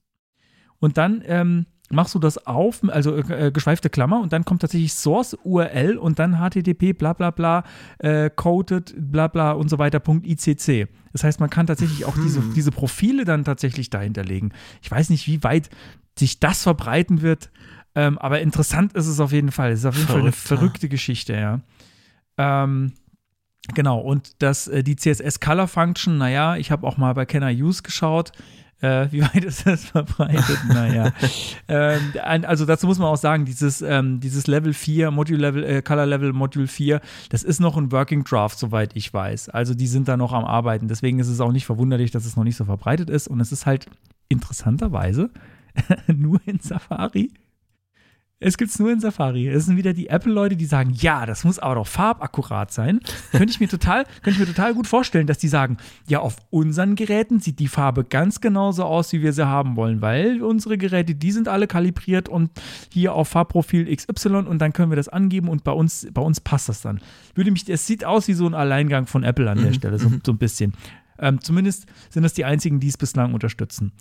Und 0.80 0.98
dann 0.98 1.22
ähm, 1.26 1.68
machst 1.94 2.16
du 2.16 2.20
das 2.20 2.46
auf, 2.46 2.82
also 2.88 3.16
äh, 3.16 3.52
geschweifte 3.52 3.90
Klammer, 3.90 4.22
und 4.22 4.34
dann 4.34 4.46
kommt 4.46 4.62
tatsächlich 4.62 4.94
Source 4.94 5.38
URL 5.44 5.98
und 5.98 6.20
dann 6.20 6.38
HTTP 6.38 6.94
bla 6.94 7.14
bla 7.14 7.32
bla, 7.32 7.64
äh, 8.00 8.30
coded 8.30 8.94
bla 8.98 9.28
bla 9.28 9.52
und 9.52 9.70
so 9.70 9.78
weiter, 9.78 10.02
.icc. 10.06 10.88
Das 11.12 11.24
heißt, 11.24 11.40
man 11.40 11.50
kann 11.50 11.68
tatsächlich 11.68 12.06
auch 12.06 12.16
diese, 12.16 12.42
Hm. 12.42 12.54
diese 12.54 12.72
Profile 12.72 13.26
dann 13.26 13.44
tatsächlich 13.44 13.90
dahinter 13.90 14.24
legen. 14.24 14.52
Ich 14.82 14.90
weiß 14.90 15.10
nicht, 15.10 15.28
wie 15.28 15.44
weit 15.44 15.70
sich 16.18 16.40
das 16.40 16.64
verbreiten 16.64 17.22
wird, 17.22 17.52
ähm, 17.96 18.18
aber 18.18 18.42
interessant 18.42 18.94
ist 18.94 19.08
es 19.08 19.20
auf 19.20 19.32
jeden 19.32 19.52
Fall. 19.52 19.72
Es 19.72 19.80
ist 19.80 19.86
auf 19.86 19.96
jeden 19.96 20.08
Fall 20.08 20.22
eine 20.22 20.32
Verrückt, 20.32 20.50
ja. 20.50 20.58
verrückte 20.58 20.90
Geschichte, 20.90 21.34
ja. 21.34 21.60
Ähm, 22.38 22.94
Genau, 23.74 24.00
und 24.00 24.42
das, 24.42 24.68
äh, 24.68 24.84
die 24.84 24.98
CSS 24.98 25.40
Color 25.40 25.68
Function, 25.70 26.18
naja, 26.18 26.58
ich 26.58 26.70
habe 26.70 26.86
auch 26.86 26.98
mal 26.98 27.14
bei 27.14 27.26
I 27.26 27.64
Use 27.64 27.82
geschaut. 27.82 28.34
Äh, 28.84 29.10
wie 29.12 29.22
weit 29.22 29.46
ist 29.46 29.66
das 29.66 29.86
verbreitet? 29.86 30.60
naja. 30.68 31.14
ähm, 31.70 32.02
also 32.46 32.66
dazu 32.66 32.86
muss 32.86 33.00
man 33.00 33.08
auch 33.08 33.18
sagen, 33.18 33.46
dieses, 33.46 33.82
ähm, 33.82 34.20
dieses 34.20 34.46
Level 34.46 34.74
4, 34.74 35.10
Module 35.10 35.40
Level, 35.40 35.64
äh, 35.64 35.82
Color 35.82 36.06
Level 36.06 36.34
Module 36.34 36.68
4, 36.68 37.00
das 37.30 37.44
ist 37.44 37.62
noch 37.62 37.78
ein 37.78 37.94
Working 37.94 38.26
Draft, 38.26 38.60
soweit 38.60 38.94
ich 38.96 39.14
weiß. 39.14 39.48
Also 39.48 39.74
die 39.74 39.88
sind 39.88 40.10
da 40.10 40.18
noch 40.18 40.34
am 40.34 40.44
Arbeiten. 40.44 40.90
Deswegen 40.90 41.20
ist 41.20 41.30
es 41.30 41.40
auch 41.40 41.54
nicht 41.54 41.66
verwunderlich, 41.66 42.12
dass 42.12 42.26
es 42.26 42.36
noch 42.36 42.44
nicht 42.44 42.58
so 42.58 42.66
verbreitet 42.66 43.10
ist. 43.10 43.30
Und 43.30 43.40
es 43.40 43.54
ist 43.54 43.66
halt 43.66 43.86
interessanterweise 44.28 45.30
nur 46.08 46.42
in 46.46 46.60
Safari. 46.60 47.32
Es 48.44 48.58
gibt 48.58 48.72
es 48.72 48.80
nur 48.80 48.92
in 48.92 49.00
Safari. 49.00 49.48
Es 49.48 49.66
sind 49.66 49.78
wieder 49.78 49.94
die 49.94 50.10
Apple-Leute, 50.10 50.58
die 50.58 50.66
sagen, 50.66 50.92
ja, 50.96 51.26
das 51.26 51.46
muss 51.46 51.60
aber 51.60 51.76
doch 51.76 51.88
farbakkurat 51.88 52.72
sein. 52.74 53.00
könnte 53.32 53.52
ich 53.52 53.62
mir 53.62 53.70
total, 53.70 54.04
könnte 54.22 54.32
ich 54.32 54.40
mir 54.40 54.46
total 54.46 54.74
gut 54.74 54.86
vorstellen, 54.86 55.28
dass 55.28 55.38
die 55.38 55.48
sagen, 55.48 55.78
ja, 56.08 56.20
auf 56.20 56.36
unseren 56.50 56.96
Geräten 56.96 57.40
sieht 57.40 57.60
die 57.60 57.70
Farbe 57.70 58.04
ganz 58.04 58.42
genauso 58.42 58.84
aus, 58.84 59.14
wie 59.14 59.22
wir 59.22 59.32
sie 59.32 59.48
haben 59.48 59.78
wollen, 59.78 60.02
weil 60.02 60.44
unsere 60.44 60.78
Geräte, 60.78 61.16
die 61.16 61.32
sind 61.32 61.48
alle 61.48 61.68
kalibriert 61.68 62.28
und 62.28 62.52
hier 62.92 63.14
auf 63.14 63.30
Farbprofil 63.30 63.96
XY 63.96 64.36
und 64.48 64.60
dann 64.60 64.74
können 64.74 64.92
wir 64.92 64.98
das 64.98 65.08
angeben 65.08 65.48
und 65.48 65.64
bei 65.64 65.72
uns, 65.72 66.06
bei 66.14 66.22
uns 66.22 66.42
passt 66.42 66.68
das 66.68 66.82
dann. 66.82 67.00
Würde 67.36 67.52
mich, 67.52 67.70
es 67.70 67.88
sieht 67.88 68.04
aus 68.04 68.28
wie 68.28 68.34
so 68.34 68.46
ein 68.46 68.54
Alleingang 68.54 69.08
von 69.08 69.24
Apple 69.24 69.50
an 69.50 69.64
der 69.64 69.72
Stelle, 69.74 69.98
so, 70.00 70.12
so 70.26 70.34
ein 70.34 70.38
bisschen. 70.38 70.74
Ähm, 71.18 71.40
zumindest 71.40 71.86
sind 72.10 72.24
das 72.24 72.34
die 72.34 72.44
einzigen, 72.44 72.82
die 72.82 72.90
es 72.90 72.98
bislang 72.98 73.34
unterstützen. 73.34 73.94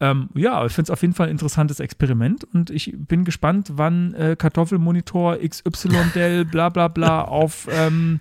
Ähm, 0.00 0.28
ja, 0.34 0.64
ich 0.64 0.72
finde 0.72 0.86
es 0.86 0.90
auf 0.90 1.02
jeden 1.02 1.14
Fall 1.14 1.26
ein 1.26 1.32
interessantes 1.32 1.80
Experiment 1.80 2.44
und 2.52 2.70
ich 2.70 2.94
bin 2.96 3.24
gespannt, 3.24 3.72
wann 3.74 4.14
äh, 4.14 4.36
Kartoffelmonitor 4.38 5.38
XY 5.38 5.88
Dell 6.14 6.44
bla 6.44 6.68
bla 6.68 6.88
bla 6.88 7.22
auf 7.22 7.66
ähm, 7.70 8.20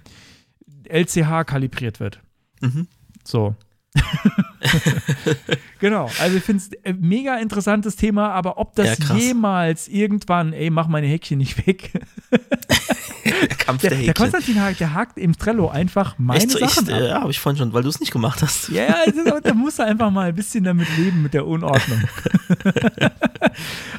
LCH 0.89 1.45
kalibriert 1.45 1.99
wird. 1.99 2.19
Mhm. 2.61 2.88
So. 3.23 3.55
genau, 5.80 6.10
also 6.20 6.38
ich 6.38 6.44
finde 6.44 6.64
es 6.64 6.70
ein 6.86 7.00
mega 7.00 7.38
interessantes 7.38 7.96
Thema, 7.96 8.30
aber 8.32 8.58
ob 8.58 8.76
das 8.76 8.98
Ja, 9.00 9.16
jemals 9.16 9.88
irgendwann, 9.88 10.54
ey, 10.54 10.70
mach 10.70 10.88
meine 10.88 11.08
Häkchen 11.08 11.38
nicht 11.38 11.66
weg. 11.66 11.92
Kampf 13.60 13.82
Der, 13.82 13.90
der, 13.92 14.00
der. 14.00 14.14
Konstantin 14.14 14.62
hakt, 14.62 14.80
der 14.80 14.94
hakt 14.94 15.18
im 15.18 15.38
Trello 15.38 15.68
einfach 15.70 16.16
meine 16.18 16.44
Echt 16.44 16.52
so, 16.52 16.60
Sachen 16.60 16.88
ich, 16.88 16.94
ab. 16.94 17.02
äh, 17.02 17.08
ja, 17.10 17.22
habe 17.22 17.32
ich 17.32 17.40
vorhin 17.40 17.58
schon, 17.58 17.74
weil 17.74 17.84
du 17.84 17.90
es 17.90 18.00
nicht 18.00 18.12
gemacht 18.12 18.42
hast. 18.42 18.70
Ja, 18.70 18.84
ja, 18.84 18.96
es 19.06 19.16
ist, 19.18 19.28
da 19.44 19.54
muss 19.54 19.80
er 19.80 19.86
einfach 19.88 20.10
mal 20.12 20.30
ein 20.30 20.36
bisschen 20.36 20.64
damit 20.64 20.88
leben, 20.98 21.22
mit 21.24 21.34
der 21.34 21.46
Unordnung. 21.46 22.02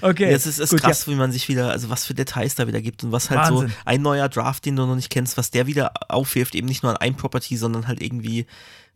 okay. 0.00 0.30
Ja, 0.30 0.36
es 0.36 0.46
ist, 0.46 0.58
ist 0.58 0.70
gut, 0.70 0.80
krass, 0.80 1.06
wie 1.08 1.14
man 1.14 1.32
sich 1.32 1.48
wieder, 1.48 1.70
also 1.70 1.90
was 1.90 2.06
für 2.06 2.14
Details 2.14 2.54
da 2.54 2.66
wieder 2.66 2.80
gibt 2.80 3.04
und 3.04 3.12
was 3.12 3.30
halt 3.30 3.40
Wahnsinn. 3.40 3.68
so 3.68 3.74
ein 3.84 4.02
neuer 4.02 4.28
Draft, 4.28 4.64
den 4.64 4.76
du 4.76 4.86
noch 4.86 4.96
nicht 4.96 5.10
kennst, 5.10 5.36
was 5.36 5.50
der 5.50 5.66
wieder 5.66 5.92
aufwirft, 6.08 6.54
eben 6.54 6.66
nicht 6.68 6.82
nur 6.82 6.92
an 6.92 6.98
ein 6.98 7.14
Property, 7.16 7.56
sondern 7.56 7.86
halt 7.88 8.00
irgendwie 8.02 8.46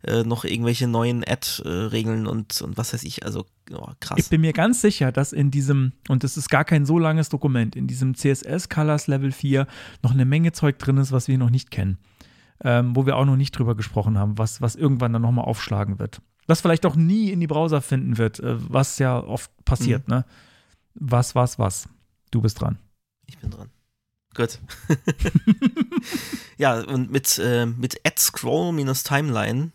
äh, 0.05 0.23
noch 0.23 0.43
irgendwelche 0.45 0.87
neuen 0.87 1.23
Add-Regeln 1.27 2.27
und, 2.27 2.61
und 2.61 2.77
was 2.77 2.93
weiß 2.93 3.03
ich, 3.03 3.23
also 3.25 3.45
oh, 3.71 3.87
Ich 3.93 3.99
krass. 3.99 4.29
bin 4.29 4.41
mir 4.41 4.53
ganz 4.53 4.81
sicher, 4.81 5.11
dass 5.11 5.33
in 5.33 5.49
diesem, 5.51 5.93
und 6.09 6.23
das 6.23 6.37
ist 6.37 6.49
gar 6.49 6.65
kein 6.65 6.85
so 6.85 6.99
langes 6.99 7.29
Dokument, 7.29 7.75
in 7.75 7.87
diesem 7.87 8.15
CSS 8.15 8.69
Colors 8.69 9.07
Level 9.07 9.31
4 9.31 9.67
noch 10.01 10.11
eine 10.11 10.25
Menge 10.25 10.51
Zeug 10.51 10.77
drin 10.79 10.97
ist, 10.97 11.11
was 11.11 11.27
wir 11.27 11.37
noch 11.37 11.49
nicht 11.49 11.71
kennen. 11.71 11.97
Ähm, 12.65 12.95
wo 12.95 13.05
wir 13.05 13.17
auch 13.17 13.25
noch 13.25 13.35
nicht 13.35 13.51
drüber 13.57 13.75
gesprochen 13.75 14.17
haben, 14.17 14.37
was, 14.37 14.61
was 14.61 14.75
irgendwann 14.75 15.11
dann 15.11 15.21
nochmal 15.23 15.45
aufschlagen 15.45 15.99
wird. 15.99 16.21
Was 16.47 16.61
vielleicht 16.61 16.85
auch 16.85 16.95
nie 16.95 17.29
in 17.31 17.39
die 17.41 17.47
Browser 17.47 17.81
finden 17.81 18.17
wird, 18.17 18.39
äh, 18.39 18.55
was 18.71 18.99
ja 18.99 19.19
oft 19.21 19.51
passiert, 19.65 20.07
Mhm. 20.07 20.13
ne? 20.15 20.25
Was, 20.95 21.33
was, 21.35 21.57
was? 21.59 21.89
Du 22.31 22.41
bist 22.41 22.61
dran. 22.61 22.77
Ich 23.25 23.37
bin 23.39 23.49
dran. 23.49 23.69
Gut. 24.35 24.59
ja, 26.57 26.81
und 26.81 27.11
mit, 27.11 27.37
äh, 27.39 27.65
mit 27.65 27.99
Add-Scroll-Timeline, 28.05 29.71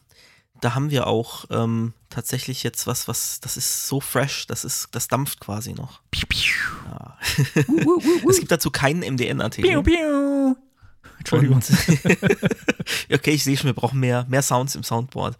da 0.61 0.75
haben 0.75 0.91
wir 0.91 1.07
auch 1.07 1.45
ähm, 1.51 1.93
tatsächlich 2.11 2.63
jetzt 2.63 2.87
was, 2.87 3.09
was, 3.09 3.41
das 3.41 3.57
ist 3.57 3.87
so 3.87 4.01
fresh, 4.01 4.47
das 4.47 4.65
ist, 4.65 4.89
das 4.93 5.09
dampft 5.09 5.41
quasi 5.41 5.73
noch. 5.73 6.01
Ja. 6.91 7.19
es 8.29 8.39
gibt 8.39 8.51
dazu 8.51 8.71
keinen 8.71 9.01
MDN-Artikel. 9.01 9.71
Piu, 9.71 9.83
piu. 9.83 10.57
Entschuldigung. 11.19 11.61
Okay, 13.13 13.33
ich 13.33 13.45
sehe 13.45 13.57
schon, 13.57 13.67
wir 13.67 13.75
brauchen 13.75 14.01
mehr, 14.01 14.25
mehr 14.29 14.41
Sounds 14.43 14.75
im 14.75 14.83
Soundboard. 14.83 15.37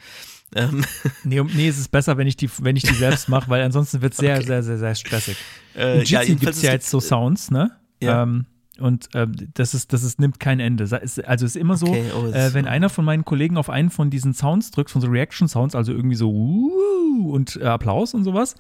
Ähm, 0.55 0.85
Nee, 1.25 1.43
nee, 1.43 1.69
es 1.69 1.79
ist 1.79 1.89
besser, 1.91 2.17
wenn 2.19 2.27
ich 2.27 2.37
die, 2.37 2.51
wenn 2.61 2.77
ich 2.77 2.83
die 2.83 2.95
selbst 2.95 3.29
mache, 3.29 3.49
weil 3.49 3.63
ansonsten 3.63 4.03
wird 4.03 4.13
es 4.13 4.19
sehr, 4.19 4.37
Okay. 4.37 4.47
sehr, 4.47 4.63
sehr, 4.63 4.79
sehr 4.79 4.95
stressig. 4.95 5.37
äh, 5.77 5.95
In 5.95 5.99
Jitsi 6.01 6.15
gibt 6.17 6.29
jedenfalls, 6.29 6.57
es 6.59 6.63
ja 6.63 6.73
jetzt 6.73 6.91
so 6.91 6.99
gibt, 6.99 7.09
Sounds, 7.09 7.51
ne? 7.51 7.71
Ja. 8.03 8.23
Ähm, 8.23 8.47
und 8.81 9.09
ähm, 9.15 9.35
das 9.55 9.75
ist, 9.75 9.93
das 9.93 10.03
ist, 10.03 10.21
nimmt 10.21 10.41
kein 10.41 10.61
Ende. 10.61 10.85
Also 10.85 10.97
es 10.97 11.43
ist 11.43 11.57
immer 11.57 11.77
so, 11.77 11.87
Okay, 11.87 12.11
oh, 12.17 12.27
äh, 12.27 12.55
wenn 12.55 12.67
einer 12.67 12.89
von 12.89 13.05
meinen 13.05 13.25
Kollegen 13.25 13.57
auf 13.57 13.71
einen 13.71 13.91
von 13.91 14.11
diesen 14.11 14.35
Sounds 14.35 14.71
drückt, 14.71 14.91
von 14.91 15.01
so 15.01 15.09
Reaction-Sounds, 15.09 15.75
also 15.75 15.93
irgendwie 15.93 16.17
so 16.17 16.31
uh, 16.31 17.33
und 17.33 17.57
äh, 17.57 17.65
Applaus 17.65 18.15
und 18.15 18.25
sowas, 18.25 18.55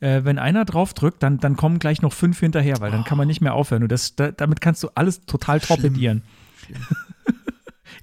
äh, 0.00 0.24
wenn 0.24 0.38
einer 0.38 0.64
drauf 0.64 0.94
drückt, 0.94 1.22
dann, 1.22 1.38
dann 1.38 1.56
kommen 1.56 1.78
gleich 1.78 2.02
noch 2.02 2.12
fünf 2.12 2.40
hinterher, 2.40 2.80
weil 2.80 2.90
dann 2.90 3.04
kann 3.04 3.18
man 3.18 3.28
nicht 3.28 3.40
mehr 3.40 3.54
aufhören. 3.54 3.82
Und 3.82 3.92
das, 3.92 4.16
da, 4.16 4.32
damit 4.32 4.60
kannst 4.60 4.82
du 4.82 4.88
alles 4.94 5.24
total 5.26 5.60
torpedieren. 5.60 6.22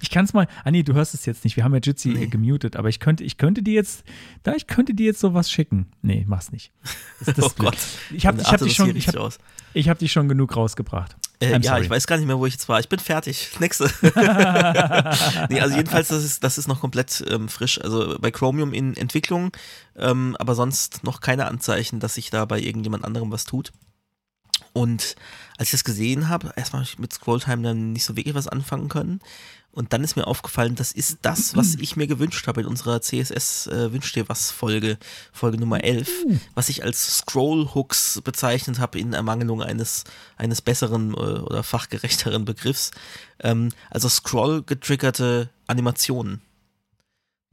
Ich 0.00 0.10
kann 0.10 0.24
es 0.24 0.32
mal, 0.32 0.46
ah 0.64 0.70
nee, 0.70 0.82
du 0.82 0.94
hörst 0.94 1.14
es 1.14 1.26
jetzt 1.26 1.44
nicht, 1.44 1.56
wir 1.56 1.64
haben 1.64 1.74
ja 1.74 1.80
Jitsi 1.82 2.08
Nee. 2.08 2.24
äh, 2.24 2.26
gemutet, 2.26 2.76
aber 2.76 2.88
ich 2.88 3.00
könnte, 3.00 3.22
ich 3.24 3.36
könnte 3.36 3.62
dir 3.62 3.74
jetzt, 3.74 4.04
da 4.42 4.54
ich 4.54 4.66
könnte 4.66 4.94
dir 4.94 5.06
jetzt 5.06 5.20
sowas 5.20 5.50
schicken. 5.50 5.92
Nee, 6.02 6.24
mach's 6.26 6.52
nicht. 6.52 6.72
Oh 7.40 7.50
Gott. 7.58 7.76
Ich 8.12 8.26
habe 8.26 8.42
hab 8.42 8.60
dich 8.60 8.74
schon, 8.74 8.96
ich 8.96 9.08
hab, 9.08 9.32
ich 9.74 9.88
hab 9.88 9.98
dich 9.98 10.10
schon 10.10 10.28
genug 10.28 10.56
rausgebracht. 10.56 11.16
Äh, 11.40 11.52
ja, 11.52 11.62
sorry. 11.62 11.82
ich 11.84 11.90
weiß 11.90 12.06
gar 12.06 12.16
nicht 12.16 12.26
mehr, 12.26 12.38
wo 12.38 12.44
ich 12.46 12.54
jetzt 12.54 12.68
war. 12.68 12.80
Ich 12.80 12.88
bin 12.88 12.98
fertig. 12.98 13.50
Nächste. 13.60 13.90
nee, 15.48 15.60
also 15.60 15.76
jedenfalls, 15.76 16.08
das 16.08 16.22
ist, 16.24 16.44
das 16.44 16.58
ist 16.58 16.68
noch 16.68 16.80
komplett 16.80 17.24
ähm, 17.28 17.48
frisch. 17.48 17.80
Also 17.80 18.18
bei 18.20 18.30
Chromium 18.30 18.72
in 18.74 18.96
Entwicklung, 18.96 19.52
ähm, 19.96 20.36
aber 20.38 20.54
sonst 20.54 21.04
noch 21.04 21.20
keine 21.20 21.46
Anzeichen, 21.46 22.00
dass 22.00 22.14
sich 22.14 22.30
da 22.30 22.44
bei 22.44 22.58
irgendjemand 22.60 23.04
anderem 23.04 23.30
was 23.32 23.44
tut. 23.44 23.72
Und 24.72 25.16
als 25.56 25.68
ich 25.68 25.72
das 25.72 25.84
gesehen 25.84 26.28
habe, 26.28 26.52
erstmal 26.56 26.82
hab 26.82 26.88
ich 26.88 26.98
mit 26.98 27.12
Scrolltime 27.12 27.62
dann 27.62 27.92
nicht 27.92 28.04
so 28.04 28.16
wirklich 28.16 28.34
was 28.34 28.46
anfangen 28.48 28.88
können. 28.88 29.20
Und 29.72 29.92
dann 29.92 30.02
ist 30.02 30.16
mir 30.16 30.26
aufgefallen, 30.26 30.74
das 30.74 30.90
ist 30.90 31.18
das, 31.22 31.54
was 31.54 31.76
ich 31.76 31.94
mir 31.96 32.08
gewünscht 32.08 32.46
habe 32.48 32.62
in 32.62 32.66
unserer 32.66 33.00
CSS 33.00 33.68
äh, 33.68 33.92
Wünsch 33.92 34.12
dir 34.12 34.28
was 34.28 34.50
Folge, 34.50 34.98
Folge 35.32 35.58
Nummer 35.58 35.84
11, 35.84 36.10
was 36.54 36.68
ich 36.68 36.82
als 36.82 37.18
Scroll-Hooks 37.18 38.20
bezeichnet 38.24 38.80
habe 38.80 38.98
in 38.98 39.12
Ermangelung 39.12 39.62
eines, 39.62 40.02
eines 40.36 40.60
besseren 40.60 41.12
äh, 41.14 41.16
oder 41.16 41.62
fachgerechteren 41.62 42.44
Begriffs. 42.44 42.90
Ähm, 43.38 43.68
also 43.90 44.08
Scroll-getriggerte 44.08 45.50
Animationen. 45.68 46.40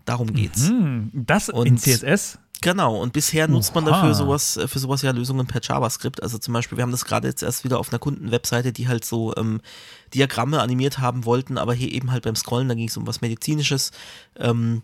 Darum 0.05 0.33
geht's. 0.33 0.67
Hm, 0.69 1.11
das 1.13 1.49
in 1.49 1.55
Und- 1.55 1.77
CSS? 1.79 2.39
Genau, 2.61 2.99
und 2.99 3.13
bisher 3.13 3.47
nutzt 3.47 3.75
man 3.75 3.85
dafür 3.85 4.15
sowas, 4.15 4.57
äh, 4.57 4.67
für 4.67 4.79
sowas 4.79 5.01
ja 5.01 5.11
Lösungen 5.11 5.45
per 5.45 5.61
JavaScript. 5.61 6.23
Also 6.23 6.37
zum 6.37 6.53
Beispiel, 6.53 6.77
wir 6.77 6.83
haben 6.83 6.91
das 6.91 7.05
gerade 7.05 7.27
jetzt 7.27 7.43
erst 7.43 7.63
wieder 7.63 7.79
auf 7.79 7.89
einer 7.89 7.99
Kundenwebseite, 7.99 8.73
die 8.73 8.87
halt 8.87 9.05
so 9.05 9.35
ähm, 9.35 9.61
Diagramme 10.13 10.61
animiert 10.61 10.99
haben 10.99 11.25
wollten, 11.25 11.57
aber 11.57 11.73
hier 11.73 11.91
eben 11.91 12.11
halt 12.11 12.23
beim 12.23 12.35
Scrollen, 12.35 12.67
da 12.67 12.75
ging 12.75 12.87
es 12.87 12.97
um 12.97 13.05
was 13.05 13.21
Medizinisches, 13.21 13.91
ähm, 14.37 14.81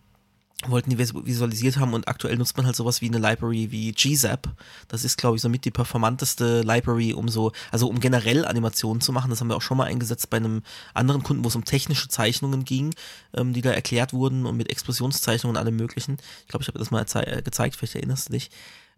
wollten 0.69 0.89
die 0.89 0.97
vis- 0.97 1.13
visualisiert 1.13 1.77
haben 1.77 1.93
und 1.93 2.07
aktuell 2.07 2.37
nutzt 2.37 2.55
man 2.57 2.65
halt 2.65 2.75
sowas 2.75 3.01
wie 3.01 3.07
eine 3.07 3.19
Library 3.19 3.71
wie 3.71 3.91
GZAP. 3.91 4.49
Das 4.87 5.03
ist, 5.03 5.17
glaube 5.17 5.35
ich, 5.35 5.41
somit 5.41 5.65
die 5.65 5.71
performanteste 5.71 6.61
Library, 6.61 7.13
um 7.13 7.29
so, 7.29 7.51
also 7.71 7.87
um 7.87 7.99
generell 7.99 8.45
Animationen 8.45 9.01
zu 9.01 9.11
machen. 9.11 9.29
Das 9.29 9.39
haben 9.39 9.49
wir 9.49 9.55
auch 9.55 9.61
schon 9.61 9.77
mal 9.77 9.85
eingesetzt 9.85 10.29
bei 10.29 10.37
einem 10.37 10.61
anderen 10.93 11.23
Kunden, 11.23 11.43
wo 11.43 11.47
es 11.47 11.55
um 11.55 11.65
technische 11.65 12.07
Zeichnungen 12.07 12.65
ging, 12.65 12.93
ähm, 13.33 13.53
die 13.53 13.61
da 13.61 13.71
erklärt 13.71 14.13
wurden 14.13 14.45
und 14.45 14.57
mit 14.57 14.69
Explosionszeichnungen 14.69 15.57
und 15.57 15.61
allem 15.61 15.75
möglichen. 15.75 16.17
Ich 16.41 16.47
glaube, 16.47 16.63
ich 16.63 16.67
habe 16.67 16.79
das 16.79 16.91
mal 16.91 17.05
äh, 17.15 17.41
gezeigt, 17.41 17.75
vielleicht 17.75 17.95
erinnerst 17.95 18.29
du 18.29 18.33
dich. 18.33 18.49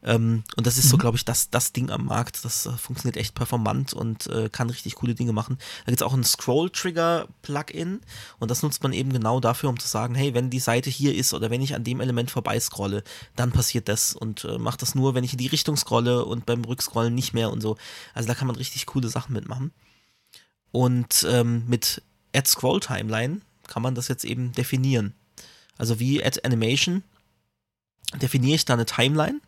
Ähm, 0.05 0.43
und 0.55 0.67
das 0.67 0.77
ist 0.77 0.89
so, 0.89 0.97
glaube 0.97 1.17
ich, 1.17 1.25
das, 1.25 1.49
das 1.49 1.73
Ding 1.73 1.89
am 1.89 2.05
Markt. 2.05 2.45
Das 2.45 2.67
äh, 2.67 2.71
funktioniert 2.71 3.17
echt 3.17 3.33
performant 3.33 3.93
und 3.93 4.27
äh, 4.27 4.49
kann 4.49 4.69
richtig 4.69 4.95
coole 4.95 5.15
Dinge 5.15 5.33
machen. 5.33 5.57
Da 5.85 5.91
gibt 5.91 6.01
es 6.01 6.05
auch 6.05 6.13
ein 6.13 6.23
Scroll-Trigger-Plugin 6.23 8.01
und 8.37 8.51
das 8.51 8.61
nutzt 8.61 8.83
man 8.83 8.93
eben 8.93 9.11
genau 9.11 9.39
dafür, 9.39 9.69
um 9.69 9.79
zu 9.79 9.87
sagen, 9.87 10.13
hey, 10.13 10.35
wenn 10.35 10.51
die 10.51 10.59
Seite 10.59 10.91
hier 10.91 11.15
ist 11.15 11.33
oder 11.33 11.49
wenn 11.49 11.61
ich 11.61 11.73
an 11.73 11.83
dem 11.83 12.01
Element 12.01 12.29
vorbeiscrolle, 12.29 13.03
dann 13.35 13.51
passiert 13.51 13.89
das 13.89 14.13
und 14.13 14.45
äh, 14.45 14.59
macht 14.59 14.83
das 14.83 14.93
nur, 14.93 15.15
wenn 15.15 15.23
ich 15.23 15.33
in 15.33 15.39
die 15.39 15.47
Richtung 15.47 15.75
scrolle 15.75 16.23
und 16.25 16.45
beim 16.45 16.63
Rückscrollen 16.63 17.15
nicht 17.15 17.33
mehr 17.33 17.51
und 17.51 17.61
so. 17.61 17.75
Also 18.13 18.27
da 18.27 18.35
kann 18.35 18.47
man 18.47 18.55
richtig 18.55 18.85
coole 18.85 19.09
Sachen 19.09 19.33
mitmachen. 19.33 19.71
Und 20.71 21.25
ähm, 21.27 21.63
mit 21.67 22.03
Add 22.35 22.47
Scroll 22.47 22.79
Timeline 22.79 23.41
kann 23.67 23.81
man 23.81 23.95
das 23.95 24.07
jetzt 24.07 24.23
eben 24.23 24.51
definieren. 24.51 25.15
Also 25.77 25.99
wie 25.99 26.23
Add 26.23 26.41
Animation 26.43 27.03
definiere 28.21 28.55
ich 28.55 28.65
da 28.65 28.73
eine 28.73 28.85
Timeline, 28.85 29.41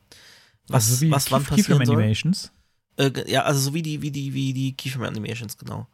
was, 0.68 0.90
also 0.90 1.12
was 1.12 1.32
wann 1.32 1.44
Key- 1.44 1.50
passieren 1.50 1.80
Keyframe 1.80 1.86
soll. 1.86 1.96
Animations. 1.98 2.52
Äh, 2.98 3.32
ja, 3.32 3.44
also 3.44 3.60
so 3.60 3.74
wie 3.74 3.82
die, 3.82 4.02
wie 4.02 4.12
die, 4.12 4.34
wie 4.34 4.54
die 4.54 4.76
Keyframe 4.76 5.06
Animations, 5.06 5.58
genau. 5.58 5.88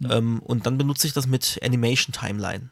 Ja. 0.00 0.16
Ähm, 0.16 0.40
und 0.40 0.66
dann 0.66 0.78
benutze 0.78 1.06
ich 1.06 1.12
das 1.12 1.26
mit 1.26 1.60
Animation 1.62 2.12
Timeline. 2.12 2.70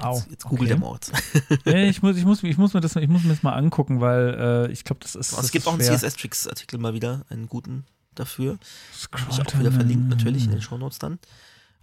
Wow. 0.00 0.16
Jetzt, 0.20 0.30
jetzt 0.30 0.44
googelt 0.44 0.60
okay. 0.62 0.68
der 0.68 0.78
Mord. 0.78 1.12
Nee, 1.64 1.88
ich, 1.88 2.02
muss, 2.02 2.16
ich, 2.16 2.24
muss, 2.24 2.42
ich, 2.42 2.56
muss 2.56 2.72
mir 2.72 2.80
das, 2.80 2.96
ich 2.96 3.08
muss 3.08 3.22
mir 3.22 3.30
das 3.30 3.42
mal 3.42 3.52
angucken, 3.52 4.00
weil 4.00 4.68
äh, 4.68 4.72
ich 4.72 4.84
glaube, 4.84 5.00
das 5.02 5.14
ist. 5.14 5.30
es 5.32 5.36
das 5.36 5.52
gibt 5.52 5.64
ist 5.64 5.68
auch 5.68 5.74
einen. 5.74 5.82
CSS-Tricks-Artikel 5.82 6.78
mal 6.78 6.94
wieder, 6.94 7.26
einen 7.28 7.48
guten 7.48 7.84
dafür. 8.14 8.58
Scroll 8.94 9.26
ich 9.30 9.40
auch 9.40 9.58
wieder 9.58 9.72
verlinkt, 9.72 10.08
natürlich 10.08 10.44
in 10.44 10.50
den 10.50 10.62
Shownotes 10.62 10.98
dann. 10.98 11.18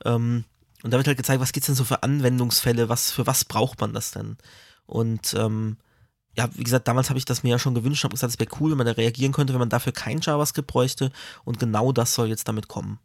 Ähm, 0.05 0.45
und 0.83 0.91
da 0.93 0.97
wird 0.97 1.07
halt 1.07 1.17
gezeigt, 1.17 1.41
was 1.41 1.51
gibt's 1.51 1.67
denn 1.67 1.75
so 1.75 1.83
für 1.83 2.03
Anwendungsfälle, 2.03 2.89
was, 2.89 3.11
für 3.11 3.27
was 3.27 3.45
braucht 3.45 3.81
man 3.81 3.93
das 3.93 4.11
denn? 4.11 4.37
Und 4.85 5.33
ähm, 5.37 5.77
ja, 6.39 6.49
wie 6.53 6.63
gesagt, 6.63 6.87
damals 6.87 7.09
habe 7.09 7.19
ich 7.19 7.25
das 7.25 7.43
mir 7.43 7.49
ja 7.49 7.59
schon 7.59 7.75
gewünscht, 7.75 8.05
habe 8.05 8.13
gesagt, 8.13 8.31
es 8.31 8.39
wäre 8.39 8.49
cool, 8.61 8.71
wenn 8.71 8.77
man 8.77 8.87
da 8.87 8.93
reagieren 8.93 9.33
könnte, 9.33 9.51
wenn 9.51 9.59
man 9.59 9.67
dafür 9.67 9.91
kein 9.91 10.21
JavaScript 10.21 10.67
bräuchte. 10.67 11.11
Und 11.43 11.59
genau 11.59 11.91
das 11.91 12.13
soll 12.13 12.29
jetzt 12.29 12.47
damit 12.47 12.69
kommen. 12.69 12.97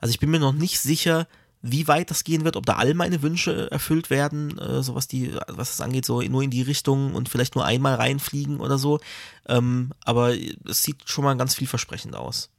Also 0.00 0.10
ich 0.10 0.18
bin 0.18 0.28
mir 0.28 0.40
noch 0.40 0.52
nicht 0.52 0.80
sicher, 0.80 1.28
wie 1.62 1.86
weit 1.86 2.10
das 2.10 2.24
gehen 2.24 2.44
wird, 2.44 2.56
ob 2.56 2.66
da 2.66 2.74
all 2.74 2.94
meine 2.94 3.22
Wünsche 3.22 3.70
erfüllt 3.70 4.10
werden, 4.10 4.58
äh, 4.58 4.82
so 4.82 4.96
was 4.96 5.06
die, 5.06 5.32
was 5.46 5.76
das 5.76 5.80
angeht, 5.80 6.04
so 6.04 6.20
nur 6.20 6.42
in 6.42 6.50
die 6.50 6.62
Richtung 6.62 7.14
und 7.14 7.28
vielleicht 7.28 7.54
nur 7.54 7.64
einmal 7.64 7.94
reinfliegen 7.94 8.58
oder 8.58 8.76
so. 8.76 8.98
Ähm, 9.46 9.92
aber 10.04 10.34
es 10.68 10.82
sieht 10.82 11.08
schon 11.08 11.22
mal 11.22 11.36
ganz 11.36 11.54
vielversprechend 11.54 12.16
aus. 12.16 12.50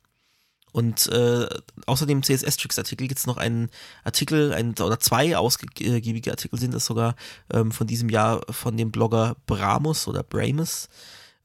Und 0.72 1.08
äh, 1.08 1.48
außer 1.86 2.06
dem 2.06 2.24
CSS-Tricks-Artikel 2.24 3.08
gibt 3.08 3.20
es 3.20 3.28
noch 3.28 3.38
einen 3.38 3.70
Artikel, 4.04 4.54
ein, 4.54 4.72
oder 4.72 5.00
zwei 5.00 5.36
ausgiebige 5.38 6.32
Artikel 6.32 6.60
sind 6.60 6.74
es 6.74 6.86
sogar 6.86 7.16
ähm, 7.52 7.72
von 7.72 7.88
diesem 7.88 8.10
Jahr 8.10 8.42
von 8.50 8.78
dem 8.78 8.92
Blogger 8.92 9.36
Bramus 9.48 10.08
oder 10.08 10.24
Bramus. 10.24 10.88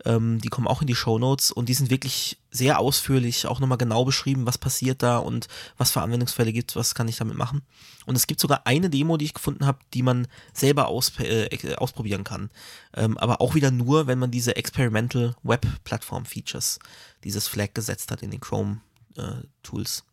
Ähm, 0.05 0.39
die 0.41 0.49
kommen 0.49 0.68
auch 0.68 0.83
in 0.83 0.87
die 0.87 0.95
Shownotes 0.95 1.51
und 1.51 1.68
die 1.68 1.74
sind 1.74 1.91
wirklich 1.91 2.39
sehr 2.51 2.79
ausführlich, 2.79 3.47
auch 3.47 3.61
nochmal 3.61 3.79
genau 3.79 4.05
beschrieben, 4.05 4.47
was 4.47 4.59
passiert 4.59 5.03
da 5.03 5.18
und 5.18 5.49
was 5.79 5.91
für 5.91 6.03
Anwendungsfälle 6.03 6.53
gibt, 6.53 6.77
was 6.77 6.95
kann 6.95 7.09
ich 7.09 7.16
damit 7.16 7.37
machen. 7.37 7.62
Und 8.05 8.14
es 8.14 8.27
gibt 8.27 8.41
sogar 8.41 8.66
eine 8.66 8.91
Demo, 8.91 9.16
die 9.16 9.24
ich 9.24 9.35
gefunden 9.35 9.66
habe, 9.66 9.79
die 9.95 10.03
man 10.03 10.29
selber 10.53 10.87
aus, 10.89 11.18
äh, 11.18 11.74
ausprobieren 11.77 12.24
kann. 12.24 12.51
Ähm, 12.95 13.18
aber 13.18 13.41
auch 13.41 13.55
wieder 13.55 13.70
nur, 13.70 14.07
wenn 14.07 14.18
man 14.18 14.31
diese 14.31 14.55
Experimental 14.55 15.35
Web 15.43 15.66
Platform 15.83 16.24
Features, 16.24 16.79
dieses 17.24 17.49
Flag 17.49 17.74
gesetzt 17.74 18.11
hat 18.11 18.22
in 18.22 18.31
den 18.31 18.41
Chrome 18.41 18.81
äh, 19.18 19.42
Tools. 19.62 20.04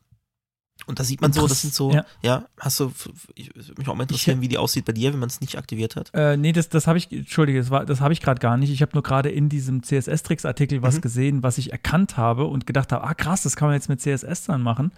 Und 0.88 1.00
da 1.00 1.04
sieht 1.04 1.22
man 1.22 1.32
so, 1.32 1.48
das 1.48 1.62
sind 1.62 1.74
so, 1.74 1.92
ja, 1.94 2.04
Ja. 2.24 2.46
hast 2.60 2.80
du, 2.80 2.92
ich 3.36 3.56
würde 3.56 3.74
mich 3.78 3.88
auch 3.88 3.96
mal 3.96 4.04
interessieren, 4.04 4.42
wie 4.42 4.48
die 4.50 4.58
aussieht 4.58 4.84
bei 4.86 4.92
dir, 4.92 5.14
wenn 5.14 5.20
man 5.20 5.30
es 5.30 5.40
nicht 5.40 5.58
aktiviert 5.58 5.96
hat. 5.96 6.10
Äh, 6.14 6.36
nee, 6.36 6.52
das, 6.52 6.68
das 6.68 6.88
habe 6.88 6.98
ich, 6.98 7.10
Entschuldige, 7.12 7.60
das, 7.60 7.70
war- 7.70 7.86
das 7.86 8.02
habe 8.02 8.12
ich 8.12 8.20
gerade 8.22 8.40
gar 8.40 8.58
nicht. 8.58 8.72
Ich 8.72 8.82
habe 8.82 8.92
nur 8.94 9.04
gerade 9.04 9.30
in 9.30 9.48
diesem 9.50 9.84
CSS-Tricks-Artikel 9.84 10.82
was 10.82 10.96
Mhm. 10.98 11.02
gesehen, 11.02 11.44
was 11.44 11.58
ich 11.60 11.72
erkannt 11.72 12.18
habe 12.18 12.46
und 12.46 12.66
gedacht 12.66 12.92
habe, 12.92 13.04
ah 13.06 13.14
krass, 13.14 13.44
das 13.44 13.56
kann 13.56 13.68
man 13.70 13.76
jetzt 13.76 13.88
mit 13.88 14.02
CSS 14.02 14.46
dann 14.46 14.62
machen. 14.62 14.92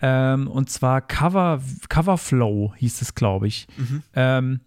Ähm, 0.00 0.48
und 0.48 0.70
zwar 0.70 1.00
Cover, 1.02 1.62
Coverflow 1.88 2.74
hieß 2.76 3.02
es, 3.02 3.14
glaube 3.14 3.46
ich. 3.46 3.68
Mhm. 3.76 4.02
Ähm, 4.14 4.60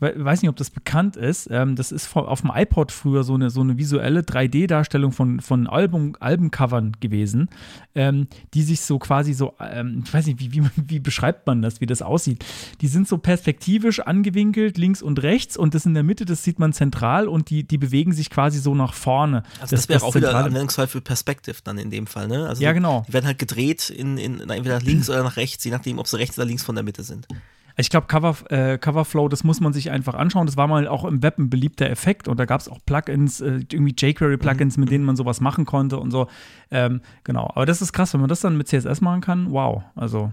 weiß 0.00 0.42
nicht, 0.42 0.48
ob 0.48 0.56
das 0.56 0.70
bekannt 0.70 1.16
ist. 1.16 1.48
Ähm, 1.50 1.76
das 1.76 1.92
ist 1.92 2.14
auf 2.16 2.40
dem 2.40 2.50
iPod 2.52 2.90
früher 2.90 3.22
so 3.22 3.34
eine, 3.34 3.50
so 3.50 3.60
eine 3.60 3.78
visuelle 3.78 4.20
3D-Darstellung 4.20 5.12
von, 5.12 5.40
von 5.40 5.66
Album, 5.66 6.16
Albencovern 6.18 6.92
gewesen, 7.00 7.48
ähm, 7.94 8.26
die 8.54 8.62
sich 8.62 8.80
so 8.80 8.98
quasi 8.98 9.32
so, 9.32 9.54
ähm, 9.60 10.02
ich 10.04 10.12
weiß 10.12 10.26
nicht, 10.26 10.40
wie, 10.40 10.52
wie, 10.52 10.62
wie 10.76 10.98
beschreibt 10.98 11.46
man 11.46 11.62
das, 11.62 11.80
wie 11.80 11.86
das 11.86 12.02
aussieht. 12.02 12.44
Die 12.80 12.88
sind 12.88 13.06
so 13.06 13.18
perspektivisch 13.18 14.00
angewinkelt, 14.00 14.78
links 14.78 15.00
und 15.00 15.22
rechts, 15.22 15.56
und 15.56 15.74
das 15.74 15.86
in 15.86 15.94
der 15.94 16.02
Mitte, 16.02 16.24
das 16.24 16.42
sieht 16.42 16.58
man 16.58 16.72
zentral 16.72 17.28
und 17.28 17.50
die, 17.50 17.64
die 17.64 17.78
bewegen 17.78 18.12
sich 18.12 18.30
quasi 18.30 18.58
so 18.58 18.74
nach 18.74 18.94
vorne. 18.94 19.44
Also 19.60 19.76
das, 19.76 19.88
wäre 19.88 20.02
auch 20.02 20.14
wieder 20.14 20.34
Anwendungsfall 20.34 20.88
für 20.88 21.00
Perspective 21.00 21.56
dann 21.62 21.78
in 21.78 21.90
dem 21.90 22.06
Fall, 22.06 22.26
ne? 22.26 22.48
Also 22.48 22.62
Ja, 22.62 22.72
genau. 22.72 23.04
Die 23.08 23.12
werden 23.12 23.26
halt 23.26 23.38
gedreht 23.38 23.90
in, 23.90 24.18
in 24.18 24.40
entweder 24.40 24.76
nach 24.76 24.82
links 24.82 25.08
oder 25.08 25.22
nach 25.22 25.36
rechts, 25.36 25.62
je 25.64 25.70
nachdem, 25.70 25.98
ob 25.98 26.08
sie 26.08 26.18
rechts 26.18 26.36
oder 26.36 26.46
links 26.46 26.64
von 26.64 26.74
der 26.74 26.84
Mitte 26.84 27.02
sind. 27.04 27.28
Ich 27.76 27.90
glaube, 27.90 28.06
Cover, 28.06 28.36
äh, 28.50 28.78
Coverflow, 28.78 29.28
das 29.28 29.42
muss 29.42 29.60
man 29.60 29.72
sich 29.72 29.90
einfach 29.90 30.14
anschauen. 30.14 30.46
Das 30.46 30.56
war 30.56 30.68
mal 30.68 30.86
auch 30.86 31.04
im 31.04 31.22
Web 31.22 31.38
ein 31.38 31.50
beliebter 31.50 31.90
Effekt 31.90 32.28
und 32.28 32.38
da 32.38 32.44
gab 32.44 32.60
es 32.60 32.68
auch 32.68 32.78
Plugins, 32.86 33.40
äh, 33.40 33.62
irgendwie 33.70 33.94
jQuery-Plugins, 33.96 34.76
mit 34.76 34.90
denen 34.90 35.04
man 35.04 35.16
sowas 35.16 35.40
machen 35.40 35.64
konnte 35.64 35.98
und 35.98 36.10
so. 36.10 36.28
Ähm, 36.70 37.00
genau, 37.24 37.50
aber 37.54 37.66
das 37.66 37.82
ist 37.82 37.92
krass, 37.92 38.14
wenn 38.14 38.20
man 38.20 38.28
das 38.28 38.40
dann 38.40 38.56
mit 38.56 38.68
CSS 38.68 39.00
machen 39.00 39.20
kann. 39.20 39.50
Wow, 39.50 39.82
also. 39.96 40.32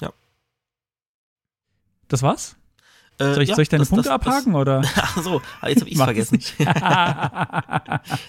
Ja. 0.00 0.12
Das 2.08 2.22
war's? 2.22 2.56
Äh, 3.18 3.34
Soll 3.34 3.42
ich, 3.44 3.48
ja, 3.50 3.54
soll 3.54 3.62
ich 3.62 3.68
deine 3.68 3.82
das- 3.82 3.90
Punkte 3.90 4.08
das- 4.08 4.14
abhaken 4.14 4.54
oder? 4.56 4.80
Das, 4.80 4.92
ach 4.96 5.22
so, 5.22 5.40
ah, 5.60 5.68
jetzt 5.68 5.80
habe 5.82 5.90
ich 5.90 5.96
vergessen. 5.96 6.40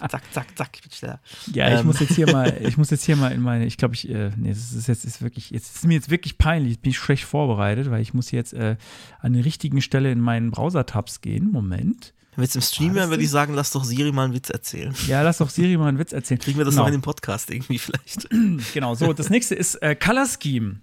zack, 0.10 0.24
zack, 0.32 0.48
zack, 0.58 0.70
ich 0.76 0.82
bin 0.84 0.92
schneller. 0.92 1.20
Ja, 1.54 1.74
ich 1.74 1.80
Ähm. 1.80 1.88
muss 1.88 2.00
jetzt 2.00 2.14
hier 2.16 2.32
mal, 2.32 2.56
ich 2.62 2.78
muss 2.78 2.90
jetzt 2.92 3.04
hier 3.04 3.16
mal 3.16 3.32
in 3.32 3.42
meine, 3.42 3.66
ich 3.66 3.78
glaube, 3.78 3.96
ich, 3.96 4.10
äh, 4.10 4.32
nee, 4.38 4.50
das 4.50 4.74
ist 4.74 4.88
jetzt 4.88 5.06
ist 5.06 5.22
wirklich, 5.22 5.50
jetzt 5.50 5.76
ist 5.76 5.86
mir 5.88 5.96
jetzt 5.96 6.10
wirklich 6.10 6.38
peinlich, 6.38 6.80
bin 6.80 6.92
ich 6.92 6.98
schlecht 6.98 7.24
vorbereitet, 7.24 7.90
weil 7.90 8.02
ich 8.02 8.14
muss 8.14 8.32
jetzt 8.32 8.54
äh, 8.54 8.76
an 9.22 9.34
der 9.34 9.44
richtigen 9.46 9.82
Stelle 9.82 10.12
in 10.12 10.20
meinen 10.20 10.52
Browser-Tabs 10.52 11.22
gehen. 11.22 11.52
Moment. 11.52 12.14
Wenn 12.36 12.42
wir 12.42 12.46
jetzt 12.46 12.56
im 12.56 12.62
Stream 12.62 12.96
wären, 12.96 13.10
würde 13.10 13.24
ich 13.24 13.30
sagen, 13.30 13.54
lass 13.54 13.72
doch 13.72 13.84
Siri 13.86 14.12
mal 14.12 14.26
einen 14.26 14.34
Witz 14.34 14.50
erzählen. 14.50 14.94
Ja, 15.08 15.22
lass 15.22 15.38
doch 15.38 15.50
Siri 15.50 15.78
mal 15.78 15.88
einen 15.88 16.00
Witz 16.00 16.12
erzählen. 16.12 16.40
Kriegen 16.40 16.58
wir 16.58 16.66
das 16.66 16.74
genau. 16.74 16.84
noch 16.84 16.88
in 16.90 16.96
den 16.98 17.02
Podcast 17.02 17.50
irgendwie 17.50 17.80
vielleicht? 17.80 18.28
Genau, 18.74 18.94
so, 18.94 19.14
das 19.14 19.30
nächste 19.30 19.56
ist 19.56 19.76
äh, 19.82 19.96
Color 19.96 20.26
Scheme. 20.28 20.82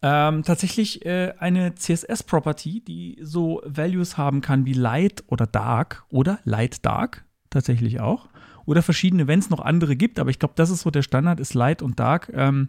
Ähm, 0.00 0.44
tatsächlich 0.44 1.04
äh, 1.04 1.34
eine 1.38 1.74
CSS-Property, 1.74 2.80
die 2.80 3.18
so 3.20 3.60
Values 3.64 4.16
haben 4.16 4.40
kann 4.40 4.64
wie 4.64 4.72
Light 4.72 5.24
oder 5.26 5.46
Dark 5.46 6.04
oder 6.08 6.38
Light 6.44 6.84
Dark, 6.86 7.24
tatsächlich 7.50 7.98
auch. 7.98 8.28
Oder 8.64 8.82
verschiedene, 8.82 9.26
wenn 9.26 9.40
es 9.40 9.50
noch 9.50 9.60
andere 9.60 9.96
gibt, 9.96 10.20
aber 10.20 10.30
ich 10.30 10.38
glaube, 10.38 10.54
das 10.56 10.70
ist 10.70 10.82
so 10.82 10.90
der 10.90 11.02
Standard, 11.02 11.40
ist 11.40 11.54
Light 11.54 11.82
und 11.82 11.98
Dark. 11.98 12.30
Ähm, 12.32 12.68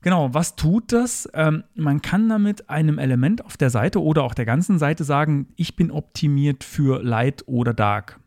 genau, 0.00 0.32
was 0.32 0.56
tut 0.56 0.92
das? 0.92 1.28
Ähm, 1.34 1.64
man 1.74 2.00
kann 2.00 2.28
damit 2.28 2.70
einem 2.70 2.98
Element 2.98 3.44
auf 3.44 3.58
der 3.58 3.70
Seite 3.70 4.02
oder 4.02 4.22
auch 4.22 4.34
der 4.34 4.46
ganzen 4.46 4.78
Seite 4.78 5.04
sagen, 5.04 5.48
ich 5.56 5.76
bin 5.76 5.90
optimiert 5.90 6.64
für 6.64 7.02
Light 7.02 7.42
oder 7.46 7.74
Dark. 7.74 8.18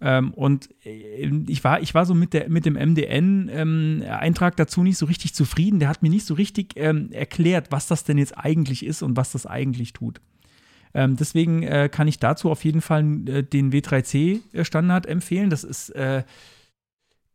Ähm, 0.00 0.32
und 0.32 0.70
äh, 0.84 1.30
ich 1.48 1.62
war, 1.62 1.80
ich 1.80 1.94
war 1.94 2.06
so 2.06 2.14
mit, 2.14 2.32
der, 2.32 2.48
mit 2.48 2.64
dem 2.64 2.74
MDN-Eintrag 2.74 4.56
dazu 4.56 4.82
nicht 4.82 4.96
so 4.96 5.06
richtig 5.06 5.34
zufrieden. 5.34 5.78
Der 5.78 5.88
hat 5.88 6.02
mir 6.02 6.10
nicht 6.10 6.26
so 6.26 6.34
richtig 6.34 6.72
ähm, 6.76 7.12
erklärt, 7.12 7.68
was 7.70 7.86
das 7.86 8.04
denn 8.04 8.18
jetzt 8.18 8.36
eigentlich 8.36 8.84
ist 8.84 9.02
und 9.02 9.16
was 9.16 9.32
das 9.32 9.46
eigentlich 9.46 9.92
tut. 9.92 10.20
Ähm, 10.94 11.16
deswegen 11.16 11.62
äh, 11.62 11.88
kann 11.90 12.08
ich 12.08 12.18
dazu 12.18 12.50
auf 12.50 12.64
jeden 12.64 12.80
Fall 12.80 13.04
äh, 13.28 13.42
den 13.42 13.72
W3C-Standard 13.72 15.06
empfehlen. 15.06 15.50
Das 15.50 15.64
ist 15.64 15.90
äh, 15.90 16.24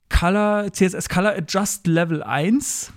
Color, 0.09 0.71
CSS 0.73 1.07
Color 1.07 1.35
Adjust 1.37 1.87
Level 1.87 2.23
1. 2.23 2.91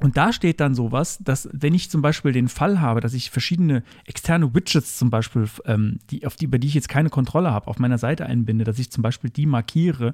Und 0.00 0.16
da 0.16 0.32
steht 0.32 0.60
dann 0.60 0.74
sowas, 0.74 1.18
dass 1.20 1.48
wenn 1.52 1.74
ich 1.74 1.90
zum 1.90 2.02
Beispiel 2.02 2.32
den 2.32 2.48
Fall 2.48 2.80
habe, 2.80 3.00
dass 3.00 3.14
ich 3.14 3.30
verschiedene 3.30 3.82
externe 4.04 4.54
Widgets 4.54 4.96
zum 4.96 5.10
Beispiel, 5.10 5.48
ähm, 5.64 5.98
die, 6.10 6.26
auf 6.26 6.36
die, 6.36 6.44
über 6.44 6.58
die 6.58 6.68
ich 6.68 6.74
jetzt 6.74 6.88
keine 6.88 7.10
Kontrolle 7.10 7.50
habe, 7.50 7.66
auf 7.66 7.78
meiner 7.78 7.98
Seite 7.98 8.26
einbinde, 8.26 8.64
dass 8.64 8.78
ich 8.78 8.90
zum 8.90 9.02
Beispiel 9.02 9.30
die 9.30 9.46
markiere 9.46 10.12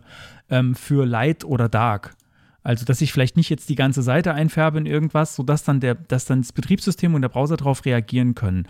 ähm, 0.48 0.74
für 0.74 1.04
Light 1.04 1.44
oder 1.44 1.68
Dark. 1.68 2.16
Also, 2.62 2.86
dass 2.86 3.02
ich 3.02 3.12
vielleicht 3.12 3.36
nicht 3.36 3.50
jetzt 3.50 3.68
die 3.68 3.74
ganze 3.74 4.02
Seite 4.02 4.32
einfärbe 4.32 4.78
in 4.78 4.86
irgendwas, 4.86 5.36
sodass 5.36 5.64
dann, 5.64 5.80
der, 5.80 5.94
dass 5.94 6.24
dann 6.24 6.40
das 6.40 6.52
Betriebssystem 6.52 7.14
und 7.14 7.20
der 7.20 7.28
Browser 7.28 7.58
darauf 7.58 7.84
reagieren 7.84 8.34
können. 8.34 8.66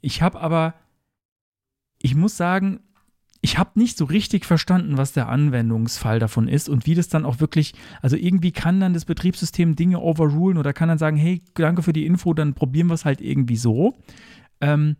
Ich 0.00 0.22
habe 0.22 0.40
aber, 0.40 0.74
ich 1.98 2.14
muss 2.14 2.36
sagen, 2.36 2.80
ich 3.44 3.58
habe 3.58 3.70
nicht 3.74 3.98
so 3.98 4.04
richtig 4.04 4.46
verstanden, 4.46 4.96
was 4.96 5.12
der 5.12 5.28
Anwendungsfall 5.28 6.20
davon 6.20 6.46
ist 6.46 6.68
und 6.68 6.86
wie 6.86 6.94
das 6.94 7.08
dann 7.08 7.26
auch 7.26 7.40
wirklich, 7.40 7.74
also 8.00 8.16
irgendwie 8.16 8.52
kann 8.52 8.78
dann 8.78 8.94
das 8.94 9.04
Betriebssystem 9.04 9.74
Dinge 9.74 9.98
overrulen 10.00 10.58
oder 10.58 10.72
kann 10.72 10.88
dann 10.88 10.98
sagen, 10.98 11.16
hey, 11.16 11.42
danke 11.54 11.82
für 11.82 11.92
die 11.92 12.06
Info, 12.06 12.34
dann 12.34 12.54
probieren 12.54 12.86
wir 12.86 12.94
es 12.94 13.04
halt 13.04 13.20
irgendwie 13.20 13.56
so. 13.56 13.98
Ähm, 14.60 14.96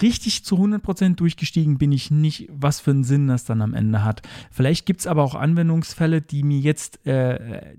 richtig 0.00 0.44
zu 0.44 0.56
100% 0.56 1.16
durchgestiegen 1.16 1.78
bin 1.78 1.92
ich 1.92 2.10
nicht, 2.10 2.48
was 2.50 2.80
für 2.80 2.90
einen 2.90 3.04
Sinn 3.04 3.28
das 3.28 3.44
dann 3.44 3.62
am 3.62 3.74
Ende 3.74 4.04
hat. 4.04 4.22
Vielleicht 4.50 4.86
gibt 4.86 5.00
es 5.00 5.06
aber 5.06 5.22
auch 5.22 5.34
Anwendungsfälle, 5.34 6.22
die 6.22 6.42
mir 6.42 6.58
jetzt, 6.58 7.06
äh, 7.06 7.76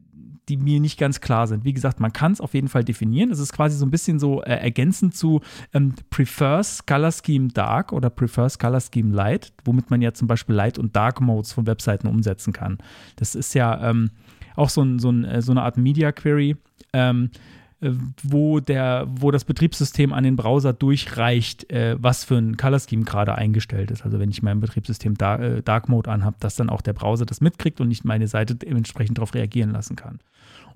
die 0.47 0.57
mir 0.57 0.79
nicht 0.79 0.99
ganz 0.99 1.21
klar 1.21 1.47
sind. 1.47 1.65
Wie 1.65 1.73
gesagt, 1.73 1.99
man 1.99 2.13
kann 2.13 2.31
es 2.31 2.41
auf 2.41 2.53
jeden 2.53 2.67
Fall 2.67 2.83
definieren. 2.83 3.31
Es 3.31 3.39
ist 3.39 3.53
quasi 3.53 3.77
so 3.77 3.85
ein 3.85 3.91
bisschen 3.91 4.19
so 4.19 4.43
äh, 4.43 4.53
ergänzend 4.53 5.15
zu 5.15 5.41
ähm, 5.73 5.95
Prefers 6.11 6.85
Color 6.85 7.11
Scheme 7.11 7.47
Dark 7.47 7.91
oder 7.91 8.09
Prefers 8.09 8.59
Color 8.59 8.81
Scheme 8.81 9.13
Light, 9.13 9.51
womit 9.63 9.89
man 9.89 10.01
ja 10.01 10.13
zum 10.13 10.27
Beispiel 10.27 10.55
Light 10.55 10.77
und 10.77 10.95
Dark 10.95 11.21
Modes 11.21 11.53
von 11.53 11.65
Webseiten 11.65 12.07
umsetzen 12.07 12.53
kann. 12.53 12.77
Das 13.15 13.33
ist 13.33 13.55
ja 13.55 13.89
ähm, 13.89 14.11
auch 14.55 14.69
so, 14.69 14.83
ein, 14.83 14.99
so, 14.99 15.11
ein, 15.11 15.25
äh, 15.25 15.41
so 15.41 15.51
eine 15.51 15.63
Art 15.63 15.77
Media 15.77 16.11
Query. 16.11 16.55
Ähm, 16.93 17.31
äh, 17.33 17.37
wo, 17.81 18.59
der, 18.59 19.05
wo 19.09 19.31
das 19.31 19.43
Betriebssystem 19.43 20.13
an 20.13 20.23
den 20.23 20.35
Browser 20.35 20.73
durchreicht, 20.73 21.69
äh, 21.71 21.95
was 21.99 22.23
für 22.23 22.37
ein 22.37 22.57
Color 22.57 22.79
Scheme 22.79 23.03
gerade 23.03 23.35
eingestellt 23.35 23.91
ist. 23.91 24.03
Also 24.03 24.19
wenn 24.19 24.29
ich 24.29 24.41
mein 24.41 24.59
Betriebssystem 24.59 25.15
Dark, 25.15 25.41
äh, 25.41 25.61
Dark 25.61 25.89
Mode 25.89 26.09
anhabe, 26.09 26.37
dass 26.39 26.55
dann 26.55 26.69
auch 26.69 26.81
der 26.81 26.93
Browser 26.93 27.25
das 27.25 27.41
mitkriegt 27.41 27.81
und 27.81 27.89
nicht 27.89 28.05
meine 28.05 28.27
Seite 28.27 28.55
dementsprechend 28.55 29.17
darauf 29.17 29.33
reagieren 29.33 29.71
lassen 29.71 29.95
kann. 29.95 30.19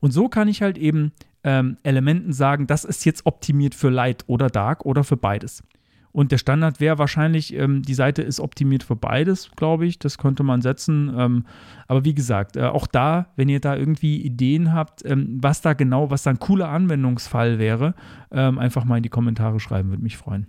Und 0.02 0.12
so 0.12 0.30
kann 0.30 0.48
ich 0.48 0.62
halt 0.62 0.78
eben 0.78 1.12
ähm, 1.44 1.78
Elementen 1.84 2.34
sagen, 2.34 2.68
das 2.68 2.84
ist 2.84 3.06
jetzt 3.06 3.26
optimiert 3.26 3.76
für 3.76 3.90
Light 3.90 4.26
oder 4.28 4.50
Dark 4.50 4.86
oder 4.86 5.04
für 5.04 5.18
beides. 5.18 5.64
Und 6.12 6.32
der 6.32 6.38
Standard 6.38 6.80
wäre 6.80 6.98
wahrscheinlich, 6.98 7.54
ähm, 7.54 7.84
die 7.84 7.94
Seite 7.94 8.22
ist 8.22 8.40
optimiert 8.40 8.84
für 8.84 8.96
beides, 8.96 9.52
glaube 9.56 9.86
ich. 9.86 10.00
Das 10.00 10.18
könnte 10.18 10.44
man 10.44 10.62
setzen. 10.62 11.14
Ähm, 11.16 11.46
aber 11.88 12.04
wie 12.06 12.16
gesagt, 12.16 12.58
äh, 12.58 12.64
auch 12.64 12.88
da, 12.88 13.28
wenn 13.36 13.50
ihr 13.50 13.60
da 13.60 13.76
irgendwie 13.76 14.22
Ideen 14.22 14.74
habt, 14.74 15.06
ähm, 15.06 15.38
was 15.42 15.62
da 15.62 15.74
genau, 15.74 16.10
was 16.10 16.24
da 16.24 16.32
ein 16.32 16.40
cooler 16.40 16.70
Anwendungsfall 16.70 17.60
wäre, 17.60 17.94
ähm, 18.32 18.58
einfach 18.58 18.86
mal 18.86 18.98
in 18.98 19.04
die 19.04 19.10
Kommentare 19.10 19.60
schreiben, 19.60 19.90
würde 19.90 20.04
mich 20.04 20.18
freuen. 20.18 20.48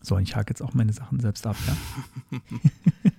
So, 0.00 0.18
ich 0.18 0.34
hake 0.34 0.50
jetzt 0.50 0.62
auch 0.62 0.74
meine 0.74 0.92
Sachen 0.92 1.20
selbst 1.20 1.46
ab, 1.46 1.56
ja. 1.66 2.38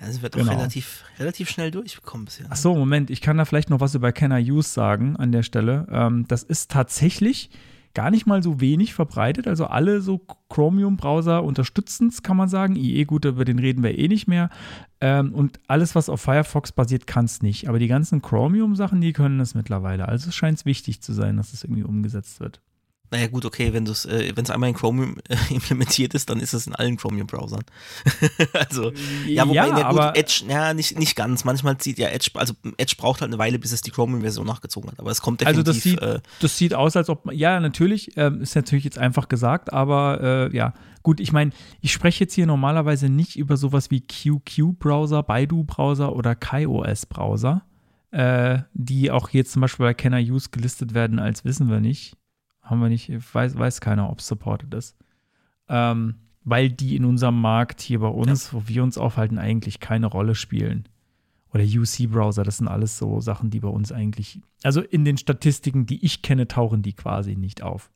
Ja, 0.00 0.22
wird 0.22 0.34
doch 0.34 0.40
genau. 0.40 0.52
relativ, 0.52 1.04
relativ 1.18 1.50
schnell 1.50 1.70
durchgekommen 1.70 2.24
bisher. 2.24 2.44
Ne? 2.44 2.50
Ach 2.52 2.56
so, 2.56 2.74
Moment, 2.74 3.10
ich 3.10 3.20
kann 3.20 3.36
da 3.36 3.44
vielleicht 3.44 3.68
noch 3.68 3.80
was 3.80 3.94
über 3.94 4.12
Can 4.12 4.32
I 4.32 4.50
Use 4.50 4.70
sagen 4.70 5.16
an 5.16 5.30
der 5.30 5.42
Stelle. 5.42 5.86
Ähm, 5.90 6.24
das 6.26 6.42
ist 6.42 6.70
tatsächlich 6.70 7.50
gar 7.94 8.10
nicht 8.10 8.26
mal 8.26 8.42
so 8.42 8.60
wenig 8.60 8.94
verbreitet. 8.94 9.46
Also 9.46 9.66
alle 9.66 10.00
so 10.00 10.20
Chromium-Browser 10.48 11.42
unterstützen 11.42 12.08
es, 12.08 12.22
kann 12.22 12.36
man 12.36 12.48
sagen. 12.48 12.76
IE, 12.76 13.04
gut, 13.04 13.24
über 13.24 13.44
den 13.44 13.58
reden 13.58 13.82
wir 13.82 13.98
eh 13.98 14.08
nicht 14.08 14.28
mehr. 14.28 14.50
Ähm, 15.00 15.34
und 15.34 15.60
alles, 15.66 15.94
was 15.94 16.08
auf 16.08 16.20
Firefox 16.20 16.72
basiert, 16.72 17.06
kann 17.06 17.24
es 17.24 17.42
nicht. 17.42 17.68
Aber 17.68 17.78
die 17.78 17.88
ganzen 17.88 18.22
Chromium-Sachen, 18.22 19.00
die 19.00 19.12
können 19.12 19.40
es 19.40 19.54
mittlerweile. 19.54 20.08
Also 20.08 20.30
scheint 20.30 20.58
es 20.58 20.64
wichtig 20.64 21.02
zu 21.02 21.12
sein, 21.12 21.36
dass 21.36 21.46
es 21.46 21.60
das 21.60 21.64
irgendwie 21.64 21.84
umgesetzt 21.84 22.40
wird. 22.40 22.60
Naja 23.12 23.26
gut, 23.26 23.44
okay, 23.44 23.72
wenn 23.72 23.86
es 23.86 24.04
äh, 24.04 24.32
einmal 24.50 24.68
in 24.68 24.76
Chromium 24.76 25.16
äh, 25.28 25.36
implementiert 25.54 26.14
ist, 26.14 26.30
dann 26.30 26.38
ist 26.38 26.52
es 26.52 26.68
in 26.68 26.74
allen 26.76 26.96
Chromium-Browsern. 26.96 27.62
also, 28.52 28.92
ja, 29.26 29.44
wobei, 29.44 29.54
ja, 29.54 29.78
ja, 29.78 29.90
gut, 29.90 30.16
Edge, 30.16 30.44
ja, 30.48 30.74
nicht, 30.74 30.96
nicht 30.96 31.16
ganz. 31.16 31.44
Manchmal 31.44 31.76
zieht 31.78 31.98
ja 31.98 32.08
Edge, 32.08 32.30
also 32.34 32.54
Edge 32.76 32.94
braucht 32.96 33.20
halt 33.20 33.30
eine 33.30 33.38
Weile, 33.38 33.58
bis 33.58 33.72
es 33.72 33.82
die 33.82 33.90
Chromium-Version 33.90 34.46
nachgezogen 34.46 34.92
hat. 34.92 35.00
Aber 35.00 35.10
es 35.10 35.20
kommt 35.20 35.40
definitiv. 35.40 35.66
Also 35.66 35.72
das 35.72 35.82
sieht, 35.82 36.00
äh, 36.00 36.20
das 36.40 36.56
sieht 36.56 36.74
aus, 36.74 36.96
als 36.96 37.08
ob, 37.08 37.32
ja, 37.32 37.58
natürlich, 37.58 38.16
ähm, 38.16 38.42
ist 38.42 38.54
natürlich 38.54 38.84
jetzt 38.84 38.98
einfach 38.98 39.28
gesagt, 39.28 39.72
aber 39.72 40.48
äh, 40.52 40.56
ja, 40.56 40.72
gut, 41.02 41.18
ich 41.18 41.32
meine, 41.32 41.50
ich 41.80 41.92
spreche 41.92 42.24
jetzt 42.24 42.34
hier 42.34 42.46
normalerweise 42.46 43.08
nicht 43.08 43.36
über 43.36 43.56
sowas 43.56 43.90
wie 43.90 44.02
QQ-Browser, 44.02 45.24
Baidu-Browser 45.24 46.14
oder 46.14 46.36
KaiOS-Browser, 46.36 47.62
äh, 48.12 48.58
die 48.72 49.10
auch 49.10 49.30
jetzt 49.30 49.50
zum 49.50 49.62
Beispiel 49.62 49.86
bei 49.86 49.94
Can 49.94 50.12
I 50.12 50.30
Use 50.30 50.50
gelistet 50.52 50.94
werden, 50.94 51.18
als 51.18 51.44
wissen 51.44 51.68
wir 51.68 51.80
nicht 51.80 52.19
haben 52.70 52.80
wir 52.80 52.88
nicht, 52.88 53.10
weiß, 53.34 53.58
weiß 53.58 53.80
keiner, 53.80 54.10
ob 54.10 54.20
es 54.20 54.26
supported 54.26 54.72
ist. 54.74 54.96
Ähm, 55.68 56.14
weil 56.44 56.70
die 56.70 56.96
in 56.96 57.04
unserem 57.04 57.40
Markt 57.40 57.80
hier 57.80 58.00
bei 58.00 58.08
uns, 58.08 58.46
ja. 58.46 58.58
wo 58.58 58.68
wir 58.68 58.82
uns 58.82 58.96
aufhalten, 58.96 59.38
eigentlich 59.38 59.80
keine 59.80 60.06
Rolle 60.06 60.34
spielen. 60.34 60.88
Oder 61.52 61.64
UC-Browser, 61.64 62.44
das 62.44 62.58
sind 62.58 62.68
alles 62.68 62.96
so 62.96 63.20
Sachen, 63.20 63.50
die 63.50 63.60
bei 63.60 63.68
uns 63.68 63.92
eigentlich, 63.92 64.40
also 64.62 64.80
in 64.80 65.04
den 65.04 65.18
Statistiken, 65.18 65.84
die 65.84 66.04
ich 66.04 66.22
kenne, 66.22 66.46
tauchen 66.46 66.82
die 66.82 66.92
quasi 66.92 67.34
nicht 67.36 67.62
auf. 67.62 67.90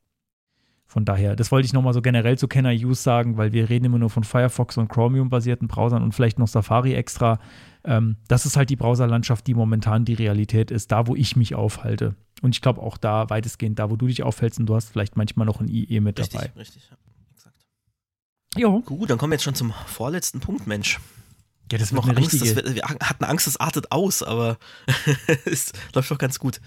Von 0.87 1.03
daher, 1.03 1.35
das 1.35 1.51
wollte 1.51 1.65
ich 1.65 1.73
nochmal 1.73 1.93
so 1.93 2.01
generell 2.01 2.37
zu 2.37 2.47
I 2.53 2.85
Use 2.85 3.01
sagen, 3.01 3.37
weil 3.37 3.51
wir 3.53 3.69
reden 3.69 3.85
immer 3.85 3.97
nur 3.97 4.09
von 4.09 4.23
Firefox 4.23 4.77
und 4.77 4.87
Chromium-basierten 4.87 5.67
Browsern 5.67 6.03
und 6.03 6.13
vielleicht 6.13 6.37
noch 6.37 6.47
Safari 6.47 6.93
extra. 6.93 7.39
Ähm, 7.83 8.17
das 8.27 8.45
ist 8.45 8.55
halt 8.55 8.69
die 8.69 8.75
Browserlandschaft, 8.75 9.47
die 9.47 9.55
momentan 9.55 10.05
die 10.05 10.13
Realität 10.13 10.71
ist, 10.71 10.91
da 10.91 11.07
wo 11.07 11.15
ich 11.15 11.35
mich 11.35 11.55
aufhalte. 11.55 12.15
Und 12.41 12.55
ich 12.55 12.61
glaube 12.61 12.81
auch 12.81 12.97
da 12.97 13.29
weitestgehend 13.29 13.79
da, 13.79 13.89
wo 13.89 13.95
du 13.95 14.07
dich 14.07 14.23
aufhältst 14.23 14.59
und 14.59 14.67
du 14.67 14.75
hast 14.75 14.89
vielleicht 14.89 15.17
manchmal 15.17 15.47
noch 15.47 15.59
ein 15.59 15.67
IE 15.67 15.99
mit 15.99 16.19
richtig, 16.19 16.39
dabei. 16.39 16.51
Richtig, 16.55 16.89
ja. 16.89 16.97
Exakt. 17.33 17.65
Jo. 18.55 18.81
Gut, 18.81 19.09
dann 19.09 19.17
kommen 19.17 19.31
wir 19.31 19.35
jetzt 19.35 19.43
schon 19.43 19.55
zum 19.55 19.73
vorletzten 19.87 20.39
Punkt, 20.39 20.67
Mensch. 20.67 20.99
Ja, 21.71 21.79
das 21.79 21.91
noch 21.91 22.07
Angst, 22.07 22.41
das 22.41 22.55
wir, 22.55 22.75
wir, 22.75 22.83
hatten 22.83 23.23
Angst, 23.23 23.47
es 23.47 23.57
artet 23.57 23.91
aus, 23.91 24.21
aber 24.21 24.57
es 25.45 25.73
läuft 25.93 26.11
doch 26.11 26.19
ganz 26.19 26.37
gut. 26.37 26.61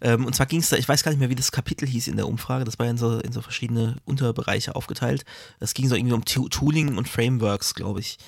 Ähm, 0.00 0.24
und 0.24 0.34
zwar 0.34 0.46
ging 0.46 0.60
es 0.60 0.68
da, 0.68 0.76
ich 0.76 0.88
weiß 0.88 1.02
gar 1.02 1.10
nicht 1.10 1.20
mehr, 1.20 1.30
wie 1.30 1.34
das 1.34 1.52
Kapitel 1.52 1.88
hieß 1.88 2.08
in 2.08 2.16
der 2.16 2.28
Umfrage, 2.28 2.64
das 2.64 2.78
war 2.78 2.86
ja 2.86 2.92
in 2.92 2.98
so, 2.98 3.18
in 3.18 3.32
so 3.32 3.42
verschiedene 3.42 3.96
Unterbereiche 4.04 4.76
aufgeteilt. 4.76 5.24
Es 5.60 5.74
ging 5.74 5.88
so 5.88 5.94
irgendwie 5.94 6.14
um 6.14 6.24
Tooling 6.24 6.96
und 6.96 7.08
Frameworks, 7.08 7.74
glaube 7.74 8.00
ich. 8.00 8.18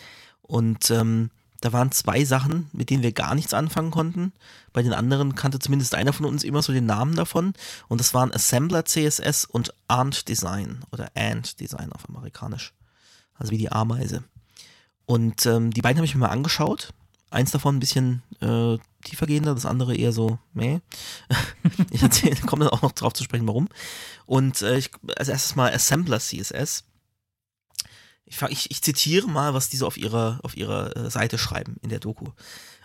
Und 0.42 0.90
ähm, 0.90 1.30
da 1.60 1.72
waren 1.72 1.90
zwei 1.90 2.24
Sachen, 2.24 2.68
mit 2.72 2.88
denen 2.88 3.02
wir 3.02 3.12
gar 3.12 3.34
nichts 3.34 3.52
anfangen 3.52 3.90
konnten. 3.90 4.32
Bei 4.72 4.82
den 4.82 4.92
anderen 4.92 5.34
kannte 5.34 5.58
zumindest 5.58 5.94
einer 5.94 6.12
von 6.12 6.26
uns 6.26 6.44
immer 6.44 6.62
so 6.62 6.72
den 6.72 6.86
Namen 6.86 7.16
davon. 7.16 7.52
Und 7.88 8.00
das 8.00 8.14
waren 8.14 8.32
Assembler 8.32 8.84
CSS 8.84 9.44
und 9.44 9.74
Ant 9.88 10.28
Design 10.28 10.84
oder 10.92 11.10
Ant 11.16 11.58
Design 11.58 11.92
auf 11.92 12.08
amerikanisch. 12.08 12.72
Also 13.34 13.50
wie 13.50 13.58
die 13.58 13.72
Ameise. 13.72 14.22
Und 15.04 15.46
ähm, 15.46 15.72
die 15.72 15.82
beiden 15.82 15.98
habe 15.98 16.06
ich 16.06 16.14
mir 16.14 16.20
mal 16.20 16.28
angeschaut. 16.28 16.92
Eins 17.30 17.50
davon 17.50 17.76
ein 17.76 17.80
bisschen 17.80 18.22
äh, 18.40 18.78
tiefergehender, 19.04 19.54
das 19.54 19.66
andere 19.66 19.94
eher 19.94 20.12
so, 20.12 20.38
meh. 20.52 20.80
ich 21.90 22.42
komme 22.42 22.64
dann 22.64 22.74
auch 22.74 22.82
noch 22.82 22.92
drauf 22.92 23.12
zu 23.12 23.24
sprechen, 23.24 23.46
warum. 23.46 23.68
Und 24.26 24.62
äh, 24.62 24.78
ich, 24.78 24.90
als 25.16 25.28
erstes 25.28 25.56
mal 25.56 25.72
Assembler 25.72 26.20
CSS 26.20 26.84
ich, 28.28 28.42
ich, 28.42 28.70
ich, 28.70 28.82
zitiere 28.82 29.26
mal, 29.26 29.54
was 29.54 29.70
diese 29.70 29.86
auf 29.86 29.96
ihrer, 29.96 30.40
auf 30.42 30.56
ihrer 30.56 30.96
äh, 30.96 31.10
Seite 31.10 31.38
schreiben 31.38 31.76
in 31.82 31.88
der 31.88 31.98
Doku. 31.98 32.26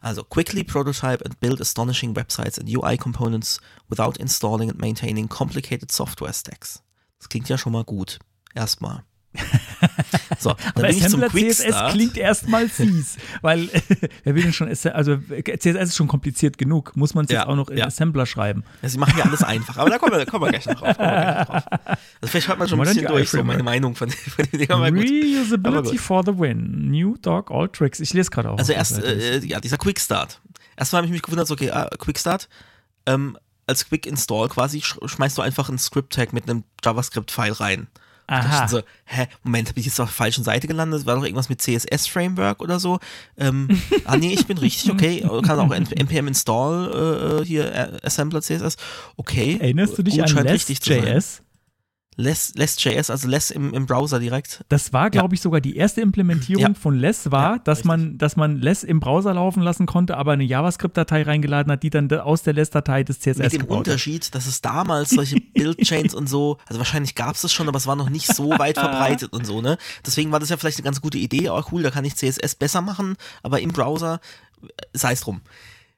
Also, 0.01 0.23
quickly 0.23 0.63
prototype 0.63 1.23
and 1.25 1.39
build 1.39 1.61
astonishing 1.61 2.15
websites 2.15 2.57
and 2.57 2.69
UI 2.69 2.97
components 2.97 3.59
without 3.89 4.17
installing 4.17 4.69
and 4.69 4.79
maintaining 4.79 5.27
complicated 5.27 5.91
software 5.91 6.33
stacks. 6.33 6.81
Das 7.19 7.29
klingt 7.29 7.49
ja 7.49 7.57
schon 7.57 7.73
mal 7.73 7.83
gut. 7.83 8.19
Erstmal. 8.53 9.03
So, 10.39 10.55
Aber 10.75 10.87
Assembler 10.87 11.29
CSS 11.29 11.91
klingt 11.91 12.17
erstmal 12.17 12.67
fies, 12.67 13.17
weil 13.41 13.69
wer 14.23 14.35
will 14.35 14.43
denn 14.43 14.53
schon, 14.53 14.67
also 14.67 15.17
CSS 15.17 15.89
ist 15.89 15.95
schon 15.95 16.07
kompliziert 16.07 16.57
genug, 16.57 16.95
muss 16.95 17.13
man 17.13 17.25
es 17.25 17.31
ja, 17.31 17.39
jetzt 17.39 17.47
auch 17.47 17.55
noch 17.55 17.69
in 17.69 17.77
ja. 17.77 17.85
Assembler 17.85 18.25
schreiben. 18.25 18.63
Ja, 18.81 18.89
sie 18.89 18.97
machen 18.97 19.13
ja 19.17 19.25
alles 19.25 19.43
einfach, 19.43 19.77
aber 19.77 19.89
da 19.89 19.97
kommen 19.97 20.17
wir, 20.17 20.25
kommen 20.25 20.45
wir 20.45 20.49
gleich 20.49 20.65
noch 20.65 20.81
drauf. 20.81 20.97
Also 20.97 22.31
vielleicht 22.31 22.47
hört 22.47 22.59
man 22.59 22.67
schon 22.67 22.79
ein 22.79 22.85
bisschen 22.85 23.07
durch, 23.07 23.29
so 23.29 23.43
meine 23.43 23.63
Meinung 23.63 23.95
von, 23.95 24.09
von 24.09 24.45
den 24.51 24.59
Dingen. 24.59 24.71
Reusability 24.71 25.97
for 25.97 26.23
the 26.25 26.37
win, 26.37 26.89
New 26.91 27.15
Dog, 27.17 27.51
All 27.51 27.69
Tricks, 27.69 27.99
ich 27.99 28.13
lese 28.13 28.29
gerade 28.29 28.51
auch. 28.51 28.57
Also 28.57 28.73
erst, 28.73 29.01
äh, 29.03 29.39
ja, 29.39 29.59
dieser 29.59 29.77
Quick 29.77 29.99
Start. 29.99 30.41
Erstmal 30.75 30.99
habe 30.99 31.07
ich 31.07 31.13
mich 31.13 31.21
gewundert, 31.21 31.47
so, 31.47 31.53
okay, 31.53 31.71
ah, 31.71 31.89
Quick 31.97 32.19
Start, 32.19 32.49
ähm, 33.05 33.37
als 33.67 33.87
Quick 33.87 34.05
Install 34.05 34.49
quasi 34.49 34.81
schmeißt 34.81 35.37
du 35.37 35.41
einfach 35.41 35.69
ein 35.69 35.77
Script-Tag 35.77 36.33
mit 36.33 36.49
einem 36.49 36.63
JavaScript-File 36.83 37.53
rein. 37.53 37.87
Aha. 38.27 38.67
So, 38.67 38.81
hä, 39.05 39.27
Moment, 39.43 39.69
habe 39.69 39.79
ich 39.79 39.85
jetzt 39.85 39.99
auf 39.99 40.09
der 40.09 40.15
falschen 40.15 40.43
Seite 40.43 40.67
gelandet? 40.67 41.05
War 41.05 41.15
doch 41.15 41.23
irgendwas 41.23 41.49
mit 41.49 41.61
CSS-Framework 41.61 42.61
oder 42.61 42.79
so. 42.79 42.99
Ähm, 43.37 43.67
ah, 44.05 44.17
nee, 44.17 44.33
ich 44.33 44.47
bin 44.47 44.57
richtig, 44.57 44.91
okay. 44.91 45.27
Kann 45.43 45.59
auch 45.59 45.71
npm 45.71 46.27
install 46.27 47.41
äh, 47.41 47.45
hier 47.45 47.71
äh, 47.73 47.99
Assembler 48.03 48.41
CSS. 48.41 48.77
Okay. 49.17 49.57
Erinnerst 49.59 49.97
du 49.97 50.03
dich 50.03 50.17
Gut, 50.17 50.35
an 50.35 50.45
Less.js? 50.45 51.42
Less, 52.15 52.53
Less.js, 52.55 53.09
also 53.09 53.27
Less 53.27 53.51
im, 53.51 53.73
im 53.73 53.85
Browser 53.85 54.19
direkt. 54.19 54.63
Das 54.69 54.93
war, 54.93 55.09
glaube 55.09 55.29
ja. 55.29 55.33
ich, 55.33 55.41
sogar 55.41 55.61
die 55.61 55.75
erste 55.75 56.01
Implementierung 56.01 56.63
ja. 56.63 56.73
von 56.73 56.95
Less 56.97 57.31
war, 57.31 57.55
ja, 57.55 57.59
dass 57.59 57.83
man, 57.83 58.17
dass 58.17 58.35
man 58.35 58.59
Less 58.59 58.83
im 58.83 58.99
Browser 58.99 59.33
laufen 59.33 59.63
lassen 59.63 59.85
konnte, 59.85 60.17
aber 60.17 60.33
eine 60.33 60.43
JavaScript-Datei 60.43 61.23
reingeladen 61.23 61.71
hat, 61.71 61.83
die 61.83 61.89
dann 61.89 62.11
aus 62.11 62.43
der 62.43 62.53
Less-Datei 62.53 63.03
des 63.03 63.19
CSS 63.19 63.37
Mit 63.37 63.53
dem 63.53 63.65
Unterschied, 63.65 64.25
hat. 64.25 64.35
dass 64.35 64.45
es 64.45 64.61
damals 64.61 65.09
solche 65.09 65.39
Build-Chains 65.53 66.13
und 66.13 66.27
so, 66.27 66.57
also 66.67 66.79
wahrscheinlich 66.79 67.15
gab 67.15 67.35
es 67.35 67.43
es 67.43 67.51
schon, 67.51 67.67
aber 67.67 67.77
es 67.77 67.87
war 67.87 67.95
noch 67.95 68.09
nicht 68.09 68.27
so 68.27 68.49
weit 68.51 68.77
verbreitet 68.79 69.33
und 69.33 69.45
so, 69.45 69.61
ne? 69.61 69.77
Deswegen 70.05 70.31
war 70.31 70.39
das 70.39 70.49
ja 70.49 70.57
vielleicht 70.57 70.77
eine 70.77 70.85
ganz 70.85 71.01
gute 71.01 71.17
Idee, 71.17 71.49
oh 71.49 71.61
cool, 71.71 71.83
da 71.83 71.91
kann 71.91 72.05
ich 72.05 72.15
CSS 72.15 72.55
besser 72.55 72.81
machen, 72.81 73.15
aber 73.41 73.59
im 73.61 73.71
Browser, 73.71 74.19
äh, 74.61 74.67
sei 74.93 75.13
es 75.13 75.21
drum. 75.21 75.41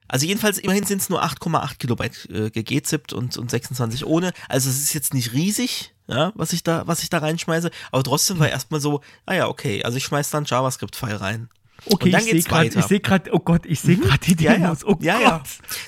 Also 0.08 0.26
jedenfalls, 0.26 0.58
immerhin 0.58 0.84
sind 0.84 1.02
es 1.02 1.08
nur 1.08 1.24
8,8 1.24 1.78
Kilobyte 1.78 2.30
äh, 2.30 2.50
gegezippt 2.50 3.12
und, 3.12 3.36
und 3.36 3.50
26 3.50 4.06
ohne. 4.06 4.32
Also 4.48 4.70
es 4.70 4.78
ist 4.78 4.94
jetzt 4.94 5.14
nicht 5.14 5.32
riesig, 5.32 5.95
ja, 6.08 6.32
was 6.34 6.52
ich 6.52 6.62
da, 6.62 6.86
was 6.86 7.02
ich 7.02 7.10
da 7.10 7.18
reinschmeiße. 7.18 7.70
Aber 7.92 8.02
trotzdem 8.02 8.38
war 8.38 8.48
erstmal 8.48 8.80
so, 8.80 9.00
ah 9.26 9.34
ja, 9.34 9.48
okay, 9.48 9.82
also 9.84 9.96
ich 9.96 10.04
schmeiß 10.04 10.30
da 10.30 10.38
ein 10.38 10.44
JavaScript-File 10.44 11.16
rein. 11.16 11.48
Okay, 11.88 12.08
ich 12.08 12.24
sehe 12.24 12.32
geht's 12.32 12.48
gerade, 12.48 12.66
weiter. 12.70 12.78
ich 12.80 12.86
sehe 12.86 13.00
gerade, 13.00 13.30
oh 13.34 13.38
Gott, 13.38 13.66
ich 13.66 13.80
sehe 13.80 13.96
gerade 13.98 14.18
die 14.18 14.42
Ja, 14.42 14.52
ja. 14.52 14.58
Demos. 14.58 14.84
Oh 14.84 14.96
Ja, 15.00 15.20
ja. 15.20 15.42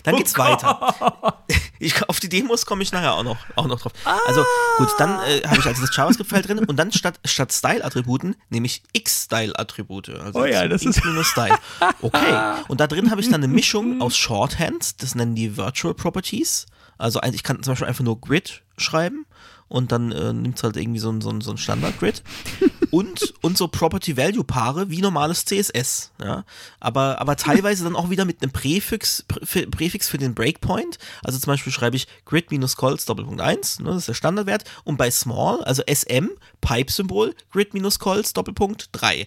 Dann 0.05 0.15
oh 0.15 0.19
geht's 0.19 0.35
Gott. 0.35 0.63
weiter. 0.63 1.39
Ich, 1.81 2.09
auf 2.09 2.19
die 2.19 2.29
Demos 2.29 2.67
komme 2.67 2.83
ich 2.83 2.91
nachher 2.91 3.15
auch 3.15 3.23
noch, 3.23 3.37
auch 3.55 3.69
noch 3.69 3.81
drauf. 3.81 3.93
Also 4.27 4.45
gut, 4.79 4.89
dann 4.99 5.11
äh, 5.21 5.43
habe 5.47 5.61
ich 5.61 5.65
also 5.67 5.81
das 5.81 5.95
JavaScript-File 5.97 6.43
drin 6.43 6.59
und 6.67 6.77
dann 6.77 6.91
statt, 6.93 7.21
statt 7.25 7.53
Style-Attributen 7.53 8.35
nehme 8.51 8.67
ich 8.67 8.83
X-Style-Attribute. 8.93 10.09
Also 10.11 10.41
Oh 10.41 10.45
ja, 10.45 10.67
das 10.67 10.83
ist- 10.83 10.97
X-Style. 10.99 11.57
Okay. 12.03 12.55
Und 12.67 12.81
da 12.81 12.87
drin 12.89 13.11
habe 13.13 13.21
ich 13.21 13.29
dann 13.29 13.43
eine 13.43 13.49
Mischung 13.49 14.01
aus 14.03 14.17
Shorthand, 14.17 15.03
das 15.03 15.15
nennen 15.15 15.35
die 15.37 15.57
Virtual 15.57 15.95
Properties. 15.95 16.67
Also 16.99 17.21
ich 17.33 17.43
kann 17.43 17.63
zum 17.63 17.73
Beispiel 17.73 17.89
einfach 17.89 18.05
nur 18.05 18.21
Grid 18.21 18.63
schreiben 18.77 19.25
und 19.69 19.93
dann 19.93 20.13
äh, 20.13 20.33
nimmt 20.33 20.57
es 20.57 20.63
halt 20.63 20.77
irgendwie 20.77 20.99
so 20.99 21.11
ein, 21.11 21.21
so 21.21 21.31
ein, 21.31 21.41
so 21.41 21.51
ein 21.51 21.59
Standard-Grid. 21.59 22.23
und, 22.91 23.35
und 23.43 23.59
so 23.59 23.69
Property-Value-Paare 23.69 24.91
wie 24.91 25.03
normales 25.03 25.45
CSS. 25.45 26.13
Ja? 26.23 26.45
Aber, 26.81 27.21
aber 27.21 27.37
teilweise 27.37 27.85
dann 27.85 27.95
auch 27.97 28.09
wieder 28.11 28.25
mit 28.25 28.43
einem 28.43 28.51
Präfix, 28.51 29.25
Prä- 29.29 29.71
Präfix 29.71 30.09
für 30.09 30.19
den 30.19 30.35
Breakpoint. 30.35 30.99
Also 31.23 31.39
zum 31.39 31.53
Beispiel 31.53 31.73
schreibe 31.73 31.97
ich 31.97 32.09
grid-calls 32.25 33.05
Doppelpunkt 33.05 33.41
1, 33.41 33.81
ne, 33.81 33.91
das 33.91 33.99
ist 33.99 34.09
der 34.09 34.15
Standardwert. 34.15 34.65
Und 34.85 34.97
bei 34.97 35.11
small, 35.11 35.63
also 35.65 35.83
SM, 35.87 36.29
Pipe-Symbol, 36.63 37.35
grid-calls 37.53 38.33
Doppelpunkt 38.33 38.89
3. 38.93 39.27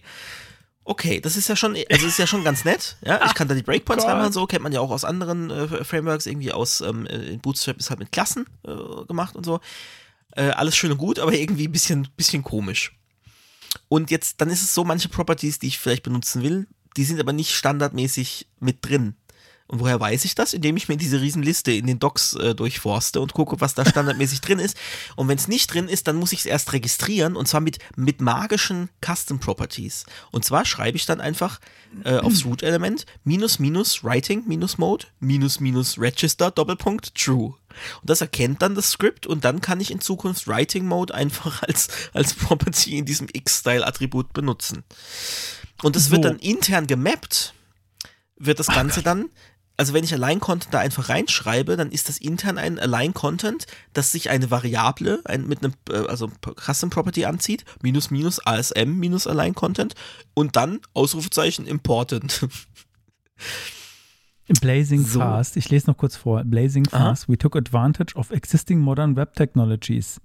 Okay, 0.84 1.22
das 1.22 1.38
ist 1.38 1.48
ja 1.48 1.56
schon, 1.56 1.76
also 1.76 1.86
das 1.90 2.04
ist 2.04 2.18
ja 2.18 2.26
schon 2.26 2.44
ganz 2.44 2.66
nett. 2.66 2.98
Ja, 3.06 3.24
ich 3.26 3.36
kann 3.36 3.48
da 3.48 3.54
die 3.54 3.62
Breakpoints 3.62 4.04
Gott. 4.04 4.12
reinmachen, 4.12 4.34
so 4.34 4.48
kennt 4.48 4.64
man 4.64 4.72
ja 4.72 4.80
auch 4.80 4.90
aus 4.90 5.06
anderen 5.06 5.52
äh, 5.52 5.84
Frameworks, 5.84 6.26
irgendwie 6.26 6.52
aus 6.52 6.82
ähm, 6.82 7.06
äh, 7.06 7.38
Bootstrap 7.38 7.78
ist 7.78 7.90
halt 7.92 8.00
mit 8.00 8.12
Klassen 8.12 8.48
äh, 8.66 9.06
gemacht 9.08 9.36
und 9.36 9.46
so. 9.46 9.60
Äh, 10.36 10.50
alles 10.50 10.76
schön 10.76 10.92
und 10.92 10.98
gut, 10.98 11.20
aber 11.20 11.34
irgendwie 11.34 11.68
ein 11.68 11.72
bisschen, 11.72 12.08
bisschen 12.18 12.44
komisch. 12.44 12.98
Und 13.90 14.12
jetzt, 14.12 14.42
dann 14.42 14.50
ist 14.50 14.62
es 14.62 14.74
so, 14.74 14.84
manche 14.84 15.10
Properties, 15.10 15.60
die 15.60 15.68
ich 15.68 15.80
vielleicht 15.80 16.04
benutzen 16.04 16.42
will, 16.42 16.68
die 16.98 17.04
sind 17.04 17.20
aber 17.20 17.34
nicht 17.34 17.52
standardmäßig 17.56 18.48
mit 18.60 18.78
drin. 18.82 19.16
Und 19.72 19.80
woher 19.80 20.02
weiß 20.02 20.26
ich 20.26 20.36
das? 20.36 20.54
Indem 20.54 20.76
ich 20.76 20.90
mir 20.90 20.98
diese 20.98 21.22
Riesenliste 21.22 21.72
in 21.72 21.88
den 21.88 21.98
Docs 21.98 22.34
äh, 22.34 22.54
durchforste 22.54 23.22
und 23.22 23.32
gucke, 23.32 23.62
was 23.62 23.74
da 23.74 23.86
standardmäßig 23.86 24.42
drin 24.42 24.60
ist. 24.60 24.76
Und 25.16 25.30
wenn 25.30 25.38
es 25.38 25.48
nicht 25.48 25.74
drin 25.74 25.88
ist, 25.88 26.10
dann 26.10 26.18
muss 26.18 26.34
ich 26.34 26.40
es 26.40 26.46
erst 26.46 26.74
registrieren 26.74 27.38
und 27.38 27.48
zwar 27.48 27.62
mit, 27.62 27.80
mit 27.96 28.20
magischen 28.20 28.90
Custom 29.00 29.40
Properties. 29.40 30.06
Und 30.32 30.44
zwar 30.44 30.66
schreibe 30.66 30.98
ich 30.98 31.06
dann 31.06 31.22
einfach 31.22 31.62
äh, 32.04 32.18
aufs 32.18 32.46
Root-Element 32.46 33.06
minus 33.24 33.60
minus 33.60 34.04
writing 34.04 34.44
minus 34.46 34.78
mode 34.78 35.06
minus 35.22 35.62
minus 35.62 35.98
register 35.98 36.52
Doppelpunkt 36.52 37.16
true. 37.16 37.56
Und 38.02 38.10
das 38.10 38.20
erkennt 38.20 38.62
dann 38.62 38.76
das 38.76 38.92
Script 38.92 39.26
und 39.26 39.46
dann 39.46 39.62
kann 39.62 39.80
ich 39.80 39.90
in 39.90 40.02
Zukunft 40.02 40.50
Writing 40.50 40.86
Mode 40.86 41.16
einfach 41.16 41.64
als, 41.68 41.88
als 42.12 42.34
Property 42.34 42.98
in 42.98 43.06
diesem 43.06 43.28
X-Style-Attribut 43.32 44.34
benutzen. 44.34 44.84
Und 45.82 45.96
das 45.96 46.12
wird 46.12 46.24
So. 46.24 46.30
dann 46.30 46.40
intern 46.40 46.88
gemappt, 46.88 47.54
wird 48.36 48.60
das 48.60 48.68
Ganze 48.68 49.02
dann, 49.02 49.30
also 49.82 49.96
wenn 49.96 50.04
ich 50.04 50.14
Align-Content 50.14 50.72
da 50.72 50.78
einfach 50.78 51.10
reinschreibe, 51.10 51.76
dann 51.76 51.92
ist 51.92 52.08
das 52.08 52.20
intern 52.20 52.60
ein 52.60 52.78
Align-Content, 52.78 53.66
das 53.94 54.12
sich 54.12 54.30
eine 54.30 54.52
Variable 54.52 55.22
ein, 55.26 55.48
mit 55.48 55.64
einem, 55.64 55.74
äh, 55.90 56.08
also 56.08 56.30
Custom-Property 56.56 57.26
anzieht, 57.26 57.66
minus 57.82 58.12
minus 58.12 58.46
ASM 58.46 59.00
minus 59.00 59.26
Align-Content 59.26 59.96
und 60.36 60.56
dann 60.56 60.82
Ausrufezeichen 60.94 61.66
important. 61.66 62.48
Blazing 64.62 65.04
So. 65.04 65.20
fast. 65.20 65.58
Ich 65.58 65.72
lese 65.72 65.88
noch 65.88 65.98
kurz 65.98 66.16
vor. 66.16 66.44
Blazing 66.44 66.86
Aha. 66.92 67.08
fast. 67.08 67.28
We 67.28 67.40
took 67.40 67.56
advantage 67.56 68.16
of 68.16 68.30
existing 68.30 68.78
modern 68.78 69.16
web 69.16 69.34
technologies 69.34 70.22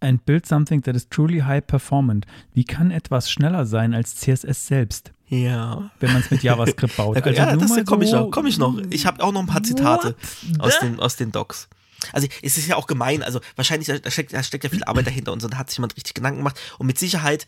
and 0.00 0.24
built 0.24 0.46
something 0.46 0.80
that 0.84 0.96
is 0.96 1.06
truly 1.10 1.40
high 1.40 1.60
performant. 1.60 2.24
Wie 2.54 2.64
kann 2.64 2.90
etwas 2.90 3.30
schneller 3.30 3.66
sein 3.66 3.92
als 3.92 4.16
CSS 4.16 4.66
selbst, 4.66 5.12
ja. 5.42 5.90
wenn 6.00 6.12
man 6.12 6.22
es 6.22 6.30
mit 6.30 6.42
JavaScript 6.42 6.96
baut? 6.96 7.16
Ja, 7.16 7.32
ja 7.32 7.56
das 7.56 7.84
komme 7.84 8.04
ich 8.04 8.10
so- 8.10 8.16
noch. 8.16 8.30
Komme 8.30 8.48
ich 8.48 8.58
noch. 8.58 8.78
Ich 8.90 9.06
habe 9.06 9.22
auch 9.22 9.32
noch 9.32 9.40
ein 9.40 9.46
paar 9.46 9.62
Zitate 9.62 10.14
What? 10.52 10.60
aus 10.60 10.78
den, 10.78 11.00
aus 11.00 11.16
den 11.16 11.32
Docs. 11.32 11.68
Also 12.12 12.28
es 12.42 12.58
ist 12.58 12.66
ja 12.66 12.76
auch 12.76 12.86
gemein, 12.86 13.22
also 13.22 13.40
wahrscheinlich 13.56 13.88
da 14.02 14.10
steckt, 14.10 14.32
da 14.32 14.42
steckt 14.42 14.64
ja 14.64 14.70
viel 14.70 14.84
Arbeit 14.84 15.06
dahinter 15.06 15.32
und 15.32 15.40
so, 15.40 15.48
da 15.48 15.56
hat 15.56 15.70
sich 15.70 15.78
jemand 15.78 15.96
richtig 15.96 16.14
Gedanken 16.14 16.38
gemacht 16.38 16.60
und 16.78 16.86
mit 16.86 16.98
Sicherheit 16.98 17.46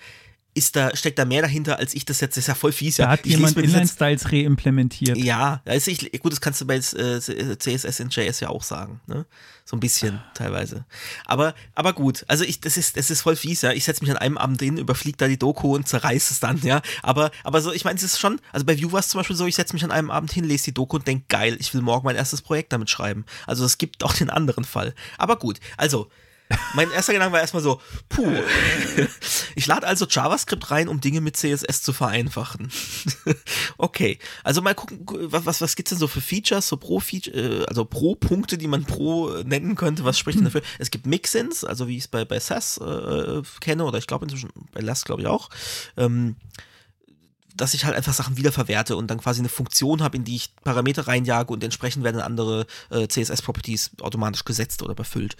ist 0.56 0.74
da, 0.74 0.96
steckt 0.96 1.18
da 1.18 1.26
mehr 1.26 1.42
dahinter, 1.42 1.78
als 1.78 1.94
ich 1.94 2.06
das 2.06 2.20
jetzt, 2.20 2.36
das 2.36 2.44
ist 2.44 2.48
ja 2.48 2.54
voll 2.54 2.72
fies. 2.72 2.96
Da 2.96 3.04
ja. 3.04 3.08
hat 3.10 3.20
Ich 3.24 3.32
jemand 3.32 3.56
Inline-Styles 3.58 4.32
reimplementiert. 4.32 5.18
Ja, 5.18 5.60
also 5.66 5.90
ich, 5.90 6.10
gut, 6.20 6.32
das 6.32 6.40
kannst 6.40 6.62
du 6.62 6.66
bei 6.66 6.76
äh, 6.76 6.80
CSS 6.80 8.00
in 8.00 8.08
JS 8.08 8.40
ja 8.40 8.48
auch 8.48 8.62
sagen, 8.62 9.00
ne? 9.06 9.26
So 9.66 9.76
ein 9.76 9.80
bisschen 9.80 10.22
teilweise. 10.32 10.86
Aber, 11.26 11.54
aber 11.74 11.92
gut, 11.92 12.24
also 12.28 12.44
ich, 12.44 12.60
das 12.60 12.76
ist, 12.76 12.96
das 12.96 13.10
ist 13.10 13.20
voll 13.20 13.36
fies, 13.36 13.62
ja. 13.62 13.72
Ich 13.72 13.84
setze 13.84 14.02
mich 14.02 14.10
an 14.10 14.16
einem 14.16 14.38
Abend 14.38 14.62
hin, 14.62 14.78
überfliege 14.78 15.18
da 15.18 15.28
die 15.28 15.38
Doku 15.38 15.74
und 15.74 15.86
zerreiß 15.86 16.30
es 16.30 16.40
dann, 16.40 16.62
ja. 16.62 16.80
Aber, 17.02 17.30
aber 17.44 17.60
so, 17.60 17.72
ich 17.72 17.84
meine, 17.84 17.96
es 17.96 18.02
ist 18.02 18.18
schon, 18.18 18.40
also 18.52 18.64
bei 18.64 18.80
Vue 18.80 18.92
war 18.92 19.00
es 19.00 19.08
zum 19.08 19.18
Beispiel 19.18 19.36
so, 19.36 19.44
ich 19.44 19.56
setze 19.56 19.74
mich 19.74 19.84
an 19.84 19.90
einem 19.90 20.10
Abend 20.10 20.32
hin, 20.32 20.44
lese 20.44 20.64
die 20.64 20.74
Doku 20.74 20.96
und 20.96 21.06
denke, 21.06 21.26
geil, 21.28 21.56
ich 21.60 21.74
will 21.74 21.82
morgen 21.82 22.06
mein 22.06 22.16
erstes 22.16 22.40
Projekt 22.40 22.72
damit 22.72 22.88
schreiben. 22.88 23.26
Also 23.46 23.64
es 23.64 23.76
gibt 23.76 24.04
auch 24.04 24.14
den 24.14 24.30
anderen 24.30 24.64
Fall. 24.64 24.94
Aber 25.18 25.36
gut, 25.36 25.58
also, 25.76 26.08
mein 26.74 26.90
erster 26.90 27.12
Gedanke 27.12 27.32
war 27.32 27.40
erstmal 27.40 27.62
so, 27.62 27.80
puh. 28.08 28.26
Ich 29.58 29.66
lade 29.66 29.86
also 29.86 30.06
JavaScript 30.06 30.70
rein, 30.70 30.86
um 30.86 31.00
Dinge 31.00 31.22
mit 31.22 31.36
CSS 31.36 31.82
zu 31.82 31.94
vereinfachen. 31.94 32.70
okay, 33.78 34.18
also 34.44 34.60
mal 34.60 34.74
gucken, 34.74 35.00
was, 35.06 35.46
was, 35.46 35.60
was 35.62 35.76
gibt's 35.76 35.90
denn 35.90 35.98
so 35.98 36.08
für 36.08 36.20
Features, 36.20 36.68
so 36.68 36.76
pro 36.76 37.00
Feature, 37.00 37.62
äh, 37.62 37.64
also 37.64 37.86
pro 37.86 38.14
Punkte, 38.14 38.58
die 38.58 38.68
man 38.68 38.84
pro 38.84 39.30
nennen 39.44 39.74
könnte, 39.74 40.04
was 40.04 40.18
spricht 40.18 40.38
denn 40.38 40.44
dafür? 40.44 40.60
Es 40.78 40.90
gibt 40.90 41.06
Mixins, 41.06 41.64
also 41.64 41.88
wie 41.88 41.96
ich 41.96 42.04
es 42.04 42.08
bei, 42.08 42.26
bei 42.26 42.38
SAS 42.38 42.76
äh, 42.76 43.42
kenne, 43.60 43.84
oder 43.84 43.96
ich 43.96 44.06
glaube 44.06 44.26
inzwischen 44.26 44.50
bei 44.72 44.80
Last 44.80 45.06
glaube 45.06 45.22
ich 45.22 45.26
auch. 45.26 45.48
Ähm, 45.96 46.36
dass 47.56 47.74
ich 47.74 47.84
halt 47.84 47.96
einfach 47.96 48.12
Sachen 48.12 48.36
wiederverwerte 48.36 48.96
und 48.96 49.10
dann 49.10 49.18
quasi 49.18 49.40
eine 49.40 49.48
Funktion 49.48 50.02
habe, 50.02 50.16
in 50.16 50.24
die 50.24 50.36
ich 50.36 50.54
Parameter 50.56 51.08
reinjage 51.08 51.52
und 51.52 51.64
entsprechend 51.64 52.04
werden 52.04 52.20
andere 52.20 52.66
äh, 52.90 53.08
CSS-Properties 53.08 53.92
automatisch 54.00 54.44
gesetzt 54.44 54.82
oder 54.82 54.94
befüllt. 54.94 55.36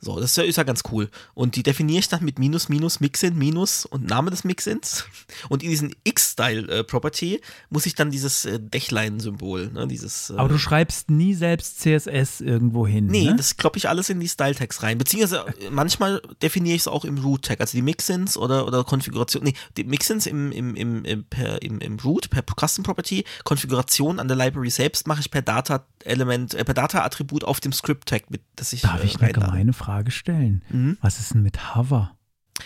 So, 0.00 0.20
das 0.20 0.30
ist 0.30 0.36
ja, 0.36 0.44
ist 0.44 0.56
ja 0.56 0.62
ganz 0.62 0.82
cool. 0.92 1.10
Und 1.34 1.56
die 1.56 1.64
definiere 1.64 1.98
ich 1.98 2.08
dann 2.08 2.24
mit 2.24 2.38
Minus, 2.38 2.68
Minus, 2.68 3.00
Mixin, 3.00 3.36
Minus 3.36 3.84
und 3.84 4.06
Name 4.08 4.30
des 4.30 4.44
Mixins. 4.44 5.06
Und 5.48 5.64
in 5.64 5.70
diesen 5.70 5.92
X-Style-Property 6.04 7.40
muss 7.68 7.84
ich 7.84 7.96
dann 7.96 8.12
dieses 8.12 8.44
äh, 8.44 8.60
Dächlein-Symbol, 8.60 9.72
ne, 9.72 9.88
dieses. 9.88 10.30
Äh, 10.30 10.34
Aber 10.34 10.48
du 10.48 10.56
schreibst 10.56 11.10
nie 11.10 11.34
selbst 11.34 11.80
CSS 11.80 12.40
irgendwo 12.40 12.86
hin. 12.86 13.06
Nee, 13.06 13.24
ne? 13.24 13.36
das 13.36 13.56
kloppe 13.56 13.78
ich 13.78 13.88
alles 13.88 14.08
in 14.08 14.20
die 14.20 14.28
Style-Tags 14.28 14.84
rein. 14.84 14.98
Beziehungsweise 14.98 15.44
äh, 15.60 15.70
manchmal 15.70 16.22
definiere 16.42 16.76
ich 16.76 16.82
es 16.82 16.88
auch 16.88 17.04
im 17.04 17.18
Root-Tag. 17.18 17.60
Also 17.60 17.76
die 17.76 17.82
Mixins 17.82 18.36
oder, 18.36 18.68
oder 18.68 18.84
Konfiguration. 18.84 19.42
Nee, 19.42 19.54
die 19.76 19.82
Mixins 19.82 20.26
im, 20.26 20.52
im, 20.52 20.76
im, 20.76 21.04
im, 21.04 21.24
per, 21.24 21.60
im, 21.60 21.80
im 21.80 21.98
Root, 21.98 22.30
per 22.30 22.44
Custom 22.44 22.84
Property. 22.84 23.24
Konfiguration 23.42 24.20
an 24.20 24.28
der 24.28 24.36
Library 24.36 24.70
selbst 24.70 25.08
mache 25.08 25.22
ich 25.22 25.30
per 25.32 25.42
Data-Element, 25.42 26.54
äh, 26.54 26.64
per 26.64 26.74
Data-Attribut 26.74 27.42
auf 27.42 27.58
dem 27.58 27.72
Script-Tag, 27.72 28.30
mit 28.30 28.42
das 28.54 28.72
ich. 28.72 28.82
Darf 28.82 29.02
äh, 29.02 29.06
ich 29.06 29.20
eine 29.20 29.32
gemeine 29.32 29.72
Frage 29.72 29.87
stellen? 30.10 30.62
Mhm. 30.70 30.98
Was 31.00 31.18
ist 31.20 31.34
denn 31.34 31.42
mit 31.42 31.74
Hover? 31.74 32.14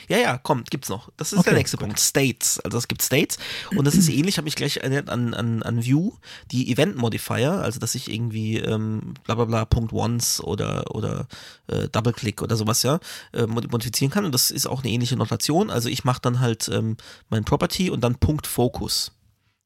Ja, 0.09 0.17
ja, 0.17 0.39
komm, 0.39 0.65
gibt's 0.65 0.89
noch. 0.89 1.11
Das 1.19 1.33
ist 1.35 1.41
Okay, 1.41 1.51
der 1.51 1.59
nächste 1.59 1.77
gut. 1.77 1.85
Punkt. 1.89 2.01
States. 2.01 2.59
Also 2.61 2.79
es 2.79 2.89
gibt 2.89 3.03
States 3.03 3.37
und 3.77 3.85
das 3.85 3.95
ist 3.95 4.09
ähnlich, 4.09 4.39
habe 4.39 4.49
ich 4.49 4.57
gleich 4.57 4.79
erinnert 4.79 5.11
an, 5.11 5.35
an, 5.35 5.63
an 5.63 5.85
View, 5.85 6.13
die 6.51 6.73
Event 6.73 6.97
Modifier, 6.97 7.53
also 7.53 7.79
dass 7.79 7.95
ich 7.95 8.11
irgendwie 8.11 8.57
ähm, 8.59 9.13
bla 9.25 9.35
bla 9.35 9.45
bla 9.45 9.65
Punkt 9.67 9.93
Once 9.93 10.41
oder 10.43 10.95
oder 10.95 11.27
äh, 11.67 11.89
Double 11.91 12.15
Click 12.15 12.41
oder 12.41 12.57
sowas 12.57 12.83
ja 12.83 13.01
äh, 13.35 13.47
mod- 13.47 13.71
modifizieren 13.71 14.11
kann 14.11 14.25
und 14.25 14.33
das 14.35 14.51
ist 14.51 14.67
auch 14.67 14.83
eine 14.83 14.91
ähnliche 14.91 15.17
Notation. 15.17 15.69
Also 15.71 15.91
ich 15.91 16.05
mache 16.05 16.23
dann 16.23 16.41
halt 16.41 16.69
ähm, 16.73 16.97
mein 17.29 17.45
Property 17.45 17.91
und 17.91 18.01
dann 18.03 18.15
Punkt 18.15 18.47
Focus 18.47 19.13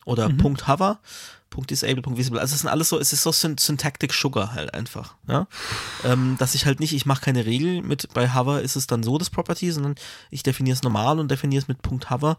oder 0.06 0.30
Punkt 0.30 0.66
Hover. 0.66 1.00
Punkt 1.50 1.70
Disable, 1.70 2.02
Punkt 2.02 2.18
Visible. 2.18 2.40
Also 2.40 2.54
es 2.54 2.60
sind 2.60 2.70
alles 2.70 2.88
so, 2.88 2.98
es 2.98 3.12
ist 3.12 3.22
so 3.22 3.32
Syn 3.32 3.56
Syntactic 3.58 4.12
Sugar 4.12 4.52
halt 4.52 4.74
einfach. 4.74 5.14
Ja? 5.28 5.46
Ähm, 6.04 6.36
dass 6.38 6.54
ich 6.54 6.66
halt 6.66 6.80
nicht, 6.80 6.92
ich 6.92 7.06
mache 7.06 7.22
keine 7.22 7.46
Regel 7.46 7.82
mit, 7.82 8.12
bei 8.14 8.34
Hover 8.34 8.62
ist 8.62 8.76
es 8.76 8.86
dann 8.86 9.02
so 9.02 9.18
das 9.18 9.30
Property, 9.30 9.70
sondern 9.70 9.94
ich 10.30 10.42
definiere 10.42 10.74
es 10.74 10.82
normal 10.82 11.18
und 11.18 11.30
definiere 11.30 11.62
es 11.62 11.68
mit 11.68 11.82
Punkt 11.82 12.10
Hover. 12.10 12.36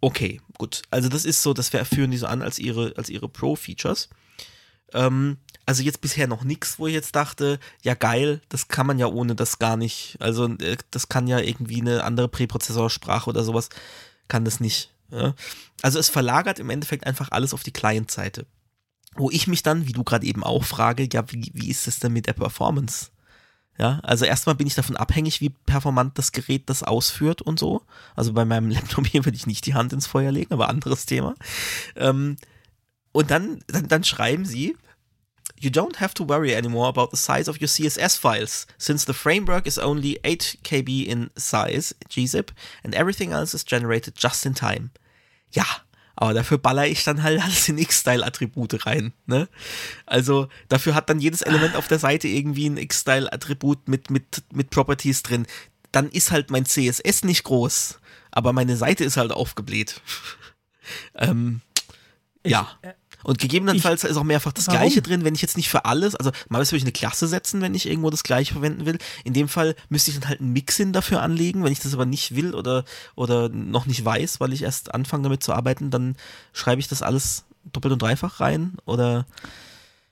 Okay, 0.00 0.40
gut. 0.58 0.82
Also 0.90 1.08
das 1.08 1.24
ist 1.24 1.42
so, 1.42 1.52
das 1.52 1.68
führen 1.68 2.10
die 2.10 2.16
so 2.16 2.26
an 2.26 2.42
als 2.42 2.58
ihre, 2.58 2.94
als 2.96 3.10
ihre 3.10 3.28
Pro-Features. 3.28 4.08
Ähm, 4.94 5.38
also 5.66 5.82
jetzt 5.82 6.00
bisher 6.00 6.26
noch 6.26 6.42
nichts, 6.42 6.78
wo 6.78 6.86
ich 6.86 6.94
jetzt 6.94 7.14
dachte, 7.14 7.60
ja 7.82 7.94
geil, 7.94 8.40
das 8.48 8.68
kann 8.68 8.86
man 8.86 8.98
ja 8.98 9.06
ohne 9.06 9.34
das 9.34 9.58
gar 9.58 9.76
nicht. 9.76 10.16
Also 10.18 10.46
äh, 10.46 10.76
das 10.90 11.08
kann 11.08 11.28
ja 11.28 11.38
irgendwie 11.38 11.80
eine 11.80 12.04
andere 12.04 12.28
Präprozessorsprache 12.28 13.30
oder 13.30 13.44
sowas, 13.44 13.68
kann 14.28 14.44
das 14.44 14.60
nicht. 14.60 14.90
Ja? 15.10 15.34
Also 15.82 15.98
es 15.98 16.08
verlagert 16.08 16.58
im 16.58 16.70
Endeffekt 16.70 17.06
einfach 17.06 17.30
alles 17.30 17.54
auf 17.54 17.62
die 17.62 17.72
Client-Seite. 17.72 18.46
Wo 19.16 19.30
ich 19.30 19.46
mich 19.46 19.62
dann, 19.62 19.86
wie 19.88 19.92
du 19.92 20.04
gerade 20.04 20.26
eben 20.26 20.44
auch 20.44 20.64
frage, 20.64 21.08
ja, 21.12 21.24
wie, 21.32 21.50
wie 21.52 21.68
ist 21.68 21.88
es 21.88 21.98
denn 21.98 22.12
mit 22.12 22.26
der 22.26 22.32
Performance? 22.32 23.10
Ja, 23.78 23.98
also 24.02 24.26
erstmal 24.26 24.54
bin 24.54 24.66
ich 24.66 24.74
davon 24.74 24.96
abhängig, 24.96 25.40
wie 25.40 25.48
performant 25.48 26.18
das 26.18 26.32
Gerät 26.32 26.68
das 26.68 26.82
ausführt 26.82 27.40
und 27.40 27.58
so. 27.58 27.82
Also 28.14 28.34
bei 28.34 28.44
meinem 28.44 28.70
Laptop 28.70 29.06
hier 29.06 29.24
würde 29.24 29.36
ich 29.36 29.46
nicht 29.46 29.64
die 29.66 29.74
Hand 29.74 29.92
ins 29.92 30.06
Feuer 30.06 30.30
legen, 30.30 30.52
aber 30.52 30.68
anderes 30.68 31.06
Thema. 31.06 31.34
Ähm, 31.96 32.36
und 33.12 33.30
dann, 33.30 33.64
dann, 33.68 33.88
dann 33.88 34.04
schreiben 34.04 34.44
sie, 34.44 34.76
You 35.58 35.70
don't 35.70 35.96
have 35.96 36.14
to 36.14 36.28
worry 36.28 36.54
anymore 36.54 36.88
about 36.88 37.08
the 37.10 37.16
size 37.16 37.48
of 37.48 37.60
your 37.60 37.68
CSS 37.68 38.16
files, 38.16 38.66
since 38.78 39.04
the 39.04 39.12
framework 39.12 39.66
is 39.66 39.78
only 39.78 40.18
8 40.24 40.58
KB 40.62 41.06
in 41.06 41.30
size, 41.36 41.94
gzip, 42.08 42.50
and 42.82 42.94
everything 42.94 43.32
else 43.32 43.54
is 43.54 43.64
generated 43.64 44.14
just 44.16 44.46
in 44.46 44.54
time. 44.54 44.90
Ja, 45.52 45.66
Aber 46.16 46.34
dafür 46.34 46.58
baller 46.58 46.86
ich 46.86 47.02
dann 47.02 47.22
halt 47.22 47.42
alles 47.42 47.68
in 47.68 47.78
X-Style-Attribute 47.78 48.84
rein. 48.84 49.14
Ne? 49.26 49.48
Also 50.04 50.48
dafür 50.68 50.94
hat 50.94 51.08
dann 51.08 51.18
jedes 51.18 51.40
Element 51.40 51.76
auf 51.76 51.88
der 51.88 51.98
Seite 51.98 52.28
irgendwie 52.28 52.68
ein 52.68 52.76
X-Style-Attribut 52.76 53.88
mit, 53.88 54.10
mit, 54.10 54.42
mit 54.52 54.68
Properties 54.68 55.22
drin. 55.22 55.46
Dann 55.92 56.10
ist 56.10 56.30
halt 56.30 56.50
mein 56.50 56.66
CSS 56.66 57.24
nicht 57.24 57.44
groß, 57.44 58.00
aber 58.32 58.52
meine 58.52 58.76
Seite 58.76 59.02
ist 59.04 59.16
halt 59.16 59.32
aufgebläht. 59.32 60.02
ähm, 61.14 61.62
ja. 62.44 62.68
äh, 62.82 62.92
Und 63.22 63.38
gegebenenfalls 63.38 64.04
ist 64.04 64.16
auch 64.16 64.24
mehrfach 64.24 64.52
das 64.52 64.66
Warum? 64.66 64.80
Gleiche 64.80 65.02
drin, 65.02 65.24
wenn 65.24 65.34
ich 65.34 65.42
jetzt 65.42 65.56
nicht 65.56 65.68
für 65.68 65.84
alles, 65.84 66.14
also 66.14 66.30
mal 66.48 66.60
würde 66.60 66.76
ich 66.76 66.82
eine 66.82 66.92
Klasse 66.92 67.26
setzen, 67.26 67.60
wenn 67.60 67.74
ich 67.74 67.86
irgendwo 67.86 68.10
das 68.10 68.22
Gleiche 68.22 68.54
verwenden 68.54 68.86
will. 68.86 68.98
In 69.24 69.32
dem 69.32 69.48
Fall 69.48 69.74
müsste 69.88 70.10
ich 70.10 70.18
dann 70.18 70.28
halt 70.28 70.40
einen 70.40 70.52
Mixin 70.52 70.92
dafür 70.92 71.22
anlegen. 71.22 71.64
Wenn 71.64 71.72
ich 71.72 71.80
das 71.80 71.94
aber 71.94 72.06
nicht 72.06 72.34
will 72.34 72.54
oder, 72.54 72.84
oder 73.14 73.48
noch 73.48 73.86
nicht 73.86 74.04
weiß, 74.04 74.40
weil 74.40 74.52
ich 74.52 74.62
erst 74.62 74.94
anfange 74.94 75.24
damit 75.24 75.42
zu 75.42 75.52
arbeiten, 75.52 75.90
dann 75.90 76.16
schreibe 76.52 76.80
ich 76.80 76.88
das 76.88 77.02
alles 77.02 77.44
doppelt 77.72 77.92
und 77.92 78.02
dreifach 78.02 78.40
rein 78.40 78.74
oder 78.86 79.26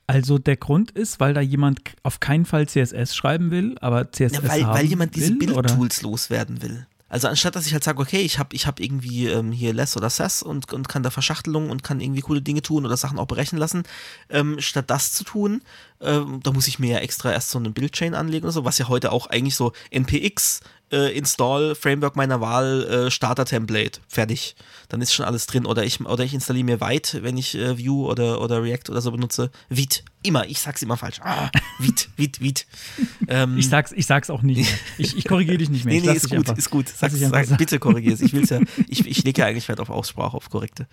Also 0.06 0.38
der 0.38 0.56
Grund 0.56 0.90
ist, 0.90 1.20
weil 1.20 1.34
da 1.34 1.40
jemand 1.40 1.80
auf 2.02 2.20
keinen 2.20 2.44
Fall 2.44 2.68
CSS 2.68 3.14
schreiben 3.14 3.50
will, 3.50 3.76
aber 3.80 4.10
CSS 4.10 4.32
ja, 4.32 4.48
weil, 4.48 4.64
haben 4.64 4.74
weil 4.78 4.86
jemand 4.86 5.16
diese? 5.16 5.34
Bildtools 5.34 6.02
loswerden 6.02 6.62
will. 6.62 6.86
Also 7.08 7.28
anstatt 7.28 7.56
dass 7.56 7.66
ich 7.66 7.72
halt 7.72 7.84
sage, 7.84 8.00
okay, 8.00 8.20
ich 8.20 8.38
habe 8.38 8.54
ich 8.54 8.66
hab 8.66 8.80
irgendwie 8.80 9.28
ähm, 9.28 9.52
hier 9.52 9.72
Less 9.72 9.96
oder 9.96 10.10
Sass 10.10 10.42
und, 10.42 10.72
und 10.72 10.88
kann 10.88 11.02
da 11.02 11.10
Verschachtelungen 11.10 11.70
und 11.70 11.82
kann 11.82 12.00
irgendwie 12.00 12.20
coole 12.20 12.42
Dinge 12.42 12.62
tun 12.62 12.84
oder 12.84 12.96
Sachen 12.96 13.18
auch 13.18 13.26
berechnen 13.26 13.58
lassen, 13.58 13.84
ähm, 14.28 14.60
statt 14.60 14.90
das 14.90 15.12
zu 15.12 15.24
tun, 15.24 15.62
ähm, 16.00 16.40
da 16.42 16.52
muss 16.52 16.68
ich 16.68 16.78
mir 16.78 16.92
ja 16.92 16.98
extra 16.98 17.32
erst 17.32 17.50
so 17.50 17.58
eine 17.58 17.70
Bildchain 17.70 18.14
anlegen 18.14 18.44
oder 18.44 18.52
so, 18.52 18.64
was 18.64 18.78
ja 18.78 18.88
heute 18.88 19.12
auch 19.12 19.26
eigentlich 19.26 19.56
so 19.56 19.72
npx 19.90 20.60
äh, 20.90 21.16
install 21.16 21.74
Framework 21.74 22.16
meiner 22.16 22.40
Wahl 22.40 22.84
äh, 23.06 23.10
Starter 23.10 23.44
Template 23.44 24.00
fertig, 24.08 24.56
dann 24.88 25.02
ist 25.02 25.12
schon 25.12 25.26
alles 25.26 25.46
drin 25.46 25.66
oder 25.66 25.84
ich 25.84 26.00
oder 26.00 26.24
ich 26.24 26.32
installiere 26.34 26.64
mir 26.64 26.80
Vite, 26.80 27.22
wenn 27.22 27.36
ich 27.36 27.54
äh, 27.54 27.78
Vue 27.78 28.06
oder 28.06 28.40
oder 28.40 28.62
React 28.62 28.90
oder 28.90 29.00
so 29.00 29.10
benutze, 29.12 29.50
Vite 29.68 30.00
immer, 30.22 30.46
ich 30.46 30.60
sag's 30.60 30.82
immer 30.82 30.96
falsch, 30.96 31.20
ah, 31.22 31.50
Vite, 31.78 32.06
Vite, 32.16 32.40
Vite. 32.40 32.64
Ähm, 33.30 33.58
Ich 33.58 33.68
sag's, 33.68 33.92
ich 33.92 34.06
sag's 34.06 34.30
auch 34.30 34.40
nicht 34.40 34.58
mehr. 34.62 34.78
Ich, 34.96 35.14
ich 35.18 35.24
korrigiere 35.26 35.58
dich 35.58 35.68
nicht 35.68 35.84
mehr. 35.84 35.92
Nee, 35.94 36.00
Ich 36.00 36.06
nee, 36.06 36.12
ist 36.16 36.30
gut, 36.30 36.38
einfach- 36.38 36.56
ist 36.56 36.70
gut. 36.70 36.86
lass 37.00 37.12
Sag, 37.18 37.58
bitte 37.58 37.78
korrigier 37.78 38.14
es. 38.14 38.22
Ich 38.22 38.32
will's 38.32 38.48
ja, 38.48 38.60
ich, 38.88 39.06
ich 39.06 39.22
lege 39.24 39.42
ja 39.42 39.46
eigentlich 39.48 39.68
Wert 39.68 39.80
auf 39.80 39.90
Aussprache, 39.90 40.34
auf 40.36 40.48
korrekte. 40.48 40.86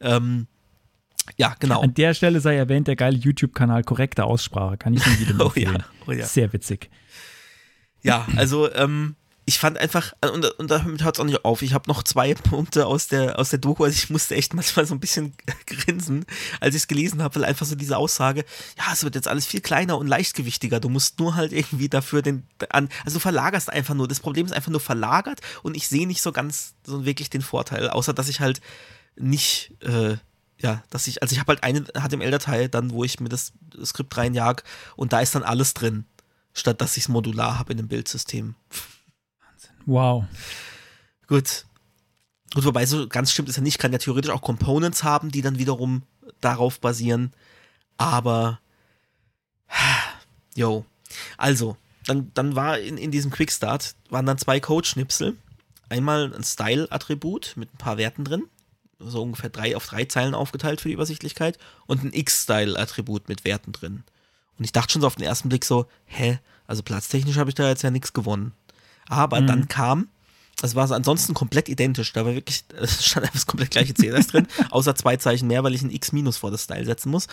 Ähm, 0.00 0.46
ja, 1.36 1.54
genau. 1.58 1.80
An 1.82 1.94
der 1.94 2.14
Stelle 2.14 2.40
sei 2.40 2.54
erwähnt, 2.56 2.86
der 2.88 2.94
geile 2.96 3.16
YouTube-Kanal 3.16 3.82
korrekte 3.82 4.22
Aussprache. 4.24 4.76
Kann 4.76 4.94
ich 4.94 5.04
jedem 5.18 5.40
Oh 5.40 5.44
ja, 5.56 5.70
empfehlen. 5.72 5.84
oh 6.06 6.12
ja. 6.12 6.26
Sehr 6.26 6.52
witzig. 6.52 6.88
Ja, 8.02 8.26
also 8.36 8.72
ähm, 8.72 9.16
ich 9.44 9.58
fand 9.58 9.76
einfach, 9.76 10.12
äh, 10.20 10.28
und, 10.28 10.44
und 10.44 10.70
damit 10.70 11.02
hört 11.02 11.16
es 11.16 11.20
auch 11.20 11.24
nicht 11.24 11.44
auf. 11.44 11.62
Ich 11.62 11.74
habe 11.74 11.88
noch 11.88 12.02
zwei 12.02 12.34
Punkte 12.50 12.86
aus 12.86 13.08
der, 13.08 13.38
aus 13.38 13.50
der 13.50 13.58
Doku. 13.58 13.84
Also 13.84 13.94
ich 13.94 14.10
musste 14.10 14.36
echt 14.36 14.54
manchmal 14.54 14.86
so 14.86 14.94
ein 14.94 15.00
bisschen 15.00 15.34
grinsen, 15.66 16.24
als 16.60 16.74
ich 16.74 16.82
es 16.82 16.88
gelesen 16.88 17.22
habe, 17.22 17.36
weil 17.36 17.44
einfach 17.44 17.66
so 17.66 17.74
diese 17.74 17.96
Aussage, 17.96 18.44
ja, 18.78 18.92
es 18.92 19.02
wird 19.02 19.14
jetzt 19.14 19.28
alles 19.28 19.46
viel 19.46 19.60
kleiner 19.60 19.98
und 19.98 20.06
leichtgewichtiger. 20.06 20.80
Du 20.80 20.88
musst 20.88 21.18
nur 21.18 21.34
halt 21.34 21.52
irgendwie 21.52 21.88
dafür 21.88 22.22
den, 22.22 22.46
an, 22.70 22.88
also 23.04 23.16
du 23.16 23.20
verlagerst 23.20 23.70
einfach 23.70 23.94
nur. 23.94 24.06
Das 24.06 24.20
Problem 24.20 24.46
ist 24.46 24.52
einfach 24.52 24.70
nur 24.70 24.80
verlagert 24.80 25.40
und 25.62 25.76
ich 25.76 25.88
sehe 25.88 26.06
nicht 26.06 26.22
so 26.22 26.32
ganz 26.32 26.74
so 26.86 27.04
wirklich 27.04 27.30
den 27.30 27.42
Vorteil, 27.42 27.90
außer 27.90 28.12
dass 28.12 28.28
ich 28.28 28.40
halt 28.40 28.60
nicht, 29.16 29.72
äh, 29.80 30.16
ja, 30.58 30.82
dass 30.90 31.08
ich, 31.08 31.22
also 31.22 31.32
ich 31.32 31.40
habe 31.40 31.52
halt 31.52 31.64
eine 31.64 31.82
HTML-Datei 31.82 32.68
dann, 32.68 32.92
wo 32.92 33.02
ich 33.02 33.18
mir 33.18 33.28
das 33.28 33.52
Skript 33.84 34.16
reinjag 34.16 34.62
und 34.96 35.12
da 35.12 35.20
ist 35.20 35.34
dann 35.34 35.42
alles 35.42 35.74
drin, 35.74 36.04
statt 36.52 36.80
dass 36.80 36.96
ich 36.96 37.04
es 37.04 37.08
modular 37.08 37.58
habe 37.58 37.72
in 37.72 37.80
einem 37.80 37.88
Bildsystem. 37.88 38.54
Wow. 39.86 40.24
Gut. 41.26 41.64
Gut, 42.54 42.64
wobei 42.64 42.84
so 42.84 43.08
ganz 43.08 43.32
stimmt 43.32 43.48
es 43.48 43.56
ja 43.56 43.62
nicht, 43.62 43.78
kann 43.78 43.92
ja 43.92 43.98
theoretisch 43.98 44.30
auch 44.30 44.42
Components 44.42 45.04
haben, 45.04 45.30
die 45.30 45.42
dann 45.42 45.58
wiederum 45.58 46.02
darauf 46.40 46.80
basieren. 46.80 47.32
Aber, 47.96 48.60
yo. 50.54 50.84
Also, 51.36 51.76
dann, 52.06 52.30
dann 52.34 52.56
war 52.56 52.78
in, 52.78 52.98
in 52.98 53.10
diesem 53.10 53.30
Quickstart, 53.30 53.94
waren 54.10 54.26
dann 54.26 54.38
zwei 54.38 54.60
Code-Schnipsel. 54.60 55.36
Einmal 55.88 56.34
ein 56.34 56.44
Style-Attribut 56.44 57.54
mit 57.56 57.72
ein 57.72 57.78
paar 57.78 57.96
Werten 57.96 58.24
drin, 58.24 58.44
so 58.98 59.22
ungefähr 59.22 59.50
drei 59.50 59.76
auf 59.76 59.86
drei 59.86 60.04
Zeilen 60.06 60.34
aufgeteilt 60.34 60.80
für 60.80 60.88
die 60.88 60.94
Übersichtlichkeit, 60.94 61.58
und 61.86 62.02
ein 62.02 62.12
X-Style-Attribut 62.12 63.28
mit 63.28 63.44
Werten 63.44 63.72
drin. 63.72 64.04
Und 64.58 64.64
ich 64.64 64.72
dachte 64.72 64.92
schon 64.92 65.02
so 65.02 65.06
auf 65.06 65.16
den 65.16 65.26
ersten 65.26 65.48
Blick 65.48 65.64
so, 65.64 65.86
hä, 66.06 66.38
also 66.66 66.82
platztechnisch 66.82 67.36
habe 67.36 67.50
ich 67.50 67.54
da 67.54 67.68
jetzt 67.68 67.82
ja 67.82 67.90
nichts 67.90 68.12
gewonnen. 68.12 68.52
Aber 69.08 69.40
dann 69.40 69.68
kam, 69.68 70.08
das 70.62 70.74
war 70.76 70.86
so 70.86 70.94
ansonsten 70.94 71.34
komplett 71.34 71.68
identisch, 71.68 72.12
da 72.12 72.24
war 72.24 72.34
wirklich, 72.34 72.64
es 72.80 73.04
stand 73.04 73.24
einfach 73.24 73.34
das 73.34 73.46
komplett 73.46 73.70
gleiche 73.72 73.94
CSS 73.94 74.28
drin, 74.28 74.46
außer 74.70 74.94
zwei 74.94 75.16
Zeichen 75.16 75.48
mehr, 75.48 75.64
weil 75.64 75.74
ich 75.74 75.82
ein 75.82 75.90
X 75.90 76.12
minus 76.12 76.36
vor 76.36 76.50
das 76.50 76.64
Style 76.64 76.84
setzen 76.84 77.10
muss. 77.10 77.26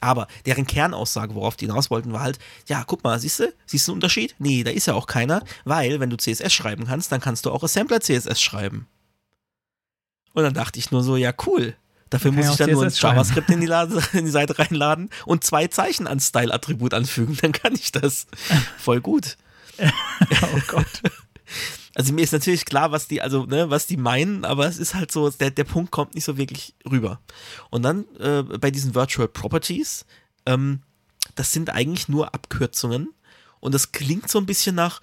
Aber 0.00 0.26
deren 0.46 0.66
Kernaussage, 0.66 1.34
worauf 1.34 1.56
die 1.56 1.66
hinaus 1.66 1.90
wollten, 1.90 2.12
war 2.12 2.22
halt, 2.22 2.38
ja, 2.66 2.82
guck 2.84 3.04
mal, 3.04 3.18
siehst 3.20 3.40
du, 3.40 3.52
siehst 3.66 3.86
du 3.86 3.92
einen 3.92 3.98
Unterschied? 3.98 4.34
Nee, 4.38 4.64
da 4.64 4.70
ist 4.72 4.86
ja 4.86 4.94
auch 4.94 5.06
keiner, 5.06 5.44
weil 5.64 6.00
wenn 6.00 6.10
du 6.10 6.16
CSS 6.16 6.52
schreiben 6.52 6.86
kannst, 6.86 7.12
dann 7.12 7.20
kannst 7.20 7.46
du 7.46 7.50
auch 7.52 7.62
Assembler 7.62 8.00
CSS 8.00 8.40
schreiben. 8.40 8.88
Und 10.34 10.42
dann 10.42 10.54
dachte 10.54 10.78
ich 10.78 10.90
nur 10.90 11.04
so, 11.04 11.16
ja, 11.16 11.32
cool. 11.46 11.76
Dafür 12.10 12.32
muss 12.32 12.50
ich 12.50 12.56
dann 12.56 12.70
nur 12.70 12.82
ein 12.82 12.90
CSS. 12.90 13.02
JavaScript 13.02 13.48
in 13.50 13.60
die, 13.60 13.66
Lade, 13.68 14.02
in 14.12 14.24
die 14.24 14.30
Seite 14.30 14.58
reinladen 14.58 15.08
und 15.24 15.44
zwei 15.44 15.68
Zeichen 15.68 16.06
ans 16.06 16.28
Style-Attribut 16.28 16.94
anfügen, 16.94 17.38
dann 17.40 17.52
kann 17.52 17.74
ich 17.74 17.92
das. 17.92 18.26
Voll 18.76 19.00
gut. 19.00 19.36
Oh 20.42 20.60
Gott. 20.68 21.02
Also 21.94 22.12
mir 22.12 22.22
ist 22.22 22.32
natürlich 22.32 22.64
klar, 22.64 22.90
was 22.90 23.06
die, 23.06 23.20
also, 23.20 23.44
ne, 23.44 23.68
was 23.68 23.86
die 23.86 23.98
meinen, 23.98 24.44
aber 24.44 24.66
es 24.66 24.78
ist 24.78 24.94
halt 24.94 25.12
so, 25.12 25.28
der, 25.28 25.50
der 25.50 25.64
Punkt 25.64 25.90
kommt 25.90 26.14
nicht 26.14 26.24
so 26.24 26.38
wirklich 26.38 26.74
rüber. 26.90 27.20
Und 27.70 27.82
dann 27.82 28.06
äh, 28.18 28.42
bei 28.42 28.70
diesen 28.70 28.94
Virtual 28.94 29.28
Properties, 29.28 30.06
ähm, 30.46 30.80
das 31.34 31.52
sind 31.52 31.70
eigentlich 31.70 32.08
nur 32.08 32.34
Abkürzungen 32.34 33.12
und 33.60 33.74
das 33.74 33.92
klingt 33.92 34.30
so 34.30 34.38
ein 34.38 34.46
bisschen 34.46 34.74
nach, 34.74 35.00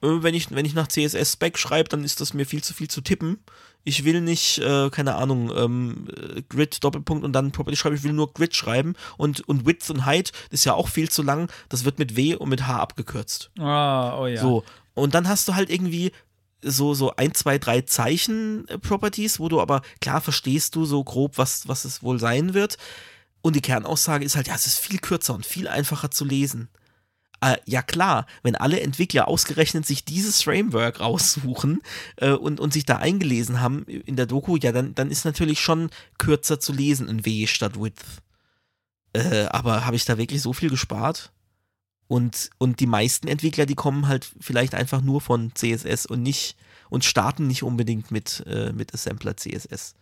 wenn 0.00 0.34
ich, 0.34 0.50
wenn 0.50 0.64
ich 0.64 0.74
nach 0.74 0.88
CSS-Spec 0.88 1.58
schreibe, 1.58 1.88
dann 1.88 2.04
ist 2.04 2.20
das 2.20 2.34
mir 2.34 2.46
viel 2.46 2.62
zu 2.62 2.74
viel 2.74 2.88
zu 2.88 3.00
tippen. 3.00 3.38
Ich 3.84 4.04
will 4.04 4.20
nicht, 4.20 4.58
äh, 4.58 4.90
keine 4.90 5.14
Ahnung, 5.14 5.50
ähm, 5.56 6.08
äh, 6.08 6.42
Grid, 6.48 6.84
Doppelpunkt 6.84 7.24
und 7.24 7.32
dann 7.32 7.52
Property 7.52 7.76
schreiben, 7.76 7.96
ich 7.96 8.02
will 8.02 8.12
nur 8.12 8.32
Grid 8.32 8.54
schreiben 8.54 8.94
und, 9.16 9.40
und 9.48 9.66
Width 9.66 9.90
und 9.90 10.04
Height 10.04 10.32
ist 10.50 10.64
ja 10.64 10.74
auch 10.74 10.88
viel 10.88 11.10
zu 11.10 11.22
lang, 11.22 11.50
das 11.70 11.84
wird 11.84 11.98
mit 11.98 12.16
W 12.16 12.34
und 12.34 12.50
mit 12.50 12.66
H 12.66 12.78
abgekürzt. 12.78 13.50
Ah, 13.58 14.18
oh 14.18 14.26
ja. 14.26 14.42
So. 14.42 14.64
Und 14.94 15.14
dann 15.14 15.28
hast 15.28 15.48
du 15.48 15.54
halt 15.54 15.70
irgendwie 15.70 16.12
so, 16.62 16.92
so 16.92 17.16
ein, 17.16 17.34
zwei, 17.34 17.58
drei 17.58 17.80
Zeichen-Properties, 17.82 19.40
wo 19.40 19.48
du 19.48 19.60
aber 19.60 19.80
klar 20.00 20.20
verstehst 20.20 20.76
du 20.76 20.84
so 20.84 21.02
grob, 21.02 21.38
was, 21.38 21.66
was 21.68 21.86
es 21.86 22.02
wohl 22.02 22.18
sein 22.18 22.52
wird. 22.54 22.76
Und 23.42 23.56
die 23.56 23.62
Kernaussage 23.62 24.24
ist 24.24 24.36
halt, 24.36 24.48
ja, 24.48 24.54
es 24.54 24.66
ist 24.66 24.78
viel 24.78 24.98
kürzer 24.98 25.34
und 25.34 25.46
viel 25.46 25.68
einfacher 25.68 26.10
zu 26.10 26.26
lesen. 26.26 26.68
Äh, 27.40 27.56
ja 27.64 27.82
klar, 27.82 28.26
wenn 28.42 28.54
alle 28.54 28.80
Entwickler 28.80 29.26
ausgerechnet 29.26 29.86
sich 29.86 30.04
dieses 30.04 30.42
Framework 30.42 31.00
raussuchen 31.00 31.80
äh, 32.16 32.32
und, 32.32 32.60
und 32.60 32.72
sich 32.72 32.84
da 32.84 32.96
eingelesen 32.96 33.60
haben 33.60 33.84
in 33.84 34.16
der 34.16 34.26
Doku, 34.26 34.56
ja, 34.56 34.72
dann, 34.72 34.94
dann 34.94 35.10
ist 35.10 35.24
natürlich 35.24 35.60
schon 35.60 35.90
kürzer 36.18 36.60
zu 36.60 36.72
lesen 36.72 37.08
in 37.08 37.24
W 37.24 37.46
statt 37.46 37.80
Width. 37.80 38.04
Äh, 39.12 39.46
aber 39.46 39.86
habe 39.86 39.96
ich 39.96 40.04
da 40.04 40.18
wirklich 40.18 40.42
so 40.42 40.52
viel 40.52 40.70
gespart? 40.70 41.32
Und, 42.08 42.50
und 42.58 42.80
die 42.80 42.86
meisten 42.86 43.28
Entwickler, 43.28 43.66
die 43.66 43.76
kommen 43.76 44.08
halt 44.08 44.30
vielleicht 44.40 44.74
einfach 44.74 45.00
nur 45.00 45.20
von 45.20 45.54
CSS 45.54 46.06
und 46.06 46.22
nicht 46.22 46.56
und 46.88 47.04
starten 47.04 47.46
nicht 47.46 47.62
unbedingt 47.62 48.10
mit, 48.10 48.44
äh, 48.46 48.72
mit 48.72 48.92
Assembler 48.92 49.36
CSS. 49.36 49.94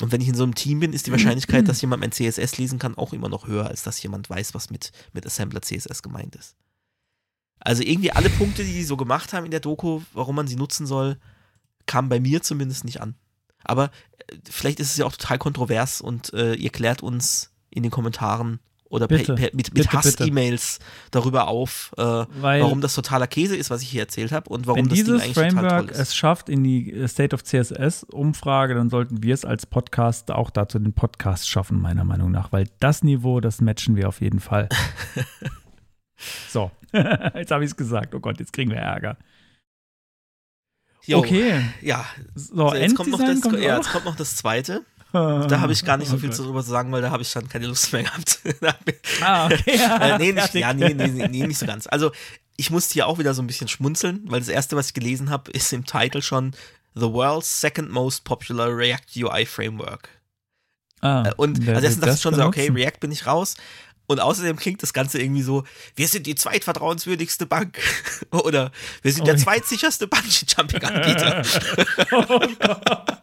Und 0.00 0.10
wenn 0.10 0.20
ich 0.20 0.28
in 0.28 0.34
so 0.34 0.42
einem 0.42 0.54
Team 0.54 0.80
bin, 0.80 0.92
ist 0.92 1.06
die 1.06 1.12
Wahrscheinlichkeit, 1.12 1.68
dass 1.68 1.80
jemand 1.80 2.00
mein 2.00 2.12
CSS 2.12 2.58
lesen 2.58 2.78
kann, 2.78 2.96
auch 2.96 3.12
immer 3.12 3.28
noch 3.28 3.46
höher, 3.46 3.68
als 3.68 3.82
dass 3.84 4.02
jemand 4.02 4.28
weiß, 4.28 4.54
was 4.54 4.70
mit, 4.70 4.90
mit 5.12 5.24
Assembler 5.24 5.62
CSS 5.62 6.02
gemeint 6.02 6.34
ist. 6.34 6.56
Also 7.60 7.82
irgendwie 7.82 8.10
alle 8.10 8.28
Punkte, 8.30 8.64
die 8.64 8.72
die 8.72 8.84
so 8.84 8.96
gemacht 8.96 9.32
haben 9.32 9.44
in 9.44 9.50
der 9.50 9.60
Doku, 9.60 10.02
warum 10.12 10.36
man 10.36 10.48
sie 10.48 10.56
nutzen 10.56 10.86
soll, 10.86 11.18
kamen 11.86 12.08
bei 12.08 12.20
mir 12.20 12.42
zumindest 12.42 12.84
nicht 12.84 13.00
an. 13.00 13.14
Aber 13.62 13.90
äh, 14.28 14.36
vielleicht 14.50 14.80
ist 14.80 14.90
es 14.90 14.96
ja 14.96 15.06
auch 15.06 15.12
total 15.12 15.38
kontrovers 15.38 16.00
und 16.00 16.32
äh, 16.34 16.54
ihr 16.54 16.70
klärt 16.70 17.02
uns 17.02 17.52
in 17.70 17.82
den 17.82 17.92
Kommentaren 17.92 18.60
oder 18.94 19.08
per, 19.08 19.34
per, 19.34 19.50
mit, 19.52 19.74
mit. 19.74 19.92
Hass-E-Mails 19.92 20.78
darüber 21.10 21.48
auf, 21.48 21.92
äh, 21.98 22.02
warum 22.02 22.80
das 22.80 22.94
totaler 22.94 23.26
Käse 23.26 23.56
ist, 23.56 23.68
was 23.68 23.82
ich 23.82 23.88
hier 23.88 24.02
erzählt 24.02 24.30
habe 24.30 24.48
und 24.50 24.68
warum 24.68 24.78
Wenn 24.78 24.88
das 24.88 24.98
Ding 24.98 25.06
dieses 25.06 25.22
eigentlich 25.22 25.34
total 25.34 25.50
toll 25.50 25.60
Framework 25.60 25.90
ist. 25.90 25.98
es 25.98 26.14
schafft 26.14 26.48
in 26.48 26.62
die 26.62 26.92
äh, 26.92 27.08
State 27.08 27.34
of 27.34 27.42
CSS-Umfrage, 27.42 28.74
dann 28.74 28.90
sollten 28.90 29.24
wir 29.24 29.34
es 29.34 29.44
als 29.44 29.66
Podcast 29.66 30.30
auch 30.30 30.50
dazu 30.50 30.78
den 30.78 30.92
Podcast 30.92 31.48
schaffen, 31.48 31.80
meiner 31.80 32.04
Meinung 32.04 32.30
nach. 32.30 32.52
Weil 32.52 32.68
das 32.78 33.02
Niveau, 33.02 33.40
das 33.40 33.60
matchen 33.60 33.96
wir 33.96 34.08
auf 34.08 34.20
jeden 34.20 34.38
Fall. 34.38 34.68
so, 36.48 36.70
jetzt 36.92 37.50
habe 37.50 37.64
ich 37.64 37.70
es 37.70 37.76
gesagt. 37.76 38.14
Oh 38.14 38.20
Gott, 38.20 38.38
jetzt 38.38 38.52
kriegen 38.52 38.70
wir 38.70 38.78
Ärger. 38.78 39.18
Jo, 41.06 41.18
Okay, 41.18 41.60
Ja, 41.82 42.06
so, 42.34 42.70
so, 42.70 42.74
jetzt, 42.74 42.94
kommt 42.94 43.10
noch 43.10 43.18
das, 43.18 43.40
kommt 43.40 43.58
ja, 43.58 43.76
jetzt 43.76 43.90
kommt 43.90 44.04
noch 44.04 44.16
das 44.16 44.36
zweite. 44.36 44.84
Da 45.14 45.60
habe 45.60 45.72
ich 45.72 45.84
gar 45.84 45.96
nicht 45.96 46.08
so 46.10 46.18
viel 46.18 46.30
Gott. 46.30 46.38
darüber 46.40 46.62
zu 46.64 46.70
sagen, 46.70 46.90
weil 46.90 47.00
da 47.02 47.10
habe 47.10 47.22
ich 47.22 47.32
dann 47.32 47.48
keine 47.48 47.66
Lust 47.68 47.92
mehr 47.92 48.02
gehabt. 48.02 48.40
Ah, 49.22 49.46
okay. 49.46 49.62
äh, 50.00 50.18
nee, 50.18 50.32
nicht, 50.32 50.40
Fertig. 50.40 50.60
ja, 50.62 50.72
nee, 50.74 50.92
nee, 50.92 51.06
nee, 51.08 51.28
nee, 51.28 51.46
nicht 51.46 51.58
so 51.58 51.66
ganz. 51.66 51.86
Also, 51.86 52.10
ich 52.56 52.70
musste 52.70 52.94
hier 52.94 53.06
auch 53.06 53.18
wieder 53.18 53.32
so 53.32 53.42
ein 53.42 53.46
bisschen 53.46 53.68
schmunzeln, 53.68 54.22
weil 54.26 54.40
das 54.40 54.48
erste, 54.48 54.76
was 54.76 54.88
ich 54.88 54.94
gelesen 54.94 55.30
habe, 55.30 55.50
ist 55.52 55.72
im 55.72 55.84
Titel 55.84 56.20
schon 56.20 56.54
the 56.94 57.06
world's 57.12 57.60
second 57.60 57.90
most 57.90 58.24
popular 58.24 58.68
React 58.76 59.16
UI 59.24 59.46
framework. 59.46 60.08
Ah, 61.00 61.28
Äh, 61.28 61.32
Und 61.36 61.60
also 61.68 61.80
dessen 61.80 62.00
dachte 62.00 62.14
ich 62.14 62.20
schon 62.20 62.34
so, 62.34 62.42
okay? 62.44 62.70
React 62.70 62.98
bin 63.00 63.12
ich 63.12 63.26
raus. 63.26 63.54
Und 64.06 64.20
außerdem 64.20 64.56
klingt 64.56 64.82
das 64.82 64.92
Ganze 64.92 65.18
irgendwie 65.20 65.42
so, 65.42 65.64
wir 65.96 66.08
sind 66.08 66.26
die 66.26 66.34
zweitvertrauenswürdigste 66.34 67.46
Bank. 67.46 67.78
Oder 68.30 68.70
wir 69.02 69.12
sind 69.12 69.22
Oh 69.22 69.26
der 69.26 69.34
ja. 69.36 69.40
zweitsicherste 69.40 70.06
Bungee-Jumping-Anbieter. 70.08 71.42
Oh 72.12 72.38
Gott. 72.60 73.22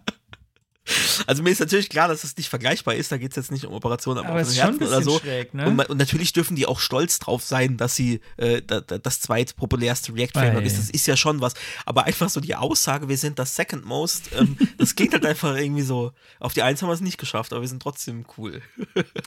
Also 1.27 1.43
mir 1.43 1.49
ist 1.51 1.59
natürlich 1.59 1.89
klar, 1.89 2.07
dass 2.07 2.23
es 2.23 2.35
nicht 2.37 2.49
vergleichbar 2.49 2.95
ist. 2.95 3.11
Da 3.11 3.17
geht 3.17 3.31
es 3.31 3.35
jetzt 3.37 3.51
nicht 3.51 3.65
um 3.65 3.73
Operationen 3.73 4.19
am 4.19 4.25
offenen 4.25 4.41
ist 4.47 4.55
schon 4.57 4.65
ein 4.65 4.79
Herzen 4.79 4.87
oder 4.87 5.01
so. 5.01 5.19
schräg, 5.19 5.53
ne? 5.53 5.67
Und, 5.67 5.79
und 5.89 5.97
natürlich 5.97 6.33
dürfen 6.33 6.55
die 6.55 6.65
auch 6.65 6.79
stolz 6.79 7.19
drauf 7.19 7.43
sein, 7.43 7.77
dass 7.77 7.95
sie 7.95 8.21
äh, 8.37 8.61
da, 8.61 8.81
da, 8.81 8.97
das 8.97 9.19
zweitpopulärste 9.21 10.13
React-Framework 10.13 10.65
ist. 10.65 10.77
Das 10.77 10.89
ist 10.89 11.07
ja 11.07 11.17
schon 11.17 11.41
was. 11.41 11.53
Aber 11.85 12.05
einfach 12.05 12.29
so 12.29 12.39
die 12.39 12.55
Aussage, 12.55 13.09
wir 13.09 13.17
sind 13.17 13.39
das 13.39 13.55
Second 13.55 13.85
Most, 13.85 14.29
ähm, 14.37 14.57
das 14.77 14.95
klingt 14.95 15.13
halt 15.13 15.25
einfach 15.25 15.55
irgendwie 15.55 15.81
so. 15.83 16.11
Auf 16.39 16.53
die 16.53 16.61
Eins 16.61 16.81
haben 16.81 16.89
wir 16.89 16.93
es 16.93 17.01
nicht 17.01 17.17
geschafft, 17.17 17.51
aber 17.53 17.61
wir 17.61 17.67
sind 17.67 17.81
trotzdem 17.81 18.25
cool. 18.37 18.61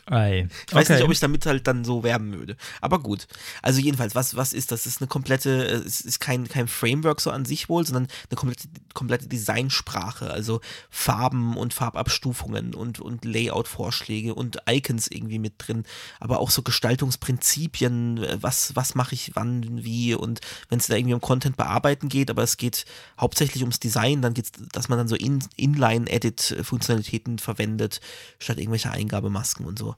Ei. 0.07 0.49
Ich 0.69 0.75
weiß 0.75 0.85
Okay. 0.87 0.95
nicht, 0.95 1.05
ob 1.05 1.13
ich 1.13 1.21
damit 1.21 1.47
halt 1.47 1.67
dann 1.67 1.85
so 1.85 2.03
werben 2.03 2.33
würde. 2.39 2.57
Aber 2.81 2.99
gut. 2.99 3.27
Also 3.63 3.81
jedenfalls, 3.81 4.15
was, 4.15 4.37
was 4.37 4.53
ist 4.53 4.71
das? 4.73 4.81
Es 4.81 4.87
ist 4.95 5.01
eine 5.01 5.09
komplette, 5.09 5.67
äh, 5.67 5.73
es 5.87 6.01
ist 6.01 6.21
kein, 6.21 6.49
kein 6.49 6.69
Framework 6.69 7.21
so 7.21 7.31
an 7.31 7.45
sich 7.45 7.69
wohl, 7.69 7.87
sondern 7.87 8.09
eine 8.31 8.37
komplette, 8.37 8.69
komplette 8.93 9.27
Designsprache. 9.29 10.31
Also 10.31 10.61
Farben 10.91 11.54
und 11.57 11.75
Farbabstufungen 11.75 12.75
und, 12.75 13.01
und 13.01 13.25
Layout-Vorschläge 13.25 14.35
und 14.35 14.59
Icons 14.69 15.09
irgendwie 15.09 15.39
mit 15.39 15.55
drin. 15.59 15.85
Aber 16.21 16.39
auch 16.41 16.51
so 16.51 16.63
Gestaltungsprinzipien, 16.63 18.19
äh, 18.23 18.39
was, 18.41 18.75
was 18.77 18.95
mache 18.95 19.15
ich 19.15 19.33
wann, 19.35 19.85
wie 19.85 20.15
und 20.15 20.41
wenn 20.69 20.79
es 20.79 20.87
da 20.87 20.97
irgendwie 20.97 21.15
um 21.15 21.21
Content 21.21 21.57
bearbeiten 21.57 22.09
geht, 22.09 22.31
aber 22.31 22.43
es 22.43 22.57
geht 22.57 22.85
hauptsächlich 23.21 23.63
ums 23.63 23.81
Design, 23.81 24.23
dann 24.23 24.35
geht 24.35 24.47
es, 24.47 24.53
dass 24.73 24.89
man 24.89 24.99
dann 24.99 25.09
so 25.09 25.17
in, 25.17 25.43
Inline-Edit-Funktionalitäten 25.57 27.39
verwendet, 27.39 28.01
statt 28.39 28.59
irgendwelcher 28.59 28.93
Eingabemasken 28.93 29.67
und 29.67 29.79
so. 29.79 29.95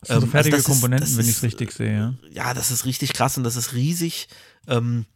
Das 0.00 0.08
sind 0.08 0.20
so 0.20 0.26
Ähm, 0.26 0.30
fertige 0.30 0.56
also 0.56 0.66
das 0.68 0.74
ist- 0.76 0.80
Komponenten, 0.80 1.08
das 1.08 1.16
wenn 1.18 1.24
ich 1.24 1.30
ist, 1.30 1.36
es 1.38 1.42
richtig 1.42 1.72
sehe. 1.72 1.92
Ja. 1.92 2.14
Ja, 2.32 2.54
das 2.54 2.70
ist 2.70 2.84
richtig 2.84 3.12
krass 3.12 3.36
und 3.36 3.44
das 3.44 3.56
ist 3.56 3.74
riesig. 3.74 4.28
Ähm, 4.66 5.06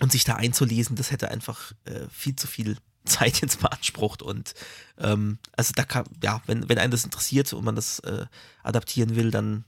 und 0.00 0.10
sich 0.10 0.24
da 0.24 0.34
einzulesen, 0.34 0.96
das 0.96 1.10
hätte 1.12 1.30
einfach 1.30 1.72
äh, 1.84 2.06
viel 2.10 2.34
zu 2.34 2.46
viel 2.48 2.76
Zeit 3.04 3.40
jetzt 3.40 3.60
beansprucht. 3.60 4.22
Und 4.22 4.54
ähm, 4.98 5.38
also 5.56 5.72
da 5.74 5.84
kann, 5.84 6.04
ja, 6.22 6.40
wenn, 6.46 6.68
wenn 6.68 6.78
einen 6.78 6.90
das 6.90 7.04
interessiert 7.04 7.52
und 7.52 7.64
man 7.64 7.76
das 7.76 7.98
äh, 8.00 8.26
adaptieren 8.62 9.16
will, 9.16 9.30
dann 9.30 9.64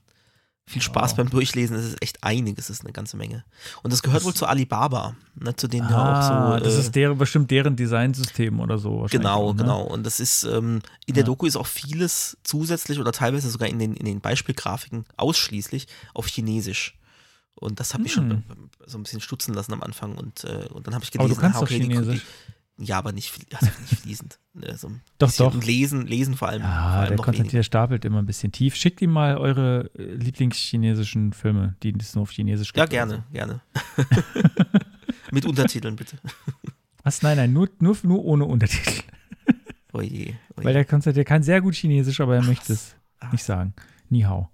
viel 0.69 0.81
Spaß 0.81 1.11
Ja. 1.11 1.17
beim 1.17 1.29
Durchlesen. 1.29 1.77
Es 1.77 1.85
ist 1.85 2.01
echt 2.01 2.21
einiges, 2.25 2.65
es 2.65 2.79
ist 2.79 2.81
eine 2.83 2.91
ganze 2.91 3.15
Menge. 3.15 3.45
Und 3.83 3.93
das 3.93 4.03
gehört 4.03 4.17
Das- 4.19 4.25
wohl 4.25 4.33
zu 4.33 4.47
Alibaba, 4.47 5.15
ne, 5.35 5.55
zu 5.55 5.69
denen 5.69 5.87
ja 5.89 5.95
Ah, 5.95 6.55
auch 6.55 6.57
so. 6.59 6.63
das 6.65 6.73
äh, 6.75 6.79
ist 6.81 6.95
deren, 6.95 7.17
bestimmt 7.17 7.49
deren 7.51 7.77
Designsystem 7.77 8.59
oder 8.59 8.77
so. 8.77 9.07
Genau, 9.09 9.49
auch, 9.49 9.53
ne? 9.53 9.61
genau. 9.63 9.83
Und 9.83 10.03
das 10.05 10.19
ist, 10.19 10.43
ähm, 10.43 10.81
in 11.05 11.13
der 11.13 11.21
Ja. 11.23 11.27
Doku 11.27 11.45
ist 11.45 11.55
auch 11.55 11.67
vieles 11.67 12.37
zusätzlich 12.43 12.99
oder 12.99 13.13
teilweise 13.13 13.49
sogar 13.49 13.69
in 13.69 13.79
den, 13.79 13.93
in 13.93 14.05
den 14.05 14.19
Beispielgrafiken 14.19 15.05
ausschließlich 15.15 15.87
auf 16.13 16.27
Chinesisch. 16.27 16.97
Und 17.55 17.79
das 17.79 17.93
hat 17.93 18.01
mich 18.01 18.15
Hm. 18.17 18.43
schon 18.43 18.69
so 18.85 18.97
ein 18.97 19.03
bisschen 19.03 19.21
stutzen 19.21 19.53
lassen 19.53 19.71
am 19.73 19.81
Anfang. 19.81 20.17
Und, 20.17 20.43
äh, 20.43 20.67
und 20.73 20.85
dann 20.85 20.93
habe 20.93 21.05
ich 21.05 21.11
Aber 21.17 21.23
gelesen, 21.23 21.35
du 21.35 21.41
kannst 21.41 21.59
ah, 21.59 21.61
okay, 21.61 21.79
die- 21.79 21.85
Chinesisch. 21.85 22.21
Die, 22.21 22.56
ja, 22.79 22.97
aber 22.97 23.11
nicht, 23.11 23.33
also 23.53 23.71
nicht 23.81 24.01
fließend. 24.01 24.39
So 24.75 24.87
ein 24.87 25.01
Doch, 25.19 25.31
doch. 25.33 25.53
Und 25.53 25.67
lesen, 25.67 26.07
lesen 26.07 26.35
vor 26.35 26.47
allem. 26.49 26.63
vor 26.63 26.71
Ja, 26.71 26.93
allem 26.95 27.07
der 27.09 27.17
Konstantin, 27.17 27.53
weniger. 27.53 27.61
stapelt 27.63 28.05
immer 28.05 28.17
ein 28.17 28.25
bisschen 28.25 28.51
tief. 28.51 28.75
Schickt 28.75 29.03
ihm 29.03 29.11
mal 29.11 29.37
eure 29.37 29.91
äh, 29.99 30.15
Lieblingschinesischen 30.15 31.31
Filme, 31.33 31.75
die 31.83 31.93
es 31.99 32.15
nur 32.15 32.23
auf 32.23 32.31
Chinesisch 32.31 32.73
gibt. 32.73 32.77
Ja, 32.79 32.85
gerne, 32.87 33.23
gerne. 33.31 33.61
Mit 35.31 35.45
Untertiteln 35.45 35.95
bitte. 35.95 36.17
Was? 37.03 37.21
Nein, 37.21 37.37
nein, 37.37 37.53
nur, 37.53 37.69
nur, 37.79 37.95
nur 38.01 38.25
ohne 38.25 38.45
Untertitel. 38.45 39.03
Oje, 39.93 40.09
oje. 40.09 40.35
Weil 40.55 40.73
der 40.73 40.85
Konstantin, 40.85 41.17
der 41.17 41.25
kann 41.25 41.43
sehr 41.43 41.61
gut 41.61 41.75
Chinesisch, 41.75 42.19
aber 42.19 42.35
er 42.35 42.41
Ach, 42.41 42.47
möchte 42.47 42.73
es 42.73 42.95
ah. 43.19 43.29
nicht 43.31 43.43
sagen. 43.43 43.73
Ni 44.09 44.21
hao. 44.21 44.49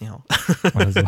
Ja. 0.00 0.22
Oder 0.74 0.92
so. 0.92 1.00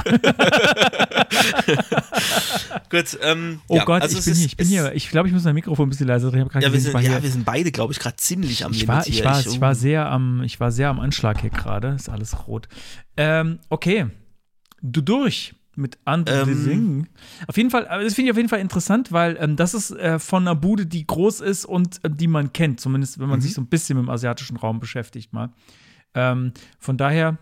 Gut, 2.91 3.19
ähm, 3.23 3.61
Oh 3.69 3.77
ja, 3.77 3.85
Gott, 3.85 4.03
also 4.03 4.19
ich 4.19 4.25
bin 4.25 4.33
ist- 4.33 4.39
hier. 4.39 4.47
Ich 4.47 4.57
bin 4.57 4.67
hier. 4.67 4.93
Ich 4.95 5.11
glaube, 5.11 5.29
ich 5.29 5.35
muss 5.35 5.45
mein 5.45 5.55
Mikrofon 5.55 5.87
ein 5.87 5.91
bisschen 5.91 6.07
leiser 6.09 6.31
drehen. 6.31 6.49
Ja, 6.61 6.73
wir 6.73 6.81
sind, 6.81 6.93
ja, 6.95 6.99
hier- 7.01 7.23
wir 7.23 7.31
sind 7.31 7.45
beide, 7.45 7.71
glaube 7.71 7.93
ich, 7.93 7.99
gerade 7.99 8.17
ziemlich 8.17 8.65
am 8.65 8.73
ich 8.73 8.81
Limit 8.81 8.89
war, 8.97 9.07
ich 9.07 9.25
war, 9.25 9.41
ich 9.41 9.61
war 9.61 9.75
sehr 9.75 10.07
am, 10.11 10.43
ich 10.43 10.59
war 10.61 10.73
sehr 10.73 10.89
am 10.89 11.01
Anschlag 11.01 11.41
hier 11.41 11.51
gerade. 11.51 11.89
Ist 11.89 12.09
alles 12.09 12.47
rot. 12.47 12.69
Ähm, 13.17 13.59
okay. 13.69 14.07
Du 14.81 15.01
durch 15.01 15.55
mit 15.75 15.99
Under 16.07 16.43
Ähm. 16.43 16.55
Sing. 16.65 17.07
Auf 17.47 17.57
jeden 17.57 17.71
Fall, 17.71 17.87
aber 17.89 18.03
das 18.03 18.15
finde 18.15 18.29
ich 18.29 18.33
auf 18.33 18.37
jeden 18.37 18.49
Fall 18.49 18.61
interessant, 18.61 19.13
weil 19.13 19.37
ähm, 19.41 19.55
das 19.57 19.75
ist 19.75 19.91
äh, 19.93 20.19
von 20.19 20.43
einer 20.43 20.55
Bude, 20.57 20.87
die 20.87 21.07
groß 21.07 21.41
ist 21.41 21.65
und 21.67 22.03
äh, 22.05 22.11
die 22.11 22.27
man 22.27 22.53
kennt, 22.53 22.81
zumindest 22.81 23.19
wenn 23.21 23.29
man 23.29 23.39
Mhm. 23.39 23.43
sich 23.43 23.55
so 23.55 23.61
ein 23.61 23.67
bisschen 23.69 23.97
mit 23.97 24.07
dem 24.07 24.11
asiatischen 24.11 24.57
Raum 24.57 24.81
beschäftigt 24.81 25.33
mal. 25.33 25.51
Ähm, 26.15 26.53
von 26.81 26.97
daher, 26.97 27.39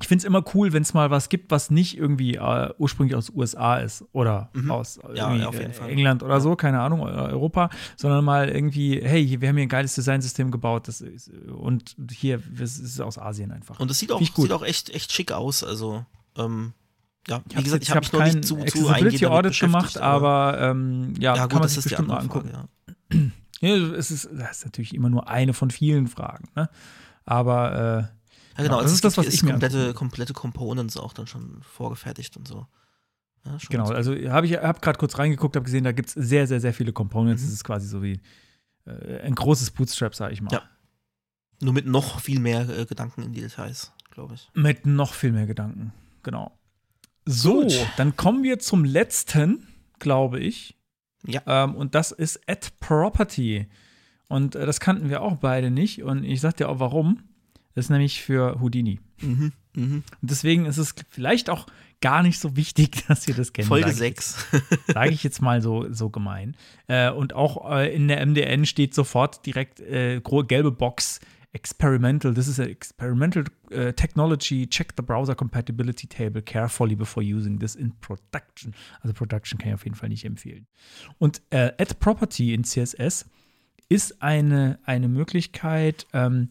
ich 0.00 0.08
finde 0.08 0.20
es 0.20 0.24
immer 0.24 0.44
cool, 0.54 0.72
wenn 0.72 0.82
es 0.82 0.92
mal 0.92 1.10
was 1.10 1.28
gibt, 1.28 1.50
was 1.50 1.70
nicht 1.70 1.96
irgendwie 1.96 2.34
äh, 2.34 2.70
ursprünglich 2.78 3.16
aus 3.16 3.30
USA 3.30 3.76
ist 3.76 4.04
oder 4.12 4.50
Mhm. 4.52 4.70
aus 4.70 4.98
Ja, 5.14 5.34
ja, 5.34 5.50
äh. 5.50 5.90
England 5.90 6.22
oder 6.22 6.40
so, 6.40 6.54
keine 6.54 6.80
Ahnung, 6.80 7.00
Europa, 7.00 7.70
sondern 7.96 8.24
mal 8.24 8.48
irgendwie, 8.48 9.00
hey, 9.02 9.40
wir 9.40 9.48
haben 9.48 9.56
hier 9.56 9.66
ein 9.66 9.70
geiles 9.70 9.94
Designsystem 9.94 10.50
gebaut 10.50 10.88
das 10.88 11.00
ist, 11.00 11.30
und 11.30 11.96
hier, 12.10 12.42
das 12.58 12.78
ist 12.78 13.00
aus 13.00 13.18
Asien 13.18 13.52
einfach. 13.52 13.80
Und 13.80 13.90
es 13.90 13.98
sieht 13.98 14.12
auch, 14.12 14.20
ich 14.20 14.34
sieht 14.34 14.52
auch 14.52 14.62
echt, 14.62 14.90
echt 14.90 15.12
schick 15.12 15.32
aus. 15.32 15.64
Also, 15.64 16.04
ähm, 16.36 16.74
ja, 17.28 17.40
wie 17.48 17.54
hab's 17.56 17.64
gesagt, 17.64 17.82
ich 17.82 17.90
habe 17.90 18.00
mich 18.00 18.12
noch 18.12 18.20
kein 18.20 18.34
nicht 18.34 18.44
zu, 18.44 18.56
zu 18.56 18.62
Accessibility 18.62 19.26
Audit 19.26 19.58
gemacht, 19.58 19.84
beschäftigt, 19.86 20.04
aber 20.04 20.58
ähm, 20.60 21.14
ja, 21.18 21.34
ja, 21.34 21.40
kann 21.40 21.48
gut, 21.48 21.52
man 21.54 21.62
das 21.62 21.74
sich 21.74 21.82
die 21.84 21.88
bestimmt 21.88 22.08
mal 22.08 22.18
angucken. 22.18 22.50
Frage, 22.50 22.68
ja. 23.12 23.30
Ja, 23.60 23.74
es 23.94 24.10
ist, 24.10 24.28
das 24.32 24.58
ist 24.58 24.64
natürlich 24.66 24.94
immer 24.94 25.08
nur 25.08 25.28
eine 25.28 25.54
von 25.54 25.70
vielen 25.70 26.06
Fragen, 26.08 26.48
ne? 26.54 26.68
Aber 27.24 28.10
äh, 28.12 28.16
Ja, 28.56 28.64
genau, 28.64 28.76
also 28.76 28.84
das 28.84 28.92
ist 28.92 29.04
das, 29.04 29.18
was 29.18 29.26
es 29.26 29.34
ich 29.34 29.42
komplette, 29.44 29.92
komplette 29.94 30.32
Components 30.32 30.96
auch 30.96 31.12
dann 31.12 31.26
schon 31.26 31.60
vorgefertigt 31.62 32.36
und 32.36 32.48
so. 32.48 32.66
Ja, 33.44 33.58
genau, 33.68 33.88
also 33.88 34.12
habe 34.12 34.46
ich 34.46 34.54
hab 34.54 34.82
gerade 34.82 34.98
kurz 34.98 35.18
reingeguckt, 35.18 35.56
habe 35.56 35.64
gesehen, 35.64 35.84
da 35.84 35.92
gibt 35.92 36.08
es 36.08 36.14
sehr, 36.14 36.46
sehr, 36.46 36.60
sehr 36.60 36.74
viele 36.74 36.92
Components. 36.92 37.42
Mhm. 37.42 37.48
Es 37.48 37.54
ist 37.54 37.64
quasi 37.64 37.86
so 37.86 38.02
wie 38.02 38.20
äh, 38.86 39.20
ein 39.20 39.34
großes 39.34 39.70
Bootstrap, 39.70 40.14
sage 40.14 40.32
ich 40.32 40.42
mal. 40.42 40.52
Ja. 40.52 40.62
Nur 41.60 41.72
mit 41.72 41.86
noch 41.86 42.20
viel 42.20 42.40
mehr 42.40 42.68
äh, 42.68 42.86
Gedanken 42.86 43.22
in 43.22 43.32
die 43.32 43.40
Details, 43.40 43.92
glaube 44.10 44.34
ich. 44.34 44.50
Mit 44.54 44.86
noch 44.86 45.14
viel 45.14 45.32
mehr 45.32 45.46
Gedanken. 45.46 45.92
Genau. 46.22 46.58
So, 47.24 47.62
Gut. 47.62 47.86
dann 47.96 48.16
kommen 48.16 48.42
wir 48.42 48.58
zum 48.58 48.84
letzten, 48.84 49.66
glaube 49.98 50.40
ich. 50.40 50.76
Ja. 51.24 51.42
Ähm, 51.46 51.74
und 51.74 51.94
das 51.94 52.12
ist 52.12 52.40
Add 52.48 52.68
Property. 52.80 53.68
Und 54.28 54.54
äh, 54.54 54.66
das 54.66 54.80
kannten 54.80 55.08
wir 55.08 55.22
auch 55.22 55.36
beide 55.36 55.70
nicht. 55.70 56.02
Und 56.02 56.24
ich 56.24 56.40
sag 56.40 56.56
dir 56.56 56.68
auch 56.68 56.80
warum. 56.80 57.22
Das 57.76 57.84
ist 57.86 57.90
nämlich 57.90 58.22
für 58.22 58.58
Houdini. 58.60 58.98
Mhm, 59.20 59.52
mhm. 59.74 60.02
Und 60.22 60.30
deswegen 60.30 60.64
ist 60.66 60.78
es 60.78 60.94
vielleicht 61.10 61.48
auch 61.50 61.66
gar 62.00 62.22
nicht 62.22 62.40
so 62.40 62.56
wichtig, 62.56 63.04
dass 63.08 63.28
ihr 63.28 63.34
das 63.34 63.52
kennt. 63.52 63.68
Folge 63.68 63.92
sag 63.92 63.92
ich 63.92 64.16
6. 64.20 64.46
jetzt- 64.52 64.86
Sage 64.92 65.10
ich 65.10 65.22
jetzt 65.22 65.40
mal 65.42 65.62
so, 65.62 65.92
so 65.92 66.10
gemein. 66.10 66.56
Äh, 66.88 67.10
und 67.10 67.34
auch 67.34 67.70
äh, 67.70 67.94
in 67.94 68.08
der 68.08 68.24
MDN 68.26 68.66
steht 68.66 68.94
sofort 68.94 69.46
direkt 69.46 69.80
äh, 69.80 70.20
gelbe 70.48 70.72
Box 70.72 71.20
Experimental. 71.52 72.34
This 72.34 72.48
is 72.48 72.60
a 72.60 72.64
experimental 72.64 73.44
uh, 73.72 73.90
technology. 73.92 74.66
Check 74.68 74.92
the 74.96 75.02
browser 75.02 75.34
compatibility 75.34 76.06
table 76.06 76.42
carefully 76.42 76.94
before 76.94 77.24
using 77.24 77.58
this 77.58 77.74
in 77.74 77.92
production. 78.00 78.74
Also 79.00 79.14
Production 79.14 79.58
kann 79.58 79.68
ich 79.68 79.74
auf 79.74 79.84
jeden 79.84 79.96
Fall 79.96 80.10
nicht 80.10 80.26
empfehlen. 80.26 80.66
Und 81.18 81.40
äh, 81.50 81.72
Add 81.78 81.94
Property 81.98 82.52
in 82.52 82.64
CSS 82.64 83.24
ist 83.88 84.20
eine, 84.22 84.78
eine 84.84 85.08
Möglichkeit, 85.08 86.06
ähm, 86.12 86.50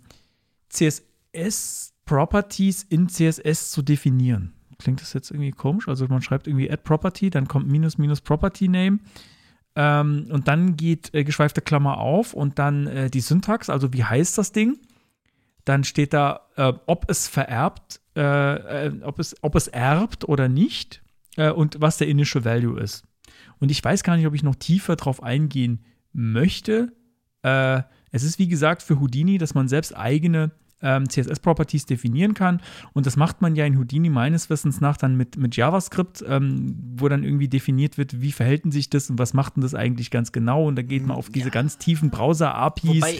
CSS-Properties 1.36 2.84
in 2.84 3.10
CSS 3.10 3.72
zu 3.72 3.82
definieren. 3.82 4.54
Klingt 4.78 5.02
das 5.02 5.14
jetzt 5.14 5.32
irgendwie 5.32 5.52
komisch? 5.52 5.88
Also 5.88 6.08
man 6.08 6.22
schreibt 6.22 6.48
irgendwie 6.48 6.70
Add 6.70 6.84
Property, 6.84 7.30
dann 7.30 7.48
kommt 7.48 7.68
minus 7.68 7.98
minus 7.98 8.22
Property 8.22 8.68
Name 8.68 9.00
ähm, 9.76 10.28
und 10.32 10.48
dann 10.48 10.76
geht 10.76 11.14
äh, 11.14 11.24
geschweifte 11.24 11.62
Klammer 11.62 11.98
auf 11.98 12.34
und 12.34 12.60
dann 12.60 12.88
äh, 12.88 13.10
die 13.10 13.22
Syntax, 13.22 13.70
also 13.70 13.94
wie 13.94 14.04
heißt 14.04 14.38
das 14.38 14.52
Ding? 14.52 14.78
Dann 15.64 15.84
steht 15.84 16.14
da, 16.14 16.42
äh, 16.58 16.74
ob 16.86 17.10
es 17.10 17.28
vererbt, 17.28 18.02
äh, 18.16 18.88
äh, 18.88 19.02
ob, 19.02 19.20
es, 19.20 19.36
ob 19.42 19.56
es 19.56 19.68
erbt 19.68 20.28
oder 20.28 20.48
nicht 20.48 21.02
äh, 21.38 21.50
und 21.50 21.82
was 21.82 21.98
der 21.98 22.08
Initial 22.08 22.46
Value 22.46 22.80
ist. 22.80 23.04
Und 23.60 23.72
ich 23.72 23.84
weiß 23.84 24.04
gar 24.04 24.18
nicht, 24.18 24.28
ob 24.28 24.36
ich 24.36 24.44
noch 24.44 24.56
tiefer 24.56 24.96
drauf 24.96 25.24
eingehen 25.24 25.84
möchte. 26.12 26.94
Es 27.42 28.24
ist 28.24 28.40
wie 28.40 28.48
gesagt 28.48 28.82
für 28.82 29.00
Houdini, 29.00 29.38
dass 29.38 29.54
man 29.54 29.68
selbst 29.68 29.96
eigene 29.96 30.52
ähm, 30.82 31.10
CSS-Properties 31.10 31.86
definieren 31.86 32.34
kann. 32.34 32.62
Und 32.94 33.06
das 33.06 33.16
macht 33.16 33.42
man 33.42 33.56
ja 33.56 33.66
in 33.66 33.78
Houdini 33.78 34.10
meines 34.10 34.50
Wissens 34.50 34.82
nach 34.82 34.98
dann 34.98 35.16
mit, 35.16 35.38
mit 35.38 35.56
JavaScript, 35.56 36.24
ähm, 36.28 36.76
wo 36.98 37.08
dann 37.10 37.24
irgendwie 37.24 37.48
definiert 37.48 37.98
wird, 37.98 38.22
wie 38.22 38.32
verhält 38.32 38.66
denn 38.66 38.72
sich 38.72 38.90
das 38.90 39.10
und 39.10 39.18
was 39.20 39.34
macht 39.34 39.56
denn 39.56 39.62
das 39.62 39.74
eigentlich 39.74 40.12
ganz 40.12 40.32
genau. 40.32 40.66
Und 40.66 40.76
da 40.76 40.82
geht 40.82 41.06
man 41.06 41.16
auf 41.18 41.30
diese 41.30 41.48
Ja. 41.48 41.52
ganz 41.52 41.78
tiefen 41.78 42.10
Browser-APIs. 42.10 42.88
Wobei, 42.96 43.18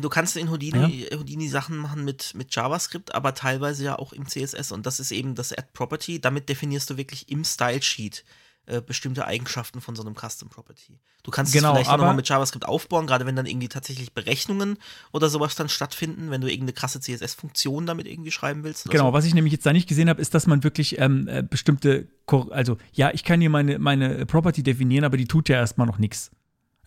du 0.00 0.08
kannst 0.08 0.36
in 0.36 0.50
Houdini, 0.50 1.06
Houdini 1.14 1.48
Sachen 1.48 1.76
machen 1.76 2.04
mit, 2.04 2.34
mit 2.34 2.54
JavaScript, 2.54 3.14
aber 3.14 3.34
teilweise 3.34 3.84
ja 3.84 3.98
auch 3.98 4.12
im 4.12 4.26
CSS. 4.26 4.72
Und 4.72 4.86
das 4.86 5.00
ist 5.00 5.10
eben 5.12 5.34
das 5.34 5.52
Add 5.52 5.68
Property. 5.72 6.20
Damit 6.20 6.48
definierst 6.48 6.90
du 6.90 6.96
wirklich 6.96 7.28
im 7.30 7.44
Style 7.44 7.82
Sheet 7.82 8.24
äh, 8.66 8.80
bestimmte 8.80 9.26
Eigenschaften 9.26 9.80
von 9.80 9.94
so 9.96 10.02
einem 10.04 10.14
Custom 10.16 10.48
Property. 10.48 10.98
Du 11.22 11.30
kannst 11.30 11.52
Genau, 11.52 11.68
es 11.70 11.74
vielleicht 11.74 11.90
aber- 11.90 11.98
nochmal 12.02 12.16
mit 12.16 12.28
JavaScript 12.28 12.66
aufbauen, 12.66 13.06
gerade 13.06 13.24
wenn 13.26 13.36
dann 13.36 13.46
irgendwie 13.46 13.68
tatsächlich 13.68 14.12
Berechnungen 14.12 14.76
oder 15.12 15.28
sowas 15.28 15.54
dann 15.54 15.68
stattfinden, 15.68 16.30
wenn 16.30 16.40
du 16.40 16.48
irgendeine 16.48 16.72
krasse 16.72 17.00
CSS-Funktion 17.00 17.86
damit 17.86 18.06
irgendwie 18.06 18.30
schreiben 18.30 18.64
willst. 18.64 18.90
Genau, 18.90 19.08
so. 19.08 19.12
was 19.12 19.24
ich 19.24 19.34
nämlich 19.34 19.52
jetzt 19.52 19.66
da 19.66 19.72
nicht 19.72 19.88
gesehen 19.88 20.08
habe, 20.08 20.20
ist, 20.20 20.34
dass 20.34 20.46
man 20.46 20.64
wirklich 20.64 20.98
ähm, 20.98 21.28
äh, 21.28 21.42
bestimmte, 21.42 22.08
also 22.50 22.76
ja, 22.92 23.10
ich 23.12 23.24
kann 23.24 23.40
hier 23.40 23.50
meine, 23.50 23.78
meine 23.78 24.26
Property 24.26 24.62
definieren, 24.62 25.04
aber 25.04 25.16
die 25.16 25.26
tut 25.26 25.48
ja 25.48 25.56
erstmal 25.56 25.86
noch 25.86 25.98
nichts. 25.98 26.30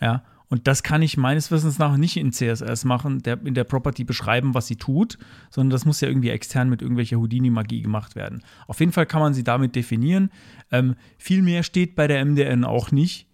Ja, 0.02 0.24
und 0.50 0.68
das 0.68 0.82
kann 0.82 1.04
ich 1.04 1.16
meines 1.16 1.52
Wissens 1.52 1.78
nach 1.78 1.96
nicht 1.96 2.18
in 2.18 2.32
CSS 2.32 2.84
machen, 2.84 3.22
der, 3.22 3.40
in 3.46 3.54
der 3.54 3.64
Property 3.64 4.04
beschreiben, 4.04 4.56
was 4.56 4.66
sie 4.66 4.78
tut, 4.78 5.20
sondern 5.52 5.70
das 5.70 5.86
muss 5.86 6.02
ja 6.02 6.08
irgendwie 6.08 6.30
extern 6.30 6.70
mit 6.70 6.82
irgendwelcher 6.82 7.18
Houdini-Magie 7.18 7.84
gemacht 7.84 8.16
werden. 8.16 8.44
Auf 8.68 8.80
jeden 8.80 8.92
Fall 8.92 9.06
kann 9.06 9.22
man 9.22 9.36
sie 9.36 9.44
damit 9.44 9.76
definieren. 9.76 10.32
Ähm, 10.72 10.96
viel 11.20 11.44
mehr 11.44 11.62
steht 11.62 11.96
bei 11.96 12.08
der 12.08 12.26
MDN 12.26 12.64
auch 12.64 12.92
nicht. 12.92 13.28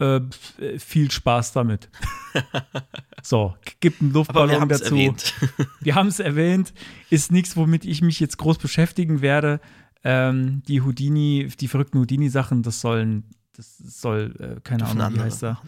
Äh, 0.00 0.22
viel 0.78 1.10
Spaß 1.10 1.52
damit. 1.52 1.90
so, 3.22 3.54
gibt 3.80 4.00
einen 4.00 4.10
Aber 4.10 4.14
wir 4.14 4.18
Luftballon 4.20 4.60
haben 4.62 4.70
es 4.70 4.80
dazu. 4.80 4.94
erwähnt. 4.94 5.34
Wir 5.80 5.94
haben 5.94 6.08
es 6.08 6.18
erwähnt, 6.18 6.74
ist 7.10 7.30
nichts, 7.30 7.56
womit 7.56 7.84
ich 7.84 8.02
mich 8.02 8.18
jetzt 8.18 8.36
groß 8.38 8.58
beschäftigen 8.58 9.20
werde. 9.20 9.60
Ähm, 10.02 10.62
die 10.66 10.80
Houdini, 10.80 11.48
die 11.60 11.68
verrückten 11.68 11.98
Houdini-Sachen, 12.00 12.62
das 12.62 12.80
sollen, 12.80 13.24
das 13.56 13.78
soll, 13.78 14.34
äh, 14.40 14.60
keine 14.62 14.86
Ahnung, 14.86 15.14
wie 15.14 15.20
heißt 15.20 15.44
er. 15.44 15.60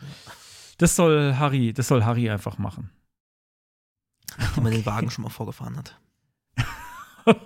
Das 0.78 0.96
soll 0.96 1.36
Harry, 1.36 1.72
das 1.72 1.88
soll 1.88 2.04
Harry 2.04 2.28
einfach 2.30 2.58
machen. 2.58 2.90
Nachdem 4.38 4.64
man 4.64 4.72
den 4.72 4.86
Wagen 4.86 5.10
schon 5.10 5.22
mal 5.22 5.30
vorgefahren 5.30 5.76
hat. 5.76 5.98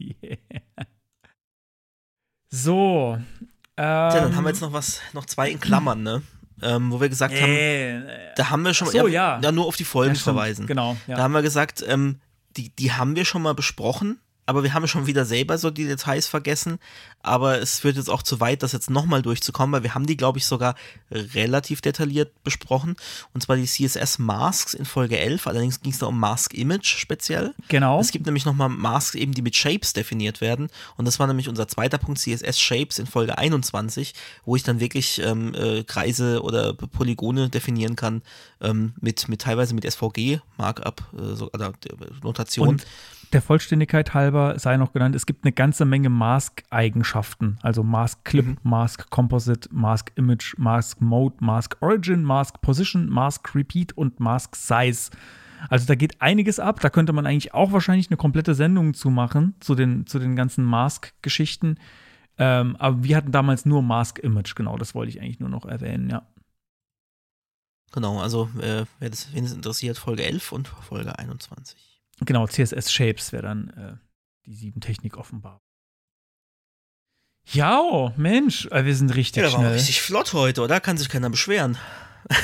yeah. 0.00 0.36
So. 2.48 3.18
Ähm, 3.78 4.10
Tja, 4.10 4.20
dann 4.20 4.36
haben 4.36 4.44
wir 4.44 4.50
jetzt 4.50 4.60
noch 4.60 4.72
was, 4.72 5.00
noch 5.12 5.26
zwei 5.26 5.50
in 5.50 5.60
Klammern, 5.60 6.02
ne? 6.02 6.22
Ähm, 6.62 6.90
wo 6.90 7.00
wir 7.00 7.08
gesagt 7.10 7.34
haben, 7.34 7.52
äh, 7.52 8.34
da 8.34 8.48
haben 8.48 8.62
wir 8.62 8.72
schon 8.72 8.88
so, 8.88 9.06
ja. 9.08 9.38
ja 9.40 9.52
nur 9.52 9.66
auf 9.66 9.76
die 9.76 9.84
Folgen 9.84 10.14
ja, 10.14 10.20
verweisen. 10.20 10.66
Genau, 10.66 10.96
Da 11.06 11.12
ja. 11.12 11.18
haben 11.18 11.32
wir 11.32 11.42
gesagt, 11.42 11.84
ähm, 11.86 12.20
die, 12.56 12.74
die 12.74 12.92
haben 12.92 13.14
wir 13.14 13.26
schon 13.26 13.42
mal 13.42 13.54
besprochen, 13.54 14.18
aber 14.46 14.62
wir 14.62 14.72
haben 14.72 14.86
schon 14.86 15.06
wieder 15.06 15.24
selber 15.24 15.58
so 15.58 15.70
die 15.70 15.86
Details 15.86 16.28
vergessen. 16.28 16.78
Aber 17.22 17.60
es 17.60 17.80
führt 17.80 17.96
jetzt 17.96 18.08
auch 18.08 18.22
zu 18.22 18.38
weit, 18.38 18.62
das 18.62 18.70
jetzt 18.72 18.88
nochmal 18.88 19.20
durchzukommen, 19.20 19.72
weil 19.72 19.82
wir 19.82 19.94
haben 19.94 20.06
die, 20.06 20.16
glaube 20.16 20.38
ich, 20.38 20.46
sogar 20.46 20.76
relativ 21.10 21.80
detailliert 21.80 22.32
besprochen. 22.44 22.94
Und 23.34 23.42
zwar 23.42 23.56
die 23.56 23.66
CSS 23.66 24.20
Masks 24.20 24.74
in 24.74 24.84
Folge 24.84 25.18
11. 25.18 25.48
Allerdings 25.48 25.80
ging 25.80 25.92
es 25.92 25.98
da 25.98 26.06
um 26.06 26.18
Mask 26.18 26.54
Image 26.54 26.86
speziell. 26.86 27.54
Genau. 27.68 28.00
Es 28.00 28.12
gibt 28.12 28.26
nämlich 28.26 28.44
nochmal 28.44 28.68
Masks 28.68 29.16
eben, 29.16 29.34
die 29.34 29.42
mit 29.42 29.56
Shapes 29.56 29.92
definiert 29.92 30.40
werden. 30.40 30.68
Und 30.96 31.06
das 31.06 31.18
war 31.18 31.26
nämlich 31.26 31.48
unser 31.48 31.66
zweiter 31.66 31.98
Punkt, 31.98 32.20
CSS 32.20 32.60
Shapes 32.60 33.00
in 33.00 33.06
Folge 33.06 33.36
21, 33.36 34.14
wo 34.44 34.54
ich 34.54 34.62
dann 34.62 34.78
wirklich 34.78 35.20
ähm, 35.20 35.54
äh, 35.54 35.82
Kreise 35.82 36.42
oder 36.42 36.72
Polygone 36.74 37.48
definieren 37.48 37.96
kann 37.96 38.22
ähm, 38.60 38.94
mit, 39.00 39.28
mit 39.28 39.40
teilweise 39.40 39.74
mit 39.74 39.90
SVG 39.90 40.38
Markup 40.56 41.02
äh, 41.12 41.34
so, 41.34 41.50
oder 41.52 41.68
äh, 41.68 42.22
Notation. 42.22 42.68
Und 42.68 42.86
der 43.32 43.42
Vollständigkeit 43.42 44.14
halber 44.14 44.58
sei 44.58 44.76
noch 44.76 44.92
genannt, 44.92 45.14
es 45.14 45.26
gibt 45.26 45.44
eine 45.44 45.52
ganze 45.52 45.84
Menge 45.84 46.08
Mask-Eigenschaften. 46.08 47.58
Also 47.62 47.82
Mask 47.82 48.24
Clip, 48.24 48.46
Mhm. 48.46 48.56
Mask 48.62 49.10
Composite, 49.10 49.68
Mask 49.72 50.12
Image, 50.16 50.54
Mask 50.58 51.00
Mode, 51.00 51.36
Mask 51.40 51.76
Origin, 51.80 52.22
Mask 52.22 52.60
Position, 52.60 53.08
Mask 53.08 53.54
Repeat 53.54 53.92
und 53.92 54.20
Mask 54.20 54.54
Size. 54.56 55.10
Also 55.68 55.86
da 55.86 55.94
geht 55.94 56.20
einiges 56.20 56.60
ab. 56.60 56.80
Da 56.80 56.90
könnte 56.90 57.12
man 57.12 57.26
eigentlich 57.26 57.54
auch 57.54 57.72
wahrscheinlich 57.72 58.08
eine 58.10 58.16
komplette 58.16 58.54
Sendung 58.54 58.94
zu 58.94 59.10
machen, 59.10 59.54
zu 59.60 59.74
den, 59.74 60.06
zu 60.06 60.18
den 60.18 60.36
ganzen 60.36 60.64
Mask-Geschichten. 60.64 61.78
Ähm, 62.38 62.76
aber 62.76 63.02
wir 63.02 63.16
hatten 63.16 63.32
damals 63.32 63.64
nur 63.64 63.82
Mask 63.82 64.18
Image, 64.18 64.54
genau, 64.54 64.76
das 64.76 64.94
wollte 64.94 65.08
ich 65.10 65.20
eigentlich 65.22 65.40
nur 65.40 65.48
noch 65.48 65.64
erwähnen, 65.64 66.10
ja. 66.10 66.26
Genau, 67.92 68.20
also 68.20 68.50
äh, 68.60 68.84
wer 68.98 69.10
das, 69.10 69.30
interessiert, 69.32 69.96
Folge 69.96 70.24
11 70.24 70.52
und 70.52 70.68
Folge 70.68 71.18
21. 71.18 71.95
Genau, 72.24 72.46
CSS 72.46 72.90
Shapes 72.92 73.32
wäre 73.32 73.42
dann 73.42 73.68
äh, 73.70 73.96
die 74.46 74.54
sieben 74.54 74.80
Technik 74.80 75.16
offenbar. 75.16 75.60
Ja, 77.52 77.80
oh, 77.80 78.12
Mensch, 78.16 78.66
äh, 78.72 78.84
wir 78.84 78.96
sind 78.96 79.14
richtig 79.14 79.42
Ja, 79.42 79.48
der 79.48 79.52
war 79.52 79.60
schnell. 79.60 79.72
richtig 79.74 80.00
flott 80.02 80.32
heute, 80.32 80.62
oder? 80.62 80.80
Kann 80.80 80.96
sich 80.98 81.08
keiner 81.08 81.30
beschweren. 81.30 81.76